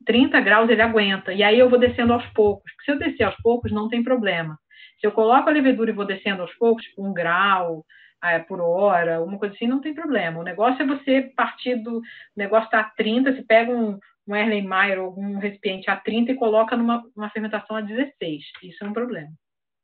30 0.06 0.40
graus 0.40 0.70
ele 0.70 0.82
aguenta, 0.82 1.34
e 1.34 1.44
aí 1.44 1.60
eu 1.60 1.70
vou 1.70 1.78
descendo 1.78 2.14
aos 2.14 2.26
poucos. 2.28 2.72
Se 2.86 2.92
eu 2.92 2.98
descer 2.98 3.24
aos 3.24 3.36
poucos, 3.38 3.72
não 3.72 3.90
tem 3.90 4.02
problema. 4.02 4.58
Se 5.02 5.08
eu 5.08 5.12
coloco 5.12 5.50
a 5.50 5.52
levedura 5.52 5.90
e 5.90 5.96
vou 5.96 6.06
descendo 6.06 6.44
aos 6.44 6.54
poucos, 6.54 6.86
tipo 6.86 7.04
um 7.04 7.12
grau 7.12 7.84
é, 8.24 8.38
por 8.38 8.62
hora, 8.62 9.22
uma 9.22 9.40
coisa 9.40 9.56
assim, 9.56 9.66
não 9.68 9.82
tem 9.82 9.96
problema. 9.96 10.40
O 10.40 10.44
negócio 10.44 10.82
é 10.84 10.86
você 10.86 11.34
partir 11.36 11.76
do. 11.78 11.98
O 11.98 12.04
negócio 12.38 12.66
está 12.66 12.82
a 12.82 12.90
30, 12.92 13.34
você 13.34 13.42
pega 13.42 13.72
um, 13.72 14.00
um 14.28 14.36
Erlenmeyer 14.36 15.00
ou 15.00 15.06
algum 15.08 15.40
recipiente 15.40 15.90
a 15.90 15.96
30 15.96 16.32
e 16.32 16.36
coloca 16.36 16.78
numa, 16.78 17.04
numa 17.16 17.32
fermentação 17.32 17.76
a 17.76 17.82
16. 17.82 18.44
Isso 18.64 18.84
é 18.84 18.88
um 18.88 18.94
problema. 18.94 19.32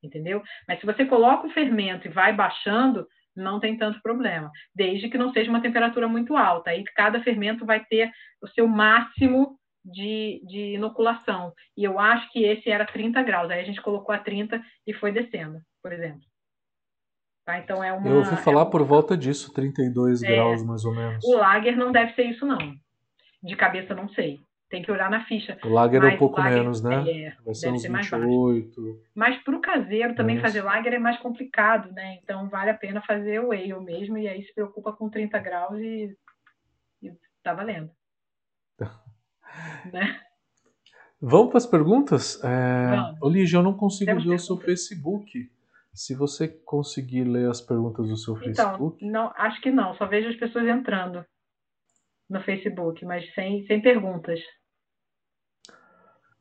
entendeu? 0.03 0.43
Mas 0.67 0.79
se 0.79 0.85
você 0.85 1.03
coloca 1.03 1.47
o 1.47 1.51
fermento 1.51 2.07
e 2.07 2.11
vai 2.11 2.31
baixando, 2.31 3.07
não 3.35 3.59
tem 3.59 3.75
tanto 3.77 4.01
problema, 4.01 4.51
desde 4.73 5.09
que 5.09 5.17
não 5.17 5.31
seja 5.31 5.49
uma 5.49 5.61
temperatura 5.61 6.07
muito 6.07 6.35
alta. 6.37 6.69
Aí 6.69 6.83
cada 6.95 7.23
fermento 7.23 7.65
vai 7.65 7.83
ter 7.85 8.11
o 8.41 8.47
seu 8.47 8.67
máximo 8.67 9.57
de, 9.87 10.41
de 10.45 10.73
inoculação. 10.73 11.53
E 11.75 11.83
eu 11.83 11.97
acho 11.99 12.29
que 12.31 12.43
esse 12.43 12.69
era 12.69 12.85
30 12.85 13.23
graus. 13.23 13.49
Aí 13.49 13.61
a 13.61 13.63
gente 13.63 13.81
colocou 13.81 14.13
a 14.13 14.19
30 14.19 14.61
e 14.85 14.93
foi 14.93 15.11
descendo, 15.11 15.59
por 15.81 15.93
exemplo. 15.93 16.21
Tá? 17.45 17.57
Então 17.59 17.81
é 17.81 17.93
uma. 17.93 18.07
Eu 18.07 18.17
ouvi 18.17 18.35
falar 18.37 18.61
é 18.61 18.63
uma... 18.63 18.69
por 18.69 18.83
volta 18.83 19.17
disso, 19.17 19.53
32 19.53 20.21
é, 20.21 20.27
graus 20.27 20.63
mais 20.63 20.83
ou 20.83 20.93
menos. 20.93 21.23
O 21.23 21.37
lager 21.37 21.77
não 21.77 21.91
deve 21.91 22.13
ser 22.13 22.23
isso, 22.23 22.45
não. 22.45 22.57
De 23.41 23.55
cabeça 23.55 23.95
não 23.95 24.09
sei. 24.09 24.39
Tem 24.69 24.81
que 24.81 24.91
olhar 24.91 25.09
na 25.09 25.23
ficha. 25.23 25.57
O 25.63 25.69
lager 25.69 26.03
é 26.03 26.07
um 26.07 26.17
pouco 26.17 26.41
lager, 26.41 26.59
menos, 26.59 26.83
né? 26.83 27.09
É, 27.09 27.33
Vai 27.45 27.55
ser 27.55 27.71
uns 27.71 27.81
ser 27.81 27.89
28. 27.89 29.01
Mas 29.15 29.41
para 29.41 29.55
o 29.55 29.61
caseiro 29.61 30.13
também 30.13 30.35
Nossa. 30.35 30.47
fazer 30.47 30.61
lager 30.61 30.93
é 30.93 30.99
mais 30.99 31.17
complicado, 31.19 31.89
né? 31.93 32.19
Então 32.21 32.49
vale 32.49 32.71
a 32.71 32.77
pena 32.77 33.01
fazer 33.01 33.39
o 33.39 33.53
ale 33.53 33.79
mesmo 33.79 34.17
e 34.17 34.27
aí 34.27 34.43
se 34.43 34.53
preocupa 34.53 34.91
com 34.91 35.09
30 35.09 35.39
graus 35.39 35.79
e, 35.79 36.13
e 37.01 37.13
tá 37.41 37.53
valendo. 37.53 37.89
Né? 39.91 40.19
Vamos 41.21 41.49
para 41.49 41.57
as 41.57 41.65
perguntas? 41.65 42.43
É... 42.43 42.95
Olívia, 43.21 43.57
eu 43.57 43.63
não 43.63 43.73
consigo 43.73 44.11
Temos 44.11 44.23
ver 44.23 44.29
perguntas. 44.29 44.49
o 44.49 44.55
seu 44.55 44.57
Facebook. 44.57 45.51
Se 45.93 46.13
você 46.13 46.47
conseguir 46.47 47.23
ler 47.23 47.49
as 47.49 47.59
perguntas 47.59 48.07
do 48.07 48.15
seu 48.15 48.35
então, 48.35 48.45
Facebook. 48.45 49.03
Não, 49.03 49.33
acho 49.35 49.59
que 49.61 49.71
não, 49.71 49.95
só 49.95 50.05
vejo 50.05 50.29
as 50.29 50.35
pessoas 50.35 50.67
entrando 50.67 51.25
no 52.29 52.39
Facebook, 52.41 53.03
mas 53.03 53.25
sem, 53.33 53.65
sem 53.65 53.81
perguntas. 53.81 54.39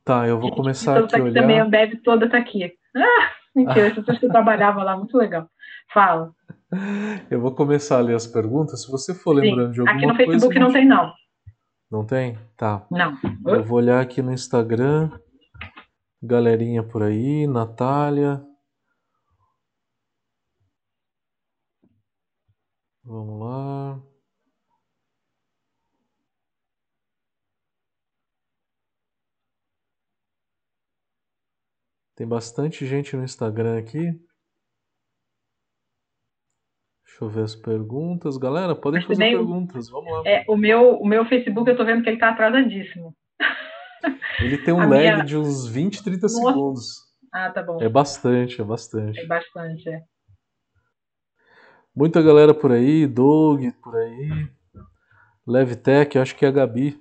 Tá, 0.05 0.29
eu 0.29 0.39
vou 0.39 0.55
começar 0.55 0.99
aqui 0.99 1.17
a 1.17 1.23
olhar. 1.23 1.41
Também 1.41 1.59
a 1.59 1.65
Ambev 1.65 1.95
toda 2.05 2.29
tá 2.29 2.37
aqui. 2.37 2.71
Ah, 2.95 3.33
mentira, 3.55 3.89
as 3.89 3.95
pessoas 3.95 4.19
que 4.19 4.29
trabalhavam 4.29 4.85
lá, 4.85 4.97
muito 4.97 5.17
legal. 5.17 5.49
Fala. 5.93 6.33
Eu 7.31 7.41
vou 7.41 7.55
começar 7.55 7.99
a 7.99 8.03
ler 8.03 8.15
as 8.15 8.27
perguntas. 8.27 8.85
Se 8.85 8.91
você 8.91 9.15
for 9.15 9.33
lembrando 9.33 9.69
Sim. 9.69 9.73
de 9.73 9.81
alguma 9.81 10.01
coisa... 10.01 10.13
Aqui 10.13 10.25
no 10.25 10.31
Facebook 10.31 10.55
coisa, 10.55 10.67
não 10.67 10.73
tem, 10.73 10.87
não. 10.87 11.13
Não 11.97 12.05
tem? 12.05 12.37
Tá. 12.59 12.87
Não. 12.91 13.17
Eu 13.47 13.65
vou 13.65 13.79
olhar 13.79 14.03
aqui 14.03 14.21
no 14.21 14.31
Instagram. 14.31 15.11
Galerinha 16.23 16.83
por 16.83 17.03
aí, 17.03 17.47
Natália. 17.47 18.45
Vamos 23.03 23.41
lá. 23.41 24.03
Tem 32.15 32.29
bastante 32.29 32.85
gente 32.85 33.17
no 33.17 33.25
Instagram 33.25 33.79
aqui. 33.79 34.21
Deixa 37.17 37.25
eu 37.25 37.31
ver 37.31 37.45
as 37.45 37.57
perguntas. 37.57 38.37
Galera, 38.37 38.75
podem 38.75 39.01
fazer 39.01 39.25
nem, 39.25 39.35
perguntas. 39.35 39.89
Vamos 39.89 40.13
lá. 40.13 40.23
É, 40.27 40.45
o, 40.47 40.55
meu, 40.55 40.99
o 40.99 41.07
meu 41.07 41.25
Facebook, 41.25 41.71
eu 41.71 41.75
tô 41.75 41.83
vendo 41.83 42.03
que 42.03 42.11
ele 42.11 42.19
tá 42.19 42.29
atrasadíssimo. 42.29 43.17
Ele 44.39 44.59
tem 44.59 44.75
um 44.77 44.81
lag 44.81 44.91
minha... 44.91 45.25
de 45.25 45.35
uns 45.35 45.67
20, 45.67 46.05
30 46.05 46.21
Nossa. 46.21 46.37
segundos. 46.37 46.87
Ah, 47.33 47.51
tá 47.51 47.63
bom. 47.63 47.79
É 47.81 47.89
bastante, 47.89 48.61
é 48.61 48.65
bastante. 48.65 49.19
É 49.19 49.27
bastante, 49.27 49.89
é. 49.89 50.03
Muita 51.97 52.21
galera 52.21 52.53
por 52.53 52.71
aí, 52.71 53.07
Doug 53.07 53.65
por 53.83 53.97
aí, 53.97 54.49
Levtech, 55.47 56.19
acho 56.19 56.37
que 56.37 56.45
é 56.45 56.49
a 56.49 56.53
Gabi. 56.53 57.01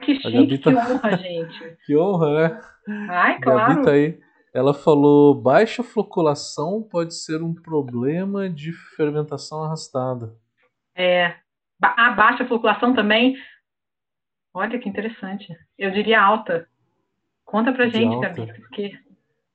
Que 0.00 0.16
chique, 0.16 0.32
Gabi 0.32 0.58
tá... 0.58 0.72
que 0.72 0.76
honra, 0.76 1.16
gente. 1.18 1.76
que 1.86 1.96
honra, 1.96 2.34
né? 2.34 2.60
Ai, 3.08 3.38
claro. 3.38 3.74
Gabi 3.74 3.84
tá 3.84 3.92
aí. 3.92 4.20
Ela 4.52 4.72
falou: 4.72 5.34
baixa 5.34 5.82
floculação 5.82 6.82
pode 6.82 7.14
ser 7.14 7.42
um 7.42 7.54
problema 7.54 8.48
de 8.48 8.72
fermentação 8.72 9.62
arrastada. 9.62 10.36
É. 10.94 11.36
A 11.80 12.10
baixa 12.10 12.46
floculação 12.46 12.94
também. 12.94 13.36
Olha 14.52 14.78
que 14.78 14.88
interessante. 14.88 15.46
Eu 15.76 15.90
diria 15.90 16.20
alta. 16.20 16.68
Conta 17.44 17.72
pra 17.72 17.86
de 17.86 17.92
gente, 17.92 18.14
alta. 18.14 18.28
Gabi, 18.28 18.52
porque. 18.60 18.98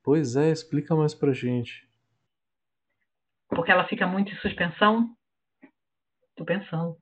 Pois 0.03 0.35
é, 0.35 0.51
explica 0.51 0.95
mais 0.95 1.13
pra 1.13 1.33
gente. 1.33 1.89
Porque 3.49 3.71
ela 3.71 3.87
fica 3.87 4.07
muito 4.07 4.31
em 4.31 4.37
suspensão? 4.37 5.15
Tô 6.35 6.45
pensando. 6.45 6.97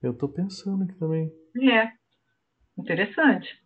Eu 0.00 0.16
tô 0.16 0.28
pensando 0.28 0.84
aqui 0.84 0.94
também. 0.94 1.30
É. 1.56 1.92
Interessante. 2.78 3.62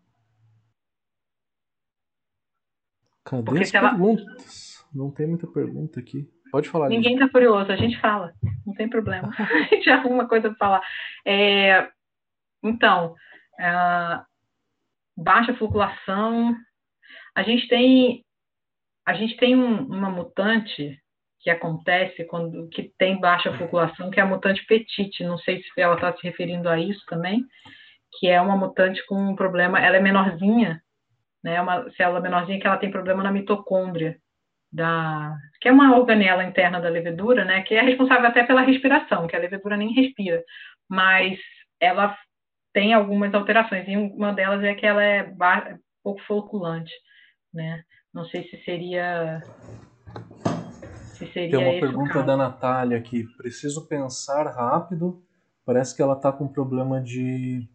Cadê 3.26 3.42
Porque 3.42 3.64
as 3.64 3.72
perguntas? 3.72 4.86
Ela... 4.86 5.04
Não 5.04 5.10
tem 5.10 5.26
muita 5.26 5.48
pergunta 5.48 5.98
aqui. 5.98 6.30
Pode 6.52 6.68
falar. 6.68 6.88
Ninguém 6.88 7.14
está 7.14 7.28
curioso, 7.28 7.70
a 7.72 7.76
gente 7.76 8.00
fala. 8.00 8.32
Não 8.64 8.72
tem 8.72 8.88
problema. 8.88 9.30
a 9.36 9.62
gente 9.74 9.90
arruma 9.90 10.28
coisa 10.28 10.48
para 10.48 10.58
falar. 10.58 10.82
É... 11.26 11.88
Então, 12.62 13.14
é... 13.58 14.20
baixa 15.16 15.54
floculação. 15.54 16.56
A 17.34 17.42
gente 17.42 17.68
tem, 17.68 18.24
a 19.04 19.12
gente 19.12 19.36
tem 19.36 19.56
um, 19.56 19.86
uma 19.86 20.08
mutante 20.08 20.98
que 21.40 21.50
acontece 21.50 22.24
quando 22.24 22.68
que 22.68 22.92
tem 22.96 23.20
baixa 23.20 23.52
floculação, 23.54 24.10
que 24.10 24.20
é 24.20 24.22
a 24.22 24.26
mutante 24.26 24.64
petite. 24.66 25.24
Não 25.24 25.36
sei 25.38 25.62
se 25.62 25.80
ela 25.80 25.96
está 25.96 26.16
se 26.16 26.22
referindo 26.22 26.68
a 26.68 26.78
isso 26.78 27.04
também, 27.06 27.44
que 28.18 28.28
é 28.28 28.40
uma 28.40 28.56
mutante 28.56 29.04
com 29.06 29.16
um 29.16 29.34
problema. 29.34 29.80
Ela 29.80 29.96
é 29.96 30.00
menorzinha, 30.00 30.80
né? 31.42 31.60
Uma 31.60 31.90
célula 31.92 32.20
menorzinha 32.20 32.58
que 32.60 32.66
ela 32.66 32.76
tem 32.76 32.90
problema 32.90 33.22
na 33.22 33.32
mitocôndria 33.32 34.18
da 34.72 35.36
que 35.60 35.68
é 35.68 35.72
uma 35.72 35.96
organela 35.96 36.44
interna 36.44 36.80
da 36.80 36.88
levedura, 36.88 37.44
né? 37.44 37.62
Que 37.62 37.74
é 37.74 37.82
responsável 37.82 38.26
até 38.26 38.42
pela 38.44 38.62
respiração, 38.62 39.26
que 39.26 39.36
a 39.36 39.38
levedura 39.38 39.76
nem 39.76 39.92
respira, 39.92 40.42
mas 40.88 41.38
ela 41.80 42.16
tem 42.72 42.92
algumas 42.92 43.32
alterações 43.32 43.86
e 43.88 43.96
uma 43.96 44.32
delas 44.32 44.62
é 44.62 44.74
que 44.74 44.84
ela 44.84 45.02
é 45.02 45.32
pouco 46.02 46.20
folculante, 46.26 46.92
né? 47.52 47.82
Não 48.12 48.24
sei 48.26 48.44
se 48.48 48.62
seria 48.64 49.42
tem 51.32 51.56
uma 51.56 51.80
pergunta 51.80 52.22
da 52.22 52.36
Natália 52.36 52.98
aqui. 52.98 53.24
Preciso 53.38 53.88
pensar 53.88 54.44
rápido. 54.46 55.22
Parece 55.64 55.96
que 55.96 56.02
ela 56.02 56.14
está 56.14 56.30
com 56.30 56.46
problema 56.46 57.00
de 57.00 57.66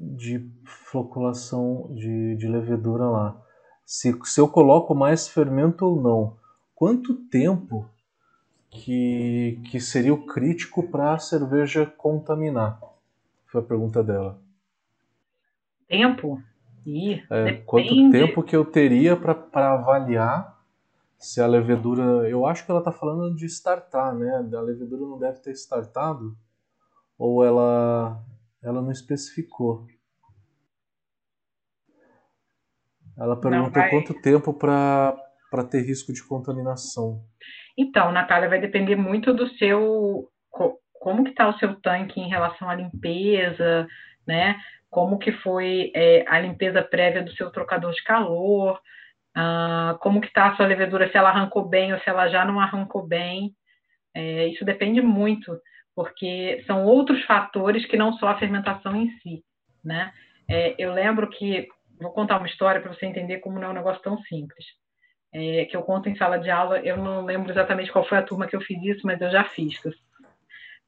de 0.00 0.50
floculação 0.64 1.90
de, 1.94 2.36
de 2.36 2.48
levedura 2.48 3.04
lá. 3.04 3.40
Se, 3.84 4.18
se 4.24 4.40
eu 4.40 4.48
coloco 4.48 4.94
mais 4.94 5.28
fermento 5.28 5.84
ou 5.84 6.00
não. 6.00 6.36
Quanto 6.74 7.14
tempo 7.28 7.86
que, 8.70 9.60
que 9.70 9.78
seria 9.78 10.14
o 10.14 10.24
crítico 10.24 10.88
para 10.88 11.12
a 11.12 11.18
cerveja 11.18 11.84
contaminar? 11.84 12.80
Foi 13.46 13.60
a 13.60 13.64
pergunta 13.64 14.02
dela. 14.02 14.40
Tempo? 15.86 16.42
Ih, 16.86 17.22
é, 17.30 17.54
quanto 17.66 18.10
tempo 18.10 18.42
que 18.42 18.56
eu 18.56 18.64
teria 18.64 19.14
para 19.16 19.74
avaliar 19.74 20.58
se 21.20 21.40
a 21.40 21.46
levedura. 21.46 22.28
Eu 22.28 22.46
acho 22.46 22.64
que 22.64 22.70
ela 22.70 22.80
está 22.80 22.90
falando 22.90 23.36
de 23.36 23.44
startar, 23.44 24.14
né? 24.14 24.36
A 24.36 24.60
levedura 24.60 25.02
não 25.02 25.18
deve 25.18 25.38
ter 25.40 25.52
startado, 25.52 26.34
ou 27.18 27.44
ela, 27.44 28.18
ela 28.62 28.82
não 28.82 28.90
especificou. 28.90 29.86
Ela 33.18 33.38
perguntou 33.38 33.82
vai... 33.82 33.90
quanto 33.90 34.20
tempo 34.20 34.52
para 34.54 35.64
ter 35.70 35.82
risco 35.82 36.12
de 36.12 36.26
contaminação. 36.26 37.22
Então, 37.76 38.12
Natália, 38.12 38.48
vai 38.48 38.60
depender 38.60 38.96
muito 38.96 39.32
do 39.34 39.48
seu. 39.56 40.28
Como 40.92 41.24
que 41.24 41.30
está 41.30 41.48
o 41.48 41.58
seu 41.58 41.80
tanque 41.80 42.20
em 42.20 42.28
relação 42.28 42.68
à 42.68 42.74
limpeza, 42.74 43.86
né? 44.26 44.56
Como 44.90 45.18
que 45.18 45.32
foi 45.32 45.90
é, 45.94 46.24
a 46.28 46.40
limpeza 46.40 46.82
prévia 46.82 47.22
do 47.22 47.32
seu 47.32 47.50
trocador 47.50 47.92
de 47.92 48.02
calor, 48.02 48.80
ah, 49.34 49.96
como 50.00 50.20
que 50.20 50.26
está 50.26 50.48
a 50.48 50.56
sua 50.56 50.66
levedura, 50.66 51.10
se 51.10 51.16
ela 51.16 51.30
arrancou 51.30 51.68
bem 51.68 51.92
ou 51.92 52.00
se 52.00 52.08
ela 52.08 52.28
já 52.28 52.44
não 52.44 52.60
arrancou 52.60 53.06
bem. 53.06 53.54
É, 54.14 54.48
isso 54.48 54.64
depende 54.64 55.00
muito, 55.00 55.56
porque 55.94 56.62
são 56.66 56.84
outros 56.84 57.22
fatores 57.24 57.86
que 57.86 57.96
não 57.96 58.12
só 58.14 58.28
a 58.28 58.38
fermentação 58.38 58.94
em 58.96 59.10
si, 59.18 59.42
né? 59.84 60.12
É, 60.48 60.74
eu 60.78 60.92
lembro 60.92 61.28
que, 61.28 61.68
vou 62.00 62.12
contar 62.12 62.38
uma 62.38 62.46
história 62.46 62.80
para 62.80 62.92
você 62.92 63.06
entender 63.06 63.38
como 63.38 63.58
não 63.58 63.68
é 63.68 63.70
um 63.70 63.74
negócio 63.74 64.02
tão 64.02 64.18
simples, 64.22 64.64
é, 65.32 65.64
que 65.66 65.76
eu 65.76 65.82
conto 65.82 66.08
em 66.08 66.16
sala 66.16 66.38
de 66.38 66.50
aula, 66.50 66.80
eu 66.80 66.96
não 66.96 67.24
lembro 67.24 67.50
exatamente 67.50 67.92
qual 67.92 68.04
foi 68.04 68.18
a 68.18 68.22
turma 68.22 68.46
que 68.46 68.56
eu 68.56 68.60
fiz 68.60 68.82
isso, 68.82 69.06
mas 69.06 69.20
eu 69.20 69.30
já 69.30 69.44
fiz. 69.44 69.80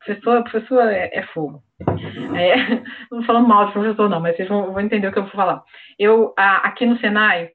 Professor, 0.04 0.42
professor 0.42 0.88
é, 0.88 1.10
é 1.12 1.22
fogo. 1.26 1.62
É, 2.36 2.56
não 3.10 3.22
falando 3.22 3.46
mal 3.46 3.66
de 3.66 3.72
professor 3.72 4.08
não, 4.08 4.20
mas 4.20 4.36
vocês 4.36 4.48
vão, 4.48 4.72
vão, 4.72 4.80
entender 4.80 5.06
o 5.06 5.12
que 5.12 5.18
eu 5.18 5.24
vou 5.24 5.32
falar. 5.32 5.62
Eu, 5.98 6.34
a, 6.36 6.68
aqui 6.68 6.84
no 6.84 6.98
Senai, 6.98 7.50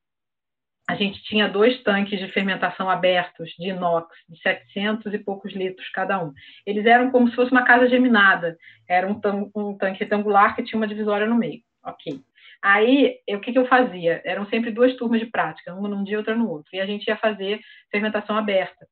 a 0.88 0.96
gente 0.96 1.22
tinha 1.24 1.50
dois 1.50 1.84
tanques 1.84 2.18
de 2.18 2.32
fermentação 2.32 2.90
abertos, 2.90 3.50
de 3.60 3.70
inox, 3.70 4.08
de 4.30 4.40
700 4.42 5.14
e 5.14 5.20
poucos 5.20 5.54
litros 5.54 5.90
cada 5.90 6.24
um. 6.24 6.34
Eles 6.66 6.86
eram 6.86 7.12
como 7.12 7.30
se 7.30 7.36
fosse 7.36 7.52
uma 7.52 7.66
casa 7.66 7.90
geminada. 7.90 8.58
Era 8.88 9.06
um, 9.06 9.20
um 9.54 9.78
tanque 9.78 10.00
retangular 10.00 10.56
que 10.56 10.64
tinha 10.64 10.80
uma 10.80 10.88
divisória 10.88 11.28
no 11.28 11.36
meio. 11.36 11.62
Ok. 11.84 12.22
Aí, 12.62 13.20
o 13.30 13.40
que, 13.40 13.52
que 13.52 13.60
eu 13.60 13.68
fazia? 13.68 14.22
Eram 14.26 14.48
sempre 14.48 14.72
duas 14.72 14.96
turmas 14.96 15.20
de 15.20 15.28
prática, 15.28 15.76
uma 15.76 15.90
num 15.90 16.04
dia 16.04 16.18
outra 16.18 16.36
no 16.36 16.50
outro. 16.50 16.70
E 16.74 16.80
a 16.80 16.86
gente 16.86 17.06
ia 17.06 17.18
fazer 17.18 17.60
fermentação 17.92 18.38
aberta. 18.38 18.88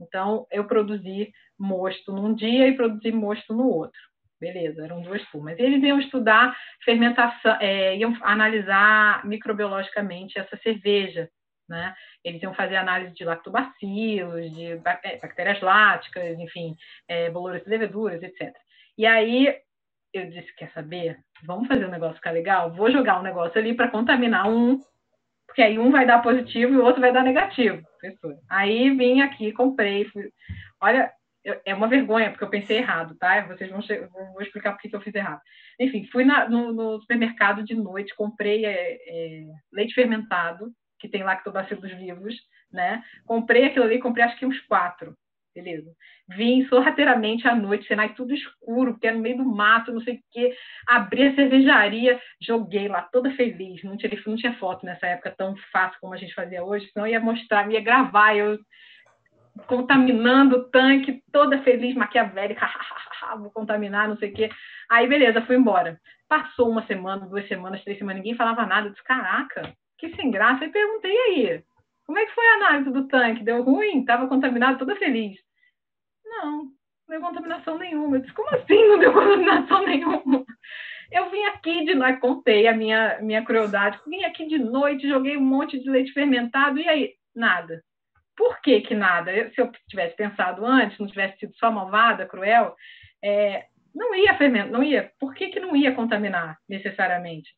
Então, 0.00 0.46
eu 0.50 0.64
produzi 0.64 1.32
mosto 1.58 2.12
num 2.12 2.32
dia 2.32 2.68
e 2.68 2.76
produzi 2.76 3.10
mosto 3.12 3.52
no 3.52 3.68
outro. 3.68 4.00
Beleza, 4.40 4.82
eram 4.82 5.02
duas 5.02 5.22
turmas. 5.30 5.58
E 5.58 5.62
eles 5.62 5.82
iam 5.82 6.00
estudar 6.00 6.56
fermentação, 6.82 7.58
é, 7.60 7.96
iam 7.96 8.16
analisar 8.22 9.26
microbiologicamente 9.26 10.38
essa 10.38 10.56
cerveja. 10.58 11.28
Né? 11.70 11.94
Eles 12.24 12.42
iam 12.42 12.52
fazer 12.52 12.74
análise 12.74 13.14
de 13.14 13.24
lactobacilos, 13.24 14.52
de 14.52 14.72
é, 15.04 15.18
bactérias 15.22 15.60
láticas, 15.60 16.36
enfim, 16.40 16.76
é, 17.06 17.30
bolores 17.30 17.62
de 17.62 17.70
leveduras, 17.70 18.20
etc. 18.20 18.52
E 18.98 19.06
aí 19.06 19.56
eu 20.12 20.28
disse, 20.28 20.52
quer 20.56 20.72
saber? 20.72 21.16
Vamos 21.44 21.68
fazer 21.68 21.86
um 21.86 21.90
negócio 21.90 22.16
ficar 22.16 22.32
legal? 22.32 22.72
Vou 22.72 22.90
jogar 22.90 23.20
um 23.20 23.22
negócio 23.22 23.56
ali 23.56 23.72
para 23.72 23.88
contaminar 23.88 24.50
um, 24.50 24.80
porque 25.46 25.62
aí 25.62 25.78
um 25.78 25.92
vai 25.92 26.04
dar 26.04 26.20
positivo 26.22 26.74
e 26.74 26.76
o 26.76 26.84
outro 26.84 27.00
vai 27.00 27.12
dar 27.12 27.22
negativo. 27.22 27.80
Aí 28.48 28.90
vim 28.96 29.20
aqui, 29.20 29.52
comprei, 29.52 30.06
fui... 30.06 30.28
olha, 30.80 31.12
é 31.64 31.72
uma 31.72 31.88
vergonha, 31.88 32.30
porque 32.30 32.44
eu 32.44 32.50
pensei 32.50 32.78
errado, 32.78 33.14
tá? 33.16 33.46
Vocês 33.46 33.70
vão 33.70 33.80
explicar 34.40 34.72
por 34.72 34.80
que 34.80 34.94
eu 34.94 35.00
fiz 35.00 35.14
errado. 35.14 35.40
Enfim, 35.78 36.04
fui 36.10 36.24
na, 36.24 36.48
no, 36.48 36.72
no, 36.72 37.00
supermercado 37.00 37.62
de 37.62 37.74
noite, 37.74 38.14
comprei 38.14 38.66
é, 38.66 38.98
é, 39.06 39.44
leite 39.72 39.94
fermentado, 39.94 40.72
que 41.00 41.08
tem 41.08 41.22
lactobacilos 41.22 41.90
vivos, 41.92 42.34
né? 42.70 43.02
Comprei 43.26 43.64
aquilo 43.64 43.86
ali, 43.86 43.98
comprei 43.98 44.24
acho 44.24 44.38
que 44.38 44.46
uns 44.46 44.60
quatro. 44.60 45.16
Beleza. 45.52 45.90
Vim 46.28 46.64
sorrateiramente 46.66 47.48
à 47.48 47.56
noite, 47.56 47.88
Senai 47.88 48.14
tudo 48.14 48.32
escuro, 48.32 48.92
porque 48.92 49.08
era 49.08 49.16
no 49.16 49.22
meio 49.22 49.38
do 49.38 49.44
mato, 49.44 49.92
não 49.92 50.00
sei 50.00 50.14
o 50.14 50.20
quê. 50.30 50.56
Abri 50.86 51.24
a 51.24 51.34
cervejaria, 51.34 52.20
joguei 52.40 52.86
lá 52.86 53.02
toda 53.02 53.34
feliz. 53.34 53.82
Não 53.82 53.96
tinha, 53.96 54.12
não 54.26 54.36
tinha 54.36 54.54
foto 54.58 54.86
nessa 54.86 55.08
época 55.08 55.34
tão 55.36 55.56
fácil 55.72 55.98
como 56.00 56.14
a 56.14 56.16
gente 56.16 56.34
fazia 56.34 56.62
hoje, 56.62 56.88
senão 56.92 57.06
ia 57.06 57.18
mostrar, 57.18 57.68
ia 57.70 57.80
gravar, 57.80 58.36
eu 58.36 58.58
contaminando 59.66 60.56
o 60.56 60.64
tanque, 60.70 61.22
toda 61.32 61.62
feliz, 61.62 61.94
maquiavélica, 61.96 62.66
vou 63.38 63.50
contaminar, 63.50 64.08
não 64.08 64.16
sei 64.16 64.30
o 64.30 64.34
quê. 64.34 64.50
Aí, 64.88 65.08
beleza, 65.08 65.42
fui 65.42 65.56
embora. 65.56 66.00
Passou 66.28 66.70
uma 66.70 66.86
semana, 66.86 67.26
duas 67.26 67.46
semanas, 67.48 67.82
três 67.82 67.98
semanas, 67.98 68.22
ninguém 68.22 68.36
falava 68.36 68.64
nada. 68.64 68.86
Eu 68.86 68.92
disse, 68.92 69.02
caraca, 69.02 69.74
que 70.00 70.16
sem 70.16 70.30
graça. 70.30 70.64
Aí 70.64 70.70
perguntei 70.70 71.16
aí, 71.16 71.62
como 72.06 72.18
é 72.18 72.26
que 72.26 72.34
foi 72.34 72.46
a 72.48 72.54
análise 72.54 72.90
do 72.90 73.06
tanque? 73.06 73.44
Deu 73.44 73.62
ruim? 73.62 74.00
Estava 74.00 74.26
contaminado, 74.26 74.78
toda 74.78 74.96
feliz. 74.96 75.38
Não, 76.24 76.64
não 76.64 76.70
deu 77.08 77.20
contaminação 77.20 77.78
nenhuma. 77.78 78.16
Eu 78.16 78.20
disse, 78.22 78.32
como 78.32 78.48
assim 78.54 78.88
não 78.88 78.98
deu 78.98 79.12
contaminação 79.12 79.84
nenhuma? 79.86 80.44
Eu 81.12 81.30
vim 81.30 81.42
aqui 81.44 81.84
de 81.84 81.94
noite, 81.94 82.20
contei 82.20 82.68
a 82.68 82.72
minha, 82.72 83.18
minha 83.20 83.44
crueldade, 83.44 84.00
vim 84.06 84.22
aqui 84.24 84.46
de 84.46 84.58
noite, 84.58 85.08
joguei 85.08 85.36
um 85.36 85.44
monte 85.44 85.78
de 85.78 85.90
leite 85.90 86.12
fermentado, 86.12 86.78
e 86.78 86.88
aí? 86.88 87.14
Nada. 87.34 87.82
Por 88.36 88.60
que, 88.60 88.80
que 88.80 88.94
nada? 88.94 89.32
Se 89.50 89.60
eu 89.60 89.70
tivesse 89.88 90.16
pensado 90.16 90.64
antes, 90.64 90.98
não 90.98 91.06
tivesse 91.06 91.38
sido 91.38 91.54
só 91.56 91.70
malvada, 91.70 92.26
cruel, 92.26 92.74
é, 93.22 93.66
não 93.94 94.14
ia 94.14 94.36
fermentar, 94.36 94.70
não 94.70 94.82
ia. 94.82 95.12
Por 95.18 95.34
que, 95.34 95.48
que 95.48 95.60
não 95.60 95.76
ia 95.76 95.94
contaminar 95.94 96.58
necessariamente? 96.68 97.50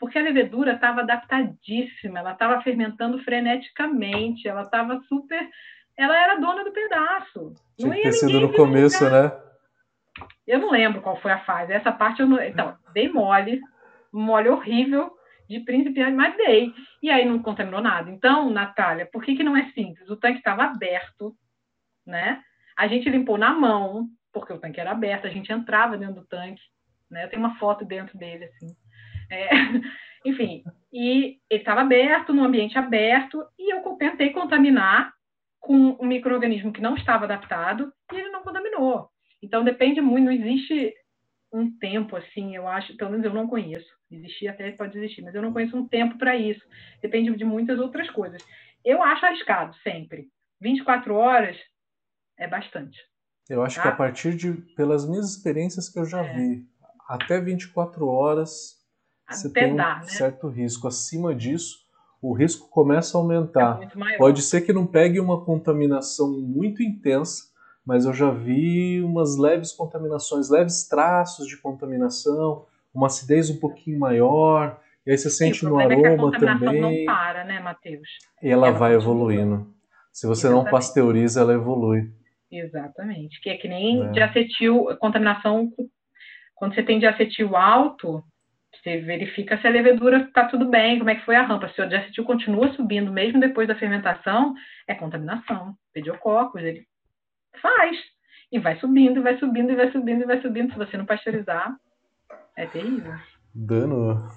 Porque 0.00 0.18
a 0.18 0.22
levedura 0.22 0.72
estava 0.72 1.02
adaptadíssima, 1.02 2.20
ela 2.20 2.32
estava 2.32 2.62
fermentando 2.62 3.22
freneticamente, 3.22 4.48
ela 4.48 4.62
estava 4.62 4.98
super. 5.02 5.46
Ela 5.94 6.16
era 6.16 6.40
dona 6.40 6.64
do 6.64 6.72
pedaço. 6.72 7.54
Tinha 7.76 7.88
não 7.88 7.94
ia 7.94 8.04
que 8.04 8.08
ter 8.08 8.12
sido 8.14 8.40
no 8.40 8.52
começo, 8.54 9.04
né? 9.04 9.30
Eu 10.46 10.58
não 10.58 10.70
lembro 10.70 11.02
qual 11.02 11.20
foi 11.20 11.30
a 11.30 11.44
fase. 11.44 11.74
Essa 11.74 11.92
parte 11.92 12.22
eu 12.22 12.26
não. 12.26 12.42
Então, 12.42 12.74
dei 12.94 13.10
mole, 13.10 13.60
mole 14.10 14.48
horrível, 14.48 15.12
de 15.46 15.60
principiante, 15.60 16.12
mas 16.12 16.34
dei. 16.34 16.72
E 17.02 17.10
aí 17.10 17.26
não 17.26 17.42
contaminou 17.42 17.82
nada. 17.82 18.10
Então, 18.10 18.48
Natália, 18.48 19.04
por 19.04 19.22
que, 19.22 19.36
que 19.36 19.44
não 19.44 19.56
é 19.56 19.68
simples? 19.72 20.08
O 20.08 20.16
tanque 20.16 20.38
estava 20.38 20.64
aberto, 20.64 21.36
né? 22.06 22.42
A 22.74 22.88
gente 22.88 23.10
limpou 23.10 23.36
na 23.36 23.52
mão, 23.52 24.08
porque 24.32 24.52
o 24.52 24.58
tanque 24.58 24.80
era 24.80 24.92
aberto, 24.92 25.26
a 25.26 25.30
gente 25.30 25.52
entrava 25.52 25.98
dentro 25.98 26.22
do 26.22 26.26
tanque, 26.26 26.62
né? 27.10 27.24
Eu 27.24 27.28
tenho 27.28 27.42
uma 27.42 27.58
foto 27.58 27.84
dentro 27.84 28.16
dele, 28.16 28.46
assim. 28.46 28.74
É, 29.30 29.48
enfim, 30.26 30.64
e 30.92 31.38
ele 31.48 31.60
estava 31.60 31.82
aberto, 31.82 32.32
no 32.32 32.44
ambiente 32.44 32.76
aberto, 32.76 33.44
e 33.58 33.72
eu 33.72 33.82
tentei 33.96 34.30
contaminar 34.30 35.12
com 35.60 35.96
um 36.00 36.06
microorganismo 36.06 36.72
que 36.72 36.80
não 36.80 36.96
estava 36.96 37.24
adaptado 37.24 37.92
e 38.12 38.16
ele 38.16 38.30
não 38.30 38.42
contaminou. 38.42 39.08
Então 39.42 39.62
depende 39.62 40.00
muito, 40.00 40.24
não 40.24 40.32
existe 40.32 40.94
um 41.52 41.70
tempo 41.78 42.16
assim, 42.16 42.54
eu 42.54 42.66
acho, 42.66 42.96
pelo 42.96 43.10
menos 43.10 43.26
eu 43.26 43.32
não 43.32 43.46
conheço. 43.46 43.88
Existir 44.10 44.48
até 44.48 44.72
pode 44.72 44.96
existir, 44.98 45.22
mas 45.22 45.34
eu 45.34 45.42
não 45.42 45.52
conheço 45.52 45.76
um 45.76 45.86
tempo 45.86 46.18
para 46.18 46.36
isso. 46.36 46.64
Depende 47.00 47.34
de 47.36 47.44
muitas 47.44 47.78
outras 47.78 48.10
coisas. 48.10 48.42
Eu 48.84 49.02
acho 49.02 49.24
arriscado 49.24 49.74
sempre. 49.82 50.28
24 50.60 51.14
horas 51.14 51.56
é 52.38 52.48
bastante. 52.48 52.98
Eu 53.48 53.62
acho 53.62 53.76
tá? 53.76 53.82
que 53.82 53.88
a 53.88 53.92
partir 53.92 54.34
de 54.34 54.52
pelas 54.74 55.08
minhas 55.08 55.30
experiências 55.30 55.88
que 55.88 55.98
eu 55.98 56.04
já 56.04 56.24
é. 56.24 56.32
vi, 56.32 56.66
até 57.08 57.40
24 57.40 58.06
horas 58.06 58.79
até 59.30 59.36
você 59.36 59.52
tem 59.52 59.72
um 59.72 59.76
né? 59.76 60.02
certo 60.06 60.48
risco. 60.48 60.88
Acima 60.88 61.34
disso, 61.34 61.78
o 62.20 62.32
risco 62.32 62.68
começa 62.68 63.16
a 63.16 63.20
aumentar. 63.20 63.80
É 63.82 64.16
Pode 64.18 64.42
ser 64.42 64.62
que 64.62 64.72
não 64.72 64.86
pegue 64.86 65.20
uma 65.20 65.44
contaminação 65.44 66.30
muito 66.30 66.82
intensa, 66.82 67.44
mas 67.84 68.04
eu 68.04 68.12
já 68.12 68.30
vi 68.30 69.00
umas 69.02 69.36
leves 69.36 69.72
contaminações, 69.72 70.50
leves 70.50 70.86
traços 70.86 71.46
de 71.46 71.56
contaminação, 71.56 72.66
uma 72.92 73.06
acidez 73.06 73.48
um 73.48 73.58
pouquinho 73.58 73.98
maior, 73.98 74.78
e 75.06 75.12
aí 75.12 75.18
você 75.18 75.30
sente 75.30 75.64
no 75.64 75.78
aroma 75.78 76.34
é 76.34 76.38
que 76.38 76.44
a 76.44 76.58
também. 76.58 76.80
não 76.80 77.04
para, 77.06 77.44
né, 77.44 77.60
Matheus? 77.60 78.08
E 78.42 78.48
ela, 78.50 78.68
ela 78.68 78.78
vai 78.78 78.94
continua. 78.94 79.12
evoluindo. 79.12 79.74
Se 80.12 80.26
você 80.26 80.46
Exatamente. 80.46 80.64
não 80.64 80.70
pasteuriza, 80.70 81.40
ela 81.40 81.54
evolui. 81.54 82.12
Exatamente. 82.50 83.40
Que 83.40 83.50
é 83.50 83.56
que 83.56 83.68
nem 83.68 84.04
é. 84.04 84.10
de 84.10 84.20
acetil, 84.20 84.86
contaminação. 84.98 85.72
Quando 86.54 86.74
você 86.74 86.82
tem 86.82 86.98
de 86.98 87.06
acetil 87.06 87.56
alto, 87.56 88.22
você 88.72 89.00
verifica 89.00 89.58
se 89.58 89.66
a 89.66 89.70
levedura 89.70 90.18
está 90.18 90.46
tudo 90.46 90.66
bem, 90.66 90.98
como 90.98 91.10
é 91.10 91.14
que 91.14 91.24
foi 91.24 91.36
a 91.36 91.42
rampa. 91.42 91.68
Se 91.68 91.82
o 91.82 91.88
de 91.88 91.96
acetil 91.96 92.24
continua 92.24 92.72
subindo 92.74 93.12
mesmo 93.12 93.40
depois 93.40 93.68
da 93.68 93.74
fermentação, 93.74 94.54
é 94.86 94.94
contaminação. 94.94 95.74
Pediococcus, 95.92 96.62
ele 96.62 96.86
Faz. 97.60 97.96
E 98.52 98.58
vai 98.58 98.78
subindo, 98.78 99.22
vai 99.22 99.38
subindo, 99.38 99.72
e 99.72 99.76
vai 99.76 99.90
subindo, 99.92 100.22
e 100.22 100.26
vai 100.26 100.40
subindo. 100.40 100.72
Se 100.72 100.78
você 100.78 100.96
não 100.96 101.06
pasteurizar, 101.06 101.76
é 102.56 102.66
terrível. 102.66 103.14
Dano. 103.54 104.28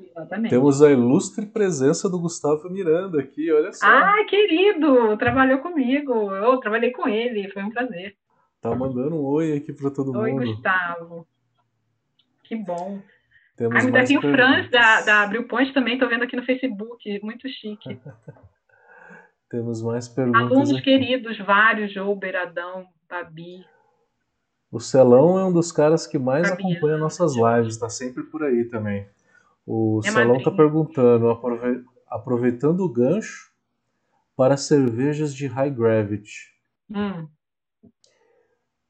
Exatamente. 0.00 0.50
Temos 0.50 0.82
a 0.82 0.90
ilustre 0.90 1.46
presença 1.46 2.08
do 2.08 2.20
Gustavo 2.20 2.68
Miranda 2.70 3.20
aqui, 3.20 3.50
olha 3.50 3.72
só. 3.72 3.86
Ah, 3.86 4.24
querido! 4.28 5.16
Trabalhou 5.16 5.58
comigo. 5.58 6.30
Eu 6.30 6.58
trabalhei 6.58 6.90
com 6.90 7.08
ele, 7.08 7.50
foi 7.50 7.62
um 7.62 7.70
prazer. 7.70 8.16
Tá 8.60 8.74
mandando 8.74 9.16
um 9.16 9.24
oi 9.24 9.56
aqui 9.56 9.72
para 9.72 9.90
todo 9.90 10.16
oi, 10.16 10.32
mundo. 10.32 10.40
Oi, 10.40 10.46
Gustavo. 10.48 11.26
Que 12.44 12.56
bom. 12.56 13.00
Temos 13.56 13.84
ah, 13.84 13.90
mais 13.90 14.08
tem 14.08 14.18
o 14.18 14.20
Franz 14.20 14.70
da, 14.70 15.02
da 15.02 15.22
Abril 15.22 15.46
Ponte 15.46 15.72
também, 15.72 15.98
tô 15.98 16.08
vendo 16.08 16.24
aqui 16.24 16.36
no 16.36 16.44
Facebook. 16.44 17.20
Muito 17.22 17.48
chique. 17.48 18.00
Temos 19.50 19.82
mais 19.82 20.08
perguntas. 20.08 20.40
Alunos 20.40 20.70
aqui. 20.70 20.82
queridos, 20.82 21.38
vários, 21.38 21.92
João, 21.92 22.16
Beiradão, 22.16 22.86
Babi. 23.08 23.66
O 24.70 24.80
Celão 24.80 25.38
é 25.38 25.44
um 25.44 25.52
dos 25.52 25.70
caras 25.70 26.06
que 26.06 26.18
mais 26.18 26.50
acompanha 26.50 26.96
nossas 26.96 27.34
lives, 27.36 27.74
está 27.74 27.90
sempre 27.90 28.22
por 28.22 28.42
aí 28.42 28.64
também. 28.64 29.06
O 29.66 30.00
é 30.02 30.10
Celão 30.10 30.36
está 30.36 30.50
perguntando, 30.50 31.28
aproveitando 32.08 32.80
o 32.80 32.88
gancho 32.88 33.52
para 34.34 34.56
cervejas 34.56 35.34
de 35.34 35.46
high 35.46 35.70
gravity. 35.70 36.50
Hum. 36.90 37.28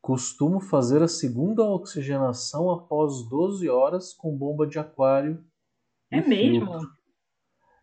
Costumo 0.02 0.58
fazer 0.58 1.00
a 1.00 1.06
segunda 1.06 1.62
oxigenação 1.62 2.72
após 2.72 3.22
12 3.28 3.68
horas 3.70 4.12
com 4.12 4.36
bomba 4.36 4.66
de 4.66 4.76
aquário. 4.76 5.44
É 6.10 6.20
mesmo? 6.20 6.66
Filtro. 6.66 6.90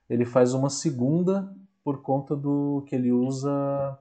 Ele 0.09 0.26
faz 0.26 0.53
uma 0.53 0.70
segunda 0.70 1.49
por 1.82 2.01
conta 2.01 2.36
do 2.36 2.84
que 2.88 2.93
ele 2.93 3.09
usa 3.13 3.97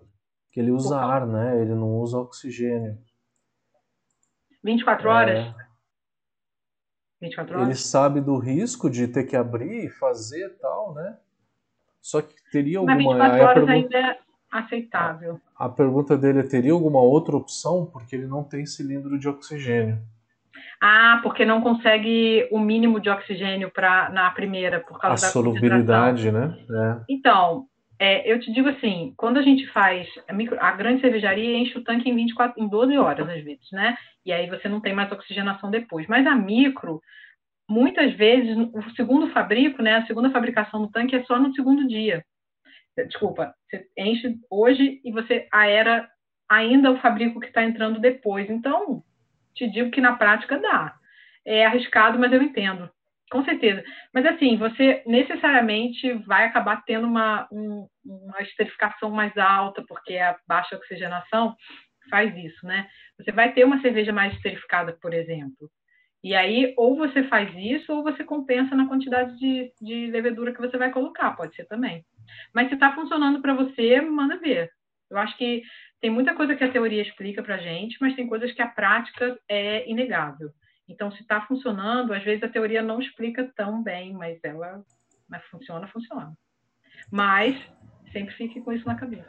que 0.51 0.59
ele 0.59 0.73
usa 0.73 0.99
ar, 0.99 1.29
né? 1.29 1.61
Ele 1.61 1.77
não 1.77 2.01
usa 2.01 2.19
oxigênio. 2.19 2.99
24 4.65 5.09
horas? 5.09 5.39
É, 5.39 5.55
24 7.21 7.55
horas? 7.55 7.69
Ele 7.69 7.77
sabe 7.77 8.21
do 8.21 8.37
risco 8.37 8.91
de 8.91 9.07
ter 9.07 9.25
que 9.25 9.37
abrir 9.37 9.85
e 9.85 9.91
fazer 9.91 10.45
e 10.45 10.59
tal, 10.59 10.93
né? 10.93 11.21
Só 12.01 12.21
que 12.21 12.35
teria 12.51 12.79
alguma... 12.79 12.97
Mas 12.97 13.33
24 13.33 13.45
horas 13.45 13.65
pergunta... 13.65 13.97
ainda 13.97 14.11
é 14.11 14.28
aceitável. 14.51 15.41
A, 15.57 15.67
a 15.67 15.69
pergunta 15.69 16.17
dele 16.17 16.41
é, 16.41 16.43
teria 16.43 16.73
alguma 16.73 17.01
outra 17.01 17.37
opção? 17.37 17.87
Porque 17.87 18.17
ele 18.17 18.27
não 18.27 18.43
tem 18.43 18.67
cilindro 18.67 19.19
de 19.19 19.29
oxigênio. 19.29 19.99
Ah, 20.81 21.21
porque 21.23 21.45
não 21.45 21.61
consegue 21.61 22.49
o 22.53 22.59
mínimo 22.59 23.01
de 23.01 23.11
oxigênio 23.11 23.71
para 23.71 24.11
na 24.11 24.31
primeira, 24.31 24.81
por 24.81 24.99
causa 24.99 25.25
a 25.25 25.29
da 25.29 25.33
solubilidade, 25.33 26.31
né? 26.31 26.57
É. 26.71 27.01
Então, 27.09 27.67
é, 27.99 28.31
eu 28.31 28.39
te 28.39 28.53
digo 28.53 28.69
assim, 28.69 29.13
quando 29.17 29.39
a 29.39 29.43
gente 29.43 29.67
faz 29.73 30.07
a, 30.29 30.33
micro, 30.33 30.57
a, 30.61 30.71
grande 30.71 31.01
cervejaria 31.01 31.59
enche 31.59 31.77
o 31.77 31.83
tanque 31.83 32.09
em 32.09 32.15
24, 32.15 32.63
em 32.63 32.69
12 32.69 32.97
horas 32.97 33.29
às 33.29 33.43
vezes, 33.43 33.69
né? 33.73 33.97
E 34.25 34.33
aí 34.33 34.49
você 34.49 34.69
não 34.69 34.81
tem 34.81 34.95
mais 34.95 35.11
oxigenação 35.11 35.69
depois. 35.69 36.07
Mas 36.07 36.25
a 36.27 36.35
micro, 36.35 37.01
muitas 37.69 38.15
vezes, 38.15 38.57
o 38.73 38.91
segundo 38.95 39.29
fabrico, 39.31 39.83
né, 39.83 39.97
a 39.97 40.07
segunda 40.07 40.31
fabricação 40.31 40.83
do 40.83 40.93
tanque 40.93 41.17
é 41.17 41.25
só 41.25 41.41
no 41.41 41.53
segundo 41.55 41.89
dia. 41.89 42.25
Desculpa, 43.05 43.55
você 43.69 43.87
enche 43.97 44.37
hoje 44.51 45.01
e 45.05 45.13
você 45.13 45.47
aera 45.53 46.09
ainda 46.49 46.91
o 46.91 46.99
fabrico 47.01 47.41
que 47.41 47.47
está 47.49 47.63
entrando 47.65 48.01
depois. 48.01 48.49
Então, 48.49 49.03
te 49.55 49.69
digo 49.71 49.91
que 49.91 50.01
na 50.01 50.17
prática 50.17 50.59
dá. 50.59 50.95
É 51.45 51.67
arriscado, 51.67 52.19
mas 52.19 52.33
eu 52.33 52.43
entendo. 52.43 52.91
Com 53.31 53.45
certeza. 53.45 53.85
Mas 54.13 54.25
assim, 54.25 54.57
você 54.57 55.03
necessariamente 55.07 56.13
vai 56.27 56.47
acabar 56.47 56.83
tendo 56.85 57.07
uma, 57.07 57.47
um, 57.53 57.87
uma 58.05 58.41
esterificação 58.41 59.11
mais 59.11 59.37
alta, 59.37 59.85
porque 59.87 60.17
a 60.17 60.37
baixa 60.47 60.77
oxigenação 60.77 61.55
faz 62.09 62.35
isso, 62.37 62.67
né? 62.67 62.89
Você 63.19 63.31
vai 63.31 63.53
ter 63.53 63.65
uma 63.65 63.81
cerveja 63.83 64.13
mais 64.13 64.33
esterificada, 64.35 64.97
por 65.01 65.13
exemplo. 65.13 65.71
E 66.25 66.35
aí, 66.35 66.75
ou 66.77 66.97
você 66.97 67.23
faz 67.25 67.55
isso, 67.55 67.93
ou 67.93 68.03
você 68.03 68.25
compensa 68.25 68.75
na 68.75 68.89
quantidade 68.89 69.37
de, 69.39 69.73
de 69.81 70.11
levedura 70.11 70.53
que 70.53 70.61
você 70.61 70.77
vai 70.77 70.91
colocar, 70.91 71.33
pode 71.37 71.55
ser 71.55 71.67
também. 71.67 72.05
Mas 72.55 72.69
se 72.69 72.75
está 72.75 72.95
funcionando 72.95 73.41
para 73.41 73.55
você, 73.55 74.01
manda 74.01 74.39
ver. 74.39 74.71
Eu 75.11 75.19
acho 75.19 75.37
que 75.37 75.63
tem 76.01 76.11
muita 76.11 76.35
coisa 76.35 76.55
que 76.55 76.65
a 76.65 76.71
teoria 76.71 77.03
explica 77.03 77.43
para 77.43 77.57
a 77.57 77.59
gente, 77.59 77.97
mas 78.01 78.15
tem 78.15 78.27
coisas 78.27 78.53
que 78.53 78.63
a 78.63 78.69
prática 78.69 79.39
é 79.49 79.89
inegável. 79.91 80.51
Então, 80.89 81.11
se 81.11 81.21
está 81.21 81.41
funcionando, 81.43 82.13
às 82.13 82.23
vezes 82.23 82.43
a 82.43 82.49
teoria 82.49 82.83
não 82.83 83.01
explica 83.01 83.51
tão 83.55 83.83
bem, 83.83 84.13
mas 84.13 84.39
ela 84.43 84.83
mas 85.29 85.45
funciona, 85.45 85.87
funciona. 85.89 86.33
Mas 87.11 87.57
sempre 88.13 88.35
fique 88.35 88.61
com 88.61 88.73
isso 88.73 88.87
na 88.87 88.95
cabeça. 88.95 89.29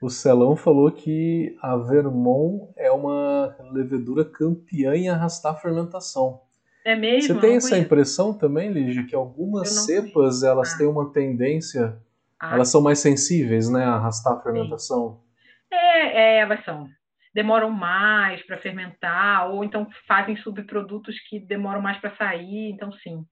O 0.00 0.10
Celão 0.10 0.56
falou 0.56 0.90
que 0.90 1.56
a 1.60 1.76
Vermont 1.76 2.72
é 2.76 2.90
uma 2.90 3.56
levedura 3.72 4.24
campeã 4.24 4.94
em 4.94 5.08
arrastar 5.08 5.54
a 5.54 5.56
fermentação. 5.56 6.40
É 6.84 6.94
mesmo? 6.94 7.34
Você 7.34 7.40
tem 7.40 7.56
essa 7.56 7.70
conheço. 7.70 7.86
impressão 7.86 8.32
também, 8.32 8.70
Lígia, 8.70 9.04
que 9.04 9.14
algumas 9.14 9.68
cepas 9.84 10.12
conheço. 10.12 10.46
elas 10.46 10.74
ah. 10.74 10.78
têm 10.78 10.86
uma 10.86 11.12
tendência, 11.12 11.98
ah. 12.40 12.54
elas 12.54 12.70
são 12.70 12.80
mais 12.80 12.98
sensíveis, 13.00 13.70
né, 13.70 13.84
a 13.84 13.94
arrastar 13.94 14.34
a 14.34 14.42
fermentação? 14.42 15.22
É, 15.70 16.36
é, 16.36 16.38
elas 16.40 16.64
são. 16.64 16.88
Demoram 17.34 17.70
mais 17.70 18.44
para 18.46 18.58
fermentar, 18.58 19.50
ou 19.50 19.62
então 19.64 19.86
fazem 20.06 20.36
subprodutos 20.38 21.18
que 21.28 21.38
demoram 21.38 21.80
mais 21.80 21.98
para 21.98 22.16
sair, 22.16 22.70
então 22.70 22.92
sim. 22.92 23.24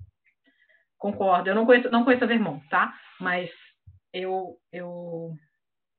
Concordo. 0.98 1.48
Eu 1.48 1.54
não 1.54 1.66
conheço, 1.66 1.90
não 1.90 2.04
conheço 2.04 2.24
a 2.24 2.26
Vermont, 2.26 2.66
tá? 2.68 2.94
Mas 3.20 3.50
eu, 4.12 4.56
eu 4.72 5.34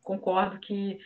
concordo 0.03 0.59
que, 0.59 0.97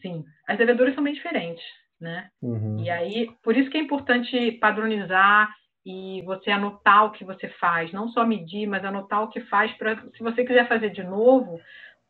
sim, 0.00 0.24
as 0.48 0.58
leveduras 0.58 0.94
são 0.94 1.04
bem 1.04 1.14
diferentes, 1.14 1.64
né? 2.00 2.30
Uhum. 2.42 2.78
E 2.80 2.90
aí, 2.90 3.30
por 3.42 3.56
isso 3.56 3.70
que 3.70 3.76
é 3.76 3.80
importante 3.80 4.52
padronizar 4.52 5.54
e 5.86 6.20
você 6.22 6.50
anotar 6.50 7.04
o 7.04 7.12
que 7.12 7.24
você 7.24 7.48
faz, 7.60 7.92
não 7.92 8.08
só 8.08 8.26
medir, 8.26 8.66
mas 8.66 8.84
anotar 8.84 9.22
o 9.22 9.28
que 9.28 9.40
faz 9.42 9.72
para, 9.78 9.96
se 10.16 10.20
você 10.20 10.44
quiser 10.44 10.66
fazer 10.66 10.90
de 10.90 11.04
novo, 11.04 11.60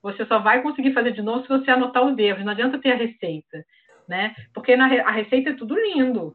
você 0.03 0.25
só 0.25 0.39
vai 0.39 0.63
conseguir 0.63 0.95
fazer 0.95 1.13
de 1.13 1.21
novo 1.21 1.43
se 1.43 1.49
você 1.49 1.71
anotar 1.71 2.03
os 2.03 2.17
erros. 2.17 2.43
Não 2.43 2.53
adianta 2.53 2.81
ter 2.81 2.93
a 2.93 2.97
receita, 2.97 3.63
né? 4.09 4.35
Porque 4.55 4.75
na, 4.77 4.87
a 4.87 5.11
receita 5.11 5.51
é 5.51 5.53
tudo 5.53 5.77
lindo, 5.77 6.35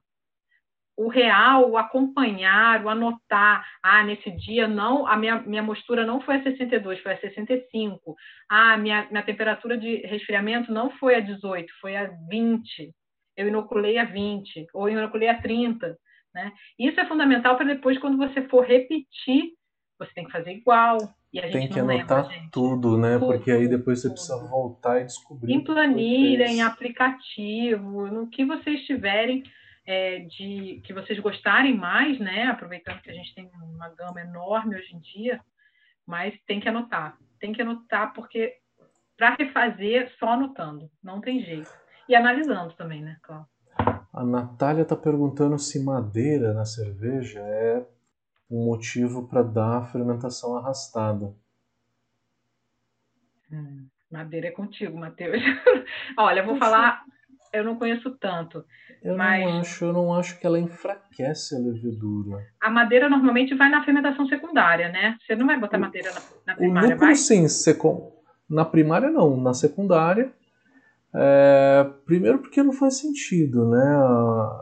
o 0.95 1.07
real, 1.07 1.67
o 1.67 1.77
acompanhar, 1.77 2.85
o 2.85 2.89
anotar, 2.89 3.65
ah, 3.81 4.03
nesse 4.03 4.29
dia 4.29 4.67
não, 4.67 5.07
a 5.07 5.17
minha, 5.17 5.41
minha 5.41 5.63
mostura 5.63 6.05
não 6.05 6.21
foi 6.21 6.35
a 6.35 6.43
62, 6.43 6.99
foi 6.99 7.13
a 7.13 7.19
65. 7.19 8.15
Ah, 8.47 8.77
minha, 8.77 9.07
minha 9.09 9.23
temperatura 9.23 9.79
de 9.79 9.95
resfriamento 10.05 10.71
não 10.71 10.91
foi 10.91 11.15
a 11.15 11.19
18, 11.19 11.73
foi 11.81 11.95
a 11.95 12.05
20. 12.29 12.93
Eu 13.35 13.47
inoculei 13.47 13.97
a 13.97 14.03
20, 14.03 14.67
ou 14.75 14.87
inoculei 14.87 15.27
a 15.27 15.41
30. 15.41 15.97
Né? 16.33 16.51
Isso 16.79 16.99
é 16.99 17.07
fundamental 17.07 17.55
para 17.55 17.65
depois, 17.65 17.97
quando 17.97 18.17
você 18.17 18.47
for 18.47 18.65
repetir, 18.65 19.53
você 19.97 20.13
tem 20.13 20.25
que 20.25 20.31
fazer 20.31 20.51
igual. 20.51 20.97
E 21.33 21.39
a 21.39 21.43
gente 21.43 21.53
tem 21.53 21.69
que 21.69 21.79
anotar 21.79 22.27
lembra, 22.27 22.49
tudo, 22.51 22.97
né? 22.97 23.17
Tudo, 23.17 23.27
Porque 23.27 23.51
aí 23.51 23.67
depois 23.67 24.01
você 24.01 24.07
tudo. 24.07 24.15
precisa 24.15 24.49
voltar 24.49 24.99
e 24.99 25.05
descobrir. 25.05 25.53
Em 25.53 25.63
planilha, 25.63 26.45
em 26.45 26.61
aplicativo, 26.61 28.07
no 28.07 28.27
que 28.27 28.43
vocês 28.43 28.85
tiverem 28.85 29.43
é, 29.85 30.19
de 30.19 30.81
que 30.83 30.93
vocês 30.93 31.19
gostarem 31.19 31.75
mais, 31.75 32.19
né? 32.19 32.45
Aproveitando 32.45 33.01
que 33.01 33.09
a 33.09 33.13
gente 33.13 33.33
tem 33.33 33.49
uma 33.61 33.89
gama 33.89 34.21
enorme 34.21 34.75
hoje 34.75 34.93
em 34.93 34.99
dia, 34.99 35.39
mas 36.05 36.33
tem 36.45 36.59
que 36.59 36.69
anotar, 36.69 37.17
tem 37.39 37.53
que 37.53 37.61
anotar 37.61 38.13
porque 38.13 38.53
para 39.17 39.35
refazer 39.35 40.11
só 40.17 40.29
anotando, 40.29 40.89
não 41.03 41.21
tem 41.21 41.41
jeito 41.41 41.71
e 42.09 42.15
analisando 42.15 42.73
também, 42.73 43.01
né? 43.01 43.17
Claro. 43.21 43.45
A 44.13 44.23
Natália 44.25 44.81
está 44.81 44.95
perguntando 44.95 45.57
se 45.57 45.83
madeira 45.83 46.53
na 46.53 46.65
cerveja 46.65 47.39
é 47.39 47.85
um 48.49 48.65
motivo 48.65 49.27
para 49.27 49.41
dar 49.41 49.77
a 49.77 49.85
fermentação 49.85 50.57
arrastada. 50.57 51.33
Hum, 53.51 53.87
madeira 54.11 54.47
é 54.47 54.51
contigo, 54.51 54.97
Matheus. 54.97 55.41
Olha, 56.17 56.41
eu 56.41 56.45
vou 56.45 56.57
falar 56.57 57.05
eu 57.53 57.63
não 57.63 57.75
conheço 57.75 58.09
tanto. 58.11 58.63
Eu 59.03 59.17
mas... 59.17 59.43
não 59.43 59.59
acho, 59.59 59.85
eu 59.85 59.93
não 59.93 60.13
acho 60.13 60.39
que 60.39 60.47
ela 60.47 60.59
enfraquece 60.59 61.55
a 61.55 61.59
levedura. 61.59 62.45
A 62.61 62.69
madeira 62.69 63.09
normalmente 63.09 63.55
vai 63.55 63.69
na 63.69 63.83
fermentação 63.83 64.25
secundária, 64.27 64.89
né? 64.89 65.17
Você 65.21 65.35
não 65.35 65.45
vai 65.45 65.59
botar 65.59 65.77
madeira 65.77 66.11
na, 66.13 66.21
na 66.47 66.55
primária, 66.55 66.87
o 66.87 66.91
lúpulo, 66.91 67.07
vai? 67.07 67.15
sim, 67.15 67.45
na 68.49 68.65
primária 68.65 69.09
não, 69.09 69.35
na 69.37 69.53
secundária. 69.53 70.31
É... 71.13 71.89
Primeiro 72.05 72.39
porque 72.39 72.63
não 72.63 72.73
faz 72.73 72.99
sentido, 72.99 73.69
né? 73.69 73.99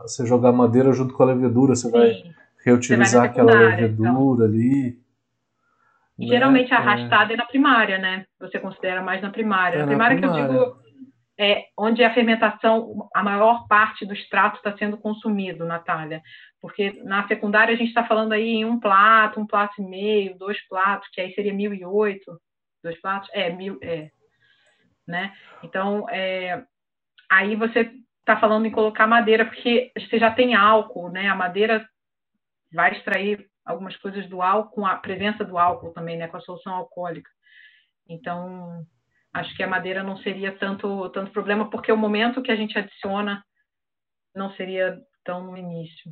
Você 0.04 0.26
jogar 0.26 0.52
madeira 0.52 0.92
junto 0.94 1.14
com 1.14 1.24
a 1.24 1.28
levedura, 1.28 1.76
você 1.76 1.88
sim. 1.88 1.92
vai 1.92 2.24
reutilizar 2.66 3.08
você 3.08 3.18
vai 3.18 3.28
aquela 3.28 3.52
levedura 3.52 4.10
então. 4.10 4.44
ali. 4.44 5.00
Né? 6.18 6.28
Geralmente 6.28 6.74
a 6.74 6.78
é. 6.78 6.80
arrastada 6.80 7.32
é... 7.32 7.36
é 7.36 7.38
na 7.38 7.46
primária, 7.46 7.98
né? 7.98 8.26
Você 8.40 8.60
considera 8.60 9.02
mais 9.02 9.22
na 9.22 9.30
primária. 9.30 9.78
É 9.78 9.80
na 9.82 9.88
primária, 9.88 10.18
primária 10.18 10.48
que 10.48 10.54
eu 10.54 10.64
digo 10.64 10.90
é, 11.40 11.68
onde 11.78 12.04
a 12.04 12.14
fermentação, 12.14 13.08
a 13.16 13.24
maior 13.24 13.66
parte 13.66 14.06
do 14.06 14.14
extrato 14.14 14.58
está 14.58 14.78
sendo 14.78 14.98
consumido, 14.98 15.64
Natália. 15.64 16.22
Porque 16.62 17.02
na 17.06 17.26
secundária 17.30 17.74
a 17.74 17.78
gente 17.78 17.88
está 17.88 18.04
falando 18.04 18.34
aí 18.34 18.56
em 18.56 18.66
um 18.66 18.78
plato, 18.78 19.40
um 19.40 19.48
plato 19.48 19.82
e 19.82 19.86
meio, 19.86 20.38
dois 20.38 20.60
platos, 20.68 21.08
que 21.14 21.22
aí 21.22 21.34
seria 21.34 21.54
mil 21.54 21.74
e 21.74 21.86
oito, 21.86 22.38
dois 22.84 23.00
platos, 23.00 23.30
é, 23.32 23.50
mil, 23.50 23.80
é, 23.82 24.10
né? 25.10 25.36
Então, 25.64 26.08
é, 26.10 26.64
aí 27.30 27.56
você 27.56 27.92
está 28.20 28.40
falando 28.40 28.68
em 28.68 28.72
colocar 28.72 29.08
madeira, 29.08 29.44
porque 29.44 29.92
você 29.98 30.20
já 30.20 30.32
tem 30.32 30.54
álcool, 30.54 31.10
né? 31.10 31.28
A 31.28 31.36
madeira 31.36 31.88
vai 32.72 32.92
extrair 32.92 33.50
algumas 33.66 33.98
coisas 33.98 34.30
do 34.30 34.42
álcool, 34.42 34.76
com 34.76 34.86
a 34.86 34.96
presença 34.96 35.44
do 35.44 35.58
álcool 35.58 35.92
também, 35.94 36.16
né? 36.16 36.28
Com 36.28 36.38
a 36.38 36.42
solução 36.42 36.74
alcoólica. 36.74 37.30
Então, 38.08 38.86
acho 39.34 39.56
que 39.56 39.64
a 39.64 39.68
madeira 39.68 40.04
não 40.04 40.18
seria 40.18 40.56
tanto, 40.58 41.10
tanto 41.10 41.32
problema, 41.32 41.70
porque 41.70 41.92
o 41.92 41.98
momento 41.98 42.42
que 42.42 42.52
a 42.52 42.56
gente 42.56 42.78
adiciona 42.78 43.44
não 44.36 44.52
seria 44.52 45.00
tão 45.24 45.44
no 45.44 45.58
início. 45.58 46.12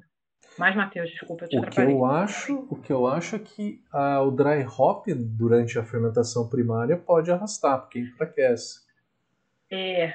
Mas, 0.57 0.75
Matheus, 0.75 1.09
desculpa, 1.11 1.45
eu 1.45 1.49
te 1.49 1.57
o 1.57 1.69
que 1.69 1.81
eu 1.81 2.05
acho 2.05 2.67
O 2.69 2.81
que 2.81 2.91
eu 2.91 3.05
acho 3.05 3.35
é 3.35 3.39
que 3.39 3.83
a, 3.91 4.21
o 4.21 4.31
dry 4.31 4.65
hop, 4.65 5.05
durante 5.37 5.77
a 5.77 5.83
fermentação 5.83 6.49
primária, 6.49 6.97
pode 6.97 7.31
arrastar, 7.31 7.81
porque 7.81 7.99
enfraquece. 7.99 8.86
É, 9.71 10.07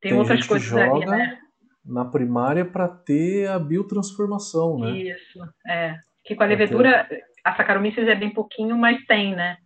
tem, 0.00 0.10
tem 0.10 0.14
outras 0.14 0.46
coisas 0.46 0.66
joga 0.66 0.82
ali, 0.82 1.06
né? 1.06 1.38
na 1.84 2.04
primária 2.04 2.64
para 2.64 2.88
ter 2.88 3.48
a 3.48 3.58
biotransformação, 3.58 4.78
né? 4.78 4.90
Isso, 4.98 5.40
é. 5.66 5.98
Que 6.24 6.34
com 6.34 6.42
a 6.42 6.46
levedura, 6.46 7.08
a 7.44 7.56
Saccharomyces 7.56 8.06
é 8.06 8.14
bem 8.14 8.32
pouquinho, 8.32 8.76
mas 8.76 9.02
tem, 9.06 9.34
né? 9.34 9.56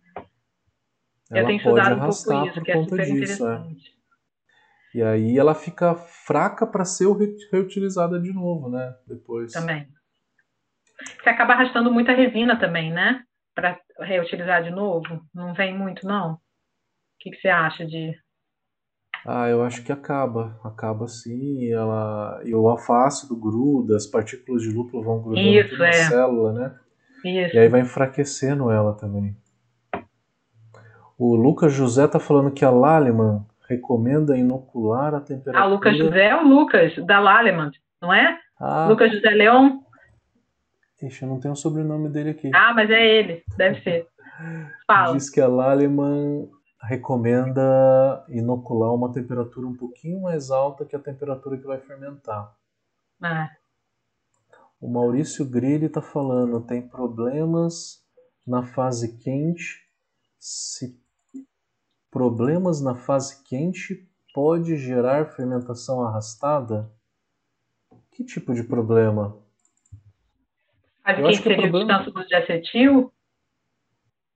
Ela 1.31 1.41
eu 1.41 1.45
tenho 1.47 1.57
estudado 1.57 1.95
um 1.95 1.99
pouco 1.99 2.47
isso, 2.47 2.61
que 2.61 2.71
é 2.71 2.83
super 2.83 2.97
disso, 2.97 2.99
é. 2.99 3.09
interessante. 3.09 3.89
É. 3.89 3.95
E 4.97 5.03
aí 5.03 5.37
ela 5.37 5.53
fica 5.53 5.93
fraca 5.95 6.65
para 6.65 6.85
ser 6.85 7.05
reutilizada 7.51 8.19
de 8.19 8.31
novo, 8.31 8.69
né? 8.69 8.95
Depois. 9.05 9.51
Também. 9.51 9.87
Você 11.21 11.29
acaba 11.29 11.53
arrastando 11.53 11.91
muita 11.91 12.13
resina 12.13 12.57
também, 12.57 12.93
né? 12.93 13.21
Para 13.53 13.77
reutilizar 13.99 14.63
de 14.63 14.69
novo. 14.69 15.21
Não 15.33 15.53
vem 15.53 15.77
muito, 15.77 16.07
não? 16.07 16.35
O 16.35 16.39
que, 17.19 17.31
que 17.31 17.37
você 17.37 17.49
acha 17.49 17.85
de. 17.85 18.13
Ah, 19.25 19.49
eu 19.49 19.63
acho 19.63 19.83
que 19.83 19.91
acaba. 19.91 20.59
Acaba 20.63 21.07
sim. 21.07 21.59
E, 21.59 21.71
ela... 21.71 22.39
e 22.45 22.53
o 22.53 22.69
alfácido 22.69 23.35
gruda, 23.35 23.95
as 23.95 24.05
partículas 24.05 24.61
de 24.61 24.69
lúpulo 24.69 25.03
vão 25.03 25.21
grudando 25.21 25.47
Isso, 25.47 25.77
na 25.77 25.87
é. 25.87 25.93
célula, 25.93 26.53
né? 26.53 26.75
Isso. 27.23 27.55
E 27.55 27.59
aí 27.59 27.67
vai 27.67 27.81
enfraquecendo 27.81 28.69
ela 28.69 28.93
também. 28.93 29.35
O 31.17 31.35
Lucas 31.35 31.73
José 31.73 32.05
está 32.05 32.19
falando 32.19 32.51
que 32.51 32.63
a 32.63 32.69
Laleman 32.69 33.45
recomenda 33.67 34.37
inocular 34.37 35.15
a 35.15 35.21
temperatura. 35.21 35.59
Ah, 35.59 35.65
Lucas 35.65 35.97
José 35.97 36.25
é 36.25 36.35
o 36.35 36.47
Lucas, 36.47 36.93
da 37.05 37.19
Laleman, 37.19 37.71
não 38.01 38.13
é? 38.13 38.37
Ah. 38.59 38.87
Lucas 38.87 39.11
José 39.11 39.29
Leão? 39.29 39.81
Ixi, 41.01 41.23
eu 41.23 41.29
não 41.29 41.39
tenho 41.39 41.53
o 41.53 41.57
sobrenome 41.57 42.09
dele 42.09 42.31
aqui. 42.31 42.51
Ah, 42.53 42.73
mas 42.73 42.89
é 42.89 43.05
ele, 43.05 43.43
deve 43.57 43.81
ser. 43.81 44.07
Fala. 44.87 45.13
Diz 45.13 45.29
que 45.29 45.41
a 45.41 45.47
Laleman 45.47 46.47
recomenda 46.85 48.25
inocular 48.29 48.93
uma 48.93 49.11
temperatura 49.11 49.67
um 49.67 49.75
pouquinho 49.75 50.21
mais 50.21 50.51
alta 50.51 50.85
que 50.85 50.95
a 50.95 50.99
temperatura 50.99 51.57
que 51.57 51.65
vai 51.65 51.79
fermentar. 51.79 52.55
Ah. 53.21 53.49
O 54.79 54.87
Maurício 54.87 55.45
Grilli 55.49 55.85
está 55.85 56.01
falando, 56.01 56.61
tem 56.61 56.87
problemas 56.87 58.03
na 58.45 58.63
fase 58.63 59.17
quente. 59.17 59.83
Se 60.37 60.99
problemas 62.11 62.81
na 62.81 62.95
fase 62.95 63.43
quente 63.43 64.07
pode 64.33 64.77
gerar 64.77 65.31
fermentação 65.31 66.03
arrastada? 66.03 66.91
Que 68.11 68.23
tipo 68.23 68.53
de 68.53 68.63
problema? 68.63 69.37
Fase 71.03 71.21
quente 71.21 71.43
seria 71.43 71.57
problema... 71.57 72.25
de 72.27 72.35
acetil? 72.35 73.11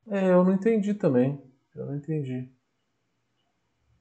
É, 0.08 0.32
eu 0.32 0.44
não 0.44 0.54
entendi 0.54 0.96
também. 0.96 1.49
Eu 1.76 1.86
não 1.86 1.96
entendi. 1.96 2.50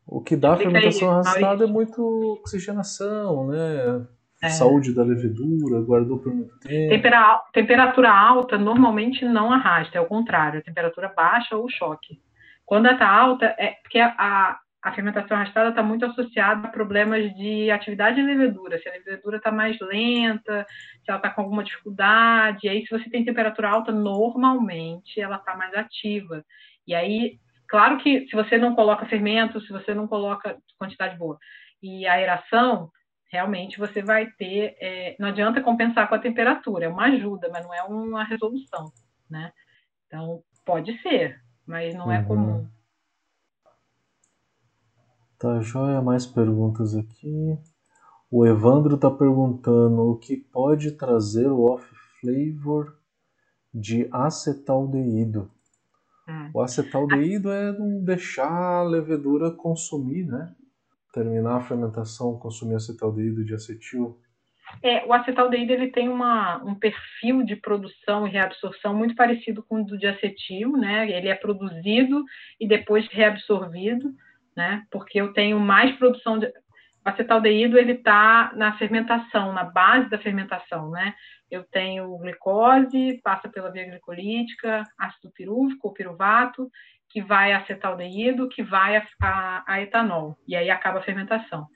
O 0.07 0.23
que 0.23 0.37
dá 0.37 0.57
fermentação 0.57 1.11
arrastada 1.11 1.65
é 1.65 1.67
muito 1.67 2.03
oxigenação, 2.41 3.49
né? 3.49 4.07
É. 4.43 4.49
Saúde 4.51 4.95
da 4.95 5.03
levedura, 5.03 5.81
guardou 5.83 6.19
por 6.19 6.33
muito 6.33 6.59
tempo. 6.61 6.91
Tempera 6.91 7.43
temperatura 7.53 8.11
alta 8.11 8.57
normalmente 8.57 9.25
não 9.25 9.53
arrasta, 9.53 9.99
é 9.99 10.01
o 10.01 10.07
contrário, 10.07 10.61
a 10.61 10.63
temperatura 10.63 11.13
baixa 11.15 11.57
ou 11.57 11.69
choque. 11.69 12.21
Quando 12.65 12.87
ela 12.87 12.95
está 12.95 13.09
alta, 13.11 13.47
é 13.59 13.73
porque 13.83 13.99
a, 13.99 14.59
a 14.83 14.93
fermentação 14.93 15.37
arrastada 15.37 15.71
está 15.71 15.83
muito 15.83 16.05
associada 16.05 16.69
a 16.69 16.71
problemas 16.71 17.35
de 17.35 17.69
atividade 17.71 18.17
de 18.17 18.23
levedura. 18.23 18.79
Se 18.79 18.89
a 18.89 18.93
levedura 18.93 19.39
está 19.39 19.51
mais 19.51 19.77
lenta, 19.81 20.65
se 21.05 21.11
ela 21.11 21.19
está 21.19 21.31
com 21.31 21.43
alguma 21.43 21.65
dificuldade, 21.65 22.61
e 22.67 22.69
aí 22.69 22.87
se 22.87 22.97
você 22.97 23.11
tem 23.11 23.25
temperatura 23.25 23.71
alta, 23.71 23.91
normalmente 23.91 25.21
ela 25.21 25.37
está 25.37 25.57
mais 25.57 25.75
ativa. 25.75 26.45
E 26.87 26.95
aí, 26.95 27.39
claro 27.69 27.99
que 27.99 28.27
se 28.29 28.35
você 28.35 28.59
não 28.59 28.75
coloca 28.75 29.07
fermento, 29.07 29.61
se 29.61 29.73
você 29.73 29.95
não 29.95 30.07
coloca 30.07 30.57
quantidade 30.79 31.17
boa 31.17 31.39
e 31.83 32.07
aeração, 32.07 32.91
realmente 33.31 33.79
você 33.79 34.03
vai 34.03 34.27
ter. 34.33 34.77
É, 34.81 35.17
não 35.19 35.29
adianta 35.29 35.61
compensar 35.61 36.09
com 36.09 36.15
a 36.15 36.21
temperatura, 36.21 36.87
é 36.87 36.89
uma 36.89 37.07
ajuda, 37.07 37.49
mas 37.51 37.65
não 37.65 37.75
é 37.75 37.83
uma 37.83 38.25
resolução, 38.25 38.91
né? 39.31 39.53
Então, 40.07 40.43
pode 40.65 41.01
ser, 41.03 41.41
mas 41.67 41.95
não 41.95 42.11
é 42.11 42.19
uhum. 42.21 42.25
comum. 42.25 42.69
Tá 45.39 45.61
joia, 45.61 46.03
mais 46.03 46.27
perguntas 46.27 46.97
aqui. 46.97 47.57
O 48.31 48.45
Evandro 48.45 48.97
está 48.97 49.11
perguntando 49.11 50.03
o 50.11 50.19
que 50.19 50.37
pode 50.37 50.93
trazer 50.93 51.47
o 51.47 51.63
off-flavor 51.63 52.99
de 53.73 54.09
acetaldeído. 54.13 55.51
Hum. 56.29 56.51
O 56.55 56.61
acetaldeído 56.61 57.51
é 57.51 57.73
não 57.73 58.05
deixar 58.05 58.51
a 58.51 58.83
levedura 58.83 59.51
consumir, 59.51 60.27
né? 60.27 60.55
terminar 61.13 61.57
a 61.57 61.61
fermentação, 61.61 62.39
consumir 62.39 62.77
acetaldeído 62.77 63.45
de 63.45 63.55
acetil? 63.55 64.19
É, 64.83 65.05
o 65.07 65.13
acetaldeído 65.13 65.73
ele 65.73 65.89
tem 65.89 66.09
uma, 66.09 66.63
um 66.63 66.75
perfil 66.75 67.43
de 67.43 67.57
produção 67.57 68.27
e 68.27 68.31
reabsorção 68.31 68.95
muito 68.95 69.15
parecido 69.15 69.63
com 69.63 69.81
o 69.81 69.85
do 69.85 69.97
de 69.97 70.07
acetil, 70.07 70.73
né? 70.73 71.11
Ele 71.11 71.29
é 71.29 71.35
produzido 71.35 72.23
e 72.61 72.69
depois 72.69 73.09
reabsorvido, 73.09 74.13
né? 74.55 74.85
Porque 74.91 75.19
eu 75.19 75.33
tenho 75.33 75.59
mais 75.59 75.97
produção 75.97 76.39
de 76.39 76.53
o 77.05 77.09
acetaldeído 77.09 77.79
ele 77.79 77.93
está 77.93 78.53
na 78.55 78.77
fermentação, 78.77 79.53
na 79.55 79.65
base 79.65 80.11
da 80.11 80.19
fermentação, 80.19 80.91
né? 80.91 81.15
Eu 81.51 81.65
tenho 81.65 82.17
glicose, 82.19 83.21
passa 83.23 83.49
pela 83.49 83.71
via 83.71 83.87
glicolítica, 83.87 84.83
ácido 84.99 85.31
pirúvico 85.33 85.89
ou 85.89 85.95
piruvato, 85.95 86.71
que 87.09 87.23
vai 87.23 87.53
a 87.53 87.59
acetaldeído, 87.59 88.49
que 88.49 88.63
vai 88.63 88.97
a, 88.97 89.07
a, 89.21 89.65
a, 89.67 89.81
etanol, 89.81 90.37
e 90.47 90.55
aí 90.55 90.71
acaba 90.71 90.99
a 90.99 91.03
fermentação. 91.03 91.67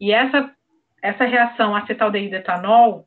E 0.00 0.12
essa, 0.12 0.54
essa 1.02 1.24
reação 1.24 1.74
acetaldeído-etanol, 1.74 3.06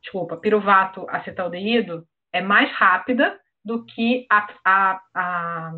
desculpa, 0.00 0.36
piruvato 0.36 1.06
acetaldeído, 1.10 2.06
é 2.32 2.40
mais 2.40 2.70
rápida 2.72 3.38
do 3.64 3.84
que 3.84 4.26
a, 4.30 4.48
a, 4.64 5.00
a, 5.14 5.72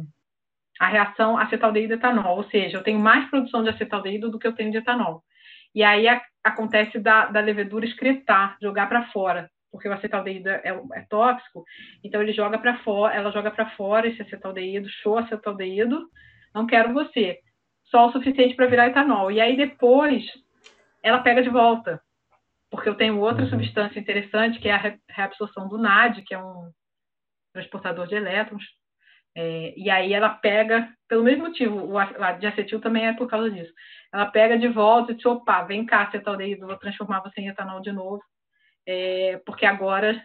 a 0.81 0.87
reação 0.87 1.37
acetaldeído-etanol, 1.37 2.37
ou 2.37 2.45
seja, 2.45 2.79
eu 2.79 2.83
tenho 2.83 2.99
mais 2.99 3.29
produção 3.29 3.63
de 3.63 3.71
acetaldeído 3.71 4.31
do 4.31 4.39
que 4.39 4.47
eu 4.47 4.55
tenho 4.55 4.71
de 4.71 4.79
etanol. 4.79 5.23
E 5.77 5.85
aí 5.85 6.09
a, 6.09 6.21
acontece 6.43 6.99
da, 6.99 7.27
da 7.27 7.39
levedura 7.39 7.87
excretar, 7.87 8.57
jogar 8.61 8.89
para 8.89 9.07
fora 9.13 9.49
porque 9.77 9.89
o 9.89 9.93
acetaldeído 9.93 10.49
é, 10.49 10.63
é 10.95 11.03
tóxico, 11.03 11.63
então 12.03 12.23
ele 12.23 12.33
joga 12.33 12.59
para 12.59 12.79
fora, 12.79 13.15
ela 13.15 13.31
joga 13.31 13.51
para 13.51 13.71
fora 13.77 14.09
esse 14.09 14.23
acetaldeído, 14.23 14.89
show 14.89 15.19
acetaldeído, 15.19 16.09
não 16.55 16.67
quero 16.67 16.95
você. 16.95 17.39
Só 17.85 18.09
o 18.09 18.13
suficiente 18.13 18.55
para 18.55 18.67
virar 18.67 18.89
etanol. 18.89 19.31
E 19.31 19.41
aí 19.41 19.57
depois 19.57 20.25
ela 21.03 21.21
pega 21.21 21.43
de 21.43 21.51
volta, 21.51 22.01
porque 22.71 22.89
eu 22.89 22.95
tenho 22.95 23.21
outra 23.21 23.45
uhum. 23.45 23.51
substância 23.51 24.01
interessante, 24.01 24.59
que 24.59 24.69
é 24.69 24.75
a 24.75 24.99
reabsorção 25.09 25.69
do 25.69 25.79
NAD, 25.79 26.23
que 26.23 26.35
é 26.35 26.39
um 26.39 26.71
transportador 27.53 28.07
de 28.07 28.15
elétrons. 28.15 28.65
É, 29.39 29.75
e 29.77 29.91
aí 29.91 30.15
ela 30.15 30.31
pega, 30.31 30.89
pelo 31.07 31.23
mesmo 31.23 31.45
motivo, 31.45 31.95
o 31.95 32.33
diacetil 32.39 32.81
também 32.81 33.07
é 33.07 33.13
por 33.13 33.29
causa 33.29 33.51
disso. 33.51 33.73
Ela 34.13 34.27
pega 34.27 34.59
de 34.59 34.69
volta 34.69 35.13
e 35.13 35.15
diz, 35.15 35.27
opa, 35.27 35.63
vem 35.65 35.85
cá, 35.85 36.03
acetaldeído, 36.03 36.67
vou 36.67 36.79
transformar 36.79 37.21
você 37.21 37.43
em 37.43 37.49
etanol 37.49 37.81
de 37.81 37.93
novo 37.93 38.23
é, 38.87 39.41
porque 39.45 39.67
agora 39.67 40.23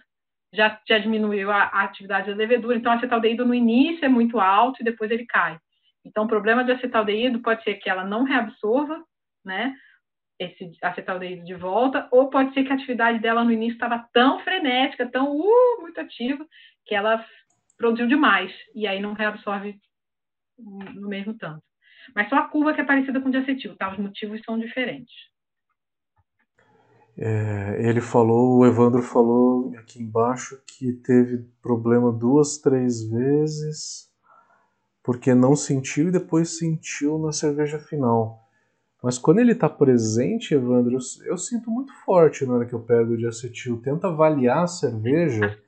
já, 0.54 0.80
já 0.88 1.00
diminuiu 1.00 1.50
a, 1.50 1.64
a, 1.64 1.84
atividade 1.84 2.30
da 2.30 2.36
levedura. 2.36 2.78
Então, 2.78 2.92
acetaldeído 2.92 3.46
no 3.46 3.56
início 3.56 4.06
é 4.06 4.10
muito 4.10 4.40
alto 4.40 4.82
e 4.82 4.86
depois 4.86 5.10
ele 5.10 5.26
cai. 5.26 5.58
Então, 6.06 6.26
o 6.26 6.28
problema 6.28 6.64
de 6.64 6.72
acetaldeído 6.72 7.42
pode 7.42 7.64
ser 7.64 7.76
que 7.76 7.90
ela 7.90 8.04
não 8.04 8.24
reabsorva, 8.24 9.04
né? 9.44 9.76
Esse 10.40 10.72
acetaldeído 10.82 11.44
de 11.44 11.54
volta, 11.54 12.08
ou 12.12 12.30
pode 12.30 12.54
ser 12.54 12.64
que 12.64 12.72
a 12.72 12.76
atividade 12.76 13.20
dela 13.20 13.44
no 13.44 13.52
início 13.52 13.74
estava 13.74 14.08
tão 14.12 14.40
frenética, 14.40 15.08
tão 15.08 15.36
uh, 15.36 15.82
muito 15.82 16.00
ativa, 16.00 16.46
que 16.86 16.96
ela 16.96 17.24
produziu 17.82 18.08
demais 18.08 18.52
e 18.76 18.86
aí 18.86 19.02
não 19.02 19.14
reabsorve 19.14 19.76
no 20.58 21.10
mesmo 21.10 21.34
tanto. 21.34 21.64
Mas 22.16 22.30
só 22.30 22.36
a 22.36 22.48
curva 22.48 22.74
que 22.74 22.82
é 22.82 22.84
parecida 22.84 23.20
com 23.20 23.30
o 23.30 23.32
de 23.32 23.38
acetil, 23.38 23.76
tá? 23.76 23.92
Os 23.92 23.98
motivos 23.98 24.40
são 24.46 24.60
diferentes. 24.60 25.14
É, 27.18 27.78
ele 27.88 28.00
falou, 28.00 28.60
o 28.60 28.66
Evandro 28.66 29.02
falou 29.02 29.74
aqui 29.78 30.02
embaixo 30.02 30.62
que 30.66 30.94
teve 30.94 31.40
problema 31.62 32.12
duas, 32.12 32.58
três 32.58 33.04
vezes, 33.04 34.10
porque 35.04 35.34
não 35.34 35.56
sentiu 35.56 36.08
e 36.08 36.12
depois 36.12 36.58
sentiu 36.58 37.18
na 37.18 37.32
cerveja 37.32 37.80
final. 37.80 38.48
Mas 39.04 39.18
quando 39.18 39.40
ele 39.40 39.54
está 39.54 39.68
presente, 39.68 40.54
Evandro, 40.54 40.94
eu, 40.94 41.00
eu, 41.26 41.38
sinto 41.38 41.72
muito 41.72 41.92
forte 42.06 42.46
na 42.46 42.54
hora 42.54 42.66
que 42.66 42.74
eu 42.74 42.80
pego 42.80 43.18
de 43.18 43.26
acetil. 43.26 43.82
Tenta 43.82 44.08
avaliar 44.08 44.64
a 44.64 44.68
cerveja 44.68 45.60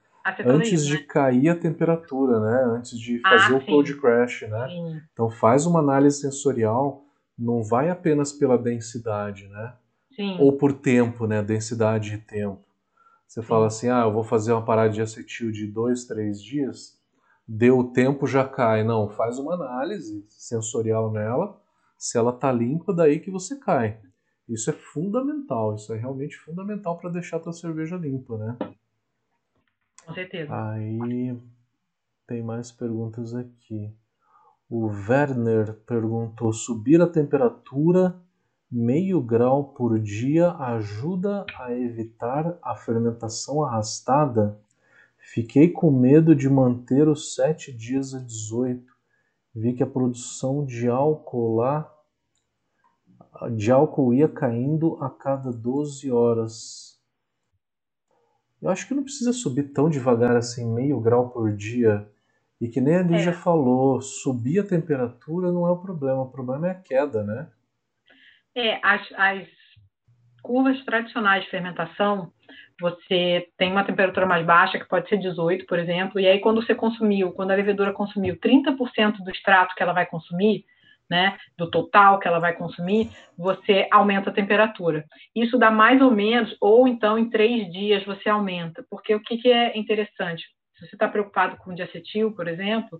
antes 0.45 0.86
de 0.86 0.93
né? 0.93 1.03
cair 1.07 1.49
a 1.49 1.55
temperatura, 1.55 2.39
né? 2.39 2.76
Antes 2.78 2.97
de 2.97 3.21
ah, 3.26 3.30
fazer 3.30 3.53
ah, 3.53 3.57
o 3.57 3.65
cold 3.65 3.95
crash, 3.99 4.41
né? 4.43 4.67
Sim. 4.69 5.01
Então 5.11 5.30
faz 5.30 5.65
uma 5.65 5.80
análise 5.80 6.21
sensorial, 6.21 7.03
não 7.38 7.63
vai 7.63 7.89
apenas 7.89 8.32
pela 8.32 8.57
densidade, 8.57 9.47
né? 9.47 9.74
Sim. 10.15 10.38
Ou 10.39 10.53
por 10.53 10.74
tempo, 10.74 11.28
né? 11.28 11.41
Densidade 11.41 12.11
de 12.11 12.17
tempo. 12.19 12.63
Você 13.28 13.41
Sim. 13.41 13.47
fala 13.47 13.67
assim, 13.67 13.89
ah, 13.89 14.03
eu 14.03 14.13
vou 14.13 14.24
fazer 14.24 14.53
uma 14.53 14.63
parada 14.63 14.93
de 14.93 15.01
acetil 15.01 15.51
de 15.51 15.67
dois, 15.67 16.05
três 16.05 16.41
dias, 16.41 16.99
deu 17.47 17.80
o 17.80 17.91
tempo, 17.91 18.28
já 18.28 18.47
cai. 18.47 18.84
Não, 18.84 19.09
faz 19.09 19.39
uma 19.39 19.55
análise 19.55 20.26
sensorial 20.30 21.11
nela, 21.11 21.59
se 21.97 22.17
ela 22.17 22.32
tá 22.32 22.51
limpa, 22.51 22.93
daí 22.93 23.19
que 23.19 23.32
você 23.32 23.57
cai. 23.59 23.99
Isso 24.47 24.69
é 24.69 24.74
fundamental, 24.74 25.76
isso 25.76 25.93
é 25.93 25.97
realmente 25.97 26.38
fundamental 26.38 26.97
para 26.97 27.09
deixar 27.09 27.38
a 27.38 27.39
tua 27.39 27.53
cerveja 27.53 27.95
limpa, 27.95 28.38
né? 28.38 28.57
Com 30.06 30.14
certeza. 30.14 30.54
Aí 30.54 31.38
tem 32.28 32.41
mais 32.41 32.72
perguntas 32.72 33.34
aqui. 33.34 33.93
O 34.70 34.88
Werner 34.88 35.74
perguntou: 35.86 36.51
subir 36.51 37.01
a 37.01 37.08
temperatura 37.08 38.16
meio 38.72 39.22
grau 39.22 39.66
por 39.66 39.99
dia 39.99 40.51
ajuda 40.54 41.45
a 41.60 41.72
evitar 41.72 42.58
a 42.62 42.76
fermentação 42.76 43.64
arrastada? 43.64 44.60
Fiquei 45.18 45.70
com 45.70 45.91
medo 45.91 46.36
de 46.36 46.49
manter 46.49 47.08
os 47.08 47.36
7 47.36 47.72
dias 47.72 48.14
a 48.14 48.20
18. 48.20 48.91
Vi 49.56 49.74
que 49.74 49.84
a 49.84 49.88
produção 49.88 50.66
de 50.66 50.89
álcool 50.89 51.56
lá 51.56 51.89
de 53.51 53.72
álcool 53.72 54.14
ia 54.14 54.28
caindo 54.28 54.97
a 55.01 55.10
cada 55.10 55.51
12 55.51 56.12
horas. 56.12 56.92
Eu 58.64 58.70
acho 58.70 58.88
que 58.88 58.93
não 58.93 59.03
precisa 59.03 59.34
subir 59.34 59.74
tão 59.74 59.89
devagar 59.89 60.38
assim, 60.38 60.74
meio 60.74 60.97
grau 61.01 61.30
por 61.30 61.51
dia. 61.51 62.07
E 62.61 62.70
que 62.70 62.80
nem 62.80 62.95
a 62.95 63.03
Lígia 63.03 63.32
é. 63.32 63.34
falou, 63.34 64.01
subir 64.01 64.61
a 64.61 64.66
temperatura 64.66 65.51
não 65.51 65.68
é 65.68 65.72
o 65.72 65.82
problema, 65.82 66.22
o 66.22 66.32
problema 66.32 66.70
é 66.70 66.72
a 66.72 66.76
queda, 66.76 67.26
né? 67.26 67.49
É, 68.55 68.80
as, 68.82 69.01
as 69.18 69.47
curvas 70.41 70.82
tradicionais 70.86 71.43
de 71.43 71.49
fermentação, 71.49 72.32
você 72.80 73.49
tem 73.57 73.70
uma 73.70 73.84
temperatura 73.84 74.26
mais 74.26 74.45
baixa, 74.45 74.80
que 74.80 74.88
pode 74.88 75.09
ser 75.09 75.18
18, 75.18 75.66
por 75.66 75.78
exemplo, 75.78 76.18
e 76.18 76.26
aí 76.26 76.39
quando 76.39 76.66
você 76.66 76.74
consumiu, 76.74 77.34
quando 77.34 77.51
a 77.51 77.55
levedura 77.55 77.91
consumiu 77.91 78.38
30% 78.38 79.18
do 79.18 79.30
extrato 79.30 79.76
que 79.76 79.84
ela 79.84 79.91
vai 79.91 80.05
consumir, 80.05 80.64
né, 81.10 81.38
do 81.58 81.70
total 81.70 82.20
que 82.20 82.28
ela 82.28 82.39
vai 82.39 82.54
consumir, 82.54 83.10
você 83.38 83.88
aumenta 83.91 84.30
a 84.30 84.34
temperatura. 84.34 85.06
Isso 85.36 85.58
dá 85.58 85.70
mais 85.70 86.01
ou 86.01 86.12
menos, 86.12 86.56
ou 86.60 86.88
então 86.88 87.18
em 87.18 87.30
três 87.30 87.72
dias 87.72 88.04
você 88.06 88.30
aumenta, 88.30 88.86
porque 88.89 89.14
o 89.14 89.22
que, 89.22 89.38
que 89.38 89.51
é 89.51 89.78
interessante? 89.78 90.43
Se 90.78 90.88
você 90.88 90.95
está 90.95 91.08
preocupado 91.08 91.58
com 91.58 91.74
diacetil, 91.74 92.32
por 92.34 92.47
exemplo, 92.47 92.99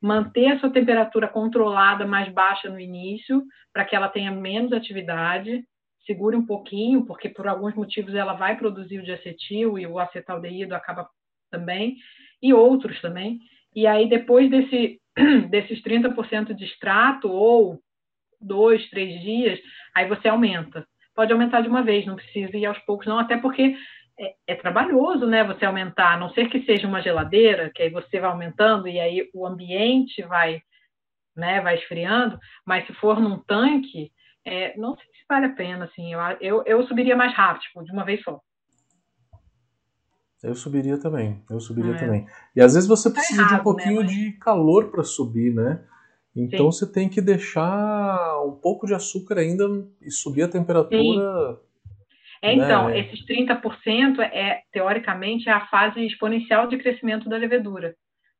manter 0.00 0.48
a 0.48 0.58
sua 0.58 0.70
temperatura 0.70 1.28
controlada 1.28 2.06
mais 2.06 2.32
baixa 2.32 2.68
no 2.68 2.80
início, 2.80 3.42
para 3.72 3.84
que 3.84 3.94
ela 3.94 4.08
tenha 4.08 4.32
menos 4.32 4.72
atividade, 4.72 5.64
segure 6.04 6.36
um 6.36 6.44
pouquinho, 6.44 7.06
porque 7.06 7.28
por 7.28 7.46
alguns 7.46 7.74
motivos 7.74 8.14
ela 8.14 8.32
vai 8.32 8.56
produzir 8.56 8.98
o 8.98 9.04
diacetil 9.04 9.78
e 9.78 9.86
o 9.86 9.98
acetaldeído 9.98 10.74
acaba 10.74 11.08
também, 11.50 11.96
e 12.42 12.52
outros 12.52 13.00
também. 13.00 13.38
E 13.74 13.86
aí, 13.86 14.08
depois 14.08 14.50
desse, 14.50 15.00
desses 15.50 15.82
30% 15.82 16.54
de 16.54 16.64
extrato, 16.64 17.28
ou 17.28 17.78
dois, 18.40 18.88
três 18.90 19.20
dias, 19.20 19.58
aí 19.94 20.08
você 20.08 20.28
aumenta. 20.28 20.86
Pode 21.14 21.32
aumentar 21.32 21.60
de 21.60 21.68
uma 21.68 21.82
vez, 21.82 22.06
não 22.06 22.16
precisa 22.16 22.56
ir 22.56 22.66
aos 22.66 22.78
poucos, 22.80 23.06
não, 23.06 23.18
até 23.18 23.36
porque 23.36 23.76
é, 24.18 24.34
é, 24.46 24.54
trabalhoso, 24.54 25.26
né? 25.26 25.44
Você 25.44 25.64
aumentar, 25.64 26.14
a 26.14 26.16
não 26.16 26.30
ser 26.30 26.48
que 26.48 26.64
seja 26.64 26.86
uma 26.86 27.02
geladeira, 27.02 27.70
que 27.74 27.82
aí 27.82 27.90
você 27.90 28.20
vai 28.20 28.30
aumentando 28.30 28.88
e 28.88 28.98
aí 28.98 29.28
o 29.34 29.46
ambiente 29.46 30.22
vai, 30.22 30.60
né, 31.36 31.60
vai 31.60 31.76
esfriando, 31.76 32.38
mas 32.66 32.86
se 32.86 32.92
for 32.94 33.20
num 33.20 33.38
tanque, 33.38 34.10
é, 34.44 34.76
não 34.76 34.96
sei 34.96 35.06
se 35.06 35.24
vale 35.28 35.46
a 35.46 35.54
pena, 35.54 35.84
assim, 35.84 36.12
eu, 36.12 36.20
eu, 36.40 36.64
eu 36.66 36.86
subiria 36.86 37.16
mais 37.16 37.32
rápido, 37.34 37.62
tipo, 37.62 37.84
de 37.84 37.92
uma 37.92 38.04
vez 38.04 38.22
só. 38.22 38.40
Eu 40.42 40.56
subiria 40.56 40.98
também, 40.98 41.40
eu 41.48 41.60
subiria 41.60 41.94
é. 41.94 41.98
também. 41.98 42.26
E 42.56 42.60
às 42.60 42.74
vezes 42.74 42.88
você 42.88 43.08
tá 43.08 43.14
precisa 43.14 43.42
errado, 43.42 43.48
de 43.48 43.54
um 43.54 43.58
né, 43.58 43.62
pouquinho 43.62 44.00
né, 44.00 44.06
de 44.08 44.32
calor 44.32 44.90
para 44.90 45.04
subir, 45.04 45.54
né? 45.54 45.80
Então 46.34 46.72
Sim. 46.72 46.86
você 46.86 46.92
tem 46.92 47.08
que 47.08 47.20
deixar 47.20 48.42
um 48.44 48.58
pouco 48.60 48.86
de 48.86 48.94
açúcar 48.94 49.38
ainda 49.38 49.64
e 50.00 50.10
subir 50.10 50.42
a 50.42 50.48
temperatura. 50.48 50.98
Sim. 51.00 51.58
É, 52.44 52.54
então, 52.54 52.88
né? 52.88 52.98
esses 52.98 53.24
30% 53.24 54.18
é, 54.18 54.62
teoricamente, 54.72 55.48
é 55.48 55.52
a 55.52 55.66
fase 55.66 56.04
exponencial 56.04 56.66
de 56.66 56.76
crescimento 56.76 57.28
da 57.28 57.36
levedura. 57.36 57.94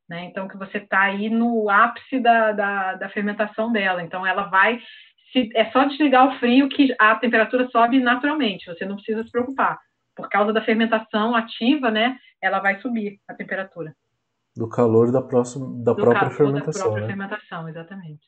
Né? 0.08 0.24
Então, 0.24 0.48
que 0.48 0.56
você 0.56 0.78
está 0.78 1.02
aí 1.02 1.30
no 1.30 1.70
ápice 1.70 2.18
da, 2.18 2.50
da, 2.50 2.94
da, 2.94 3.08
fermentação 3.10 3.70
dela. 3.70 4.02
Então, 4.02 4.26
ela 4.26 4.44
vai. 4.44 4.80
Se, 5.32 5.48
é 5.54 5.70
só 5.70 5.84
desligar 5.84 6.26
o 6.26 6.38
frio 6.40 6.68
que 6.68 6.92
a 6.98 7.14
temperatura 7.14 7.68
sobe 7.70 8.00
naturalmente, 8.00 8.66
você 8.66 8.84
não 8.84 8.96
precisa 8.96 9.22
se 9.22 9.30
preocupar 9.30 9.78
por 10.14 10.28
causa 10.28 10.52
da 10.52 10.62
fermentação 10.62 11.34
ativa, 11.34 11.90
né, 11.90 12.18
ela 12.40 12.60
vai 12.60 12.80
subir 12.80 13.20
a 13.28 13.34
temperatura. 13.34 13.94
Do 14.54 14.68
calor 14.68 15.10
da, 15.10 15.22
próxima, 15.22 15.66
da 15.82 15.92
do 15.92 16.02
própria 16.02 16.30
fermentação. 16.30 16.72
Da 16.72 16.90
própria 16.90 17.02
né? 17.02 17.06
fermentação, 17.08 17.68
exatamente. 17.68 18.26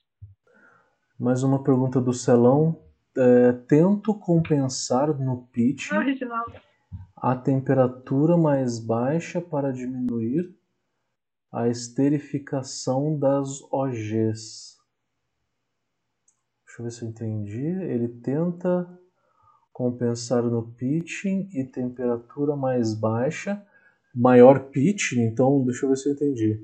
Mais 1.18 1.42
uma 1.42 1.62
pergunta 1.62 2.00
do 2.00 2.12
Celão. 2.12 2.82
É, 3.16 3.52
tento 3.68 4.18
compensar 4.18 5.14
no 5.16 5.46
pitch 5.46 5.90
a 7.16 7.36
temperatura 7.36 8.36
mais 8.36 8.78
baixa 8.78 9.40
para 9.40 9.72
diminuir 9.72 10.52
a 11.52 11.68
esterificação 11.68 13.16
das 13.18 13.62
OGs. 13.72 14.76
Deixa 16.66 16.80
eu 16.80 16.84
ver 16.84 16.90
se 16.90 17.04
eu 17.04 17.08
entendi. 17.08 17.64
Ele 17.64 18.08
tenta 18.08 18.86
compensar 19.74 20.44
no 20.44 20.62
pitching 20.62 21.48
e 21.52 21.64
temperatura 21.64 22.54
mais 22.54 22.94
baixa, 22.94 23.60
maior 24.14 24.60
pitching, 24.60 25.22
então 25.22 25.64
deixa 25.64 25.84
eu 25.84 25.90
ver 25.90 25.96
se 25.96 26.08
eu 26.08 26.12
entendi. 26.12 26.60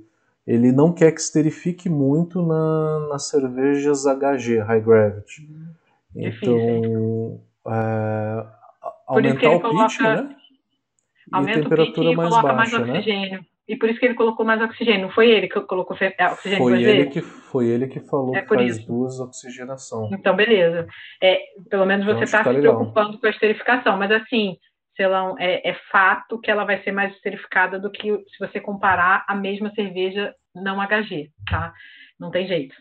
Ele 0.46 0.70
não 0.70 0.92
quer 0.92 1.11
que 1.11 1.20
esterifique 1.20 1.88
muito 1.88 2.40
na, 2.40 3.08
nas 3.08 3.28
cervejas 3.28 4.04
HG, 4.06 4.61
High 4.61 4.80
Gravity. 4.80 5.42
Uhum. 5.42 6.22
Então, 6.22 7.40
é, 7.66 8.46
aumentar 9.08 9.50
o 9.50 9.61
pitch, 9.61 10.00
né? 10.00 10.36
E 11.32 11.52
temperatura 11.52 12.12
mais 12.12 12.30
baixa, 12.30 12.52
mais 12.52 12.72
né? 12.72 12.78
oxigênio. 12.78 13.46
E 13.71 13.77
por 13.77 13.89
isso 13.89 14.01
que 14.01 14.07
ele 14.07 14.14
colocou 14.14 14.45
mais 14.45 14.61
oxigênio. 14.61 15.03
Não 15.03 15.14
foi 15.14 15.31
ele 15.31 15.47
que 15.47 15.61
colocou 15.61 15.97
é, 16.01 16.27
oxigênio 16.27 16.59
foi 16.59 16.83
ele 16.83 17.07
que 17.07 17.21
Foi 17.23 17.68
ele 17.68 17.87
que 17.87 18.01
falou 18.01 18.35
é 18.35 18.43
que 18.43 18.49
faz 18.49 18.79
isso. 18.79 18.87
duas 18.89 19.21
oxigenação. 19.21 20.11
Então, 20.12 20.35
beleza. 20.35 20.89
É, 21.23 21.39
pelo 21.71 21.87
menos 21.87 22.05
você 22.05 22.25
está 22.25 22.43
se 22.43 22.51
legal. 22.51 22.75
preocupando 22.75 23.21
com 23.21 23.27
a 23.29 23.31
esterificação. 23.31 23.97
Mas 23.97 24.11
assim, 24.11 24.57
Celão, 24.97 25.37
é, 25.39 25.71
é 25.71 25.77
fato 25.93 26.41
que 26.41 26.51
ela 26.51 26.64
vai 26.64 26.83
ser 26.83 26.91
mais 26.91 27.14
esterificada 27.14 27.79
do 27.79 27.93
que 27.93 28.11
se 28.11 28.39
você 28.41 28.59
comparar 28.59 29.25
a 29.29 29.37
mesma 29.37 29.71
cerveja 29.73 30.35
não 30.53 30.85
HG, 30.85 31.31
tá? 31.49 31.73
Não 32.18 32.33
tem 32.33 32.49
jeito. 32.49 32.75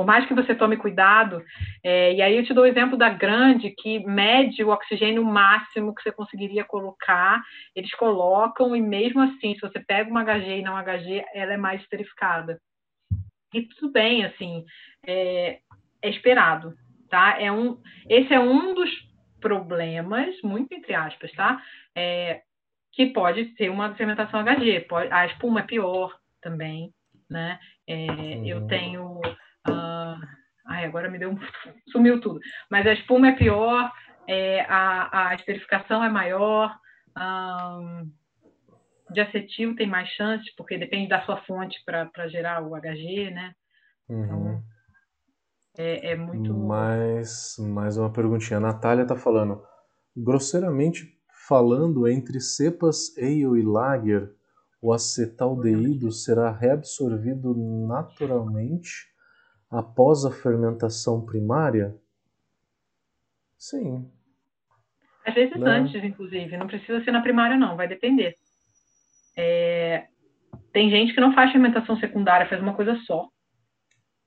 Por 0.00 0.06
mais 0.06 0.24
que 0.24 0.32
você 0.32 0.54
tome 0.54 0.78
cuidado, 0.78 1.44
é, 1.84 2.14
e 2.14 2.22
aí 2.22 2.34
eu 2.34 2.42
te 2.42 2.54
dou 2.54 2.64
o 2.64 2.66
exemplo 2.66 2.96
da 2.96 3.10
grande, 3.10 3.68
que 3.68 3.98
mede 4.06 4.64
o 4.64 4.70
oxigênio 4.70 5.22
máximo 5.22 5.94
que 5.94 6.02
você 6.02 6.10
conseguiria 6.10 6.64
colocar, 6.64 7.42
eles 7.76 7.94
colocam, 7.96 8.74
e 8.74 8.80
mesmo 8.80 9.20
assim, 9.20 9.52
se 9.52 9.60
você 9.60 9.78
pega 9.78 10.10
uma 10.10 10.24
HG 10.24 10.60
e 10.60 10.62
não 10.62 10.74
HG, 10.74 11.22
ela 11.34 11.52
é 11.52 11.58
mais 11.58 11.82
esterificada. 11.82 12.58
E 13.52 13.60
tudo 13.60 13.92
bem, 13.92 14.24
assim, 14.24 14.64
é, 15.06 15.58
é 16.00 16.08
esperado, 16.08 16.72
tá? 17.10 17.38
É 17.38 17.52
um, 17.52 17.76
esse 18.08 18.32
é 18.32 18.40
um 18.40 18.72
dos 18.72 18.88
problemas, 19.38 20.34
muito 20.42 20.72
entre 20.72 20.94
aspas, 20.94 21.30
tá? 21.32 21.62
É, 21.94 22.40
que 22.94 23.04
pode 23.04 23.54
ser 23.56 23.68
uma 23.68 23.94
fermentação 23.96 24.42
HG, 24.42 24.80
pode, 24.88 25.12
a 25.12 25.26
espuma 25.26 25.60
é 25.60 25.64
pior 25.64 26.18
também, 26.40 26.90
né? 27.28 27.60
É, 27.86 28.06
eu 28.46 28.66
tenho 28.66 29.20
ai, 30.70 30.84
agora 30.84 31.10
me 31.10 31.18
deu 31.18 31.32
um. 31.32 31.38
sumiu 31.90 32.20
tudo. 32.20 32.40
Mas 32.70 32.86
a 32.86 32.92
espuma 32.92 33.28
é 33.28 33.32
pior, 33.32 33.90
é, 34.26 34.60
a, 34.62 35.28
a 35.28 35.34
esterificação 35.34 36.02
é 36.02 36.08
maior, 36.08 36.78
de 39.10 39.20
acetil 39.20 39.74
tem 39.74 39.88
mais 39.88 40.08
chances, 40.10 40.54
porque 40.54 40.78
depende 40.78 41.08
da 41.08 41.20
sua 41.22 41.38
fonte 41.42 41.82
para 41.84 42.28
gerar 42.28 42.62
o 42.62 42.76
HG, 42.76 43.30
né? 43.30 43.52
Uhum. 44.08 44.24
Então, 44.24 44.62
é, 45.76 46.12
é, 46.12 46.16
muito. 46.16 46.54
Mais, 46.54 47.56
mais 47.58 47.96
uma 47.96 48.12
perguntinha. 48.12 48.58
A 48.58 48.60
Natália 48.60 49.02
está 49.02 49.16
falando, 49.16 49.62
grosseiramente 50.16 51.18
falando, 51.48 52.06
entre 52.06 52.40
cepas 52.40 53.12
ale 53.18 53.60
e 53.60 53.62
lager, 53.62 54.32
o 54.80 54.92
acetaldeído 54.92 56.12
será 56.12 56.50
reabsorvido 56.50 57.54
naturalmente 57.88 59.10
após 59.70 60.24
a 60.24 60.32
fermentação 60.32 61.24
primária? 61.24 61.94
Sim. 63.56 64.10
Às 65.24 65.34
vezes 65.34 65.56
né? 65.56 65.70
antes, 65.70 66.02
inclusive. 66.02 66.56
Não 66.56 66.66
precisa 66.66 67.02
ser 67.04 67.12
na 67.12 67.22
primária, 67.22 67.56
não. 67.56 67.76
Vai 67.76 67.86
depender. 67.86 68.34
É... 69.36 70.06
Tem 70.72 70.90
gente 70.90 71.14
que 71.14 71.20
não 71.20 71.34
faz 71.34 71.52
fermentação 71.52 71.96
secundária, 71.98 72.48
faz 72.48 72.60
uma 72.60 72.74
coisa 72.74 72.96
só. 73.06 73.28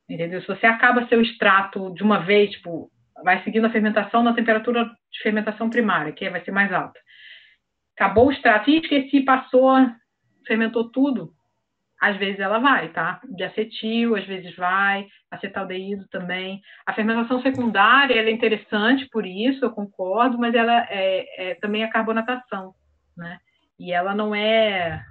Entendeu? 0.10 0.42
Se 0.42 0.48
você 0.48 0.66
acaba 0.66 1.08
seu 1.08 1.22
extrato 1.22 1.94
de 1.94 2.04
uma 2.04 2.20
vez, 2.20 2.52
tipo, 2.52 2.92
vai 3.24 3.44
seguindo 3.44 3.66
a 3.66 3.72
fermentação 3.72 4.22
na 4.22 4.34
temperatura 4.34 4.86
de 4.86 5.22
fermentação 5.22 5.70
primária, 5.70 6.12
que 6.12 6.30
vai 6.30 6.44
ser 6.44 6.52
mais 6.52 6.72
alta. 6.72 7.00
Acabou 7.96 8.28
o 8.28 8.32
extrato, 8.32 8.70
e 8.70 8.80
esqueci, 8.80 9.22
passou, 9.22 9.78
fermentou 10.46 10.90
tudo 10.92 11.34
às 12.04 12.18
vezes 12.18 12.38
ela 12.38 12.60
vai, 12.60 12.90
tá? 12.90 13.22
De 13.34 13.46
acetil, 13.46 14.18
às 14.18 14.26
vezes 14.26 14.54
vai, 14.58 15.08
acetaldeído 15.32 16.06
também. 16.10 16.60
A 16.86 16.92
fermentação 16.92 17.42
secundária 17.42 18.16
é 18.16 18.30
interessante 18.30 19.08
por 19.10 19.26
isso, 19.26 19.64
eu 19.64 19.72
concordo, 19.72 20.38
mas 20.38 20.54
ela 20.54 20.86
é, 20.90 21.52
é, 21.52 21.56
também 21.56 21.82
é 21.82 21.88
carbonatação, 21.88 22.74
né? 23.16 23.40
E 23.80 23.94
ela 23.94 24.14
não 24.14 24.36
é 24.36 25.02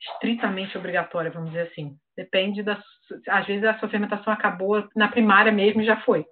estritamente 0.00 0.78
obrigatória, 0.78 1.32
vamos 1.32 1.50
dizer 1.50 1.68
assim. 1.72 1.96
Depende 2.16 2.62
da. 2.62 2.80
Às 3.28 3.46
vezes 3.46 3.64
a 3.64 3.76
sua 3.80 3.88
fermentação 3.88 4.32
acabou 4.32 4.88
na 4.94 5.08
primária 5.08 5.50
mesmo 5.50 5.82
e 5.82 5.86
já 5.86 5.96
foi. 6.02 6.24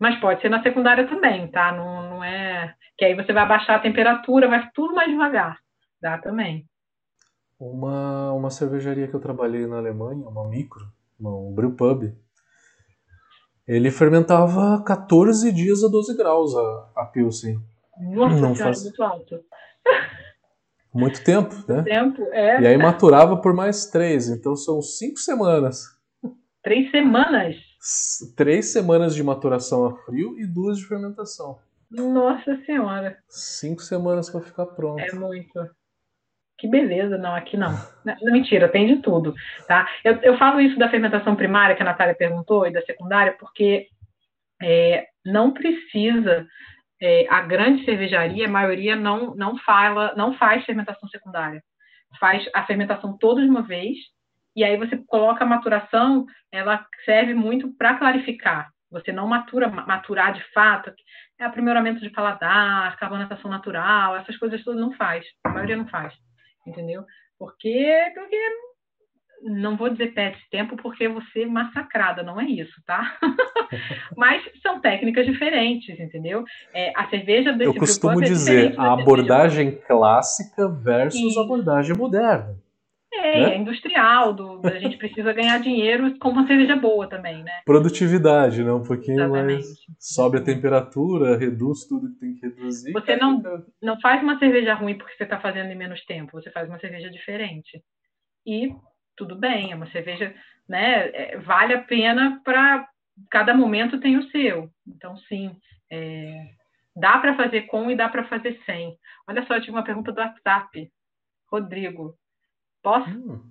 Mas 0.00 0.18
pode 0.18 0.40
ser 0.40 0.48
na 0.48 0.64
secundária 0.64 1.06
também, 1.06 1.48
tá? 1.48 1.70
Não, 1.70 2.10
não 2.10 2.24
é. 2.24 2.74
Que 2.98 3.04
aí 3.04 3.14
você 3.14 3.32
vai 3.32 3.46
baixar 3.46 3.76
a 3.76 3.80
temperatura, 3.80 4.48
vai 4.48 4.68
tudo 4.74 4.94
mais 4.94 5.08
devagar. 5.08 5.56
Dá 6.02 6.18
também. 6.18 6.66
Uma, 7.60 8.32
uma 8.32 8.50
cervejaria 8.50 9.06
que 9.06 9.14
eu 9.14 9.20
trabalhei 9.20 9.66
na 9.66 9.76
Alemanha, 9.76 10.26
uma 10.26 10.48
micro, 10.48 10.90
um 11.20 11.52
brewpub, 11.54 12.16
ele 13.68 13.90
fermentava 13.90 14.82
14 14.82 15.52
dias 15.52 15.84
a 15.84 15.88
12 15.88 16.16
graus 16.16 16.56
a, 16.56 16.90
a 16.96 17.04
Pilsen. 17.04 17.60
Nossa, 18.00 18.36
não 18.36 18.54
cara, 18.54 18.64
faz... 18.64 18.82
muito 18.82 19.02
alto. 19.02 19.44
Muito 20.92 21.22
tempo, 21.22 21.54
né? 21.68 21.82
Tempo, 21.82 22.22
é. 22.32 22.62
E 22.62 22.66
aí 22.66 22.76
maturava 22.76 23.36
por 23.36 23.54
mais 23.54 23.86
três, 23.86 24.28
então 24.28 24.56
são 24.56 24.82
cinco 24.82 25.18
semanas. 25.18 25.84
Três 26.62 26.90
semanas? 26.90 27.54
Três 28.36 28.72
semanas 28.72 29.14
de 29.14 29.22
maturação 29.22 29.86
a 29.86 29.96
frio 30.04 30.36
e 30.38 30.46
duas 30.46 30.78
de 30.78 30.86
fermentação. 30.86 31.58
Nossa 31.90 32.56
Senhora. 32.66 33.18
Cinco 33.28 33.82
semanas 33.82 34.28
para 34.30 34.40
ficar 34.40 34.66
pronto. 34.66 35.00
É 35.00 35.12
muito. 35.12 35.52
Que 36.60 36.68
beleza, 36.68 37.16
não, 37.16 37.34
aqui 37.34 37.56
não. 37.56 37.72
não. 38.04 38.14
Mentira, 38.32 38.68
tem 38.68 38.86
de 38.86 39.00
tudo, 39.00 39.34
tá? 39.66 39.88
Eu, 40.04 40.16
eu 40.22 40.36
falo 40.36 40.60
isso 40.60 40.78
da 40.78 40.90
fermentação 40.90 41.34
primária, 41.34 41.74
que 41.74 41.82
a 41.82 41.86
Natália 41.86 42.14
perguntou, 42.14 42.66
e 42.66 42.72
da 42.72 42.82
secundária, 42.82 43.34
porque 43.40 43.88
é, 44.62 45.06
não 45.24 45.52
precisa, 45.52 46.46
é, 47.00 47.26
a 47.30 47.40
grande 47.40 47.84
cervejaria, 47.86 48.46
a 48.46 48.50
maioria 48.50 48.94
não, 48.94 49.34
não, 49.34 49.56
fala, 49.58 50.14
não 50.16 50.34
faz 50.34 50.64
fermentação 50.66 51.08
secundária. 51.08 51.62
Faz 52.18 52.46
a 52.54 52.64
fermentação 52.64 53.16
toda 53.16 53.40
de 53.40 53.48
uma 53.48 53.62
vez, 53.62 53.96
e 54.54 54.62
aí 54.62 54.76
você 54.76 54.98
coloca 55.06 55.42
a 55.42 55.48
maturação, 55.48 56.26
ela 56.52 56.84
serve 57.06 57.32
muito 57.32 57.72
para 57.78 57.94
clarificar. 57.94 58.68
Você 58.90 59.12
não 59.12 59.26
matura, 59.26 59.68
maturar 59.68 60.34
de 60.34 60.42
fato, 60.52 60.92
é 61.38 61.44
aprimoramento 61.44 62.00
de 62.00 62.10
paladar, 62.10 62.96
carbonatação 62.98 63.50
natural, 63.50 64.16
essas 64.16 64.36
coisas 64.36 64.62
todas 64.62 64.80
não 64.80 64.92
faz. 64.92 65.24
A 65.44 65.50
maioria 65.50 65.76
não 65.76 65.88
faz 65.88 66.12
entendeu? 66.66 67.04
Porque, 67.38 68.12
porque 68.14 68.36
não 69.42 69.76
vou 69.76 69.88
dizer 69.88 70.12
perde 70.12 70.38
tempo 70.50 70.76
porque 70.76 71.08
você 71.08 71.46
massacrada, 71.46 72.22
não 72.22 72.40
é 72.40 72.44
isso, 72.44 72.74
tá? 72.86 73.18
Mas 74.16 74.42
são 74.62 74.80
técnicas 74.80 75.26
diferentes, 75.26 75.98
entendeu? 75.98 76.44
É, 76.74 76.92
a 76.94 77.08
cerveja 77.08 77.52
desse 77.52 77.70
Eu 77.70 77.74
costumo 77.74 78.22
é 78.22 78.26
dizer 78.26 78.74
a 78.78 78.92
abordagem 78.92 79.72
clássica 79.86 80.68
versus 80.68 81.36
a 81.36 81.40
abordagem 81.42 81.96
moderna. 81.96 82.56
É, 83.12 83.40
né? 83.40 83.54
é 83.54 83.56
industrial, 83.56 84.32
do, 84.32 84.60
a 84.64 84.78
gente 84.78 84.96
precisa 84.96 85.32
ganhar 85.32 85.58
dinheiro 85.58 86.16
com 86.18 86.28
uma 86.28 86.46
cerveja 86.46 86.76
boa 86.76 87.08
também, 87.08 87.42
né? 87.42 87.60
Produtividade, 87.64 88.62
né? 88.62 88.72
Um 88.72 88.84
pouquinho 88.84 89.24
Exatamente. 89.24 89.54
mais. 89.54 89.86
Sobe 89.98 90.38
a 90.38 90.42
temperatura, 90.42 91.36
reduz 91.36 91.86
tudo 91.86 92.12
que 92.12 92.20
tem 92.20 92.34
que 92.34 92.46
reduzir. 92.46 92.92
Você 92.92 93.16
não, 93.16 93.42
não 93.82 94.00
faz 94.00 94.22
uma 94.22 94.38
cerveja 94.38 94.74
ruim 94.74 94.96
porque 94.96 95.16
você 95.16 95.24
está 95.24 95.40
fazendo 95.40 95.70
em 95.70 95.76
menos 95.76 96.04
tempo, 96.04 96.40
você 96.40 96.50
faz 96.52 96.68
uma 96.68 96.78
cerveja 96.78 97.10
diferente. 97.10 97.82
E 98.46 98.72
tudo 99.16 99.34
bem, 99.34 99.72
é 99.72 99.74
uma 99.74 99.90
cerveja, 99.90 100.32
né? 100.68 101.08
É, 101.08 101.38
vale 101.38 101.74
a 101.74 101.82
pena 101.82 102.40
para. 102.44 102.88
Cada 103.30 103.52
momento 103.52 104.00
tem 104.00 104.16
o 104.16 104.30
seu. 104.30 104.70
Então, 104.86 105.16
sim. 105.28 105.54
É, 105.90 106.46
dá 106.96 107.18
para 107.18 107.36
fazer 107.36 107.62
com 107.62 107.90
e 107.90 107.96
dá 107.96 108.08
para 108.08 108.24
fazer 108.28 108.58
sem. 108.64 108.96
Olha 109.28 109.44
só, 109.46 109.56
eu 109.56 109.60
tive 109.60 109.72
uma 109.72 109.84
pergunta 109.84 110.12
do 110.12 110.20
WhatsApp. 110.20 110.90
Rodrigo, 111.50 112.14
Posso? 112.82 113.10
Hum. 113.10 113.50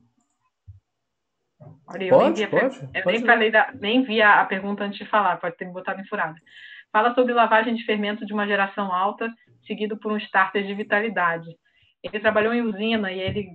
Olha, 1.88 2.04
eu 2.06 2.18
pode, 2.18 2.24
nem 2.24 2.34
vi, 2.34 2.44
a, 2.44 2.62
pode, 2.62 2.90
eu 2.94 3.06
nem, 3.06 3.26
falei 3.26 3.52
da, 3.52 3.72
nem 3.74 4.04
vi 4.04 4.22
a, 4.22 4.42
a, 4.42 4.46
pergunta 4.46 4.84
antes 4.84 5.00
de 5.00 5.06
falar, 5.06 5.38
pode 5.38 5.58
ter 5.58 5.66
me 5.66 5.74
botado 5.74 6.00
em 6.00 6.06
furada. 6.06 6.36
Fala 6.92 7.14
sobre 7.14 7.34
lavagem 7.34 7.76
de 7.76 7.86
fermento 7.86 8.26
de 8.26 8.34
uma 8.34 8.48
geração 8.48 8.94
alta, 8.94 9.32
seguido 9.66 9.98
por 9.98 10.12
um 10.12 10.18
starter 10.18 10.66
de 10.66 10.74
vitalidade. 10.74 11.48
Ele 12.04 12.20
trabalhou 12.20 12.54
em 12.54 12.62
usina 12.62 13.12
e 13.12 13.20
ele, 13.20 13.50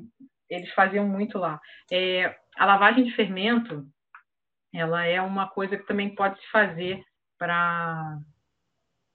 eles 0.50 0.72
faziam 0.74 1.08
muito 1.08 1.38
lá. 1.38 1.60
É, 1.90 2.36
a 2.56 2.66
lavagem 2.66 3.04
de 3.04 3.12
fermento, 3.12 3.84
ela 4.72 5.04
é 5.04 5.20
uma 5.20 5.48
coisa 5.48 5.76
que 5.76 5.86
também 5.86 6.14
pode 6.14 6.40
se 6.40 6.50
fazer 6.50 7.02
para 7.38 8.18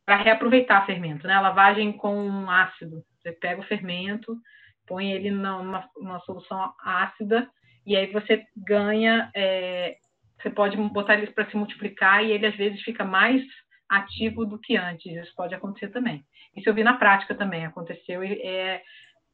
para 0.05 0.23
reaproveitar 0.23 0.87
fermento, 0.87 1.27
né? 1.27 1.35
A 1.35 1.41
lavagem 1.41 1.91
com 1.91 2.49
ácido. 2.49 3.05
Você 3.21 3.31
pega 3.31 3.61
o 3.61 3.65
fermento, 3.65 4.35
põe 4.89 5.11
ele 5.11 5.29
numa 5.29 5.87
uma 5.95 6.19
solução 6.21 6.73
ácida 6.83 7.47
e 7.85 7.95
aí 7.95 8.11
você 8.11 8.43
ganha, 8.57 9.31
é, 9.35 9.95
você 10.41 10.49
pode 10.49 10.75
botar 10.75 11.13
ele 11.13 11.27
para 11.27 11.49
se 11.49 11.55
multiplicar 11.55 12.23
e 12.23 12.31
ele 12.31 12.47
às 12.47 12.55
vezes 12.55 12.81
fica 12.81 13.05
mais 13.05 13.41
ativo 13.87 14.45
do 14.45 14.59
que 14.59 14.75
antes. 14.75 15.05
Isso 15.05 15.33
pode 15.35 15.55
acontecer 15.55 15.89
também. 15.89 16.23
Isso 16.55 16.67
eu 16.67 16.73
vi 16.73 16.83
na 16.83 16.97
prática 16.97 17.35
também, 17.35 17.65
aconteceu 17.65 18.23
e 18.23 18.33
é, 18.41 18.81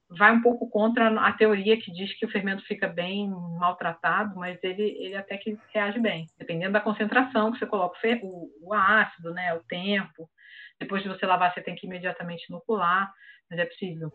vai 0.10 0.32
um 0.32 0.42
pouco 0.42 0.70
contra 0.70 1.10
a 1.20 1.32
teoria 1.34 1.80
que 1.80 1.92
diz 1.92 2.14
que 2.18 2.26
o 2.26 2.32
fermento 2.32 2.64
fica 2.66 2.88
bem 2.88 3.30
maltratado, 3.30 4.36
mas 4.36 4.62
ele, 4.64 4.84
ele 5.00 5.16
até 5.16 5.38
que 5.38 5.58
reage 5.74 6.00
bem, 6.00 6.28
dependendo 6.38 6.74
da 6.74 6.82
concentração 6.82 7.52
que 7.52 7.60
você 7.60 7.66
coloca 7.66 7.98
o, 8.22 8.50
o 8.62 8.74
ácido, 8.74 9.34
né, 9.34 9.54
o 9.54 9.64
tempo. 9.64 10.30
Depois 10.80 11.02
de 11.02 11.10
você 11.10 11.26
lavar, 11.26 11.54
você 11.54 11.62
tem 11.62 11.76
que 11.76 11.88
imediatamente 11.88 12.46
inocular, 12.50 13.12
mas 13.50 13.60
é 13.60 13.66
possível. 13.66 14.12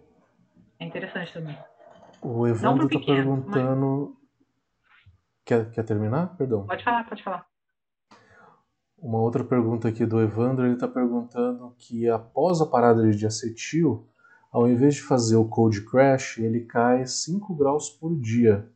É 0.81 0.85
interessante 0.87 1.33
também. 1.33 1.57
O 2.22 2.47
Evandro 2.47 2.87
está 2.87 2.99
perguntando. 2.99 4.14
Mas... 4.14 4.20
Quer, 5.45 5.70
quer 5.70 5.85
terminar? 5.85 6.37
Perdão. 6.37 6.66
Pode 6.66 6.83
falar, 6.83 7.05
pode 7.05 7.22
falar. 7.22 7.47
Uma 8.99 9.18
outra 9.18 9.45
pergunta 9.45 9.89
aqui 9.89 10.05
do 10.05 10.20
Evandro, 10.20 10.66
ele 10.66 10.74
está 10.74 10.89
perguntando 10.89 11.74
que 11.78 12.09
após 12.09 12.61
a 12.61 12.66
parada 12.66 13.11
de 13.11 13.26
acetil, 13.26 14.07
ao 14.53 14.68
invés 14.68 14.97
de 14.97 15.03
fazer 15.03 15.37
o 15.37 15.49
cold 15.49 15.85
crash, 15.87 16.39
ele 16.39 16.66
cai 16.66 17.07
5 17.07 17.55
graus 17.55 17.89
por 17.89 18.18
dia. 18.18 18.68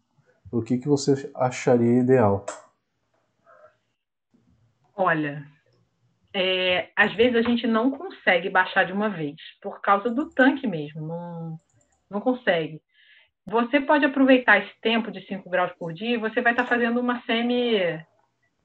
O 0.50 0.62
que, 0.62 0.78
que 0.78 0.88
você 0.88 1.30
acharia 1.34 2.00
ideal? 2.00 2.46
Olha, 4.96 5.46
é, 6.32 6.90
às 6.96 7.14
vezes 7.14 7.36
a 7.36 7.42
gente 7.42 7.66
não 7.66 7.90
consegue 7.90 8.48
baixar 8.48 8.84
de 8.84 8.92
uma 8.92 9.09
vez, 9.11 9.36
por 9.61 9.80
causa 9.80 10.11
do 10.11 10.30
tanque 10.30 10.66
mesmo. 10.66 11.07
Não, 11.07 11.61
não 12.14 12.20
consegue. 12.20 12.80
Você 13.46 13.80
pode 13.80 14.06
aproveitar 14.06 14.58
esse 14.58 14.72
tempo 14.80 15.10
de 15.10 15.20
5 15.26 15.50
graus 15.50 15.72
por 15.78 15.92
dia 15.92 16.18
você 16.18 16.40
vai 16.40 16.52
estar 16.52 16.66
fazendo 16.66 17.00
uma 17.00 17.20
semi. 17.22 17.76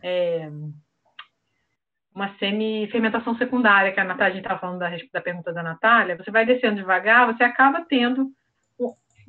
É, 0.01 0.49
uma 2.15 2.35
semi-fermentação 2.37 3.37
secundária, 3.37 3.91
que 3.93 3.99
a 3.99 4.03
Natália, 4.03 4.39
estava 4.39 4.59
falando 4.59 4.79
da, 4.79 4.89
da 5.13 5.21
pergunta 5.21 5.53
da 5.53 5.63
Natália, 5.63 6.17
você 6.17 6.31
vai 6.31 6.45
descendo 6.45 6.77
devagar, 6.77 7.27
você 7.27 7.43
acaba 7.43 7.85
tendo. 7.87 8.31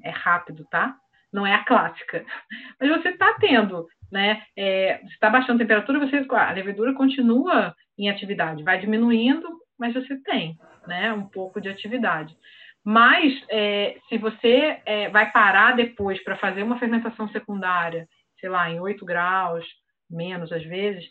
É 0.02 0.10
rápido, 0.10 0.66
tá? 0.70 0.96
Não 1.32 1.46
é 1.46 1.54
a 1.54 1.64
clássica. 1.64 2.24
Mas 2.80 2.88
você 2.88 3.10
está 3.10 3.34
tendo, 3.34 3.86
né? 4.10 4.42
É, 4.56 4.98
você 5.02 5.12
está 5.12 5.28
baixando 5.28 5.56
a 5.56 5.58
temperatura, 5.58 6.00
você, 6.00 6.26
a 6.30 6.52
levedura 6.52 6.94
continua 6.94 7.74
em 7.98 8.08
atividade, 8.08 8.64
vai 8.64 8.80
diminuindo, 8.80 9.46
mas 9.78 9.94
você 9.94 10.16
tem, 10.22 10.58
né? 10.86 11.12
Um 11.12 11.26
pouco 11.26 11.60
de 11.60 11.68
atividade. 11.68 12.36
Mas, 12.84 13.32
é, 13.50 13.98
se 14.08 14.16
você 14.16 14.80
é, 14.86 15.10
vai 15.10 15.30
parar 15.30 15.76
depois 15.76 16.22
para 16.24 16.36
fazer 16.38 16.62
uma 16.62 16.78
fermentação 16.78 17.28
secundária, 17.28 18.08
sei 18.38 18.48
lá, 18.48 18.70
em 18.70 18.80
8 18.80 19.04
graus, 19.04 19.64
menos 20.08 20.50
às 20.50 20.64
vezes, 20.64 21.04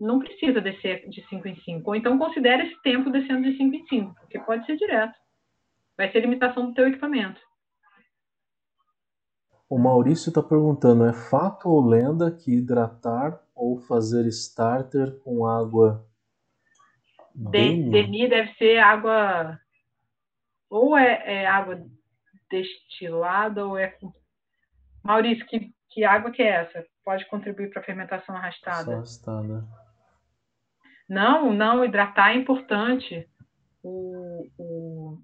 não 0.00 0.18
precisa 0.18 0.60
descer 0.60 1.08
de 1.08 1.26
5 1.28 1.46
em 1.46 1.56
5. 1.60 1.88
Ou 1.88 1.94
então 1.94 2.18
considere 2.18 2.64
esse 2.64 2.82
tempo 2.82 3.10
descendo 3.10 3.48
de 3.48 3.56
5 3.56 3.76
em 3.76 3.86
5, 3.86 4.14
porque 4.20 4.38
pode 4.40 4.66
ser 4.66 4.76
direto. 4.76 5.14
Vai 5.96 6.10
ser 6.10 6.20
limitação 6.20 6.66
do 6.66 6.74
teu 6.74 6.88
equipamento. 6.88 7.40
O 9.70 9.78
Maurício 9.78 10.28
está 10.28 10.42
perguntando: 10.42 11.04
é 11.04 11.12
fato 11.12 11.68
ou 11.68 11.86
lenda 11.86 12.30
que 12.30 12.52
hidratar 12.52 13.40
ou 13.54 13.78
fazer 13.78 14.26
starter 14.26 15.18
com 15.20 15.46
água 15.46 16.04
Demi 17.34 18.28
deve 18.28 18.52
ser 18.54 18.78
água 18.78 19.58
ou 20.72 20.96
é, 20.96 21.22
é 21.26 21.46
água 21.46 21.84
destilada 22.50 23.66
ou 23.66 23.76
é. 23.76 23.94
Maurício, 25.04 25.44
que, 25.46 25.70
que 25.90 26.02
água 26.02 26.30
que 26.30 26.42
é 26.42 26.48
essa? 26.48 26.86
Pode 27.04 27.26
contribuir 27.26 27.68
para 27.68 27.82
a 27.82 27.84
fermentação 27.84 28.34
arrastada? 28.34 28.94
arrastada. 28.94 29.64
Não, 31.06 31.52
não, 31.52 31.84
hidratar 31.84 32.30
é 32.30 32.36
importante. 32.36 33.28
O, 33.82 34.48
o... 34.58 35.18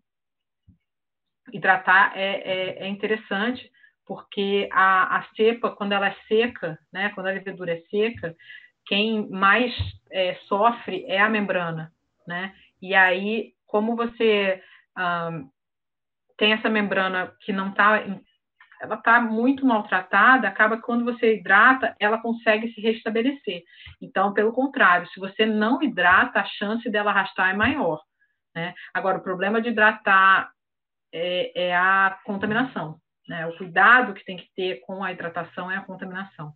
Hidratar 1.51 2.13
é, 2.15 2.41
é, 2.41 2.85
é, 2.85 2.89
interessante, 2.89 3.71
porque 4.05 4.69
a, 4.71 5.19
a 5.19 5.23
cepa, 5.35 5.71
quando 5.71 5.93
ela 5.93 6.09
é 6.09 6.17
seca, 6.27 6.79
né, 6.93 7.09
quando 7.15 7.29
a 7.29 7.33
levedura 7.33 7.73
é 7.73 7.81
seca, 7.89 8.37
quem 8.85 9.31
mais 9.31 9.73
é, 10.11 10.35
sofre 10.47 11.07
é 11.07 11.19
a 11.19 11.29
membrana, 11.31 11.91
né? 12.27 12.55
E 12.83 12.95
aí, 12.95 13.55
como 13.67 13.97
você 13.97 14.63
um, 14.99 15.49
tem 16.37 16.53
essa 16.53 16.69
membrana 16.69 17.33
que 17.41 17.53
não 17.53 17.71
está 17.71 18.01
ela 18.81 18.95
está 18.95 19.21
muito 19.21 19.67
maltratada, 19.67 20.47
acaba 20.47 20.77
que 20.77 20.83
quando 20.83 21.05
você 21.05 21.35
hidrata, 21.35 21.97
ela 21.99 22.19
consegue 22.19 22.73
se 22.73 22.81
restabelecer. 22.81 23.63
Então, 24.01 24.33
pelo 24.33 24.53
contrário, 24.53 25.09
se 25.09 25.19
você 25.19 25.45
não 25.45 25.83
hidrata, 25.83 26.41
a 26.41 26.45
chance 26.45 26.89
dela 26.89 27.11
arrastar 27.11 27.51
é 27.51 27.55
maior. 27.55 28.01
Né? 28.55 28.75
Agora, 28.95 29.19
o 29.19 29.23
problema 29.23 29.61
de 29.61 29.71
hidratar 29.71 30.51
é, 31.13 31.69
é 31.71 31.77
a 31.77 32.19
contaminação. 32.25 33.01
Né? 33.27 33.47
O 33.47 33.57
cuidado 33.57 34.15
que 34.15 34.25
tem 34.25 34.37
que 34.37 34.49
ter 34.55 34.81
com 34.87 35.03
a 35.03 35.13
hidratação 35.13 35.71
é 35.71 35.77
a 35.77 35.85
contaminação. 35.85 36.53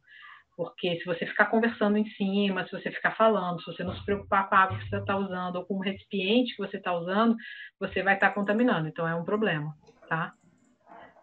Porque 0.56 0.98
se 0.98 1.04
você 1.04 1.26
ficar 1.26 1.46
conversando 1.46 1.96
em 1.96 2.06
cima, 2.10 2.64
se 2.64 2.72
você 2.72 2.90
ficar 2.90 3.12
falando, 3.12 3.60
se 3.60 3.66
você 3.66 3.82
não 3.82 3.94
se 3.94 4.04
preocupar 4.04 4.48
com 4.48 4.54
a 4.54 4.58
água 4.58 4.78
que 4.78 4.88
você 4.88 4.98
está 4.98 5.16
usando 5.16 5.56
ou 5.56 5.64
com 5.64 5.74
o 5.74 5.82
recipiente 5.82 6.54
que 6.54 6.62
você 6.62 6.76
está 6.76 6.92
usando, 6.92 7.34
você 7.80 8.02
vai 8.02 8.14
estar 8.14 8.28
tá 8.28 8.34
contaminando. 8.34 8.86
Então 8.88 9.08
é 9.08 9.14
um 9.14 9.24
problema, 9.24 9.74
tá? 10.08 10.32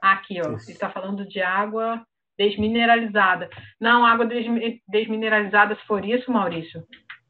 Aqui, 0.01 0.39
ó, 0.41 0.47
ele 0.47 0.55
está 0.55 0.89
falando 0.89 1.27
de 1.27 1.41
água 1.41 2.03
desmineralizada. 2.37 3.49
Não, 3.79 4.05
água 4.05 4.27
desmineralizada, 4.87 5.75
se 5.75 5.85
for 5.85 6.03
isso, 6.05 6.31
Maurício, 6.31 6.83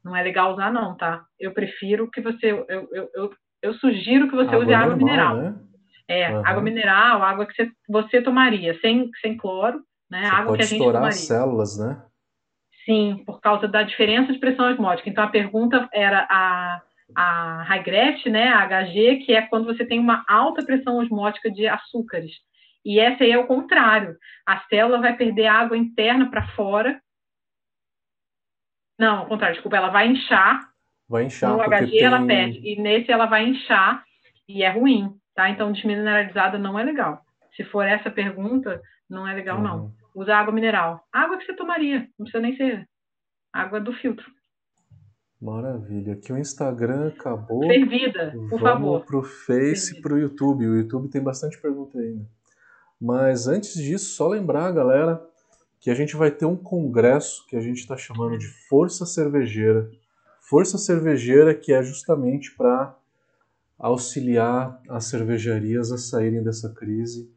não 0.04 0.16
é 0.16 0.22
legal 0.22 0.52
usar, 0.52 0.72
não, 0.72 0.96
tá? 0.96 1.24
Eu 1.38 1.52
prefiro 1.52 2.10
que 2.10 2.20
você. 2.20 2.52
Eu, 2.52 2.66
eu, 2.68 3.10
eu, 3.14 3.30
eu 3.60 3.74
sugiro 3.74 4.28
que 4.28 4.36
você 4.36 4.50
água 4.50 4.64
use 4.64 4.72
água 4.72 4.96
normal, 4.96 5.06
mineral. 5.06 5.36
Né? 5.36 5.58
É, 6.08 6.32
uhum. 6.32 6.46
água 6.46 6.62
mineral, 6.62 7.22
água 7.22 7.46
que 7.46 7.54
você, 7.54 7.70
você 7.88 8.22
tomaria, 8.22 8.78
sem, 8.80 9.10
sem 9.20 9.36
cloro, 9.36 9.80
né? 10.10 10.22
Você 10.22 10.26
água 10.26 10.46
pode 10.46 10.56
que 10.58 10.62
a 10.62 10.66
gente 10.66 10.78
estourar 10.78 11.04
as 11.04 11.16
células, 11.16 11.78
né? 11.78 12.02
Sim, 12.84 13.22
por 13.24 13.40
causa 13.40 13.68
da 13.68 13.82
diferença 13.82 14.32
de 14.32 14.38
pressão 14.38 14.70
osmótica. 14.70 15.08
Então, 15.08 15.22
a 15.22 15.28
pergunta 15.28 15.88
era 15.92 16.26
a, 16.28 16.82
a 17.14 17.62
High 17.62 17.84
né, 18.26 18.48
a 18.48 18.66
HG, 18.66 19.24
que 19.24 19.32
é 19.32 19.42
quando 19.42 19.66
você 19.66 19.84
tem 19.84 20.00
uma 20.00 20.24
alta 20.28 20.64
pressão 20.64 20.98
osmótica 20.98 21.50
de 21.50 21.68
açúcares. 21.68 22.32
E 22.84 22.98
essa 22.98 23.24
aí 23.24 23.30
é 23.30 23.38
o 23.38 23.46
contrário. 23.46 24.16
A 24.46 24.60
célula 24.68 25.00
vai 25.00 25.14
perder 25.16 25.46
água 25.46 25.76
interna 25.76 26.30
para 26.30 26.48
fora. 26.48 27.00
Não, 28.98 29.18
ao 29.18 29.26
contrário, 29.26 29.54
desculpa, 29.54 29.76
ela 29.76 29.90
vai 29.90 30.08
inchar. 30.08 30.60
Vai 31.08 31.24
inchar. 31.24 31.50
No 31.50 31.62
HG 31.62 31.90
tem... 31.90 32.02
ela 32.02 32.26
perde. 32.26 32.60
E 32.62 32.80
nesse 32.80 33.12
ela 33.12 33.26
vai 33.26 33.44
inchar 33.44 34.02
e 34.48 34.62
é 34.62 34.70
ruim, 34.70 35.14
tá? 35.34 35.50
Então, 35.50 35.70
desmineralizada 35.70 36.58
não 36.58 36.78
é 36.78 36.82
legal. 36.82 37.22
Se 37.54 37.64
for 37.64 37.82
essa 37.82 38.10
pergunta, 38.10 38.80
não 39.08 39.26
é 39.26 39.34
legal, 39.34 39.58
uhum. 39.58 39.62
não. 39.62 39.94
Usa 40.14 40.34
água 40.34 40.52
mineral. 40.52 41.04
Água 41.12 41.38
que 41.38 41.44
você 41.44 41.54
tomaria, 41.54 42.00
não 42.18 42.24
precisa 42.24 42.40
nem 42.40 42.56
ser 42.56 42.88
água 43.52 43.80
do 43.80 43.92
filtro. 43.92 44.30
Maravilha. 45.40 46.12
Aqui 46.12 46.32
o 46.32 46.38
Instagram 46.38 47.08
acabou. 47.08 47.66
Fervida, 47.66 48.32
por 48.32 48.60
Vamos 48.60 48.60
favor. 48.60 48.80
Vamos 48.80 49.06
pro 49.06 49.22
Face 49.22 49.98
e 49.98 50.02
pro 50.02 50.18
YouTube. 50.18 50.66
O 50.66 50.76
YouTube 50.76 51.08
tem 51.08 51.22
bastante 51.22 51.58
pergunta 51.60 51.98
ainda. 51.98 52.26
Mas 53.00 53.48
antes 53.48 53.74
disso, 53.74 54.14
só 54.14 54.28
lembrar, 54.28 54.70
galera, 54.72 55.26
que 55.80 55.90
a 55.90 55.94
gente 55.94 56.14
vai 56.14 56.30
ter 56.30 56.44
um 56.44 56.56
congresso 56.56 57.46
que 57.46 57.56
a 57.56 57.60
gente 57.60 57.78
está 57.78 57.96
chamando 57.96 58.36
de 58.36 58.46
Força 58.68 59.06
Cervejeira. 59.06 59.90
Força 60.42 60.76
Cervejeira 60.76 61.54
que 61.54 61.72
é 61.72 61.82
justamente 61.82 62.54
para 62.54 62.94
auxiliar 63.78 64.78
as 64.90 65.06
cervejarias 65.06 65.90
a 65.90 65.96
saírem 65.96 66.42
dessa 66.42 66.68
crise. 66.74 67.32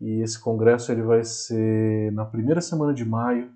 E 0.00 0.22
esse 0.22 0.38
congresso 0.38 0.92
ele 0.92 1.02
vai 1.02 1.24
ser 1.24 2.12
na 2.12 2.24
primeira 2.24 2.60
semana 2.60 2.92
de 2.92 3.04
maio. 3.04 3.50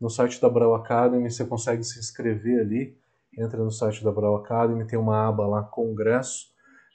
No 0.00 0.08
site 0.08 0.40
da 0.40 0.48
Brau 0.48 0.74
Academy, 0.74 1.30
você 1.30 1.44
consegue 1.44 1.82
se 1.82 1.98
inscrever 1.98 2.60
ali. 2.60 2.96
Entra 3.36 3.62
no 3.62 3.70
site 3.70 4.02
da 4.04 4.12
Brau 4.12 4.36
Academy, 4.36 4.86
tem 4.86 4.98
uma 4.98 5.28
aba 5.28 5.46
lá, 5.46 5.62
Congresso 5.62 6.48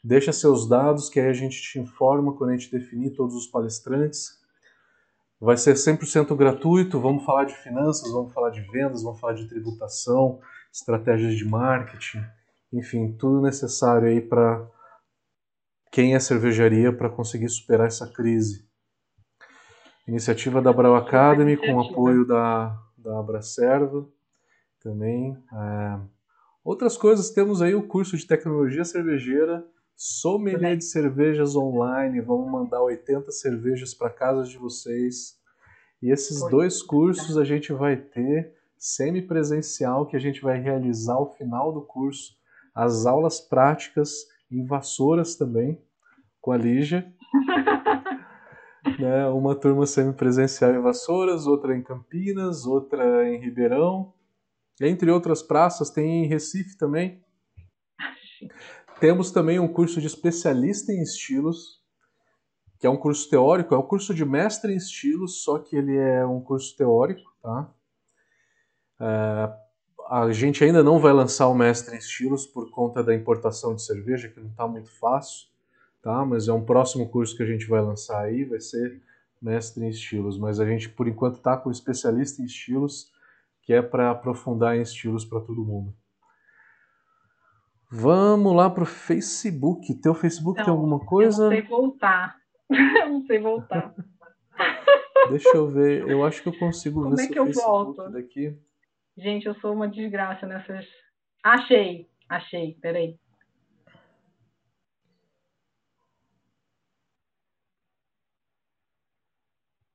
Deixa 0.03 0.34
seus 0.34 0.68
dados 0.68 1.10
que 1.10 1.18
aí 1.18 1.30
a 1.30 1.34
gente 1.34 1.61
te 1.61 1.80
informa 1.80 2.35
quando 2.35 2.49
a 2.49 2.57
gente 2.57 2.69
definir 2.69 3.11
todos 3.11 3.34
os 3.35 3.47
palestrantes. 3.47 4.38
Vai 5.39 5.55
ser 5.55 5.76
100% 5.76 6.35
gratuito, 6.35 6.99
vamos 6.99 7.23
falar 7.23 7.45
de 7.45 7.55
finanças, 7.55 8.11
vamos 8.11 8.34
falar 8.34 8.49
de 8.49 8.60
vendas, 8.69 9.01
vamos 9.01 9.19
falar 9.22 9.34
de 9.34 9.47
tributação, 9.47 10.41
estratégias 10.73 11.35
de 11.35 11.45
marketing, 11.45 12.22
enfim, 12.73 13.14
tudo 13.14 13.41
necessário 13.41 14.10
aí 14.10 14.19
para 14.19 14.69
quem 15.89 16.15
é 16.15 16.19
cervejaria 16.19 16.91
para 16.91 17.10
conseguir 17.10 17.47
superar 17.47 17.88
essa 17.88 18.07
crise. 18.07 18.68
Iniciativa 20.07 20.61
da 20.61 20.73
Brau 20.73 20.95
Academy 20.95 21.55
com 21.55 21.80
apoio 21.80 22.25
da, 22.25 22.77
da 22.97 23.19
Abracerva 23.19 24.05
também. 24.81 25.38
É... 25.53 25.99
Outras 26.63 26.97
coisas, 26.97 27.30
temos 27.30 27.61
aí 27.61 27.75
o 27.75 27.88
curso 27.88 28.15
de 28.17 28.25
tecnologia 28.25 28.85
cervejeira 28.85 29.65
Sommelier 29.95 30.75
de 30.75 30.84
cervejas 30.84 31.55
online, 31.55 32.19
vamos 32.19 32.51
mandar 32.51 32.81
80 32.81 33.31
cervejas 33.31 33.93
para 33.93 34.09
casa 34.09 34.43
de 34.43 34.57
vocês. 34.57 35.38
E 36.01 36.11
esses 36.11 36.39
dois 36.49 36.81
cursos 36.81 37.38
a 37.38 37.45
gente 37.45 37.71
vai 37.71 37.95
ter 37.95 38.53
semipresencial 38.77 40.05
que 40.05 40.17
a 40.17 40.19
gente 40.19 40.41
vai 40.41 40.59
realizar 40.59 41.13
ao 41.13 41.34
final 41.35 41.71
do 41.71 41.81
curso, 41.81 42.34
as 42.75 43.05
aulas 43.05 43.39
práticas 43.39 44.25
em 44.51 44.65
Vassouras 44.65 45.35
também, 45.35 45.80
com 46.41 46.51
a 46.51 46.57
Lígia. 46.57 47.05
né? 48.99 49.27
Uma 49.27 49.55
turma 49.55 49.85
semipresencial 49.85 50.73
em 50.73 50.81
Vassouras, 50.81 51.47
outra 51.47 51.76
em 51.76 51.81
Campinas, 51.81 52.65
outra 52.65 53.27
em 53.30 53.39
Ribeirão, 53.39 54.14
entre 54.81 55.10
outras 55.11 55.41
praças, 55.41 55.89
tem 55.89 56.23
em 56.23 56.27
Recife 56.27 56.77
também. 56.77 57.23
Temos 58.99 59.31
também 59.31 59.60
um 59.60 59.68
curso 59.68 59.99
de 59.99 60.07
especialista 60.07 60.91
em 60.91 61.01
estilos, 61.01 61.81
que 62.80 62.88
é 62.88 62.89
um 62.89 62.97
curso 62.97 63.30
teórico, 63.30 63.73
é 63.73 63.77
um 63.77 63.88
curso 63.88 64.14
de 64.14 64.26
mestre 64.26 64.73
em 64.73 64.77
estilos, 64.77 65.43
só 65.43 65.60
que 65.60 65.76
ele 65.76 65.95
é 65.95 66.26
um 66.26 66.41
curso 66.41 66.76
teórico, 66.76 67.31
tá? 67.41 67.73
É, 68.99 69.53
a 70.10 70.31
gente 70.31 70.64
ainda 70.64 70.84
não 70.84 70.99
vai 70.99 71.14
lançar 71.14 71.47
o 71.47 71.55
mestre 71.55 71.95
em 71.95 71.99
estilos 71.99 72.45
por 72.45 72.69
conta 72.72 73.03
da 73.03 73.15
importação 73.15 73.76
de 73.76 73.84
cerveja, 73.84 74.30
que 74.30 74.39
não 74.39 74.49
está 74.49 74.68
muito 74.68 74.91
fácil, 74.99 75.47
tá? 76.03 76.23
Mas 76.25 76.47
é 76.47 76.53
um 76.53 76.63
próximo 76.63 77.09
curso 77.09 77.35
que 77.35 77.41
a 77.41 77.45
gente 77.47 77.65
vai 77.65 77.81
lançar 77.81 78.21
aí, 78.25 78.43
vai 78.43 78.59
ser 78.59 79.01
mestre 79.41 79.84
em 79.84 79.89
estilos. 79.89 80.38
Mas 80.38 80.59
a 80.59 80.65
gente, 80.65 80.89
por 80.89 81.07
enquanto, 81.07 81.38
está 81.38 81.57
com 81.57 81.69
o 81.69 81.71
especialista 81.71 82.41
em 82.41 82.45
estilos, 82.45 83.11
que 83.63 83.73
é 83.73 83.81
para 83.81 84.11
aprofundar 84.11 84.75
em 84.75 84.81
estilos 84.81 85.25
para 85.25 85.39
todo 85.39 85.65
mundo. 85.65 85.95
Vamos 87.89 88.53
lá 88.55 88.69
pro 88.69 88.85
Facebook. 88.85 89.93
Teu 90.01 90.13
Facebook 90.13 90.57
não, 90.59 90.65
tem 90.65 90.73
alguma 90.73 90.99
coisa? 90.99 91.45
Eu 91.49 91.49
não 91.49 91.61
sei 91.61 91.61
voltar. 91.61 92.35
eu 92.69 93.09
não 93.09 93.25
sei 93.25 93.39
voltar. 93.39 93.95
Deixa 95.30 95.49
eu 95.55 95.67
ver. 95.67 96.07
Eu 96.09 96.25
acho 96.25 96.41
que 96.41 96.49
eu 96.49 96.57
consigo 96.57 97.03
Como 97.03 97.15
ver 97.15 97.23
é 97.23 97.27
que 97.27 97.38
eu 97.39 97.45
Facebook 97.45 97.95
volto? 97.95 98.11
daqui. 98.11 98.57
Gente, 99.15 99.45
eu 99.45 99.53
sou 99.55 99.73
uma 99.73 99.88
desgraça 99.88 100.47
nessas. 100.47 100.85
Achei, 101.43 102.07
achei. 102.27 102.73
Peraí. 102.81 103.19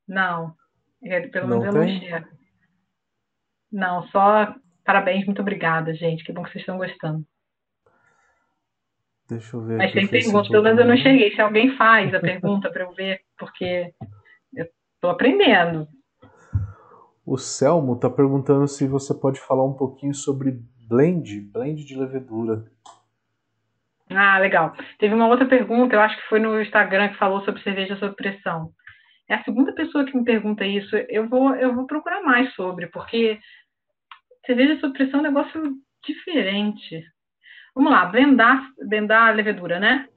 Não. 0.08 0.54
É, 1.02 1.20
pelo 1.28 1.48
menos 1.48 1.74
não 1.74 1.84
eu 1.84 2.24
não 3.70 4.02
só 4.08 4.54
parabéns, 4.84 5.26
muito 5.26 5.42
obrigada, 5.42 5.94
gente. 5.94 6.24
Que 6.24 6.32
bom 6.32 6.42
que 6.42 6.50
vocês 6.50 6.62
estão 6.62 6.78
gostando. 6.78 7.24
Deixa 9.28 9.56
eu 9.56 9.60
ver. 9.60 9.76
Mas 9.76 9.92
tem 9.92 10.06
perguntas, 10.06 10.48
pelo 10.48 10.62
menos 10.62 10.78
eu 10.78 10.86
não 10.86 10.96
cheguei. 10.96 11.34
Se 11.34 11.40
alguém 11.40 11.76
faz 11.76 12.14
a 12.14 12.20
pergunta 12.20 12.70
para 12.70 12.84
eu 12.84 12.92
ver, 12.92 13.20
porque 13.38 13.92
eu 14.54 14.66
estou 14.94 15.10
aprendendo. 15.10 15.86
O 17.26 17.36
Selmo 17.36 17.94
está 17.94 18.08
perguntando 18.08 18.66
se 18.66 18.88
você 18.88 19.12
pode 19.12 19.38
falar 19.38 19.66
um 19.66 19.74
pouquinho 19.74 20.14
sobre 20.14 20.58
blend, 20.88 21.42
blend 21.52 21.84
de 21.84 21.94
levedura. 21.94 22.64
Ah, 24.08 24.38
legal. 24.38 24.74
Teve 24.98 25.14
uma 25.14 25.28
outra 25.28 25.44
pergunta, 25.46 25.94
eu 25.94 26.00
acho 26.00 26.16
que 26.16 26.28
foi 26.30 26.40
no 26.40 26.58
Instagram 26.62 27.10
que 27.10 27.18
falou 27.18 27.44
sobre 27.44 27.62
cerveja 27.62 27.98
sob 27.98 28.16
pressão. 28.16 28.72
É 29.28 29.34
a 29.34 29.44
segunda 29.44 29.72
pessoa 29.72 30.04
que 30.04 30.16
me 30.16 30.24
pergunta 30.24 30.64
isso. 30.64 30.96
Eu 31.08 31.28
vou, 31.28 31.54
eu 31.54 31.74
vou 31.74 31.86
procurar 31.86 32.22
mais 32.22 32.52
sobre, 32.54 32.86
porque 32.86 33.38
cerveja 34.46 34.80
sob 34.80 34.94
pressão 34.94 35.20
é 35.20 35.22
um 35.22 35.26
negócio 35.26 35.62
diferente. 36.04 37.04
Vamos 37.74 37.92
lá, 37.92 38.06
blendar, 38.06 38.70
blendar 38.88 39.28
a 39.28 39.32
levedura, 39.32 39.78
né? 39.78 40.08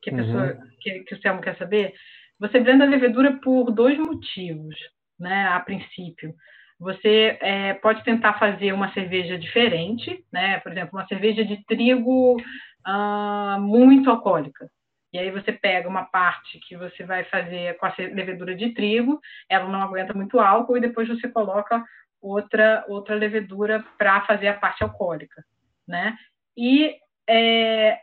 Que, 0.00 0.10
a 0.10 0.16
pessoa, 0.16 0.44
uhum. 0.44 0.70
que, 0.80 1.00
que 1.00 1.14
o 1.14 1.20
Selmo 1.20 1.40
quer 1.40 1.56
saber. 1.56 1.92
Você 2.38 2.60
blenda 2.60 2.84
a 2.84 2.88
levedura 2.88 3.38
por 3.42 3.70
dois 3.70 3.98
motivos, 3.98 4.74
né? 5.18 5.48
A 5.48 5.60
princípio. 5.60 6.34
Você 6.78 7.36
é, 7.42 7.74
pode 7.74 8.02
tentar 8.04 8.38
fazer 8.38 8.72
uma 8.72 8.90
cerveja 8.94 9.36
diferente, 9.36 10.24
né? 10.32 10.60
Por 10.60 10.72
exemplo, 10.72 10.98
uma 10.98 11.06
cerveja 11.06 11.44
de 11.44 11.62
trigo 11.66 12.36
uh, 12.36 13.60
muito 13.60 14.08
alcoólica. 14.08 14.66
E 15.12 15.18
aí 15.18 15.30
você 15.30 15.52
pega 15.52 15.88
uma 15.88 16.04
parte 16.04 16.58
que 16.60 16.76
você 16.76 17.04
vai 17.04 17.24
fazer 17.24 17.76
com 17.78 17.86
a 17.86 17.94
levedura 17.98 18.54
de 18.54 18.70
trigo, 18.70 19.20
ela 19.48 19.68
não 19.68 19.82
aguenta 19.82 20.14
muito 20.14 20.38
álcool, 20.38 20.76
e 20.76 20.80
depois 20.80 21.08
você 21.08 21.28
coloca 21.28 21.84
outra, 22.20 22.84
outra 22.88 23.14
levedura 23.14 23.84
para 23.98 24.20
fazer 24.22 24.48
a 24.48 24.58
parte 24.58 24.82
alcoólica, 24.82 25.44
né? 25.86 26.16
E 26.56 26.96
é, 27.28 28.00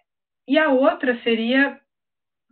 e 0.47 0.57
a 0.57 0.69
outra 0.69 1.19
seria 1.23 1.79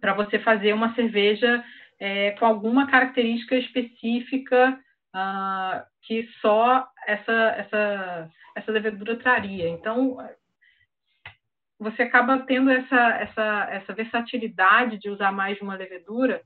para 0.01 0.13
você 0.13 0.37
fazer 0.39 0.73
uma 0.73 0.93
cerveja 0.93 1.63
é, 1.99 2.31
com 2.31 2.45
alguma 2.45 2.87
característica 2.87 3.55
específica 3.55 4.77
uh, 5.15 5.85
que 6.01 6.27
só 6.41 6.85
essa, 7.07 7.31
essa, 7.57 8.31
essa 8.55 8.71
levedura 8.71 9.15
traria. 9.17 9.69
Então, 9.69 10.17
você 11.79 12.03
acaba 12.03 12.39
tendo 12.39 12.69
essa, 12.69 13.09
essa, 13.17 13.67
essa 13.71 13.93
versatilidade 13.93 14.97
de 14.97 15.09
usar 15.09 15.31
mais 15.31 15.57
de 15.57 15.63
uma 15.63 15.75
levedura 15.75 16.41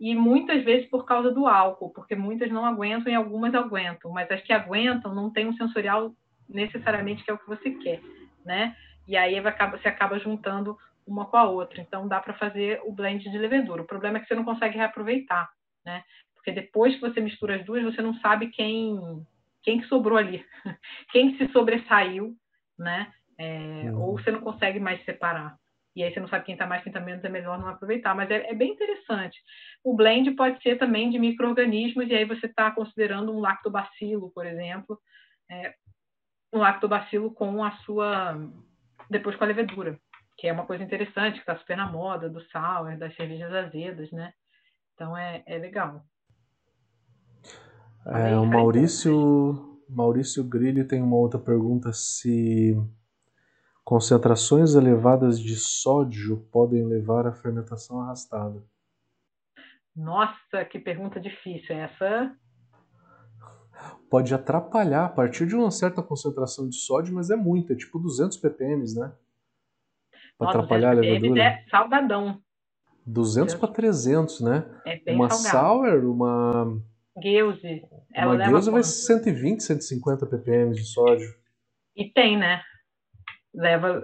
e 0.00 0.14
muitas 0.14 0.62
vezes 0.64 0.88
por 0.88 1.04
causa 1.04 1.30
do 1.30 1.46
álcool, 1.46 1.90
porque 1.90 2.14
muitas 2.14 2.50
não 2.50 2.64
aguentam 2.64 3.12
e 3.12 3.14
algumas 3.14 3.54
aguentam, 3.54 4.12
mas 4.12 4.30
as 4.30 4.40
que 4.40 4.52
aguentam 4.52 5.14
não 5.14 5.30
têm 5.30 5.48
um 5.48 5.56
sensorial 5.56 6.12
necessariamente 6.48 7.24
que 7.24 7.30
é 7.30 7.34
o 7.34 7.38
que 7.38 7.48
você 7.48 7.70
quer, 7.70 8.00
né? 8.44 8.76
e 9.08 9.16
aí 9.16 9.40
você 9.40 9.88
acaba 9.88 10.20
juntando 10.20 10.76
uma 11.06 11.24
com 11.24 11.38
a 11.38 11.48
outra. 11.48 11.80
Então 11.80 12.06
dá 12.06 12.20
para 12.20 12.34
fazer 12.34 12.80
o 12.84 12.92
blend 12.92 13.28
de 13.28 13.38
levedura. 13.38 13.80
O 13.80 13.86
problema 13.86 14.18
é 14.18 14.20
que 14.20 14.28
você 14.28 14.34
não 14.34 14.44
consegue 14.44 14.76
reaproveitar, 14.76 15.50
né? 15.84 16.04
Porque 16.34 16.52
depois 16.52 16.94
que 16.94 17.00
você 17.00 17.18
mistura 17.18 17.56
as 17.56 17.64
duas, 17.64 17.82
você 17.82 18.02
não 18.02 18.14
sabe 18.20 18.48
quem 18.48 19.00
quem 19.62 19.80
que 19.80 19.88
sobrou 19.88 20.16
ali, 20.16 20.44
quem 21.10 21.36
se 21.36 21.48
sobressaiu, 21.48 22.36
né? 22.78 23.10
É, 23.38 23.90
uhum. 23.90 24.02
Ou 24.02 24.18
você 24.18 24.30
não 24.30 24.40
consegue 24.40 24.80
mais 24.80 25.02
separar. 25.04 25.56
e 25.94 26.02
aí 26.02 26.12
você 26.12 26.20
não 26.20 26.28
sabe 26.28 26.44
quem 26.44 26.54
está 26.54 26.66
mais, 26.66 26.82
quem 26.82 26.90
está 26.90 27.00
menos, 27.00 27.24
é 27.24 27.28
melhor 27.28 27.58
não 27.58 27.68
aproveitar. 27.68 28.14
Mas 28.14 28.30
é, 28.30 28.50
é, 28.50 28.54
bem 28.54 28.72
interessante. 28.72 29.38
O 29.84 29.94
blend 29.94 30.32
pode 30.32 30.60
ser 30.62 30.76
também 30.76 31.10
de 31.10 31.18
micro-organismos, 31.18 32.08
e 32.08 32.14
aí 32.14 32.24
você 32.24 32.46
está 32.46 32.70
considerando 32.70 33.32
um 33.32 33.40
lactobacilo, 33.40 34.30
por 34.32 34.44
exemplo, 34.44 34.98
é, 35.50 35.72
um 36.52 36.58
lactobacilo 36.58 37.32
com 37.32 37.62
a 37.62 37.72
sua. 37.78 38.36
depois 39.08 39.36
com 39.36 39.44
a 39.44 39.46
levedura, 39.46 39.98
que 40.36 40.48
é 40.48 40.52
uma 40.52 40.66
coisa 40.66 40.82
interessante, 40.82 41.34
que 41.34 41.40
está 41.40 41.56
super 41.56 41.76
na 41.76 41.90
moda, 41.90 42.28
do 42.28 42.40
sour, 42.42 42.96
das 42.98 43.14
cervejas 43.14 43.52
azedas, 43.52 44.10
né? 44.10 44.32
Então 44.94 45.16
é, 45.16 45.42
é 45.46 45.58
legal. 45.58 46.04
É, 48.06 48.36
o 48.36 48.46
Maurício, 48.46 49.78
Maurício 49.88 50.42
Grilli 50.42 50.84
tem 50.84 51.02
uma 51.02 51.16
outra 51.16 51.38
pergunta 51.38 51.92
se 51.92 52.74
Concentrações 53.88 54.74
elevadas 54.74 55.40
de 55.40 55.56
sódio 55.56 56.46
podem 56.52 56.86
levar 56.86 57.26
à 57.26 57.32
fermentação 57.32 57.98
arrastada. 58.02 58.62
Nossa, 59.96 60.62
que 60.70 60.78
pergunta 60.78 61.18
difícil 61.18 61.74
essa. 61.74 62.36
Pode 64.10 64.34
atrapalhar 64.34 65.06
a 65.06 65.08
partir 65.08 65.46
de 65.46 65.56
uma 65.56 65.70
certa 65.70 66.02
concentração 66.02 66.68
de 66.68 66.76
sódio, 66.76 67.14
mas 67.14 67.30
é 67.30 67.36
muito, 67.36 67.72
é 67.72 67.76
tipo 67.76 67.98
200 67.98 68.36
ppm, 68.36 68.84
né? 68.94 69.10
Para 70.36 70.50
atrapalhar 70.50 70.90
a 70.90 71.00
levedura. 71.00 71.42
É 71.42 71.64
salgadão. 71.70 72.42
200 73.06 73.54
para 73.54 73.72
300, 73.72 74.42
né? 74.42 74.66
É 74.84 74.98
bem 74.98 75.14
uma 75.14 75.30
salgado. 75.30 75.66
sour, 75.66 76.04
uma 76.04 76.78
Gueuze. 77.18 77.88
Uma 78.14 78.36
Gueuze 78.36 78.70
vai 78.70 78.82
120, 78.82 79.62
150 79.62 80.26
ppm 80.26 80.74
de 80.74 80.84
sódio. 80.84 81.34
E 81.96 82.12
tem, 82.12 82.36
né? 82.38 82.60
Leva. 83.54 84.02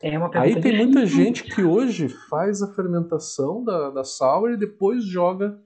É 0.00 0.18
uma 0.18 0.30
Aí 0.34 0.54
tem 0.54 0.72
difícil. 0.72 0.84
muita 0.84 1.06
gente 1.06 1.44
que 1.44 1.62
hoje 1.62 2.08
faz 2.08 2.62
a 2.62 2.72
fermentação 2.74 3.62
da, 3.64 3.90
da 3.90 4.04
sour 4.04 4.50
e 4.50 4.56
depois 4.56 5.04
joga 5.04 5.58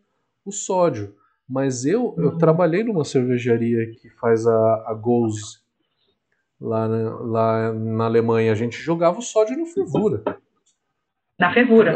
o 0.44 0.52
sódio. 0.52 1.14
Mas 1.48 1.84
eu, 1.84 2.06
uhum. 2.06 2.22
eu 2.24 2.38
trabalhei 2.38 2.82
numa 2.82 3.04
cervejaria 3.04 3.90
que 3.92 4.10
faz 4.10 4.46
a, 4.46 4.84
a 4.88 4.94
Goose 4.94 5.58
lá 6.60 6.88
na, 6.88 7.10
lá 7.20 7.72
na 7.72 8.04
Alemanha. 8.04 8.52
A 8.52 8.54
gente 8.54 8.76
jogava 8.76 9.18
o 9.18 9.22
sódio 9.22 9.56
na 9.56 9.66
fervura. 9.66 10.22
Na 11.38 11.52
fervura. 11.52 11.92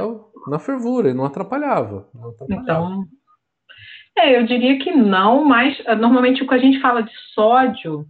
Na 0.47 0.59
fervura, 0.59 1.11
e 1.11 1.15
não 1.15 1.25
atrapalhava. 1.25 2.09
Não 2.15 2.31
atrapalhava. 2.31 2.63
Então, 2.63 3.05
é, 4.17 4.39
eu 4.39 4.47
diria 4.47 4.79
que 4.79 4.93
não, 4.93 5.45
mas 5.45 5.83
ah, 5.87 5.95
normalmente 5.95 6.43
o 6.43 6.47
que 6.47 6.55
a 6.55 6.59
gente 6.59 6.81
fala 6.81 7.03
de 7.03 7.13
sódio 7.35 8.07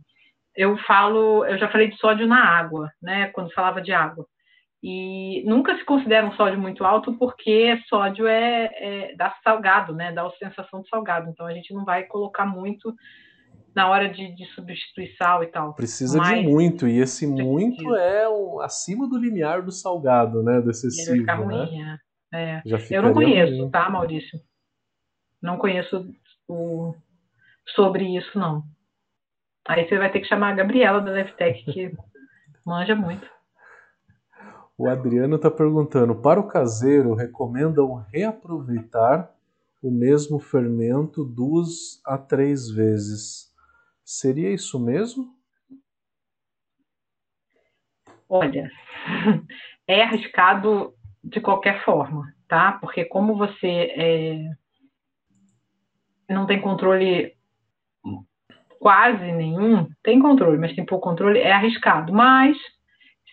eu 0.60 0.76
falo, 0.86 1.42
eu 1.46 1.56
já 1.56 1.70
falei 1.70 1.88
de 1.88 1.96
sódio 1.96 2.26
na 2.26 2.44
água, 2.44 2.92
né? 3.00 3.28
Quando 3.28 3.50
falava 3.54 3.80
de 3.80 3.92
água. 3.92 4.26
E 4.82 5.42
nunca 5.46 5.74
se 5.74 5.84
considera 5.86 6.26
um 6.26 6.32
sódio 6.32 6.60
muito 6.60 6.84
alto 6.84 7.14
porque 7.14 7.80
sódio 7.88 8.26
é, 8.26 8.64
é 8.74 9.14
dá 9.16 9.34
salgado, 9.42 9.94
né? 9.94 10.12
Dá 10.12 10.26
a 10.26 10.30
sensação 10.32 10.82
de 10.82 10.88
salgado. 10.90 11.30
Então 11.30 11.46
a 11.46 11.54
gente 11.54 11.72
não 11.72 11.82
vai 11.82 12.02
colocar 12.02 12.44
muito 12.44 12.94
na 13.74 13.88
hora 13.88 14.10
de, 14.10 14.34
de 14.34 14.44
substituir 14.54 15.16
sal 15.16 15.42
e 15.42 15.46
tal. 15.46 15.72
Precisa 15.72 16.18
Mas, 16.18 16.42
de 16.42 16.46
muito, 16.46 16.86
e 16.86 16.98
esse 16.98 17.26
muito 17.26 17.96
é 17.96 18.26
acima 18.62 19.08
do 19.08 19.16
limiar 19.16 19.62
do 19.62 19.72
salgado, 19.72 20.42
né? 20.42 20.60
Do 20.60 20.70
excessivo. 20.70 21.16
Ele 21.16 21.24
né? 21.24 21.32
ruim, 21.32 21.82
é. 21.82 21.98
é. 22.34 22.62
Eu 22.90 23.02
não 23.02 23.14
conheço, 23.14 23.62
ruim. 23.62 23.70
tá, 23.70 23.88
Maurício? 23.88 24.38
Não 25.40 25.56
conheço 25.56 26.06
o, 26.46 26.94
sobre 27.74 28.14
isso, 28.14 28.38
não. 28.38 28.62
Aí 29.68 29.88
você 29.88 29.98
vai 29.98 30.10
ter 30.10 30.20
que 30.20 30.28
chamar 30.28 30.50
a 30.50 30.56
Gabriela 30.56 31.00
da 31.00 31.10
Leftec, 31.10 31.64
que 31.64 31.92
manja 32.64 32.94
muito. 32.94 33.28
O 34.76 34.88
Adriano 34.88 35.36
está 35.36 35.50
perguntando: 35.50 36.14
para 36.14 36.40
o 36.40 36.48
caseiro, 36.48 37.14
recomendam 37.14 38.04
reaproveitar 38.12 39.30
o 39.82 39.90
mesmo 39.90 40.38
fermento 40.38 41.24
duas 41.24 42.00
a 42.04 42.16
três 42.16 42.70
vezes. 42.70 43.50
Seria 44.04 44.50
isso 44.50 44.78
mesmo? 44.78 45.34
Olha, 48.28 48.70
é 49.86 50.02
arriscado 50.02 50.94
de 51.22 51.40
qualquer 51.40 51.84
forma, 51.84 52.32
tá? 52.48 52.72
Porque 52.80 53.04
como 53.04 53.36
você 53.36 53.68
é, 53.68 54.50
não 56.28 56.46
tem 56.46 56.60
controle 56.60 57.36
quase 58.80 59.30
nenhum, 59.30 59.86
tem 60.02 60.18
controle, 60.18 60.58
mas 60.58 60.74
tem 60.74 60.84
pouco 60.86 61.06
controle, 61.06 61.38
é 61.38 61.52
arriscado. 61.52 62.12
Mas, 62.14 62.56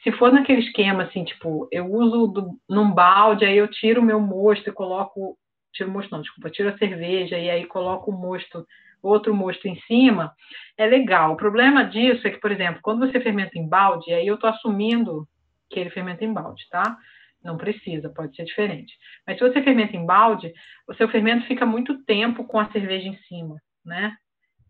se 0.04 0.12
for 0.12 0.32
naquele 0.32 0.60
esquema, 0.60 1.04
assim, 1.04 1.24
tipo, 1.24 1.70
eu 1.72 1.90
uso 1.90 2.28
do, 2.28 2.52
num 2.70 2.92
balde, 2.92 3.46
aí 3.46 3.58
eu 3.58 3.68
tiro 3.70 4.02
o 4.02 4.06
meu 4.06 4.20
mosto 4.20 4.70
e 4.70 4.74
coloco. 4.74 5.38
Tiro 5.74 5.90
o 5.90 5.94
mosto, 5.94 6.12
não, 6.12 6.22
desculpa, 6.22 6.50
tiro 6.50 6.70
a 6.70 6.78
cerveja 6.78 7.38
e 7.38 7.50
aí 7.50 7.66
coloco 7.66 8.12
o 8.12 8.14
mosto, 8.14 8.66
outro 9.02 9.34
mosto 9.34 9.68
em 9.68 9.80
cima, 9.82 10.34
é 10.78 10.86
legal. 10.86 11.34
O 11.34 11.38
problema 11.38 11.86
disso 11.86 12.28
é 12.28 12.32
que, 12.32 12.42
por 12.42 12.52
exemplo, 12.52 12.82
quando 12.82 13.08
você 13.08 13.20
fermenta 13.22 13.58
em 13.58 13.68
balde, 13.68 14.14
aí 14.14 14.28
eu 14.28 14.36
estou 14.36 14.50
assumindo 14.50 15.26
que 15.70 15.80
ele 15.80 15.90
fermenta 15.92 16.26
em 16.26 16.34
balde, 16.34 16.68
tá? 16.70 16.98
Não 17.42 17.56
precisa, 17.56 18.10
pode 18.10 18.36
ser 18.36 18.44
diferente. 18.44 18.94
Mas 19.26 19.38
se 19.38 19.48
você 19.48 19.62
fermenta 19.62 19.96
em 19.96 20.06
balde, 20.06 20.52
o 20.88 20.94
seu 20.96 21.08
fermento 21.08 21.48
fica 21.48 21.66
muito 21.66 22.04
tempo 22.04 22.44
com 22.44 22.60
a 22.60 22.70
cerveja 22.72 23.08
em 23.08 23.18
cima, 23.28 23.56
né? 23.86 24.14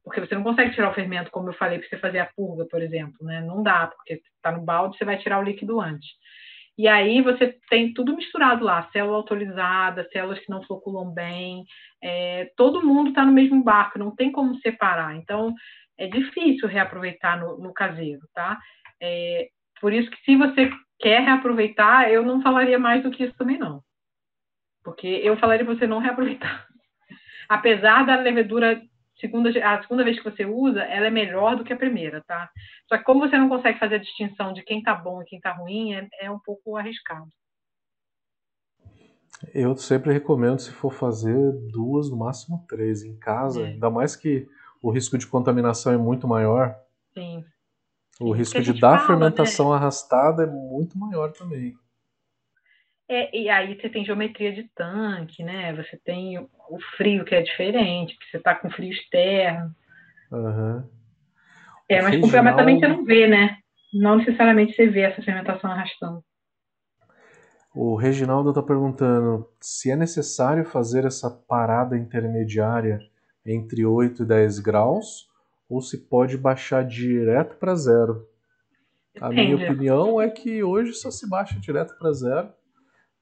Porque 0.08 0.22
você 0.22 0.36
não 0.36 0.44
consegue 0.44 0.74
tirar 0.74 0.90
o 0.90 0.94
fermento, 0.94 1.30
como 1.30 1.50
eu 1.50 1.54
falei, 1.54 1.80
para 1.80 1.90
você 1.90 1.98
fazer 1.98 2.20
a 2.20 2.30
purga, 2.34 2.66
por 2.66 2.82
exemplo, 2.82 3.26
né? 3.26 3.42
Não 3.42 3.62
dá, 3.62 3.88
porque 3.88 4.22
está 4.36 4.54
no 4.54 4.62
balde, 4.62 4.98
você 4.98 5.04
vai 5.04 5.18
tirar 5.18 5.40
o 5.40 5.44
líquido 5.44 5.82
antes. 5.82 6.08
E 6.78 6.88
aí 6.88 7.22
você 7.22 7.60
tem 7.70 7.94
tudo 7.94 8.16
misturado 8.16 8.64
lá, 8.64 8.88
célula 8.94 9.18
autorizada, 9.18 10.08
células 10.14 10.40
que 10.40 10.50
não 10.50 10.64
floculam 10.64 11.12
bem, 11.12 11.66
é, 12.02 12.50
todo 12.56 12.86
mundo 12.86 13.10
está 13.10 13.26
no 13.26 13.34
mesmo 13.34 13.62
barco, 13.62 14.00
não 14.00 14.16
tem 14.16 14.32
como 14.32 14.58
separar. 14.60 15.14
Então, 15.18 15.54
é 15.98 16.08
difícil 16.08 16.70
reaproveitar 16.70 17.38
no, 17.38 17.58
no 17.58 17.74
caseiro, 17.74 18.22
tá? 18.34 18.58
É, 19.02 19.50
por 19.82 19.92
isso 19.92 20.10
que 20.10 20.24
se 20.24 20.38
você 20.38 20.72
quer 21.00 21.22
reaproveitar, 21.22 22.10
eu 22.10 22.24
não 22.24 22.42
falaria 22.42 22.80
mais 22.80 23.04
do 23.04 23.12
que 23.12 23.26
isso 23.26 23.36
também 23.38 23.58
não. 23.58 23.82
Porque 24.86 25.08
eu 25.08 25.36
falaria 25.38 25.66
para 25.66 25.76
você 25.76 25.86
não 25.86 26.00
reaproveitar. 26.00 26.66
Apesar 27.50 28.06
da 28.06 28.16
levedura 28.16 28.82
segunda, 29.20 29.50
a 29.50 29.82
segunda 29.82 30.04
vez 30.04 30.18
que 30.18 30.30
você 30.30 30.46
usa, 30.46 30.82
ela 30.84 31.08
é 31.08 31.12
melhor 31.12 31.56
do 31.56 31.64
que 31.64 31.74
a 31.74 31.78
primeira, 31.78 32.24
tá? 32.26 32.50
Só 32.88 32.98
que 32.98 33.04
como 33.04 33.20
você 33.20 33.38
não 33.38 33.50
consegue 33.50 33.80
fazer 33.80 33.96
a 33.96 34.00
distinção 34.00 34.54
de 34.54 34.64
quem 34.64 34.82
tá 34.82 34.94
bom 34.96 35.22
e 35.22 35.26
quem 35.26 35.40
tá 35.40 35.52
ruim, 35.54 35.94
é, 35.94 36.08
é 36.22 36.32
um 36.32 36.40
pouco 36.40 36.78
arriscado. 36.78 37.28
Eu 39.54 39.76
sempre 39.78 40.12
recomendo, 40.14 40.60
se 40.60 40.72
for 40.72 40.92
fazer, 40.92 41.52
duas, 41.72 42.10
no 42.10 42.18
máximo 42.18 42.66
três 42.68 43.04
em 43.04 43.16
casa, 43.18 43.62
é. 43.62 43.66
ainda 43.68 43.90
mais 43.90 44.16
que 44.16 44.48
o 44.82 44.90
risco 44.90 45.18
de 45.18 45.28
contaminação 45.28 45.94
é 45.94 45.98
muito 45.98 46.28
maior. 46.28 46.76
Sim. 47.14 47.46
O 48.20 48.32
risco 48.32 48.60
de 48.62 48.74
dar 48.74 48.98
fala, 48.98 49.08
fermentação 49.08 49.70
né? 49.70 49.76
arrastada 49.76 50.44
é 50.44 50.48
muito 50.48 50.98
maior 50.98 51.32
também. 51.32 51.76
É, 53.10 53.38
e 53.38 53.50
aí 53.50 53.80
você 53.80 53.90
tem 53.90 54.04
geometria 54.04 54.54
de 54.54 54.64
tanque, 54.76 55.44
né? 55.44 55.74
Você 55.76 55.98
tem 55.98 56.38
o 56.38 56.80
frio 56.98 57.24
que 57.24 57.34
é 57.34 57.42
diferente, 57.42 58.16
porque 58.16 58.32
você 58.32 58.38
está 58.38 58.54
com 58.54 58.70
frio 58.70 58.92
externo. 58.92 59.74
Uhum. 60.32 60.84
É, 61.88 62.02
mas 62.02 62.20
com 62.20 62.28
fermentação 62.28 62.66
também 62.66 62.80
você 62.80 62.88
não 62.88 63.06
vê, 63.06 63.28
né? 63.28 63.58
Não 63.94 64.18
necessariamente 64.18 64.74
você 64.74 64.88
vê 64.88 65.02
essa 65.02 65.22
fermentação 65.22 65.72
arrastando. 65.72 66.22
O 67.74 67.96
Reginaldo 67.96 68.50
está 68.50 68.62
perguntando 68.62 69.48
se 69.62 69.90
é 69.90 69.96
necessário 69.96 70.66
fazer 70.66 71.06
essa 71.06 71.30
parada 71.30 71.98
intermediária 71.98 73.00
entre 73.46 73.86
8 73.86 74.24
e 74.24 74.26
10 74.26 74.60
graus 74.60 75.30
ou 75.70 75.82
se 75.82 76.10
pode 76.10 76.38
baixar 76.38 76.84
direto 76.84 77.56
para 77.58 77.76
zero. 77.76 78.28
A 79.22 79.30
minha 79.30 79.56
opinião 79.56 80.20
é 80.20 80.30
que 80.30 80.64
hoje 80.64 80.94
só 80.94 81.10
se 81.10 81.30
baixa 81.30 81.60
direto 81.60 81.98
para 81.98 82.12
zero 82.12 82.52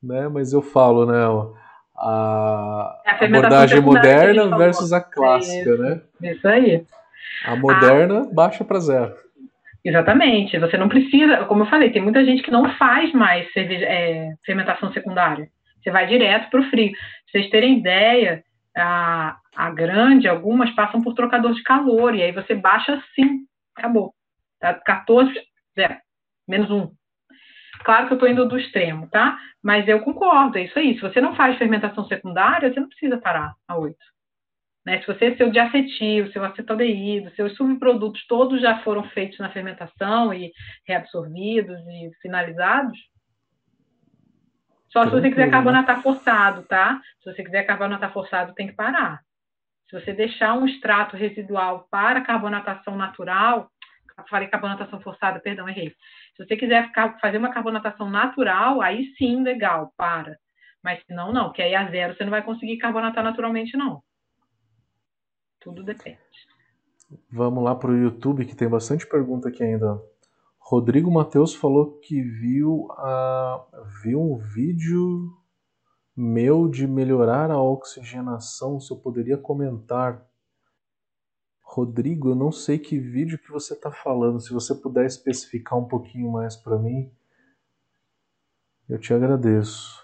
né? 0.06 0.28
Mas 0.28 0.54
eu 0.54 0.62
falo, 0.62 1.06
né? 1.06 1.52
A, 1.98 3.02
a 3.06 3.26
abordagem 3.26 3.82
moderna 3.82 4.58
versus 4.58 4.92
a 4.92 5.02
clássica, 5.02 5.72
isso, 5.72 5.82
né? 5.82 6.02
Isso 6.22 6.48
aí. 6.48 6.86
A 7.46 7.56
moderna 7.56 8.22
a... 8.22 8.34
baixa 8.34 8.64
para 8.64 8.80
zero. 8.80 9.16
Exatamente. 9.84 10.58
Você 10.58 10.78
não 10.78 10.90
precisa, 10.90 11.46
como 11.46 11.64
eu 11.64 11.68
falei, 11.68 11.92
tem 11.92 12.02
muita 12.02 12.26
gente 12.26 12.42
que 12.42 12.52
não 12.52 12.76
faz 12.76 13.14
mais 13.14 13.52
cerveja, 13.54 13.86
é, 13.86 14.34
fermentação 14.44 14.92
secundária. 14.92 15.48
Você 15.82 15.92
vai 15.92 16.08
direto 16.08 16.50
para 16.50 16.60
o 16.60 16.70
frio. 16.70 16.92
Pra 16.92 17.00
vocês 17.32 17.50
terem 17.52 17.78
ideia, 17.78 18.44
a, 18.76 19.38
a 19.56 19.70
grande, 19.70 20.28
algumas 20.28 20.72
passam 20.72 21.02
por 21.02 21.14
trocador 21.14 21.54
de 21.54 21.64
calor, 21.64 22.16
e 22.16 22.24
aí 22.24 22.32
você 22.32 22.56
baixa 22.56 22.94
assim, 22.94 23.46
acabou. 23.76 24.14
Tá 24.60 24.74
14, 24.74 25.32
zero, 25.78 25.96
menos 26.48 26.72
um. 26.72 26.92
Claro 27.84 28.08
que 28.08 28.14
eu 28.14 28.16
estou 28.16 28.30
indo 28.30 28.48
do 28.48 28.58
extremo, 28.58 29.08
tá? 29.10 29.40
Mas 29.62 29.88
eu 29.88 30.00
concordo, 30.02 30.58
é 30.58 30.64
isso 30.64 30.78
aí. 30.78 30.96
Se 30.96 31.02
você 31.02 31.20
não 31.20 31.36
faz 31.36 31.58
fermentação 31.58 32.06
secundária, 32.06 32.72
você 32.72 32.80
não 32.80 32.88
precisa 32.88 33.18
parar 33.18 33.54
a 33.68 33.78
8. 33.78 33.98
Né? 34.86 35.02
Se 35.02 35.08
você, 35.08 35.36
seu 35.36 35.50
diacetil, 35.50 36.32
seu 36.32 36.46
acetaldeído, 36.46 37.32
seus 37.32 37.56
subprodutos 37.56 38.26
todos 38.28 38.62
já 38.62 38.80
foram 38.84 39.04
feitos 39.10 39.40
na 39.40 39.50
fermentação 39.50 40.34
e 40.34 40.52
reabsorvidos 40.88 41.80
e 41.88 42.12
finalizados, 42.22 42.98
Só 44.90 45.04
se 45.04 45.10
você 45.10 45.30
quiser 45.30 45.50
carbonatar 45.50 46.02
forçado, 46.02 46.64
tá? 46.64 47.02
Se 47.22 47.30
você 47.30 47.44
quiser 47.44 47.64
carbonatar 47.64 48.14
forçado, 48.14 48.54
tem 48.54 48.68
que 48.68 48.74
parar. 48.74 49.20
Se 49.90 50.00
você 50.00 50.14
deixar 50.14 50.54
um 50.54 50.66
extrato 50.66 51.18
residual 51.18 51.88
para 51.92 52.22
carbonatação 52.22 52.96
natural, 52.96 53.70
falei 54.30 54.48
carbonatação 54.48 55.00
forçada, 55.02 55.40
perdão, 55.40 55.68
errei. 55.68 55.90
Se 56.36 56.46
você 56.46 56.56
quiser 56.56 56.92
fazer 57.22 57.38
uma 57.38 57.54
carbonatação 57.54 58.10
natural, 58.10 58.82
aí 58.82 59.14
sim, 59.18 59.44
legal, 59.44 59.94
para. 59.98 60.38
Mas 60.84 61.04
se 61.04 61.14
não, 61.14 61.34
não, 61.34 61.52
que 61.52 61.62
aí 61.62 61.76
a 61.76 61.90
zero 61.90 62.16
você 62.16 62.24
não 62.24 62.32
vai 62.32 62.44
conseguir 62.44 62.78
carbonatar 62.78 63.24
naturalmente, 63.24 63.76
não. 63.76 64.04
Tudo 65.60 65.84
depende. 65.84 66.20
Vamos 67.32 67.64
lá 67.64 67.76
para 67.76 67.92
o 67.92 67.98
YouTube, 67.98 68.46
que 68.46 68.56
tem 68.56 68.70
bastante 68.70 69.08
pergunta 69.08 69.50
aqui 69.50 69.64
ainda. 69.64 70.00
Rodrigo 70.60 71.12
Matheus 71.12 71.54
falou 71.54 72.00
que 72.00 72.22
viu, 72.22 72.88
a, 72.92 73.66
viu 74.04 74.20
um 74.22 74.38
vídeo 74.38 75.32
meu 76.16 76.68
de 76.68 76.88
melhorar 76.88 77.52
a 77.52 77.62
oxigenação. 77.62 78.80
Se 78.80 78.92
eu 78.92 78.98
poderia 78.98 79.38
comentar. 79.38 80.24
Rodrigo, 81.76 82.30
eu 82.30 82.36
não 82.36 82.54
sei 82.54 82.80
que 82.80 82.98
vídeo 82.98 83.38
que 83.38 83.52
você 83.52 83.74
está 83.74 83.92
falando. 83.92 84.40
Se 84.40 84.54
você 84.54 84.74
puder 84.74 85.06
especificar 85.06 85.78
um 85.78 85.84
pouquinho 85.84 86.32
mais 86.32 86.56
para 86.56 86.78
mim, 86.78 87.12
eu 88.88 88.98
te 88.98 89.14
agradeço. 89.14 90.02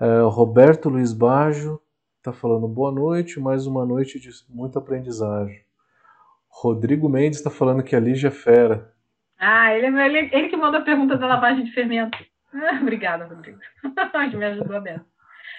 É, 0.00 0.22
Roberto 0.22 0.88
Luiz 0.88 1.12
Bajo 1.12 1.80
está 2.16 2.32
falando 2.32 2.66
boa 2.66 2.90
noite, 2.90 3.38
mais 3.38 3.64
uma 3.64 3.86
noite 3.86 4.18
de 4.18 4.28
muita 4.48 4.80
aprendizagem. 4.80 5.62
Rodrigo 6.48 7.08
Mendes 7.08 7.38
está 7.38 7.48
falando 7.48 7.84
que 7.84 7.94
a 7.94 8.00
Lígia 8.00 8.26
é 8.26 8.32
fera. 8.32 8.92
Ah, 9.38 9.72
ele, 9.72 9.86
é 9.86 10.06
ele, 10.06 10.18
ele 10.34 10.48
que 10.48 10.56
mandou 10.56 10.80
a 10.80 10.84
pergunta 10.84 11.16
da 11.16 11.28
lavagem 11.28 11.64
de 11.64 11.70
fermento. 11.70 12.18
Ah, 12.52 12.80
obrigada, 12.82 13.24
Rodrigo. 13.26 13.60
me 14.36 14.44
ajudou 14.44 14.82
mesmo. 14.82 15.06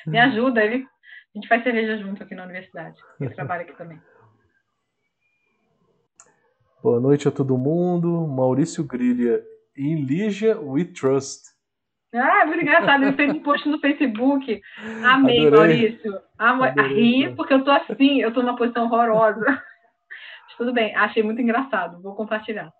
Me 0.05 0.19
ajuda, 0.19 0.65
ele. 0.65 0.85
A 1.33 1.37
gente 1.37 1.47
faz 1.47 1.63
cerveja 1.63 1.97
junto 1.97 2.21
aqui 2.21 2.35
na 2.35 2.43
universidade. 2.43 2.99
Ele 3.21 3.33
trabalha 3.33 3.61
aqui 3.61 3.71
também. 3.77 4.01
Boa 6.81 6.99
noite 6.99 7.27
a 7.27 7.31
todo 7.31 7.57
mundo. 7.57 8.27
Maurício 8.27 8.83
Grilha. 8.83 9.43
Em 9.75 10.03
Lígia, 10.03 10.59
we 10.59 10.85
trust. 10.85 11.47
Ah, 12.13 12.45
muito 12.45 12.61
engraçado. 12.61 13.03
Ele 13.03 13.13
fez 13.13 13.31
um 13.31 13.41
post 13.41 13.67
no 13.67 13.79
Facebook. 13.79 14.61
Amei, 15.03 15.47
Adorei. 15.47 15.81
Maurício. 15.81 16.19
Adorei. 16.37 17.27
Ri, 17.27 17.35
porque 17.35 17.53
eu 17.53 17.63
tô 17.63 17.71
assim, 17.71 18.21
eu 18.21 18.31
tô 18.31 18.41
numa 18.41 18.55
posição 18.55 18.85
horrorosa. 18.85 19.63
Tudo 20.57 20.73
bem, 20.73 20.95
achei 20.95 21.21
muito 21.21 21.41
engraçado. 21.41 22.01
Vou 22.01 22.15
compartilhar. 22.15 22.71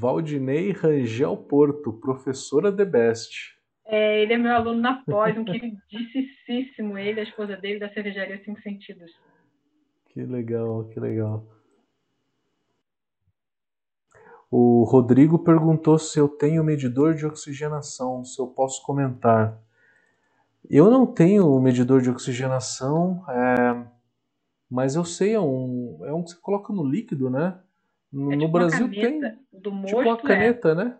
Valdinei 0.00 0.72
Rangel 0.72 1.36
Porto, 1.36 1.92
professora 1.92 2.74
The 2.74 2.84
Best. 2.84 3.56
É, 3.86 4.22
ele 4.22 4.32
é 4.32 4.38
meu 4.38 4.52
aluno 4.52 4.80
na 4.80 5.02
pós, 5.02 5.36
um 5.36 5.44
queridíssimo 5.44 6.96
ele, 6.96 7.20
a 7.20 7.24
esposa 7.24 7.56
dele, 7.56 7.80
da 7.80 7.92
cervejaria 7.92 8.40
Cinco 8.44 8.60
Sentidos. 8.62 9.10
Que 10.10 10.22
legal, 10.22 10.84
que 10.84 11.00
legal. 11.00 11.44
O 14.54 14.84
Rodrigo 14.84 15.38
perguntou 15.38 15.98
se 15.98 16.18
eu 16.18 16.28
tenho 16.28 16.62
medidor 16.62 17.14
de 17.14 17.24
oxigenação, 17.24 18.22
se 18.22 18.38
eu 18.38 18.46
posso 18.46 18.84
comentar. 18.84 19.58
Eu 20.68 20.90
não 20.90 21.06
tenho 21.06 21.58
medidor 21.58 22.02
de 22.02 22.10
oxigenação, 22.10 23.24
é, 23.30 23.82
mas 24.70 24.94
eu 24.94 25.06
sei, 25.06 25.32
é 25.32 25.40
um, 25.40 25.98
é 26.04 26.12
um 26.12 26.22
que 26.22 26.32
você 26.32 26.36
coloca 26.38 26.70
no 26.70 26.84
líquido, 26.84 27.30
né? 27.30 27.58
No, 28.12 28.30
é 28.30 28.36
tipo 28.36 28.52
Brasil 28.52 28.90
tem. 28.90 29.20
Do 29.50 29.84
tipo 29.86 30.00
uma 30.00 30.18
caneta, 30.18 30.72
é. 30.72 30.74
né? 30.74 30.96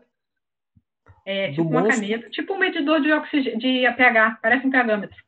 É, 1.27 1.51
tipo 1.51 1.69
uma 1.69 1.83
monstro. 1.83 2.01
caneta. 2.01 2.31
Tipo 2.31 2.55
um 2.55 2.59
medidor 2.59 3.03
de, 3.03 3.12
oxig... 3.12 3.59
de 3.59 3.83
pH. 3.95 4.39
Parece 4.41 4.66
um 4.66 4.70
pHmetro. 4.70 5.23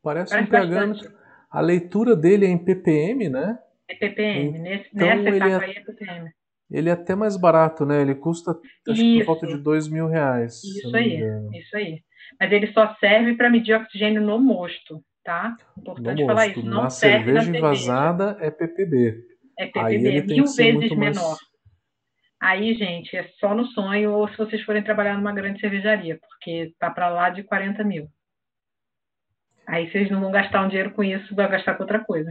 Parece, 0.00 0.32
Parece 0.32 0.48
um 0.48 0.94
pHmetro. 0.94 1.12
A 1.50 1.60
leitura 1.60 2.14
dele 2.14 2.46
é 2.46 2.50
em 2.50 2.58
ppm, 2.58 3.28
né? 3.28 3.58
É 3.88 3.96
ppm. 3.96 4.58
Nesse, 4.60 4.88
então, 4.94 5.08
nessa 5.08 5.36
etapa 5.36 5.64
é, 5.64 5.66
aí 5.66 5.76
é 5.76 5.80
ppm. 5.80 6.37
Ele 6.70 6.90
é 6.90 6.92
até 6.92 7.14
mais 7.14 7.36
barato, 7.36 7.86
né? 7.86 8.02
Ele 8.02 8.14
custa 8.14 8.58
acho 8.88 9.00
que 9.00 9.18
por 9.18 9.26
volta 9.26 9.46
de 9.46 9.56
dois 9.56 9.88
mil 9.88 10.06
reais. 10.06 10.62
Isso 10.62 10.94
aí, 10.94 11.20
isso 11.54 11.76
aí. 11.76 12.02
Mas 12.38 12.52
ele 12.52 12.72
só 12.72 12.94
serve 13.00 13.34
para 13.36 13.48
medir 13.48 13.74
oxigênio 13.74 14.20
no 14.20 14.38
mosto, 14.38 15.02
tá? 15.24 15.56
Importante 15.78 16.26
falar 16.26 16.48
isso. 16.48 16.62
Não 16.62 16.82
na 16.82 16.90
serve 16.90 17.24
cerveja 17.24 17.50
na 17.50 17.58
envasada 17.58 18.36
é 18.40 18.50
ppb. 18.50 19.24
É 19.58 19.66
PPB, 19.66 20.34
mil 20.34 20.44
vezes 20.44 20.90
menor. 20.90 21.00
Mais... 21.00 21.38
Aí, 22.40 22.74
gente, 22.74 23.16
é 23.16 23.28
só 23.40 23.54
no 23.54 23.66
sonho 23.66 24.12
ou 24.12 24.28
se 24.28 24.36
vocês 24.36 24.62
forem 24.62 24.84
trabalhar 24.84 25.16
numa 25.16 25.32
grande 25.32 25.60
cervejaria, 25.60 26.20
porque 26.20 26.72
tá 26.78 26.88
para 26.88 27.08
lá 27.08 27.30
de 27.30 27.42
40 27.42 27.82
mil. 27.82 28.08
Aí 29.66 29.90
vocês 29.90 30.08
não 30.10 30.20
vão 30.20 30.30
gastar 30.30 30.64
um 30.64 30.68
dinheiro 30.68 30.92
com 30.92 31.02
isso, 31.02 31.34
vão 31.34 31.48
gastar 31.48 31.74
com 31.74 31.82
outra 31.82 32.04
coisa. 32.04 32.30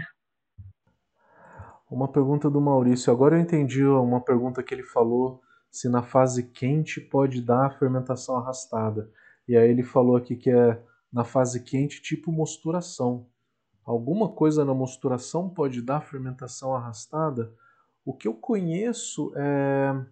Uma 1.89 2.07
pergunta 2.07 2.49
do 2.49 2.59
Maurício. 2.59 3.13
Agora 3.13 3.37
eu 3.37 3.41
entendi 3.41 3.85
uma 3.85 4.19
pergunta 4.19 4.61
que 4.61 4.73
ele 4.73 4.83
falou 4.83 5.41
se 5.71 5.87
na 5.87 6.01
fase 6.01 6.43
quente 6.43 6.99
pode 6.99 7.41
dar 7.41 7.77
fermentação 7.77 8.35
arrastada. 8.37 9.09
E 9.47 9.55
aí 9.55 9.69
ele 9.69 9.83
falou 9.83 10.17
aqui 10.17 10.35
que 10.35 10.49
é 10.49 10.81
na 11.11 11.23
fase 11.23 11.63
quente 11.63 12.01
tipo 12.01 12.31
mosturação. 12.31 13.25
Alguma 13.85 14.27
coisa 14.27 14.65
na 14.65 14.73
mosturação 14.73 15.49
pode 15.49 15.81
dar 15.81 16.01
fermentação 16.01 16.75
arrastada? 16.75 17.53
O 18.03 18.13
que 18.13 18.27
eu 18.27 18.33
conheço 18.33 19.31
é. 19.37 20.05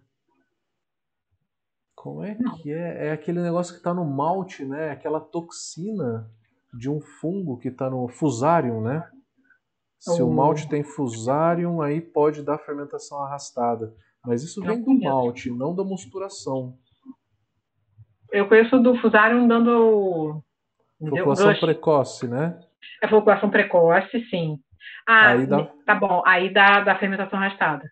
Como 1.94 2.22
é 2.22 2.36
que 2.62 2.72
é? 2.72 3.08
É 3.08 3.12
aquele 3.12 3.42
negócio 3.42 3.74
que 3.74 3.80
está 3.80 3.92
no 3.92 4.04
malte, 4.04 4.64
né? 4.64 4.90
Aquela 4.90 5.20
toxina 5.20 6.30
de 6.72 6.88
um 6.88 7.00
fungo 7.00 7.58
que 7.58 7.68
está 7.68 7.90
no 7.90 8.08
fusarium, 8.08 8.80
né? 8.80 9.10
Se 9.98 10.22
o 10.22 10.30
malte 10.30 10.68
tem 10.68 10.84
fusarium, 10.84 11.80
aí 11.80 12.00
pode 12.00 12.42
dar 12.42 12.58
fermentação 12.58 13.22
arrastada. 13.22 13.94
Mas 14.24 14.42
isso 14.42 14.60
vem 14.62 14.82
do 14.82 14.98
malte, 14.98 15.50
não 15.50 15.74
da 15.74 15.84
mosturação. 15.84 16.76
Eu 18.30 18.48
conheço 18.48 18.78
do 18.78 18.96
fusarium 18.96 19.46
dando. 19.46 20.42
Floculação 20.98 21.54
precoce, 21.54 22.28
né? 22.28 22.58
É 23.02 23.08
floculação 23.08 23.50
precoce, 23.50 24.24
sim. 24.28 24.58
Ah, 25.06 25.30
aí 25.30 25.46
dá... 25.46 25.64
tá 25.84 25.94
bom. 25.94 26.22
Aí 26.26 26.52
dá, 26.52 26.80
dá 26.80 26.98
fermentação 26.98 27.38
arrastada. 27.38 27.84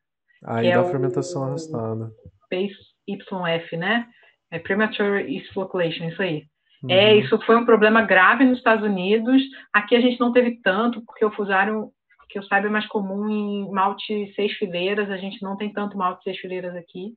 Aí 0.45 0.73
dá 0.73 0.81
é 0.81 0.85
fermentação 0.85 1.43
o... 1.43 1.45
arrastada. 1.47 2.11
YF, 2.53 3.77
né? 3.77 4.07
É 4.51 4.59
Premature 4.59 5.43
Flocculation, 5.53 6.09
isso 6.09 6.23
aí. 6.23 6.45
É, 6.89 6.95
uhum. 6.95 7.01
É, 7.01 7.17
isso 7.17 7.39
foi 7.47 7.57
um 7.57 7.65
problema 7.65 8.03
grave 8.03 8.45
nos 8.45 8.59
Estados 8.59 8.85
Unidos. 8.85 9.43
Aqui 9.73 9.97
a 9.97 10.01
gente 10.01 10.21
não 10.21 10.33
teve 10.33 10.61
tanto, 10.63 11.03
porque 11.05 11.25
o 11.25 11.33
fusário, 11.33 11.91
que 12.29 12.39
eu 12.39 12.43
saiba, 12.45 12.67
é 12.67 12.71
mais 12.71 12.87
comum 12.87 13.29
em 13.29 13.71
malte 13.71 14.33
seis 14.35 14.53
fileiras. 14.55 15.11
A 15.11 15.17
gente 15.17 15.43
não 15.43 15.57
tem 15.57 15.73
tanto 15.73 15.97
malte 15.97 16.25
seis 16.25 16.39
fileiras 16.39 16.75
aqui. 16.77 17.15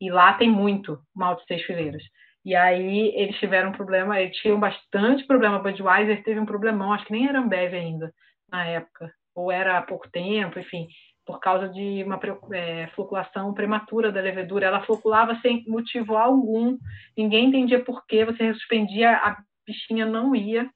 E 0.00 0.10
lá 0.10 0.32
tem 0.34 0.50
muito 0.50 0.98
malte 1.14 1.44
seis 1.46 1.62
fileiras. 1.62 2.02
E 2.44 2.54
aí 2.54 3.12
eles 3.14 3.38
tiveram 3.38 3.70
um 3.70 3.74
problema, 3.74 4.20
eles 4.20 4.36
tinham 4.38 4.58
bastante 4.58 5.26
problema. 5.26 5.58
Budweiser 5.58 6.22
teve 6.22 6.40
um 6.40 6.46
problemão, 6.46 6.92
acho 6.92 7.04
que 7.04 7.12
nem 7.12 7.28
era 7.28 7.38
Ambev 7.38 7.74
ainda 7.74 8.12
na 8.50 8.64
época, 8.64 9.12
ou 9.34 9.52
era 9.52 9.78
há 9.78 9.82
pouco 9.82 10.10
tempo, 10.10 10.58
enfim, 10.58 10.88
por 11.30 11.38
causa 11.38 11.68
de 11.68 12.02
uma 12.02 12.18
é, 12.52 12.88
floculação 12.88 13.54
prematura 13.54 14.10
da 14.10 14.20
levedura. 14.20 14.66
Ela 14.66 14.82
floculava 14.82 15.38
sem 15.40 15.64
motivo 15.68 16.16
algum, 16.16 16.76
ninguém 17.16 17.46
entendia 17.46 17.84
por 17.84 18.04
que, 18.04 18.24
você 18.24 18.52
suspendia, 18.52 19.12
a 19.12 19.36
bichinha 19.64 20.04
não 20.04 20.34
ia. 20.34 20.68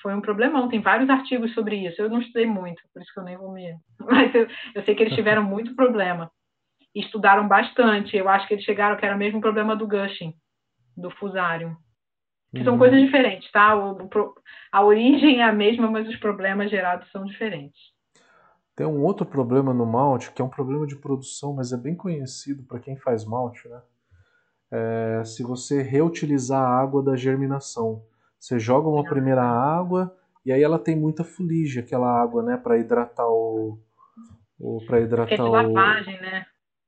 Foi 0.00 0.14
um 0.14 0.22
problemão, 0.22 0.68
tem 0.68 0.80
vários 0.80 1.10
artigos 1.10 1.52
sobre 1.52 1.76
isso. 1.76 2.00
Eu 2.00 2.08
não 2.08 2.20
estudei 2.20 2.46
muito, 2.46 2.82
por 2.92 3.02
isso 3.02 3.12
que 3.12 3.20
eu 3.20 3.24
nem 3.24 3.36
vou 3.36 3.52
me. 3.52 3.76
Mas 4.00 4.34
eu, 4.34 4.48
eu 4.74 4.82
sei 4.82 4.94
que 4.94 5.02
eles 5.02 5.14
tiveram 5.14 5.42
muito 5.42 5.76
problema. 5.76 6.30
E 6.94 7.00
estudaram 7.00 7.46
bastante. 7.46 8.16
Eu 8.16 8.30
acho 8.30 8.48
que 8.48 8.54
eles 8.54 8.64
chegaram 8.64 8.96
que 8.96 9.04
era 9.04 9.16
mesmo 9.16 9.38
o 9.38 9.42
problema 9.42 9.76
do 9.76 9.86
gushing 9.86 10.32
do 10.96 11.10
fusário. 11.10 11.76
Que 12.50 12.60
uhum. 12.60 12.64
são 12.64 12.78
coisas 12.78 12.98
diferentes, 13.00 13.50
tá? 13.50 13.76
O, 13.76 14.08
a 14.72 14.82
origem 14.82 15.40
é 15.40 15.44
a 15.44 15.52
mesma, 15.52 15.90
mas 15.90 16.08
os 16.08 16.16
problemas 16.16 16.70
gerados 16.70 17.10
são 17.10 17.24
diferentes. 17.26 17.91
Tem 18.74 18.86
um 18.86 19.04
outro 19.04 19.26
problema 19.26 19.74
no 19.74 19.84
malte, 19.84 20.32
que 20.32 20.40
é 20.40 20.44
um 20.44 20.48
problema 20.48 20.86
de 20.86 20.96
produção, 20.96 21.52
mas 21.52 21.72
é 21.72 21.76
bem 21.76 21.94
conhecido 21.94 22.62
para 22.62 22.80
quem 22.80 22.96
faz 22.96 23.24
malte, 23.24 23.68
né? 23.68 23.82
É, 24.70 25.22
se 25.24 25.42
você 25.42 25.82
reutilizar 25.82 26.62
a 26.62 26.80
água 26.80 27.02
da 27.02 27.14
germinação. 27.14 28.02
Você 28.38 28.58
joga 28.58 28.88
uma 28.88 29.04
primeira 29.04 29.42
água 29.42 30.16
e 30.44 30.50
aí 30.50 30.62
ela 30.62 30.78
tem 30.78 30.96
muita 30.96 31.22
fuligem, 31.22 31.82
aquela 31.82 32.08
água, 32.20 32.42
né, 32.42 32.56
para 32.56 32.78
hidratar 32.78 33.28
o, 33.28 33.78
o 34.58 34.84
para 34.86 35.00
hidratar 35.00 35.34
é 35.34 35.36
de 35.36 35.42
lavagem, 35.42 36.18
o, 36.18 36.22
né? 36.22 36.46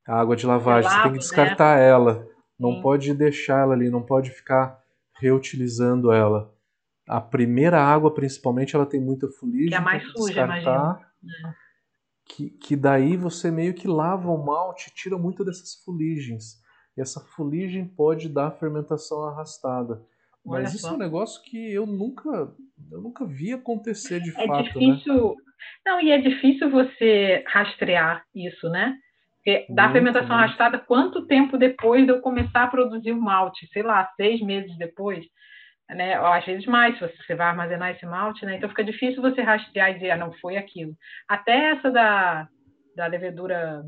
A 0.08 0.20
água 0.20 0.34
de 0.34 0.46
lavagem, 0.46 0.90
lavo, 0.90 0.96
você 0.96 1.02
tem 1.02 1.12
que 1.12 1.18
descartar 1.18 1.76
né? 1.76 1.88
ela. 1.88 2.26
Não 2.58 2.72
Sim. 2.72 2.82
pode 2.82 3.14
deixar 3.14 3.60
ela 3.60 3.74
ali, 3.74 3.90
não 3.90 4.02
pode 4.02 4.30
ficar 4.30 4.82
reutilizando 5.20 6.10
ela. 6.10 6.52
A 7.06 7.20
primeira 7.20 7.80
água, 7.80 8.12
principalmente, 8.12 8.74
ela 8.74 8.86
tem 8.86 9.00
muita 9.00 9.28
fuligem. 9.28 9.68
Que 9.68 9.74
é 9.74 9.80
mais 9.80 10.02
suja, 10.10 10.44
imagina. 10.44 10.98
Que, 12.26 12.50
que 12.50 12.74
daí 12.74 13.16
você 13.16 13.50
meio 13.50 13.74
que 13.74 13.86
lava 13.86 14.30
o 14.30 14.44
malte, 14.44 14.92
tira 14.94 15.18
muito 15.18 15.44
dessas 15.44 15.74
fuligens. 15.84 16.62
E 16.96 17.00
essa 17.00 17.20
fuligem 17.20 17.86
pode 17.86 18.28
dar 18.28 18.52
fermentação 18.52 19.24
arrastada. 19.24 20.02
Mas 20.44 20.74
isso 20.74 20.86
é 20.86 20.92
um 20.92 20.98
negócio 20.98 21.42
que 21.42 21.72
eu 21.72 21.86
nunca, 21.86 22.52
eu 22.90 23.00
nunca 23.00 23.24
vi 23.24 23.52
acontecer 23.52 24.20
de 24.20 24.30
é 24.30 24.46
fato, 24.46 24.64
difícil, 24.64 25.28
né? 25.28 25.34
Não, 25.86 26.00
e 26.00 26.10
é 26.10 26.18
difícil 26.18 26.70
você 26.70 27.42
rastrear 27.46 28.24
isso, 28.34 28.68
né? 28.68 28.98
Porque 29.36 29.66
da 29.70 29.84
Muito, 29.84 29.92
fermentação 29.92 30.36
muito. 30.36 30.44
arrastada, 30.44 30.78
quanto 30.78 31.26
tempo 31.26 31.58
depois 31.58 32.04
de 32.04 32.12
eu 32.12 32.20
começar 32.20 32.64
a 32.64 32.68
produzir 32.68 33.12
o 33.12 33.20
malte? 33.20 33.66
Sei 33.72 33.82
lá, 33.82 34.10
seis 34.16 34.40
meses 34.40 34.76
depois? 34.78 35.24
Né? 35.88 36.18
Ou 36.18 36.26
às 36.26 36.44
vezes 36.44 36.64
mais, 36.66 36.98
se 36.98 37.16
você 37.18 37.34
vai 37.34 37.46
armazenar 37.48 37.90
esse 37.90 38.06
malte, 38.06 38.44
né? 38.46 38.56
Então 38.56 38.68
fica 38.68 38.82
difícil 38.84 39.20
você 39.20 39.42
rastrear 39.42 39.90
e 39.90 39.94
dizer, 39.94 40.10
ah, 40.12 40.16
não 40.16 40.32
foi 40.34 40.56
aquilo. 40.56 40.96
Até 41.28 41.72
essa 41.72 41.90
da, 41.90 42.48
da 42.96 43.06
levedura, 43.06 43.84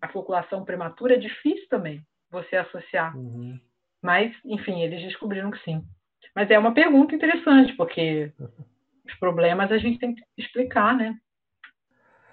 a 0.00 0.08
floculação 0.08 0.64
prematura, 0.64 1.14
é 1.14 1.18
difícil 1.18 1.66
também 1.68 2.00
você 2.30 2.56
associar. 2.56 3.16
Uhum. 3.16 3.58
Mas, 4.00 4.34
enfim, 4.44 4.82
eles 4.82 5.02
descobriram 5.02 5.50
que 5.50 5.62
sim. 5.64 5.82
Mas 6.34 6.50
é 6.50 6.58
uma 6.58 6.72
pergunta 6.72 7.14
interessante, 7.14 7.74
porque 7.76 8.32
os 9.04 9.14
problemas 9.18 9.70
a 9.72 9.78
gente 9.78 9.98
tem 9.98 10.14
que 10.14 10.22
explicar, 10.38 10.96
né? 10.96 11.14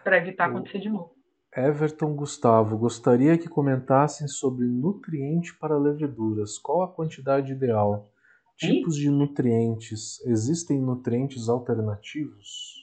Para 0.03 0.18
evitar 0.18 0.48
O- 0.48 0.52
acontecer 0.52 0.80
de 0.80 0.90
novo. 0.90 1.18
Everton 1.57 2.15
Gustavo, 2.15 2.77
gostaria 2.77 3.36
que 3.36 3.49
comentassem 3.49 4.27
sobre 4.27 4.65
nutriente 4.65 5.57
para 5.57 5.76
leveduras. 5.77 6.60
Qual 6.60 6.84
a 6.84 6.88
quantidade 6.88 7.52
ideal? 7.52 8.11
Tipos 8.60 8.95
de 8.95 9.10
nutrientes. 9.10 10.19
Existem 10.26 10.80
nutrientes 10.81 11.48
alternativos? 11.48 12.76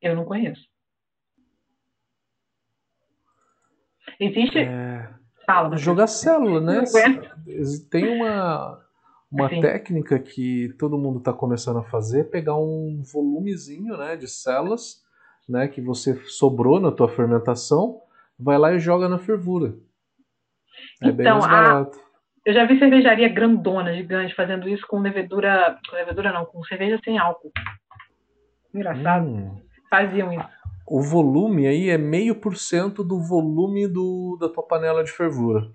Eu 0.00 0.16
não 0.16 0.24
conheço. 0.24 0.66
Existe. 4.18 4.58
É, 4.58 5.12
Fala. 5.44 5.76
Jogar 5.76 6.06
célula, 6.06 6.60
né? 6.60 6.84
Tem 7.90 8.08
uma, 8.08 8.82
uma 9.30 9.48
Sim. 9.48 9.60
técnica 9.60 10.18
que 10.18 10.72
todo 10.78 10.98
mundo 10.98 11.18
está 11.18 11.32
começando 11.32 11.78
a 11.78 11.84
fazer, 11.84 12.30
pegar 12.30 12.56
um 12.56 13.02
volumezinho 13.12 13.96
né, 13.96 14.16
de 14.16 14.26
células 14.26 15.04
né, 15.48 15.68
que 15.68 15.80
você 15.80 16.16
sobrou 16.24 16.80
na 16.80 16.90
tua 16.90 17.08
fermentação, 17.08 18.00
vai 18.38 18.58
lá 18.58 18.72
e 18.74 18.78
joga 18.78 19.08
na 19.08 19.18
fervura. 19.18 19.76
É 21.00 21.12
bem 21.12 21.26
Então, 21.26 21.38
mais 21.40 21.44
a- 21.44 21.48
barato. 21.48 22.05
Eu 22.46 22.54
já 22.54 22.64
vi 22.64 22.78
cervejaria 22.78 23.28
grandona, 23.28 23.92
gigante, 23.92 24.34
fazendo 24.34 24.68
isso 24.68 24.86
com 24.86 25.00
levedura. 25.00 25.78
Com 25.90 25.96
levedura 25.96 26.32
não, 26.32 26.46
com 26.46 26.62
cerveja 26.64 26.98
sem 27.04 27.18
álcool. 27.18 27.50
Engraçado. 28.72 29.26
Hum. 29.26 29.60
Faziam 29.90 30.32
isso. 30.32 30.48
O 30.86 31.02
volume 31.02 31.66
aí 31.66 31.90
é 31.90 31.98
meio 31.98 32.36
por 32.36 32.56
cento 32.56 33.02
do 33.02 33.20
volume 33.20 33.88
do, 33.88 34.38
da 34.40 34.48
tua 34.48 34.62
panela 34.64 35.02
de 35.02 35.10
fervura 35.10 35.68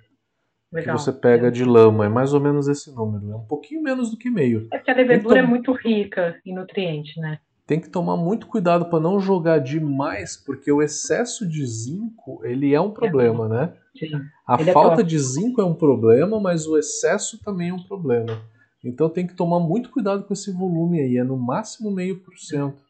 que 0.72 0.76
Legal. 0.78 0.98
você 0.98 1.12
pega 1.12 1.52
de 1.52 1.66
lama. 1.66 2.06
É 2.06 2.10
mais 2.10 2.34
ou 2.34 2.40
menos 2.40 2.68
esse 2.68 2.90
número. 2.96 3.30
É 3.32 3.36
um 3.36 3.46
pouquinho 3.46 3.84
menos 3.84 4.10
do 4.10 4.18
que 4.18 4.30
meio. 4.30 4.68
É 4.72 4.78
porque 4.78 4.92
a 4.92 4.96
levedura 4.96 5.40
Então- 5.40 5.48
é 5.48 5.50
muito 5.50 5.74
rica 5.74 6.40
em 6.46 6.56
nutrientes, 6.56 7.16
né? 7.18 7.40
Tem 7.68 7.80
que 7.80 7.90
tomar 7.90 8.18
muito 8.18 8.48
cuidado 8.48 8.86
para 8.86 9.00
não 9.00 9.20
jogar 9.20 9.60
demais, 9.60 10.36
porque 10.36 10.72
o 10.72 10.82
excesso 10.82 11.48
de 11.48 11.66
zinco 11.66 12.42
ele 12.44 12.74
é 12.74 12.82
um 12.82 12.92
problema, 12.92 13.48
né? 13.48 13.74
Sim. 13.98 14.22
A 14.48 14.56
é 14.56 14.72
falta 14.72 14.98
tóxico. 14.98 15.10
de 15.10 15.20
zinco 15.20 15.62
é 15.62 15.66
um 15.66 15.74
problema, 15.74 16.40
mas 16.40 16.66
o 16.68 16.78
excesso 16.78 17.42
também 17.44 17.70
é 17.70 17.74
um 17.74 17.84
problema. 17.84 18.42
Então 18.84 19.10
tem 19.10 19.28
que 19.28 19.36
tomar 19.36 19.60
muito 19.60 19.90
cuidado 19.90 20.24
com 20.24 20.34
esse 20.34 20.52
volume 20.52 21.00
aí. 21.00 21.18
É 21.18 21.24
no 21.24 21.38
máximo 21.38 21.92
meio 21.92 22.20
por 22.20 22.38
cento 22.38 22.82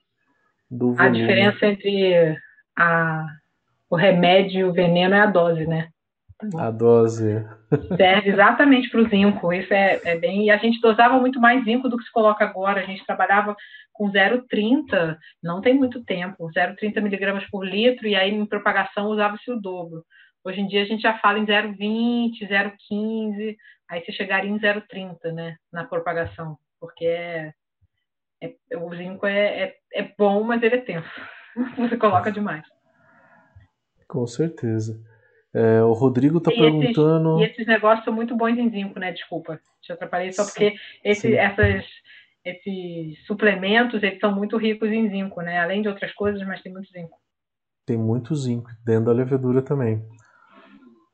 do 0.69 0.94
volume. 0.94 1.06
A 1.06 1.10
diferença 1.10 1.65
entre 1.65 2.38
a, 2.78 3.28
o 3.90 3.95
remédio 3.95 4.60
e 4.60 4.64
o 4.64 4.73
veneno 4.73 5.14
é 5.14 5.19
a 5.19 5.26
dose, 5.26 5.65
né? 5.65 5.90
A 6.56 6.72
dose. 6.72 7.45
Serve 7.95 8.30
exatamente 8.30 8.90
para 8.90 9.02
o 9.02 9.10
zinco. 9.10 9.53
Isso 9.53 9.73
é, 9.73 9.99
é 10.03 10.18
bem. 10.18 10.45
E 10.45 10.49
a 10.49 10.57
gente 10.57 10.82
dosava 10.82 11.19
muito 11.19 11.40
mais 11.40 11.64
zinco 11.64 11.88
do 11.88 11.98
que 11.98 12.03
se 12.03 12.11
coloca 12.11 12.44
agora. 12.44 12.82
A 12.82 12.86
gente 12.86 13.06
trabalhava 13.06 13.56
com 13.94 14.11
0,30, 14.11 15.18
não 15.44 15.61
tem 15.61 15.76
muito 15.76 16.03
tempo, 16.03 16.49
0,30 16.57 17.02
miligramas 17.02 17.45
por 17.52 17.64
litro, 17.64 18.07
e 18.07 18.15
aí 18.15 18.34
em 18.34 18.45
propagação 18.45 19.07
usava-se 19.10 19.52
o 19.52 19.60
dobro. 19.60 20.03
Hoje 20.43 20.59
em 20.61 20.68
dia 20.68 20.81
a 20.81 20.85
gente 20.85 21.01
já 21.01 21.18
fala 21.19 21.38
em 21.39 21.45
0,20, 21.45 22.47
0,15, 22.47 23.57
aí 23.89 24.03
você 24.03 24.11
chegaria 24.11 24.49
em 24.49 24.57
0,30, 24.59 25.31
né, 25.31 25.55
na 25.72 25.84
propagação, 25.84 26.57
porque 26.80 27.05
é, 27.05 27.53
é- 28.41 28.77
o 28.77 28.93
zinco 28.95 29.26
é, 29.27 29.63
é, 29.63 29.76
é 29.93 30.13
bom, 30.18 30.43
mas 30.43 30.61
ele 30.63 30.76
é 30.76 30.81
tenso. 30.81 31.09
Você 31.77 31.97
coloca 31.97 32.31
demais. 32.31 32.65
Com 34.07 34.26
certeza. 34.26 34.99
É, 35.53 35.84
o 35.84 35.91
Rodrigo 35.91 36.39
tá 36.39 36.49
E 36.49 36.53
esses- 36.53 36.63
perguntando. 36.63 37.39
E 37.41 37.43
esses 37.43 37.68
negócios 37.68 38.05
são 38.05 38.13
muito 38.13 38.35
bons 38.35 38.57
em 38.57 38.69
zinco, 38.69 38.97
né? 38.99 39.11
Desculpa, 39.11 39.59
te 39.81 39.91
atrapalhei 39.91 40.31
só 40.31 40.45
porque 40.45 40.76
esse, 41.03 41.27
sim. 41.30 41.34
essas, 41.35 41.85
esses 42.45 43.26
suplementos 43.26 44.01
eles 44.01 44.19
são 44.19 44.34
muito 44.34 44.55
ricos 44.57 44.89
em 44.89 45.09
zinco, 45.09 45.41
né? 45.41 45.59
Além 45.59 45.81
de 45.81 45.89
outras 45.89 46.13
coisas, 46.13 46.41
mas 46.47 46.61
tem 46.61 46.72
muito 46.72 46.89
zinco. 46.89 47.19
Tem 47.85 47.97
muito 47.97 48.34
zinco 48.34 48.69
dentro 48.85 49.05
da 49.05 49.11
levedura 49.11 49.61
também. 49.61 50.01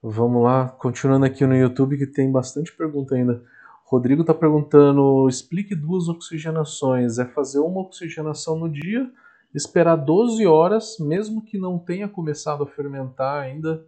Vamos 0.02 0.44
lá, 0.44 0.70
continuando 0.70 1.26
aqui 1.26 1.44
no 1.44 1.56
YouTube 1.56 1.98
que 1.98 2.06
tem 2.06 2.32
bastante 2.32 2.72
pergunta 2.72 3.16
ainda. 3.16 3.44
Rodrigo 3.84 4.22
está 4.22 4.34
perguntando: 4.34 5.28
explique 5.28 5.74
duas 5.74 6.08
oxigenações. 6.08 7.18
É 7.18 7.26
fazer 7.26 7.60
uma 7.60 7.82
oxigenação 7.82 8.60
no 8.60 8.70
dia, 8.70 9.10
esperar 9.56 9.96
12 9.96 10.46
horas, 10.46 10.98
mesmo 11.00 11.44
que 11.44 11.58
não 11.58 11.80
tenha 11.80 12.08
começado 12.08 12.64
a 12.64 12.68
fermentar 12.68 13.42
ainda, 13.42 13.84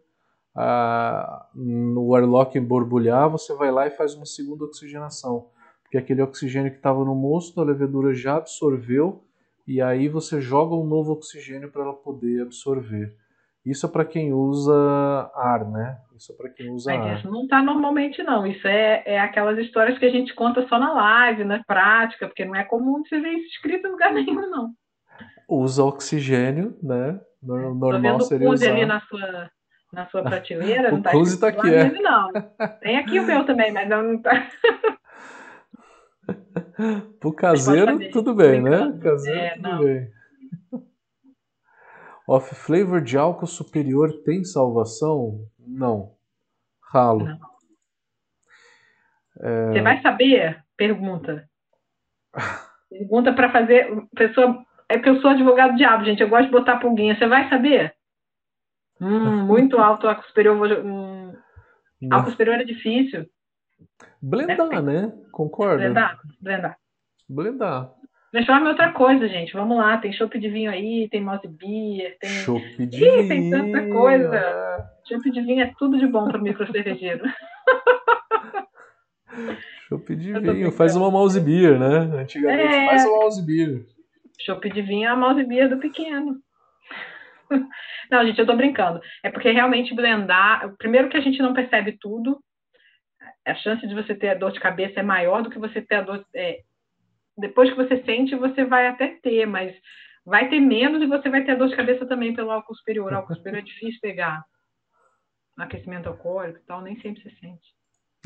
ah, 0.55 1.47
no 1.53 2.15
airlock 2.15 2.59
borbulhar, 2.59 3.29
você 3.29 3.53
vai 3.53 3.71
lá 3.71 3.85
e 3.85 3.91
faz 3.91 4.15
uma 4.15 4.25
segunda 4.25 4.65
oxigenação. 4.65 5.49
Porque 5.83 5.97
aquele 5.97 6.23
oxigênio 6.23 6.71
que 6.71 6.77
estava 6.77 7.05
no 7.05 7.13
mosto, 7.13 7.61
a 7.61 7.63
levedura 7.63 8.15
já 8.15 8.37
absorveu 8.37 9.23
e 9.67 9.79
aí 9.79 10.09
você 10.09 10.41
joga 10.41 10.73
um 10.73 10.85
novo 10.85 11.11
oxigênio 11.11 11.71
para 11.71 11.83
ela 11.83 11.93
poder 11.93 12.41
absorver. 12.41 13.15
Isso 13.69 13.85
é 13.85 13.89
para 13.89 14.05
quem 14.05 14.33
usa 14.33 14.73
ar, 15.35 15.65
né? 15.69 15.97
Isso 16.17 16.31
é 16.31 16.35
para 16.35 16.49
quem 16.49 16.69
usa 16.71 16.91
Mas 16.95 17.05
ar. 17.05 17.17
isso 17.19 17.31
não 17.31 17.43
está 17.43 17.61
normalmente, 17.61 18.21
não. 18.23 18.45
Isso 18.45 18.67
é, 18.67 19.03
é 19.05 19.19
aquelas 19.19 19.57
histórias 19.59 19.97
que 19.97 20.05
a 20.05 20.09
gente 20.09 20.33
conta 20.33 20.67
só 20.67 20.79
na 20.79 20.91
live, 20.93 21.43
na 21.43 21.63
prática, 21.63 22.27
porque 22.27 22.45
não 22.45 22.55
é 22.55 22.63
comum 22.63 23.03
você 23.03 23.19
ver 23.19 23.29
isso 23.29 23.47
escrito 23.47 23.87
em 23.87 23.91
lugar 23.91 24.11
nenhum, 24.13 24.49
não. 24.49 24.69
Usa 25.47 25.83
oxigênio, 25.83 26.77
né? 26.83 27.19
Tô 27.45 27.55
Normal 27.55 28.01
vendo 28.01 28.17
o 28.17 28.21
seria 28.21 28.49
usar. 28.49 28.71
ali 28.71 28.85
na 28.85 28.99
sua, 29.01 29.49
na 29.93 30.05
sua 30.07 30.21
prateleira. 30.23 30.89
O 30.93 30.95
não 30.97 31.01
tá 31.01 31.11
Cuse 31.11 31.39
tá 31.39 31.47
aqui, 31.49 31.73
é. 31.73 31.89
não. 32.01 32.31
Tem 32.81 32.97
aqui 32.97 33.19
o 33.19 33.25
meu 33.25 33.45
também, 33.45 33.71
mas 33.71 33.87
não 33.87 34.21
tá. 34.21 34.47
Pro 37.19 37.33
caseiro, 37.33 37.99
tudo 38.11 38.33
bem, 38.35 38.61
né? 38.61 38.97
Caseiro, 39.01 39.39
É, 39.39 39.49
tudo 39.55 39.69
não. 39.69 39.79
bem. 39.83 40.07
Off 42.29 42.53
flavor 42.53 43.01
de 43.01 43.17
álcool 43.17 43.47
superior 43.47 44.11
tem 44.23 44.43
salvação? 44.43 45.47
Não. 45.57 46.13
Ralo. 46.91 47.25
Não. 47.25 47.39
Você 49.73 49.81
vai 49.81 49.99
saber? 50.01 50.63
Pergunta. 50.77 51.49
Pergunta 52.89 53.33
para 53.33 53.51
fazer. 53.51 53.89
Pessoa, 54.15 54.63
é 54.87 54.97
porque 54.97 55.09
eu 55.09 55.21
sou 55.21 55.31
advogado 55.31 55.75
diabo, 55.75 56.05
gente. 56.05 56.21
Eu 56.21 56.29
gosto 56.29 56.45
de 56.45 56.51
botar 56.51 56.79
pulguinha. 56.79 57.17
Você 57.17 57.27
vai 57.27 57.49
saber? 57.49 57.95
Hum, 59.01 59.45
muito 59.45 59.77
alto 59.79 60.07
álcool 60.07 60.27
superior. 60.27 60.55
vou- 60.57 60.67
Hum, 60.67 61.33
álcool 62.11 62.31
superior 62.31 62.59
é 62.59 62.63
difícil. 62.63 63.27
Blendar, 64.21 64.83
né? 64.83 65.11
Concorda? 65.31 65.77
Blendar, 65.77 66.19
blendar. 66.41 66.77
Blendar. 67.27 67.91
Transforma 68.31 68.67
em 68.67 68.69
outra 68.69 68.91
coisa, 68.91 69.27
gente. 69.27 69.53
Vamos 69.53 69.77
lá. 69.77 69.97
Tem 69.97 70.13
chopp 70.13 70.37
de 70.39 70.49
vinho 70.49 70.69
aí, 70.69 71.07
tem 71.09 71.21
mouse 71.21 71.47
beer, 71.47 72.17
tem. 72.19 72.29
Chopp 72.29 72.85
de 72.85 73.03
Ih, 73.03 73.27
tem 73.27 73.49
tanta 73.49 73.81
vinho, 73.81 73.93
coisa. 73.93 74.89
Chopp 75.07 75.31
de 75.31 75.41
vinho 75.41 75.63
é 75.63 75.73
tudo 75.77 75.97
de 75.97 76.05
bom 76.05 76.27
para 76.27 76.37
micro 76.37 76.71
cervejeiro. 76.71 77.23
Chopp 79.87 80.15
de 80.15 80.29
Eu 80.29 80.41
vinho. 80.41 80.71
Faz 80.71 80.95
uma 80.95 81.09
mouse 81.09 81.39
beer, 81.39 81.79
né? 81.79 82.21
Antigamente. 82.21 82.75
É. 82.75 82.85
Faz 82.85 83.05
uma 83.05 83.19
mouse 83.19 83.43
beer. 83.43 83.85
Chopp 84.41 84.69
de 84.69 84.81
vinho 84.81 85.07
é 85.07 85.11
a 85.11 85.15
mouse 85.15 85.43
beer 85.43 85.67
do 85.67 85.79
pequeno. 85.79 86.37
Não, 88.11 88.25
gente, 88.25 88.39
eu 88.39 88.45
tô 88.45 88.55
brincando. 88.55 89.01
É 89.23 89.29
porque 89.31 89.51
realmente 89.51 89.95
blendar. 89.95 90.71
Primeiro 90.77 91.09
que 91.09 91.17
a 91.17 91.21
gente 91.21 91.41
não 91.41 91.53
percebe 91.53 91.97
tudo. 91.99 92.39
A 93.45 93.55
chance 93.55 93.85
de 93.87 93.95
você 93.95 94.13
ter 94.13 94.37
dor 94.37 94.51
de 94.51 94.59
cabeça 94.59 94.99
é 94.99 95.03
maior 95.03 95.41
do 95.41 95.49
que 95.49 95.59
você 95.59 95.81
ter 95.81 95.95
a 95.95 96.01
dor. 96.01 96.23
é, 96.35 96.59
depois 97.39 97.69
que 97.69 97.75
você 97.75 98.03
sente, 98.03 98.35
você 98.35 98.63
vai 98.65 98.87
até 98.87 99.07
ter, 99.21 99.45
mas 99.45 99.75
vai 100.25 100.49
ter 100.49 100.59
menos 100.59 101.01
e 101.01 101.07
você 101.07 101.29
vai 101.29 101.43
ter 101.43 101.51
a 101.51 101.55
dor 101.55 101.69
de 101.69 101.75
cabeça 101.75 102.05
também 102.05 102.33
pelo 102.35 102.51
álcool 102.51 102.75
superior. 102.75 103.11
O 103.11 103.15
álcool 103.15 103.35
superior 103.35 103.59
é 103.59 103.65
difícil 103.65 103.99
pegar. 104.01 104.43
Aquecimento 105.57 106.07
alcoólico 106.07 106.59
e 106.59 106.65
tal, 106.65 106.81
nem 106.81 106.99
sempre 107.01 107.21
você 107.21 107.31
sente. 107.39 107.67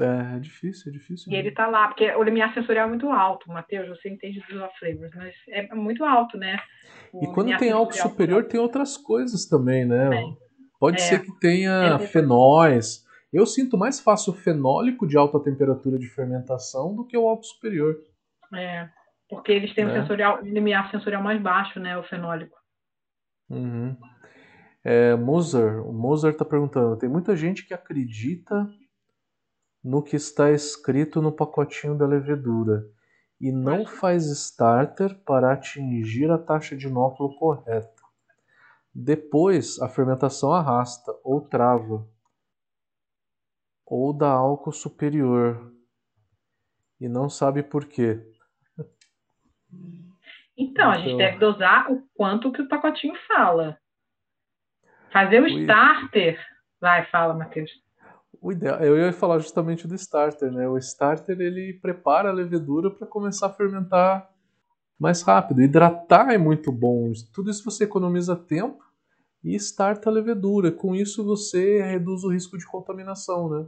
É, 0.02 0.36
é 0.36 0.40
difícil, 0.40 0.90
é 0.90 0.94
difícil. 0.94 1.32
E 1.32 1.36
ele 1.36 1.52
tá 1.52 1.68
lá, 1.68 1.88
porque 1.88 2.10
o 2.12 2.24
limiar 2.24 2.54
sensorial 2.54 2.88
é 2.88 2.90
muito 2.90 3.10
alto, 3.10 3.48
Matheus, 3.50 3.88
você 3.90 4.10
entende 4.10 4.40
dos 4.40 4.72
flavors, 4.80 5.12
mas 5.16 5.36
é 5.50 5.74
muito 5.76 6.04
alto, 6.04 6.38
né? 6.38 6.58
O 7.12 7.24
E 7.24 7.34
quando 7.34 7.56
tem 7.58 7.72
álcool 7.72 7.94
superior, 7.94 8.44
tem 8.46 8.60
outras 8.60 8.98
coisas 8.98 9.46
também, 9.48 9.86
né? 9.86 10.10
Pode 10.80 10.98
É. 10.98 11.06
ser 11.06 11.24
que 11.24 11.32
tenha 11.40 11.98
Tem- 11.98 12.08
fenóis. 12.08 13.04
Eu 13.32 13.46
sinto 13.48 13.78
mais 13.78 14.00
fácil 14.00 14.34
o 14.34 14.36
fenólico 14.36 15.08
de 15.08 15.18
alta 15.18 15.40
temperatura 15.40 15.98
de 15.98 16.08
fermentação 16.08 16.96
do 16.96 17.06
que 17.06 17.18
o 17.18 17.28
álcool 17.28 17.44
superior. 17.44 17.96
É, 18.54 18.88
porque 19.34 19.52
eles 19.52 19.74
têm 19.74 19.86
é. 19.86 19.88
um 19.88 19.92
sensorial, 19.92 20.42
limiar 20.42 20.90
sensorial 20.92 21.22
mais 21.22 21.42
baixo, 21.42 21.80
né, 21.80 21.98
o 21.98 22.04
fenólico. 22.04 22.58
Uhum. 23.50 23.98
É, 24.84 25.16
Moser, 25.16 25.86
o 25.88 25.94
Moser 25.94 26.32
está 26.32 26.44
perguntando, 26.44 26.98
tem 26.98 27.10
muita 27.10 27.36
gente 27.36 27.66
que 27.66 27.74
acredita 27.74 28.68
no 29.84 30.02
que 30.04 30.16
está 30.16 30.52
escrito 30.52 31.22
no 31.22 31.32
pacotinho 31.32 31.98
da 31.98 32.06
levedura 32.06 32.84
e 33.40 33.52
não 33.52 33.86
faz 33.86 34.26
starter 34.26 35.22
para 35.26 35.52
atingir 35.52 36.32
a 36.32 36.38
taxa 36.38 36.76
de 36.76 36.88
inóculo 36.88 37.36
correta. 37.38 38.02
Depois, 38.94 39.82
a 39.82 39.90
fermentação 39.90 40.54
arrasta 40.54 41.12
ou 41.24 41.42
trava, 41.42 42.08
ou 43.86 44.14
dá 44.14 44.30
álcool 44.30 44.72
superior, 44.72 45.74
e 47.00 47.10
não 47.10 47.28
sabe 47.28 47.64
por 47.64 47.86
quê. 47.86 48.24
Então, 50.58 50.92
a 50.92 50.98
gente 50.98 51.08
então... 51.08 51.18
deve 51.18 51.38
dosar 51.38 51.92
o 51.92 52.04
quanto 52.14 52.52
que 52.52 52.62
o 52.62 52.68
pacotinho 52.68 53.16
fala. 53.28 53.78
Fazer 55.12 55.42
o, 55.42 55.46
o 55.46 55.48
starter. 55.48 56.40
Vai, 56.80 57.06
fala, 57.06 57.34
Matheus. 57.34 57.72
O 58.42 58.52
ideal, 58.52 58.80
eu 58.82 58.98
ia 58.98 59.14
falar 59.14 59.40
justamente 59.40 59.88
do 59.88 59.96
starter, 59.96 60.52
né? 60.52 60.68
O 60.68 60.78
starter 60.78 61.40
ele 61.40 61.80
prepara 61.82 62.30
a 62.30 62.34
levedura 62.34 62.92
para 62.92 63.08
começar 63.08 63.48
a 63.48 63.54
fermentar 63.54 64.30
mais 65.00 65.22
rápido. 65.22 65.62
Hidratar 65.62 66.32
é 66.32 66.38
muito 66.38 66.72
bom. 66.72 67.12
Tudo 67.34 67.50
isso 67.50 67.64
você 67.64 67.86
economiza 67.86 68.36
tempo 68.36 68.84
e 69.44 69.56
starta 69.56 70.10
a 70.10 70.14
levedura. 70.14 70.72
Com 70.72 70.94
isso 70.94 71.24
você 71.24 71.82
reduz 71.82 72.24
o 72.24 72.32
risco 72.32 72.58
de 72.58 72.66
contaminação, 72.66 73.50
né? 73.50 73.66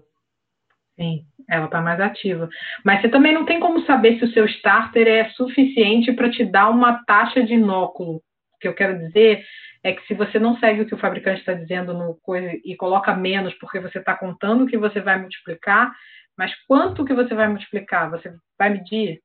Sim, 0.96 1.26
ela 1.50 1.66
está 1.66 1.82
mais 1.82 2.00
ativa. 2.00 2.48
Mas 2.84 3.02
você 3.02 3.10
também 3.10 3.34
não 3.34 3.46
tem 3.46 3.60
como 3.60 3.86
saber 3.86 4.18
se 4.18 4.26
o 4.26 4.32
seu 4.32 4.46
starter 4.46 5.08
é 5.08 5.30
suficiente 5.32 6.14
para 6.14 6.32
te 6.32 6.46
dar 6.46 6.70
uma 6.70 7.04
taxa 7.04 7.44
de 7.44 7.54
inóculo. 7.54 8.18
O 8.54 8.58
que 8.60 8.68
eu 8.68 8.74
quero 8.74 8.98
dizer 9.00 9.44
é 9.84 9.94
que 9.94 10.06
se 10.08 10.14
você 10.14 10.40
não 10.40 10.58
segue 10.58 10.82
o 10.82 10.86
que 10.86 10.96
o 10.96 10.98
fabricante 10.98 11.42
está 11.42 11.54
dizendo 11.54 11.94
no 11.94 12.16
coisa 12.24 12.50
e 12.64 12.76
coloca 12.76 13.14
menos 13.16 13.54
porque 13.56 13.80
você 13.80 14.00
está 14.00 14.16
contando 14.16 14.66
que 14.66 14.78
você 14.78 15.02
vai 15.02 15.20
multiplicar, 15.20 15.94
mas 16.38 16.54
quanto 16.66 17.06
que 17.06 17.14
você 17.14 17.36
vai 17.36 17.48
multiplicar? 17.48 18.10
Você 18.10 18.34
vai 18.58 18.70
medir? 18.70 19.22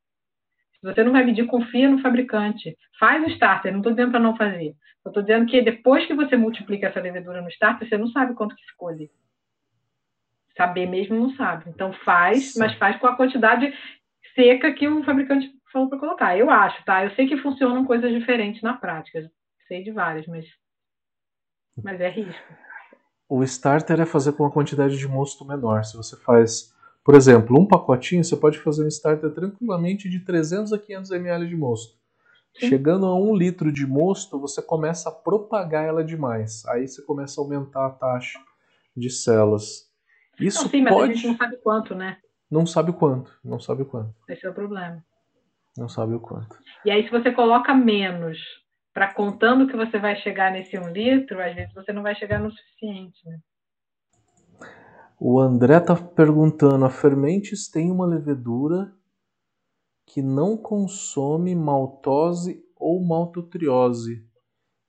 Se 0.81 0.83
você 0.83 1.05
não 1.05 1.13
vai 1.13 1.25
medir, 1.25 1.47
confia 1.47 1.89
no 1.89 2.01
fabricante. 2.01 2.77
Faz 2.99 3.25
o 3.25 3.31
starter, 3.31 3.73
não 3.73 3.81
estou 3.81 3.93
dizendo 3.93 4.11
para 4.11 4.21
não 4.21 4.37
fazer. 4.37 4.75
Eu 5.05 5.11
estou 5.11 5.23
dizendo 5.23 5.47
que 5.47 5.63
depois 5.63 6.05
que 6.07 6.15
você 6.15 6.37
multiplica 6.37 6.89
essa 6.89 7.01
levedura 7.01 7.41
no 7.41 7.49
starter, 7.49 7.89
você 7.89 7.97
não 7.97 8.09
sabe 8.09 8.35
quanto 8.35 8.57
que 8.57 8.67
ficou 8.67 8.89
ali. 8.89 9.11
Saber 10.61 10.85
mesmo 10.85 11.19
não 11.19 11.35
sabe. 11.37 11.71
Então 11.71 11.91
faz, 12.05 12.53
Sim. 12.53 12.59
mas 12.59 12.75
faz 12.75 12.99
com 12.99 13.07
a 13.07 13.17
quantidade 13.17 13.73
seca 14.35 14.71
que 14.75 14.87
o 14.87 15.03
fabricante 15.05 15.51
falou 15.73 15.89
para 15.89 15.99
colocar. 15.99 16.37
Eu 16.37 16.51
acho, 16.51 16.85
tá? 16.85 17.03
Eu 17.03 17.11
sei 17.13 17.27
que 17.27 17.39
funcionam 17.39 17.87
coisas 17.87 18.13
diferentes 18.13 18.61
na 18.61 18.75
prática. 18.75 19.31
Sei 19.67 19.83
de 19.83 19.91
várias, 19.91 20.27
mas, 20.27 20.45
mas 21.83 21.99
é 21.99 22.11
risco. 22.11 22.53
O 23.27 23.43
starter 23.43 24.03
é 24.03 24.05
fazer 24.05 24.33
com 24.33 24.43
uma 24.43 24.51
quantidade 24.51 24.99
de 24.99 25.09
mosto 25.09 25.47
menor. 25.47 25.83
Se 25.83 25.97
você 25.97 26.15
faz, 26.15 26.75
por 27.03 27.15
exemplo, 27.15 27.59
um 27.59 27.67
pacotinho, 27.67 28.23
você 28.23 28.37
pode 28.37 28.59
fazer 28.59 28.85
um 28.85 28.89
starter 28.89 29.33
tranquilamente 29.33 30.11
de 30.11 30.21
300 30.21 30.75
a 30.75 30.79
500 30.79 31.11
ml 31.13 31.49
de 31.49 31.57
mosto. 31.57 31.99
Sim. 32.59 32.69
Chegando 32.69 33.07
a 33.07 33.19
um 33.19 33.35
litro 33.35 33.73
de 33.73 33.87
mosto, 33.87 34.39
você 34.39 34.61
começa 34.61 35.09
a 35.09 35.13
propagar 35.13 35.87
ela 35.87 36.05
demais. 36.05 36.67
Aí 36.67 36.87
você 36.87 37.01
começa 37.01 37.41
a 37.41 37.45
aumentar 37.45 37.87
a 37.87 37.91
taxa 37.91 38.39
de 38.95 39.09
células. 39.09 39.90
Isso 40.41 40.63
não, 40.63 40.71
sim, 40.71 40.85
pode... 40.85 40.95
mas 40.95 41.11
a 41.11 41.13
gente 41.15 41.27
não 41.27 41.37
sabe 41.37 41.57
quanto, 41.59 41.95
né? 41.95 42.19
Não 42.51 42.67
sabe 42.67 42.91
o 42.91 42.95
quanto, 42.95 43.39
não 43.45 43.61
sabe 43.61 43.83
o 43.83 43.87
quanto. 43.87 44.15
Esse 44.29 44.47
é 44.47 44.51
o 44.51 44.55
problema. 44.55 45.05
Não 45.77 45.89
sabe 45.89 46.15
o 46.15 46.21
quanto. 46.21 46.59
E 46.85 46.91
aí, 46.91 47.05
se 47.05 47.11
você 47.11 47.31
coloca 47.31 47.73
menos 47.75 48.39
para 48.93 49.15
contando 49.15 49.69
que 49.69 49.77
você 49.77 49.99
vai 49.99 50.17
chegar 50.17 50.51
nesse 50.51 50.77
um 50.79 50.89
litro, 50.89 51.41
às 51.41 51.55
vezes 51.55 51.73
você 51.73 51.93
não 51.93 52.03
vai 52.03 52.15
chegar 52.15 52.41
no 52.41 52.51
suficiente, 52.51 53.21
né? 53.25 53.39
O 55.19 55.39
André 55.39 55.77
está 55.77 55.95
perguntando: 55.95 56.85
a 56.85 56.91
Fermentes 56.91 57.69
tem 57.69 57.91
uma 57.91 58.07
levedura 58.07 58.93
que 60.07 60.23
não 60.23 60.57
consome 60.57 61.55
maltose 61.55 62.65
ou 62.75 63.05
maltotriose. 63.05 64.27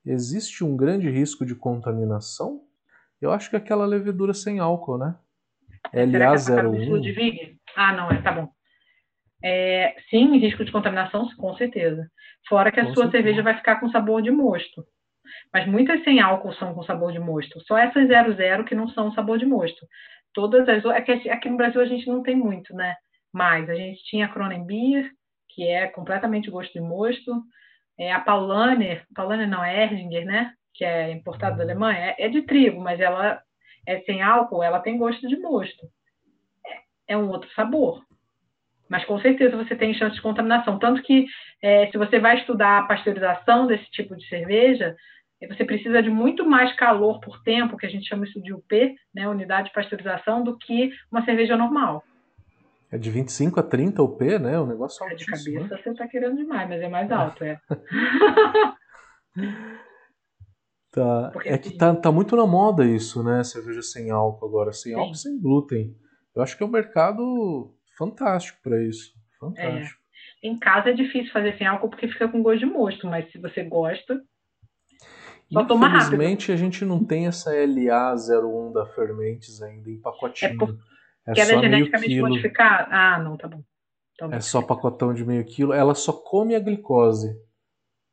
Existe 0.04 0.64
um 0.64 0.76
grande 0.76 1.08
risco 1.08 1.46
de 1.46 1.54
contaminação? 1.54 2.64
Eu 3.20 3.30
acho 3.30 3.48
que 3.50 3.54
é 3.54 3.58
aquela 3.58 3.86
levedura 3.86 4.34
sem 4.34 4.58
álcool, 4.58 4.98
né? 4.98 5.16
LA01. 5.94 7.58
Ah, 7.76 7.92
não, 7.92 8.10
é, 8.10 8.22
tá 8.22 8.32
bom. 8.32 8.48
É, 9.44 9.96
sim, 10.08 10.36
risco 10.38 10.64
de 10.64 10.70
contaminação, 10.70 11.28
com 11.36 11.56
certeza. 11.56 12.08
Fora 12.48 12.70
que 12.70 12.80
a 12.80 12.84
com 12.84 12.94
sua 12.94 13.04
certeza. 13.04 13.24
cerveja 13.24 13.42
vai 13.42 13.56
ficar 13.56 13.80
com 13.80 13.90
sabor 13.90 14.22
de 14.22 14.30
mosto. 14.30 14.84
Mas 15.52 15.66
muitas 15.66 16.02
sem 16.04 16.20
álcool 16.20 16.52
são 16.54 16.74
com 16.74 16.82
sabor 16.82 17.12
de 17.12 17.18
mosto. 17.18 17.60
Só 17.66 17.76
essas 17.76 18.06
00 18.08 18.64
que 18.64 18.74
não 18.74 18.88
são 18.88 19.12
sabor 19.12 19.38
de 19.38 19.46
mosto. 19.46 19.86
Todas 20.34 20.68
as 20.68 20.84
é 20.84 21.00
que 21.00 21.30
aqui 21.30 21.50
no 21.50 21.56
Brasil 21.56 21.80
a 21.80 21.86
gente 21.86 22.06
não 22.08 22.22
tem 22.22 22.36
muito, 22.36 22.74
né? 22.74 22.96
Mas 23.32 23.68
a 23.68 23.74
gente 23.74 24.02
tinha 24.04 24.26
a 24.26 24.28
Kronenbier, 24.28 25.10
que 25.50 25.66
é 25.66 25.88
completamente 25.88 26.50
gosto 26.50 26.72
de 26.72 26.80
mosto. 26.80 27.42
É, 27.98 28.12
a 28.12 28.20
Paulaner, 28.20 29.04
Paulaner 29.14 29.48
não, 29.48 29.62
é 29.62 29.84
Erdinger, 29.84 30.24
né? 30.24 30.52
Que 30.74 30.84
é 30.84 31.10
importada 31.10 31.56
da 31.56 31.62
Alemanha, 31.64 32.14
é, 32.18 32.26
é, 32.26 32.28
de 32.28 32.42
trigo, 32.42 32.80
mas 32.80 33.00
ela 33.00 33.42
é 33.86 34.00
sem 34.00 34.22
álcool, 34.22 34.62
ela 34.62 34.80
tem 34.80 34.98
gosto 34.98 35.26
de 35.28 35.36
mosto. 35.36 35.86
É, 36.66 37.14
é 37.14 37.16
um 37.16 37.28
outro 37.28 37.50
sabor. 37.54 38.02
Mas 38.88 39.04
com 39.04 39.18
certeza 39.20 39.56
você 39.56 39.74
tem 39.74 39.94
chance 39.94 40.16
de 40.16 40.22
contaminação. 40.22 40.78
Tanto 40.78 41.02
que 41.02 41.26
é, 41.62 41.90
se 41.90 41.96
você 41.96 42.18
vai 42.18 42.38
estudar 42.38 42.78
a 42.78 42.82
pasteurização 42.82 43.66
desse 43.66 43.90
tipo 43.90 44.16
de 44.16 44.26
cerveja, 44.28 44.94
você 45.48 45.64
precisa 45.64 46.02
de 46.02 46.10
muito 46.10 46.44
mais 46.44 46.74
calor 46.76 47.20
por 47.20 47.42
tempo, 47.42 47.76
que 47.76 47.86
a 47.86 47.88
gente 47.88 48.06
chama 48.06 48.24
isso 48.24 48.40
de 48.40 48.52
UP, 48.52 48.94
né, 49.14 49.28
unidade 49.28 49.68
de 49.68 49.74
pasteurização, 49.74 50.44
do 50.44 50.56
que 50.56 50.92
uma 51.10 51.24
cerveja 51.24 51.56
normal. 51.56 52.04
É 52.90 52.98
de 52.98 53.10
25 53.10 53.58
a 53.58 53.62
30 53.62 54.02
UP, 54.02 54.38
né? 54.38 54.58
O 54.58 54.66
negócio 54.66 55.04
é 55.06 55.14
de 55.14 55.24
cabeça 55.24 55.74
né? 55.74 55.80
você 55.82 55.90
está 55.90 56.06
querendo 56.06 56.36
demais, 56.36 56.68
mas 56.68 56.82
é 56.82 56.88
mais 56.88 57.10
alto, 57.10 57.42
é. 57.42 57.58
tá. 60.92 61.30
Porque, 61.32 61.48
é 61.48 61.58
que 61.58 61.76
tá, 61.76 61.94
tá 61.94 62.12
muito 62.12 62.36
na 62.36 62.46
moda 62.46 62.84
isso, 62.84 63.22
né? 63.22 63.42
Cerveja 63.42 63.82
sem 63.82 64.10
álcool 64.10 64.46
agora, 64.46 64.72
sem 64.72 64.92
Sim. 64.92 64.98
álcool 64.98 65.14
sem 65.14 65.40
glúten. 65.40 65.96
Eu 66.34 66.42
acho 66.42 66.56
que 66.56 66.62
é 66.62 66.66
um 66.66 66.70
mercado 66.70 67.74
fantástico 67.96 68.58
para 68.62 68.80
isso. 68.82 69.12
Fantástico. 69.40 69.98
É. 69.98 70.46
Em 70.48 70.58
casa 70.58 70.90
é 70.90 70.92
difícil 70.92 71.32
fazer 71.32 71.56
sem 71.56 71.66
álcool 71.66 71.88
porque 71.88 72.08
fica 72.08 72.28
com 72.28 72.42
gosto 72.42 72.60
de 72.60 72.66
mosto, 72.66 73.06
mas 73.06 73.30
se 73.30 73.38
você 73.38 73.62
gosta, 73.62 74.20
só 75.52 75.64
toma 75.64 75.88
rápido. 75.88 76.14
Infelizmente 76.14 76.52
a 76.52 76.56
gente 76.56 76.84
não 76.84 77.04
tem 77.04 77.26
essa 77.26 77.52
LA01 77.52 78.72
da 78.72 78.86
Fermentes 78.86 79.62
ainda 79.62 79.90
em 79.90 80.00
pacotinho. 80.00 80.52
É 80.52 80.56
por 80.56 80.78
é 81.26 81.32
que 81.32 81.40
ela 81.40 81.52
é 81.52 81.60
geneticamente 81.60 82.20
modificada? 82.20 82.88
Ah, 82.90 83.18
não, 83.18 83.36
tá 83.36 83.46
bom. 83.46 83.62
Então, 84.14 84.32
é 84.32 84.40
só 84.40 84.60
pacotão 84.60 85.14
de 85.14 85.24
meio 85.24 85.44
quilo. 85.44 85.72
Ela 85.72 85.94
só 85.94 86.12
come 86.12 86.54
a 86.54 86.60
glicose. 86.60 87.34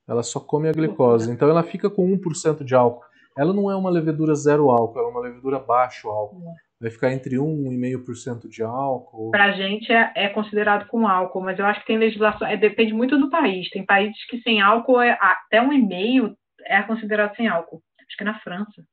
Ela 0.10 0.24
só 0.24 0.40
come 0.40 0.68
a 0.68 0.72
glicose. 0.72 1.32
Então 1.32 1.48
ela 1.48 1.62
fica 1.62 1.90
com 1.90 2.10
1% 2.18 2.64
de 2.64 2.74
álcool. 2.74 3.06
Ela 3.38 3.54
não 3.54 3.70
é 3.70 3.76
uma 3.76 3.92
levedura 3.92 4.34
zero 4.34 4.72
álcool, 4.72 5.00
ela 5.00 5.08
é 5.08 5.12
uma 5.12 5.22
levedura 5.22 5.60
baixo 5.60 6.10
álcool. 6.10 6.56
Vai 6.82 6.90
ficar 6.90 7.12
entre 7.12 7.38
1 7.38 7.72
e 7.72 7.78
meio 7.78 8.04
por 8.04 8.16
cento 8.16 8.50
de 8.50 8.64
álcool. 8.64 9.32
Pra 9.32 9.52
gente 9.52 9.92
é, 9.92 10.12
é, 10.16 10.30
considerado 10.30 10.88
com 10.88 11.08
álcool, 11.08 11.42
mas 11.42 11.60
eu 11.60 11.66
acho 11.66 11.82
que 11.82 11.88
tem 11.88 11.98
legislação, 11.98 12.48
é, 12.48 12.58
depende 12.58 12.94
muito 12.94 13.20
do 13.20 13.30
país. 13.30 13.70
Tem 13.70 13.86
países 13.86 14.26
que 14.28 14.42
sem 14.42 14.62
álcool 14.62 15.00
é, 15.00 15.18
até 15.22 15.62
um 15.62 15.72
e 15.72 15.82
meio 15.82 16.36
é 16.66 16.82
considerado 16.84 17.36
sem 17.36 17.48
álcool. 17.48 17.82
Acho 18.00 18.18
que 18.18 18.24
na 18.24 18.40
França. 18.40 18.84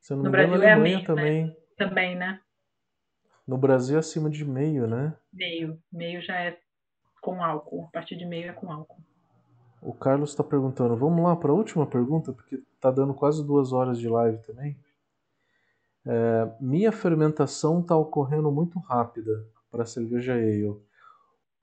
Se 0.00 0.14
não 0.14 0.24
no 0.24 0.30
Brasil 0.30 0.62
é 0.62 0.72
Alemanha 0.72 0.98
é 0.98 1.04
também. 1.04 1.46
Né? 1.46 1.54
Também, 1.78 2.16
né? 2.16 2.40
No 3.46 3.56
Brasil, 3.56 3.98
acima 3.98 4.28
de 4.28 4.44
meio, 4.44 4.86
né? 4.86 5.16
Meio. 5.32 5.78
Meio 5.90 6.20
já 6.20 6.38
é 6.38 6.58
com 7.20 7.42
álcool. 7.42 7.86
A 7.86 7.92
partir 7.92 8.16
de 8.16 8.26
meio 8.26 8.50
é 8.50 8.52
com 8.52 8.70
álcool. 8.70 9.02
O 9.82 9.92
Carlos 9.92 10.30
está 10.30 10.44
perguntando. 10.44 10.96
Vamos 10.96 11.24
lá 11.24 11.34
para 11.34 11.50
a 11.50 11.54
última 11.54 11.84
pergunta, 11.84 12.32
porque 12.32 12.62
está 12.74 12.88
dando 12.88 13.12
quase 13.12 13.44
duas 13.44 13.72
horas 13.72 13.98
de 13.98 14.08
live 14.08 14.38
também. 14.46 14.78
É, 16.06 16.48
minha 16.60 16.92
fermentação 16.92 17.80
está 17.80 17.96
ocorrendo 17.96 18.50
muito 18.52 18.78
rápida 18.78 19.44
para 19.72 19.84
cerveja 19.84 20.34
ale. 20.34 20.80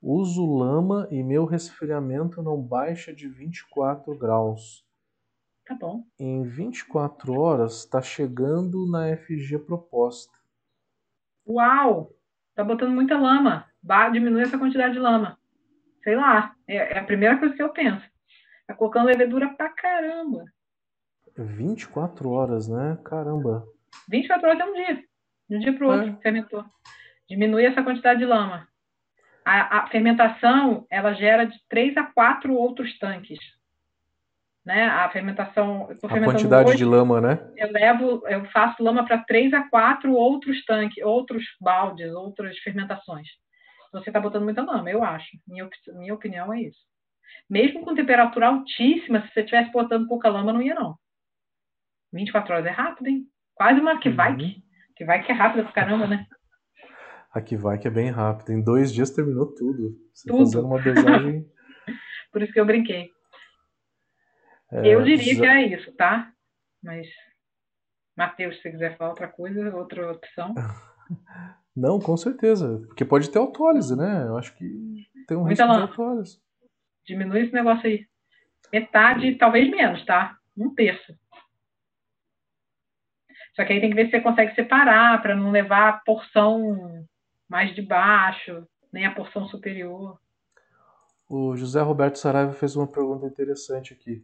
Uso 0.01 0.45
lama 0.45 1.07
e 1.09 1.23
meu 1.23 1.45
resfriamento 1.45 2.41
não 2.41 2.61
baixa 2.61 3.13
de 3.13 3.27
24 3.27 4.17
graus. 4.17 4.85
Tá 5.65 5.75
bom. 5.75 6.03
Em 6.17 6.43
24 6.43 7.33
horas 7.39 7.79
está 7.79 8.01
chegando 8.01 8.85
na 8.89 9.15
FG 9.15 9.59
proposta. 9.59 10.33
Uau! 11.47 12.11
Tá 12.55 12.63
botando 12.63 12.91
muita 12.91 13.17
lama. 13.17 13.65
Diminui 14.11 14.41
essa 14.41 14.57
quantidade 14.57 14.93
de 14.93 14.99
lama. 14.99 15.37
Sei 16.03 16.15
lá. 16.15 16.55
É, 16.67 16.97
é 16.97 16.99
a 16.99 17.03
primeira 17.03 17.37
coisa 17.37 17.55
que 17.55 17.63
eu 17.63 17.69
penso. 17.69 18.08
Tá 18.69 18.75
colocando 18.75 19.07
levedura 19.07 19.49
pra 19.55 19.67
caramba. 19.69 20.45
24 21.35 22.29
horas, 22.29 22.69
né? 22.69 22.99
Caramba. 23.03 23.65
24 24.07 24.47
horas 24.47 24.59
é 24.59 24.65
um 24.65 24.73
dia. 24.73 25.03
De 25.49 25.55
um 25.55 25.59
dia 25.59 25.73
para 25.73 25.87
o 25.87 25.89
outro, 25.89 26.09
é. 26.09 26.21
fermentou. 26.21 26.63
Diminui 27.27 27.65
essa 27.65 27.81
quantidade 27.81 28.19
de 28.19 28.27
lama. 28.27 28.67
A, 29.43 29.79
a, 29.79 29.87
fermentação, 29.87 30.85
ela 30.87 31.13
gera 31.13 31.45
de 31.45 31.57
3 31.67 31.97
a 31.97 32.03
4 32.03 32.53
outros 32.53 32.95
tanques. 32.99 33.39
Né? 34.63 34.85
A 34.85 35.09
fermentação... 35.09 35.89
A 36.03 36.07
quantidade 36.07 36.69
hoje, 36.69 36.77
de 36.77 36.85
lama, 36.85 37.19
né? 37.19 37.51
Eu 37.57 37.71
levo, 37.71 38.21
eu 38.27 38.45
faço 38.51 38.83
lama 38.83 39.03
para 39.03 39.17
3 39.17 39.51
a 39.51 39.67
4 39.67 40.13
outros 40.13 40.63
tanques, 40.65 41.03
outros 41.03 41.43
baldes, 41.59 42.13
outras 42.13 42.55
fermentações. 42.59 43.29
Você 43.91 44.11
está 44.11 44.19
botando 44.19 44.43
muita 44.43 44.61
lama, 44.61 44.91
eu 44.91 45.03
acho. 45.03 45.39
Minha, 45.47 45.67
minha 45.95 46.13
opinião 46.13 46.53
é 46.53 46.61
isso. 46.61 46.88
Mesmo 47.49 47.83
com 47.83 47.95
temperatura 47.95 48.47
altíssima, 48.47 49.21
se 49.21 49.33
você 49.33 49.41
estivesse 49.41 49.71
botando 49.71 50.07
pouca 50.07 50.29
lama, 50.29 50.53
não 50.53 50.61
ia, 50.61 50.75
não. 50.75 50.95
24 52.13 52.53
horas 52.53 52.65
é 52.65 52.69
rápido, 52.69 53.07
hein? 53.07 53.25
Quase 53.55 53.79
uma 53.79 53.99
que 53.99 54.09
vai 54.09 54.35
que. 54.35 54.63
Que 54.95 55.05
vai 55.05 55.23
que 55.23 55.31
é 55.31 55.35
rápida 55.35 55.63
pra 55.63 55.73
caramba, 55.73 56.07
né? 56.07 56.25
A 57.31 57.41
que 57.41 57.55
vai 57.55 57.77
que 57.77 57.87
é 57.87 57.91
bem 57.91 58.09
rápido. 58.09 58.51
Em 58.51 58.63
dois 58.63 58.91
dias 58.91 59.11
terminou 59.11 59.53
tudo. 59.53 59.95
Você 60.11 60.27
tudo. 60.27 60.39
fazendo 60.39 60.65
uma 60.65 60.81
dosagem. 60.81 61.45
Por 62.31 62.41
isso 62.41 62.51
que 62.51 62.59
eu 62.59 62.65
brinquei. 62.65 63.11
É, 64.71 64.87
eu 64.87 65.03
diria 65.03 65.35
que 65.35 65.45
é 65.45 65.67
isso, 65.67 65.91
tá? 65.93 66.31
Mas, 66.81 67.07
Matheus, 68.17 68.55
se 68.55 68.61
você 68.63 68.71
quiser 68.71 68.97
falar 68.97 69.11
outra 69.11 69.27
coisa, 69.27 69.75
outra 69.75 70.11
opção. 70.11 70.55
Não, 71.75 71.99
com 71.99 72.17
certeza. 72.17 72.81
Porque 72.87 73.05
pode 73.05 73.29
ter 73.29 73.39
autólise, 73.39 73.95
né? 73.95 74.25
Eu 74.27 74.37
acho 74.37 74.55
que 74.55 75.07
tem 75.27 75.37
um 75.37 75.43
risco 75.43 75.65
de 75.65 75.71
autólise. 75.71 76.41
Diminui 77.09 77.41
esse 77.41 77.53
negócio 77.53 77.87
aí. 77.87 78.05
Metade, 78.71 79.35
talvez 79.35 79.67
menos, 79.67 80.05
tá? 80.05 80.37
Um 80.55 80.75
terço. 80.75 81.17
Só 83.55 83.65
que 83.65 83.73
aí 83.73 83.81
tem 83.81 83.89
que 83.89 83.95
ver 83.95 84.05
se 84.05 84.11
você 84.11 84.21
consegue 84.21 84.53
separar 84.53 85.19
para 85.19 85.35
não 85.35 85.49
levar 85.49 85.89
a 85.89 85.93
porção 86.05 87.07
mais 87.49 87.73
de 87.73 87.81
baixo, 87.81 88.63
nem 88.93 89.07
a 89.07 89.15
porção 89.15 89.47
superior. 89.47 90.19
O 91.27 91.55
José 91.55 91.81
Roberto 91.81 92.17
Saraiva 92.17 92.53
fez 92.53 92.75
uma 92.75 92.87
pergunta 92.87 93.25
interessante 93.25 93.91
aqui. 93.91 94.23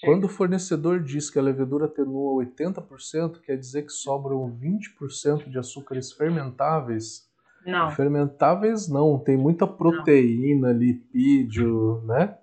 Quando 0.00 0.24
o 0.24 0.28
fornecedor 0.28 1.02
diz 1.02 1.28
que 1.28 1.40
a 1.40 1.42
levedura 1.42 1.86
atenua 1.86 2.44
80%, 2.44 3.40
quer 3.40 3.56
dizer 3.56 3.82
que 3.82 3.92
sobram 3.92 4.48
20% 4.48 5.50
de 5.50 5.58
açúcares 5.58 6.12
fermentáveis? 6.12 7.28
Não. 7.66 7.90
Fermentáveis 7.90 8.88
não, 8.88 9.18
tem 9.18 9.36
muita 9.36 9.66
proteína, 9.66 10.72
não. 10.72 10.78
lipídio, 10.78 12.02
né? 12.04 12.36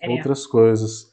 É. 0.00 0.10
Outras 0.10 0.46
coisas. 0.46 1.10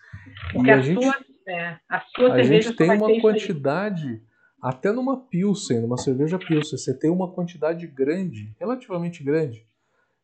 Porque 0.51 0.67
e 0.67 0.71
a, 0.71 0.76
a 0.76 0.81
gente, 0.81 1.03
sua, 1.03 1.15
é, 1.47 1.77
a 1.89 1.99
sua 2.15 2.34
a 2.34 2.43
gente 2.43 2.73
tem 2.73 2.91
uma 2.91 3.21
quantidade, 3.21 4.21
até 4.61 4.91
numa 4.91 5.17
Pilsen, 5.17 5.81
numa 5.81 5.97
cerveja 5.97 6.38
Pilsen, 6.38 6.77
você 6.77 6.97
tem 6.97 7.09
uma 7.09 7.31
quantidade 7.31 7.85
grande, 7.88 8.53
relativamente 8.59 9.23
grande, 9.23 9.65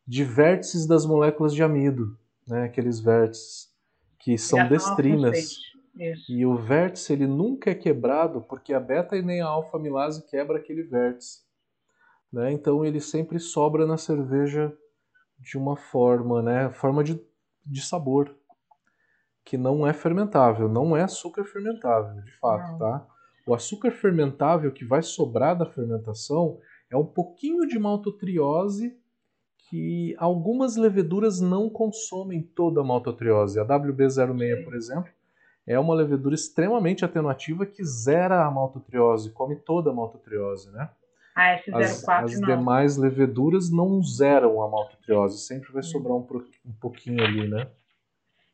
de 0.06 0.24
vértices 0.24 0.86
das 0.86 1.04
moléculas 1.04 1.54
de 1.54 1.62
amido, 1.62 2.16
né? 2.46 2.64
Aqueles 2.64 3.00
vértices 3.00 3.70
que 4.18 4.36
são 4.36 4.68
destrinas. 4.68 5.56
E 6.28 6.44
o 6.44 6.56
vértice 6.56 7.12
ele 7.12 7.26
nunca 7.26 7.70
é 7.70 7.74
quebrado 7.74 8.42
porque 8.42 8.74
a 8.74 8.80
beta 8.80 9.16
e 9.16 9.22
nem 9.22 9.40
a 9.40 9.46
alfa 9.46 9.78
amilase 9.78 10.26
quebra 10.26 10.58
aquele 10.58 10.82
vértice. 10.82 11.45
Né? 12.32 12.52
Então 12.52 12.84
ele 12.84 13.00
sempre 13.00 13.38
sobra 13.38 13.86
na 13.86 13.96
cerveja 13.96 14.76
de 15.38 15.56
uma 15.56 15.76
forma, 15.76 16.42
né? 16.42 16.70
Forma 16.70 17.04
de, 17.04 17.20
de 17.64 17.82
sabor 17.82 18.34
que 19.44 19.56
não 19.56 19.86
é 19.86 19.92
fermentável, 19.92 20.68
não 20.68 20.96
é 20.96 21.02
açúcar 21.02 21.44
fermentável, 21.44 22.20
de 22.22 22.32
fato, 22.38 22.72
não. 22.72 22.78
tá? 22.78 23.06
O 23.46 23.54
açúcar 23.54 23.92
fermentável 23.92 24.72
que 24.72 24.84
vai 24.84 25.02
sobrar 25.02 25.56
da 25.56 25.64
fermentação 25.64 26.58
é 26.90 26.96
um 26.96 27.06
pouquinho 27.06 27.66
de 27.66 27.78
maltotriose 27.78 28.98
que 29.70 30.14
algumas 30.18 30.76
leveduras 30.76 31.40
não 31.40 31.70
consomem 31.70 32.42
toda 32.42 32.80
a 32.80 32.84
maltotriose. 32.84 33.60
A 33.60 33.64
WB06, 33.64 34.64
por 34.64 34.74
exemplo, 34.74 35.12
é 35.66 35.78
uma 35.78 35.94
levedura 35.94 36.34
extremamente 36.34 37.04
atenuativa 37.04 37.66
que 37.66 37.84
zera 37.84 38.44
a 38.44 38.50
maltotriose, 38.50 39.32
come 39.32 39.56
toda 39.56 39.90
a 39.90 39.94
maltotriose, 39.94 40.70
né? 40.70 40.90
A 41.36 41.58
S04 41.58 41.84
as, 41.84 42.08
as 42.08 42.40
demais 42.40 42.96
leveduras 42.96 43.70
não 43.70 44.02
zeram 44.02 44.62
a 44.62 44.70
maltotriose, 44.70 45.38
sempre 45.46 45.70
vai 45.70 45.82
sobrar 45.82 46.16
um, 46.16 46.26
um 46.64 46.72
pouquinho 46.80 47.22
ali, 47.22 47.46
né? 47.46 47.68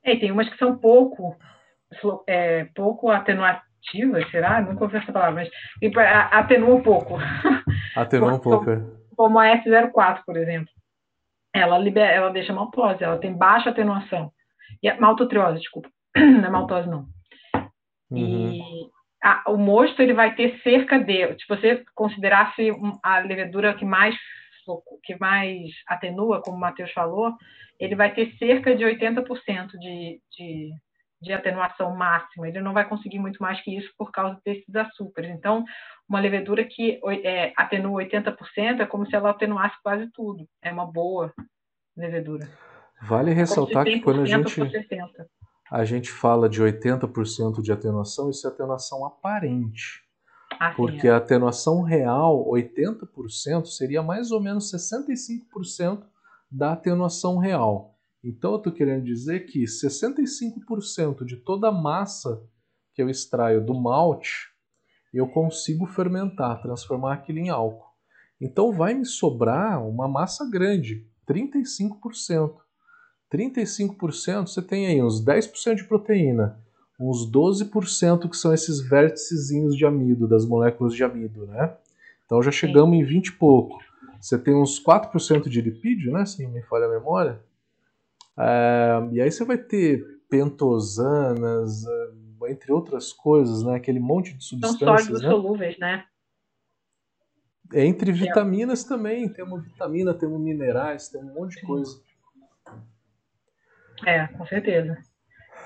É, 0.03 0.17
tem 0.17 0.33
umas 0.33 0.49
que 0.49 0.59
são 0.59 0.77
pouco, 0.77 1.37
é, 2.27 2.65
pouco 2.75 3.09
atenuativas, 3.09 4.29
será? 4.33 4.61
Nunca 4.61 4.83
ouvi 4.83 4.97
essa 4.97 5.13
palavra, 5.13 5.45
mas 5.45 5.51
atenua 6.33 6.75
um 6.75 6.83
pouco. 6.83 7.17
Atenua 7.95 8.35
um 8.35 8.39
pouco, 8.41 8.71
é. 8.71 8.83
Como 9.15 9.39
a 9.39 9.47
S04, 9.63 10.23
por 10.27 10.37
exemplo. 10.37 10.69
Ela, 11.55 11.79
libera, 11.79 12.11
ela 12.11 12.31
deixa 12.31 12.53
maltose, 12.53 13.05
ela 13.05 13.19
tem 13.19 13.33
baixa 13.33 13.71
atenuação. 13.71 14.33
E 14.83 14.89
a, 14.89 14.99
maltotriose, 14.99 15.61
desculpa. 15.61 15.89
Não 16.17 16.47
é 16.47 16.51
maltose, 16.51 16.89
não. 16.89 17.07
Uhum. 18.11 18.53
E 18.53 18.91
a, 19.23 19.51
o 19.51 19.57
mosto 19.57 20.03
ele 20.03 20.15
vai 20.15 20.35
ter 20.35 20.61
cerca 20.63 20.99
de, 20.99 21.39
se 21.39 21.47
você 21.49 21.85
considerasse 21.95 22.71
a 23.03 23.19
levedura 23.21 23.75
que 23.75 23.85
mais 23.85 24.17
que 25.03 25.19
mais 25.19 25.71
atenua, 25.89 26.41
como 26.41 26.57
o 26.57 26.61
Matheus 26.61 26.93
falou, 26.93 27.35
ele 27.81 27.97
vai 27.97 28.15
ter 28.15 28.33
cerca 28.39 28.77
de 28.77 28.85
80% 28.85 29.71
de, 29.79 30.21
de, 30.31 30.71
de 31.21 31.33
atenuação 31.33 31.97
máxima. 31.97 32.49
Ele 32.49 32.61
não 32.61 32.73
vai 32.73 32.89
conseguir 32.89 33.19
muito 33.19 33.43
mais 33.43 33.61
que 33.61 33.77
isso 33.77 33.93
por 33.99 34.13
causa 34.13 34.41
desses 34.45 34.75
açúcares. 34.75 35.31
Então, 35.31 35.65
uma 36.09 36.21
levedura 36.21 36.65
que 36.65 37.01
é, 37.25 37.53
atenua 37.57 38.05
80% 38.05 38.81
é 38.81 38.87
como 38.87 39.05
se 39.05 39.17
ela 39.17 39.31
atenuasse 39.31 39.77
quase 39.83 40.09
tudo. 40.13 40.47
É 40.63 40.73
uma 40.73 40.87
boa 40.87 41.33
levedura. 41.97 42.49
Vale 43.03 43.33
ressaltar 43.33 43.85
que 43.85 44.01
quando 44.01 44.23
a 44.23 44.27
gente, 44.27 44.61
a 45.73 45.87
gente 45.87 46.13
fala 46.13 46.51
de 46.51 46.63
80% 46.63 47.63
de 47.63 47.73
atenuação, 47.73 48.29
isso 48.29 48.47
é 48.47 48.51
atenuação 48.51 49.07
aparente. 49.07 50.03
Ah, 50.61 50.75
porque 50.77 51.09
a 51.09 51.17
atenuação 51.17 51.81
real, 51.81 52.47
80%, 52.51 53.65
seria 53.65 54.03
mais 54.03 54.31
ou 54.31 54.39
menos 54.39 54.71
65% 54.71 56.03
da 56.51 56.75
atenuação 56.75 57.39
real. 57.39 57.97
Então 58.23 58.53
eu 58.53 58.59
estou 58.59 58.71
querendo 58.71 59.03
dizer 59.03 59.47
que 59.47 59.65
65% 59.65 61.25
de 61.25 61.39
toda 61.39 61.69
a 61.69 61.73
massa 61.73 62.47
que 62.95 63.03
eu 63.03 63.09
extraio 63.09 63.65
do 63.65 63.73
malte, 63.73 64.51
eu 65.11 65.27
consigo 65.27 65.87
fermentar, 65.87 66.61
transformar 66.61 67.15
aquilo 67.15 67.39
em 67.39 67.49
álcool. 67.49 67.91
Então 68.39 68.75
vai 68.75 68.93
me 68.93 69.07
sobrar 69.07 69.83
uma 69.83 70.07
massa 70.07 70.47
grande, 70.51 71.09
35%. 71.27 72.62
35% 73.33 74.49
você 74.49 74.61
tem 74.61 74.87
aí 74.87 75.03
uns 75.03 75.25
10% 75.25 75.77
de 75.77 75.85
proteína, 75.85 76.59
uns 77.01 77.31
12% 77.31 78.29
que 78.29 78.37
são 78.37 78.53
esses 78.53 78.81
vérticezinhos 78.81 79.77
de 79.77 79.87
amido, 79.87 80.29
das 80.29 80.45
moléculas 80.45 80.95
de 80.95 81.03
amido, 81.03 81.47
né? 81.47 81.75
Então 82.27 82.43
já 82.43 82.51
chegamos 82.51 82.97
em 82.97 83.03
20 83.03 83.29
e 83.29 83.33
pouco. 83.33 83.79
Você 84.21 84.39
tem 84.39 84.55
uns 84.55 84.83
4% 84.83 85.49
de 85.49 85.61
lipídio, 85.61 86.13
né? 86.13 86.25
Se 86.27 86.47
me 86.47 86.63
falha 86.63 86.87
a 86.87 86.91
memória. 86.91 87.41
É, 88.39 89.09
e 89.13 89.21
aí 89.21 89.31
você 89.31 89.45
vai 89.45 89.59
ter 89.59 90.21
pentosanas, 90.29 91.85
é, 91.87 92.51
entre 92.51 92.73
outras 92.73 93.13
coisas, 93.13 93.63
né? 93.63 93.75
Aquele 93.75 93.99
monte 93.99 94.35
de 94.35 94.45
substâncias. 94.45 94.79
São 94.79 94.97
sólidos 94.97 95.23
né? 95.23 95.29
solúveis, 95.29 95.79
né? 95.79 96.05
Entre 97.75 98.13
vitaminas 98.13 98.85
também, 98.85 99.29
temos 99.29 99.65
vitamina, 99.65 100.13
temos 100.13 100.39
minerais, 100.41 101.09
tem 101.09 101.23
um 101.23 101.33
monte 101.33 101.57
de 101.57 101.67
coisa. 101.67 102.01
É, 104.07 104.27
com 104.27 104.47
certeza 104.47 104.99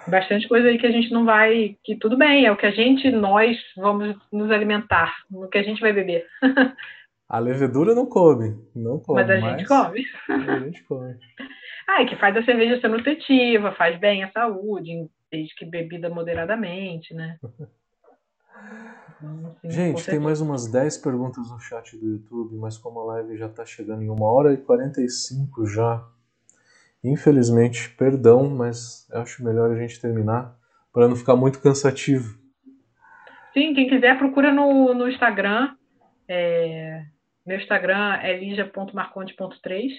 bastante 0.08 0.48
coisa 0.48 0.68
aí 0.68 0.78
que 0.78 0.86
a 0.86 0.90
gente 0.90 1.12
não 1.12 1.24
vai. 1.24 1.76
Que 1.82 1.96
tudo 1.96 2.16
bem, 2.16 2.46
é 2.46 2.52
o 2.52 2.56
que 2.56 2.66
a 2.66 2.70
gente, 2.70 3.10
nós, 3.10 3.56
vamos 3.76 4.16
nos 4.32 4.50
alimentar, 4.50 5.12
o 5.30 5.48
que 5.48 5.58
a 5.58 5.62
gente 5.62 5.80
vai 5.80 5.92
beber. 5.92 6.26
A 7.28 7.40
levedura 7.40 7.92
não 7.92 8.06
come, 8.06 8.56
não 8.72 9.00
come. 9.00 9.20
Mas 9.20 9.28
a 9.28 9.40
mas 9.40 9.58
gente 9.58 9.66
come. 9.66 10.04
A 10.28 10.58
gente 10.60 10.84
come. 10.84 11.16
ah, 11.88 12.00
e 12.00 12.06
que 12.06 12.14
faz 12.14 12.36
a 12.36 12.44
cerveja 12.44 12.80
ser 12.80 12.86
nutritiva, 12.86 13.72
faz 13.72 13.98
bem 13.98 14.22
à 14.22 14.30
saúde, 14.30 15.10
desde 15.28 15.52
que 15.56 15.64
bebida 15.64 16.08
moderadamente, 16.08 17.12
né? 17.12 17.36
Assim, 19.58 19.70
gente, 19.70 20.06
tem 20.06 20.20
mais 20.20 20.40
umas 20.40 20.70
10 20.70 20.98
perguntas 20.98 21.50
no 21.50 21.58
chat 21.58 21.96
do 21.96 22.06
YouTube, 22.06 22.54
mas 22.58 22.78
como 22.78 23.00
a 23.00 23.04
live 23.14 23.36
já 23.36 23.46
está 23.46 23.66
chegando 23.66 24.04
em 24.04 24.08
1 24.08 24.22
hora 24.22 24.52
e 24.52 24.58
45 24.58 25.66
já, 25.66 26.06
Infelizmente, 27.04 27.90
perdão, 27.90 28.48
mas 28.48 29.08
acho 29.12 29.44
melhor 29.44 29.70
a 29.70 29.78
gente 29.78 30.00
terminar 30.00 30.56
para 30.92 31.08
não 31.08 31.16
ficar 31.16 31.36
muito 31.36 31.60
cansativo. 31.60 32.38
Sim, 33.52 33.74
quem 33.74 33.88
quiser 33.88 34.18
procura 34.18 34.52
no, 34.52 34.92
no 34.92 35.08
Instagram. 35.08 35.74
É, 36.28 37.04
meu 37.46 37.58
Instagram 37.58 38.16
é 38.16 38.36
lija.marconde.3. 38.38 39.90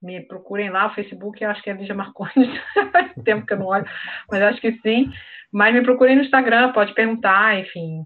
Me 0.00 0.20
procurem 0.20 0.70
lá, 0.70 0.86
o 0.86 0.94
Facebook, 0.94 1.44
acho 1.44 1.62
que 1.62 1.70
é 1.70 1.74
Lígia 1.74 1.94
Marcondes. 1.94 2.48
Faz 2.92 3.12
tempo 3.24 3.44
que 3.44 3.52
eu 3.52 3.58
não 3.58 3.66
olho, 3.66 3.84
mas 4.30 4.42
acho 4.42 4.60
que 4.60 4.72
sim. 4.80 5.12
Mas 5.52 5.74
me 5.74 5.82
procurem 5.82 6.16
no 6.16 6.22
Instagram, 6.22 6.72
pode 6.72 6.94
perguntar, 6.94 7.58
enfim. 7.58 8.04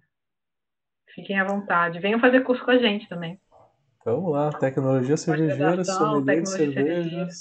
Fiquem 1.14 1.38
à 1.38 1.44
vontade. 1.44 2.00
Venham 2.00 2.18
fazer 2.18 2.40
curso 2.42 2.64
com 2.64 2.70
a 2.70 2.78
gente 2.78 3.08
também. 3.08 3.38
Vamos 4.04 4.32
lá, 4.32 4.50
tecnologia 4.50 5.16
cervejeira, 5.16 5.84
sommelier 5.84 6.42
de 6.42 6.48
cervejas. 6.48 7.40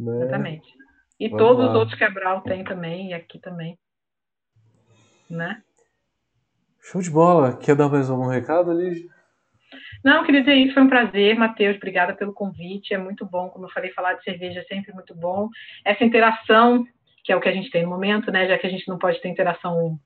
Né? 0.00 0.22
Exatamente. 0.22 0.74
E 1.18 1.28
Vamos 1.28 1.44
todos 1.44 1.64
lá. 1.64 1.70
os 1.70 1.76
outros 1.76 1.98
quebral 1.98 2.40
tem 2.40 2.64
também, 2.64 3.10
e 3.10 3.14
aqui 3.14 3.38
também. 3.38 3.78
Né? 5.28 5.62
Show 6.80 7.02
de 7.02 7.10
bola. 7.10 7.56
Quer 7.56 7.76
dar 7.76 7.90
mais 7.90 8.08
algum 8.08 8.26
recado, 8.26 8.72
Lígia? 8.72 9.08
Não, 10.02 10.24
queria 10.24 10.40
dizer 10.40 10.54
isso, 10.54 10.72
foi 10.72 10.82
um 10.82 10.88
prazer, 10.88 11.36
Matheus, 11.36 11.76
obrigada 11.76 12.14
pelo 12.14 12.32
convite, 12.32 12.94
é 12.94 12.98
muito 12.98 13.26
bom, 13.26 13.50
como 13.50 13.66
eu 13.66 13.70
falei, 13.70 13.90
falar 13.92 14.14
de 14.14 14.24
cerveja 14.24 14.60
é 14.60 14.64
sempre 14.64 14.94
muito 14.94 15.14
bom. 15.14 15.48
Essa 15.84 16.02
interação, 16.02 16.86
que 17.22 17.30
é 17.30 17.36
o 17.36 17.40
que 17.40 17.48
a 17.48 17.52
gente 17.52 17.70
tem 17.70 17.82
no 17.82 17.90
momento, 17.90 18.32
né, 18.32 18.48
já 18.48 18.58
que 18.58 18.66
a 18.66 18.70
gente 18.70 18.88
não 18.88 18.98
pode 18.98 19.20
ter 19.20 19.28
interação 19.28 20.00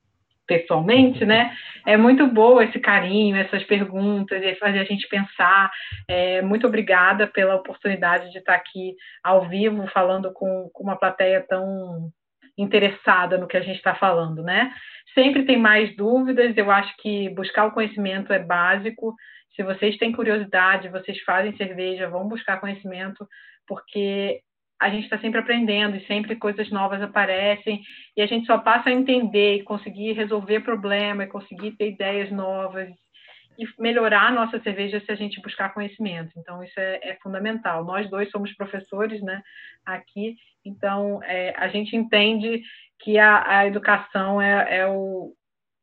pessoalmente, 0.47 1.25
né? 1.25 1.55
É 1.85 1.97
muito 1.97 2.27
boa 2.27 2.63
esse 2.63 2.79
carinho, 2.79 3.35
essas 3.35 3.63
perguntas, 3.63 4.41
e 4.41 4.55
fazer 4.55 4.79
a 4.79 4.83
gente 4.83 5.07
pensar. 5.07 5.71
É, 6.07 6.41
muito 6.41 6.67
obrigada 6.67 7.27
pela 7.27 7.55
oportunidade 7.55 8.31
de 8.31 8.39
estar 8.39 8.55
aqui 8.55 8.95
ao 9.23 9.47
vivo, 9.47 9.87
falando 9.87 10.31
com, 10.33 10.69
com 10.73 10.83
uma 10.83 10.97
plateia 10.97 11.45
tão 11.47 12.11
interessada 12.57 13.37
no 13.37 13.47
que 13.47 13.57
a 13.57 13.61
gente 13.61 13.77
está 13.77 13.95
falando, 13.95 14.41
né? 14.41 14.71
Sempre 15.13 15.43
tem 15.43 15.57
mais 15.57 15.95
dúvidas, 15.95 16.55
eu 16.57 16.71
acho 16.71 16.95
que 16.97 17.29
buscar 17.29 17.65
o 17.65 17.71
conhecimento 17.71 18.31
é 18.31 18.39
básico. 18.39 19.13
Se 19.55 19.63
vocês 19.63 19.97
têm 19.97 20.11
curiosidade, 20.11 20.89
vocês 20.89 21.19
fazem 21.21 21.55
cerveja, 21.55 22.09
vão 22.09 22.27
buscar 22.27 22.59
conhecimento, 22.59 23.27
porque 23.67 24.41
a 24.79 24.89
gente 24.89 25.05
está 25.05 25.17
sempre 25.19 25.39
aprendendo 25.39 25.95
e 25.95 26.05
sempre 26.05 26.35
coisas 26.35 26.69
novas 26.69 27.01
aparecem 27.01 27.81
e 28.15 28.21
a 28.21 28.25
gente 28.25 28.45
só 28.45 28.57
passa 28.57 28.89
a 28.89 28.93
entender 28.93 29.55
e 29.55 29.63
conseguir 29.63 30.13
resolver 30.13 30.61
problema 30.61 31.23
e 31.23 31.27
conseguir 31.27 31.71
ter 31.71 31.91
ideias 31.91 32.31
novas 32.31 32.89
e 33.57 33.65
melhorar 33.79 34.27
a 34.27 34.31
nossa 34.31 34.59
cerveja 34.59 34.99
se 34.99 35.11
a 35.11 35.15
gente 35.15 35.41
buscar 35.41 35.73
conhecimento. 35.73 36.31
Então, 36.37 36.63
isso 36.63 36.77
é, 36.77 36.99
é 37.01 37.17
fundamental. 37.21 37.85
Nós 37.85 38.09
dois 38.09 38.29
somos 38.29 38.53
professores 38.53 39.21
né, 39.21 39.41
aqui, 39.85 40.35
então 40.63 41.23
é, 41.23 41.53
a 41.57 41.67
gente 41.69 41.95
entende 41.95 42.61
que 42.99 43.17
a, 43.17 43.59
a 43.59 43.67
educação 43.67 44.41
é, 44.41 44.79
é, 44.79 44.87
o, 44.87 45.33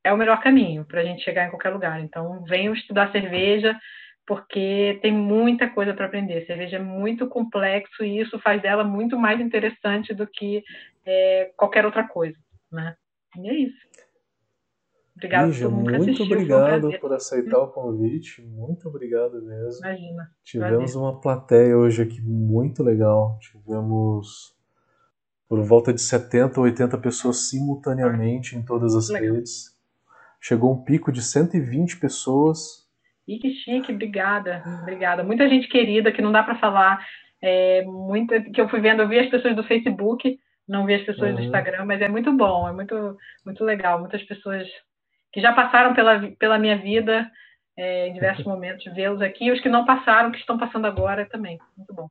é 0.04 0.12
o 0.12 0.16
melhor 0.16 0.40
caminho 0.42 0.84
para 0.84 1.00
a 1.00 1.04
gente 1.04 1.22
chegar 1.22 1.46
em 1.46 1.50
qualquer 1.50 1.70
lugar. 1.70 2.00
Então, 2.00 2.44
venham 2.44 2.74
estudar 2.74 3.10
cerveja, 3.10 3.78
porque 4.26 4.98
tem 5.02 5.12
muita 5.12 5.68
coisa 5.68 5.94
para 5.94 6.06
aprender. 6.06 6.42
A 6.42 6.46
cerveja 6.46 6.76
é 6.76 6.82
muito 6.82 7.26
complexo 7.26 8.04
e 8.04 8.20
isso 8.20 8.38
faz 8.38 8.62
dela 8.62 8.84
muito 8.84 9.18
mais 9.18 9.40
interessante 9.40 10.14
do 10.14 10.26
que 10.26 10.62
é, 11.04 11.52
qualquer 11.56 11.84
outra 11.84 12.06
coisa, 12.06 12.38
né? 12.70 12.96
E 13.38 13.48
é 13.48 13.54
isso. 13.54 13.78
Obrigado 15.16 15.46
Lígia, 15.48 15.68
por 15.68 15.76
muito 15.76 15.94
assistiu, 15.96 16.24
obrigado 16.24 16.88
um 16.88 16.98
por 16.98 17.12
aceitar 17.12 17.58
o 17.58 17.68
convite. 17.68 18.42
Muito 18.42 18.88
obrigado 18.88 19.42
mesmo. 19.42 19.84
Imagina. 19.84 20.30
Tivemos 20.42 20.76
prazer. 20.76 20.96
uma 20.96 21.20
plateia 21.20 21.76
hoje 21.76 22.02
aqui 22.02 22.20
muito 22.20 22.82
legal. 22.82 23.38
Tivemos 23.40 24.56
por 25.48 25.62
volta 25.62 25.92
de 25.92 26.00
70 26.00 26.58
ou 26.58 26.64
80 26.64 26.96
pessoas 26.98 27.48
simultaneamente 27.48 28.56
em 28.56 28.62
todas 28.62 28.94
as 28.94 29.10
legal. 29.10 29.34
redes. 29.34 29.76
Chegou 30.40 30.72
um 30.72 30.82
pico 30.82 31.12
de 31.12 31.22
120 31.22 32.00
pessoas. 32.00 32.81
E 33.26 33.38
que 33.38 33.54
chique, 33.54 33.92
obrigada, 33.92 34.62
obrigada. 34.82 35.22
Muita 35.22 35.48
gente 35.48 35.68
querida 35.68 36.10
que 36.10 36.22
não 36.22 36.32
dá 36.32 36.42
para 36.42 36.58
falar. 36.58 37.04
É, 37.40 37.82
muita 37.84 38.40
que 38.40 38.60
eu 38.60 38.68
fui 38.68 38.80
vendo, 38.80 39.02
eu 39.02 39.08
vi 39.08 39.18
as 39.18 39.30
pessoas 39.30 39.54
do 39.56 39.64
Facebook, 39.64 40.38
não 40.68 40.86
vi 40.86 40.94
as 40.94 41.04
pessoas 41.04 41.30
uhum. 41.30 41.36
do 41.36 41.42
Instagram, 41.42 41.84
mas 41.84 42.00
é 42.00 42.08
muito 42.08 42.32
bom, 42.32 42.68
é 42.68 42.72
muito, 42.72 43.16
muito 43.44 43.64
legal. 43.64 43.98
Muitas 44.00 44.22
pessoas 44.24 44.66
que 45.32 45.40
já 45.40 45.52
passaram 45.52 45.94
pela, 45.94 46.20
pela 46.38 46.58
minha 46.58 46.78
vida 46.78 47.30
é, 47.76 48.08
em 48.08 48.12
diversos 48.12 48.44
momentos, 48.46 48.84
vê-los 48.94 49.22
aqui, 49.22 49.46
e 49.46 49.52
os 49.52 49.60
que 49.60 49.68
não 49.68 49.84
passaram, 49.84 50.30
que 50.30 50.38
estão 50.38 50.58
passando 50.58 50.86
agora 50.86 51.26
também. 51.26 51.58
Muito 51.76 51.94
bom. 51.94 52.08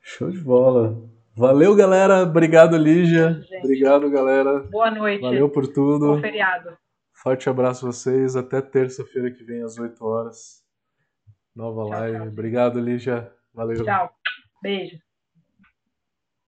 Show 0.00 0.30
de 0.30 0.40
bola. 0.40 0.96
Valeu, 1.36 1.74
galera. 1.74 2.22
Obrigado, 2.22 2.76
Lígia. 2.76 3.34
Gente. 3.34 3.58
Obrigado, 3.58 4.10
galera. 4.10 4.60
Boa 4.70 4.90
noite. 4.90 5.22
Valeu 5.22 5.48
por 5.48 5.66
tudo. 5.66 6.14
Bom 6.14 6.20
feriado. 6.20 6.76
Forte 7.22 7.48
abraço 7.48 7.86
a 7.86 7.92
vocês. 7.92 8.34
Até 8.34 8.60
terça-feira 8.60 9.30
que 9.30 9.44
vem, 9.44 9.62
às 9.62 9.78
8 9.78 10.04
horas. 10.04 10.64
Nova 11.54 11.82
tchau, 11.82 12.00
live. 12.00 12.18
Tchau. 12.18 12.26
Obrigado, 12.26 12.80
Lígia. 12.80 13.32
Valeu. 13.54 13.84
Tchau. 13.84 14.12
Beijo. 14.60 14.98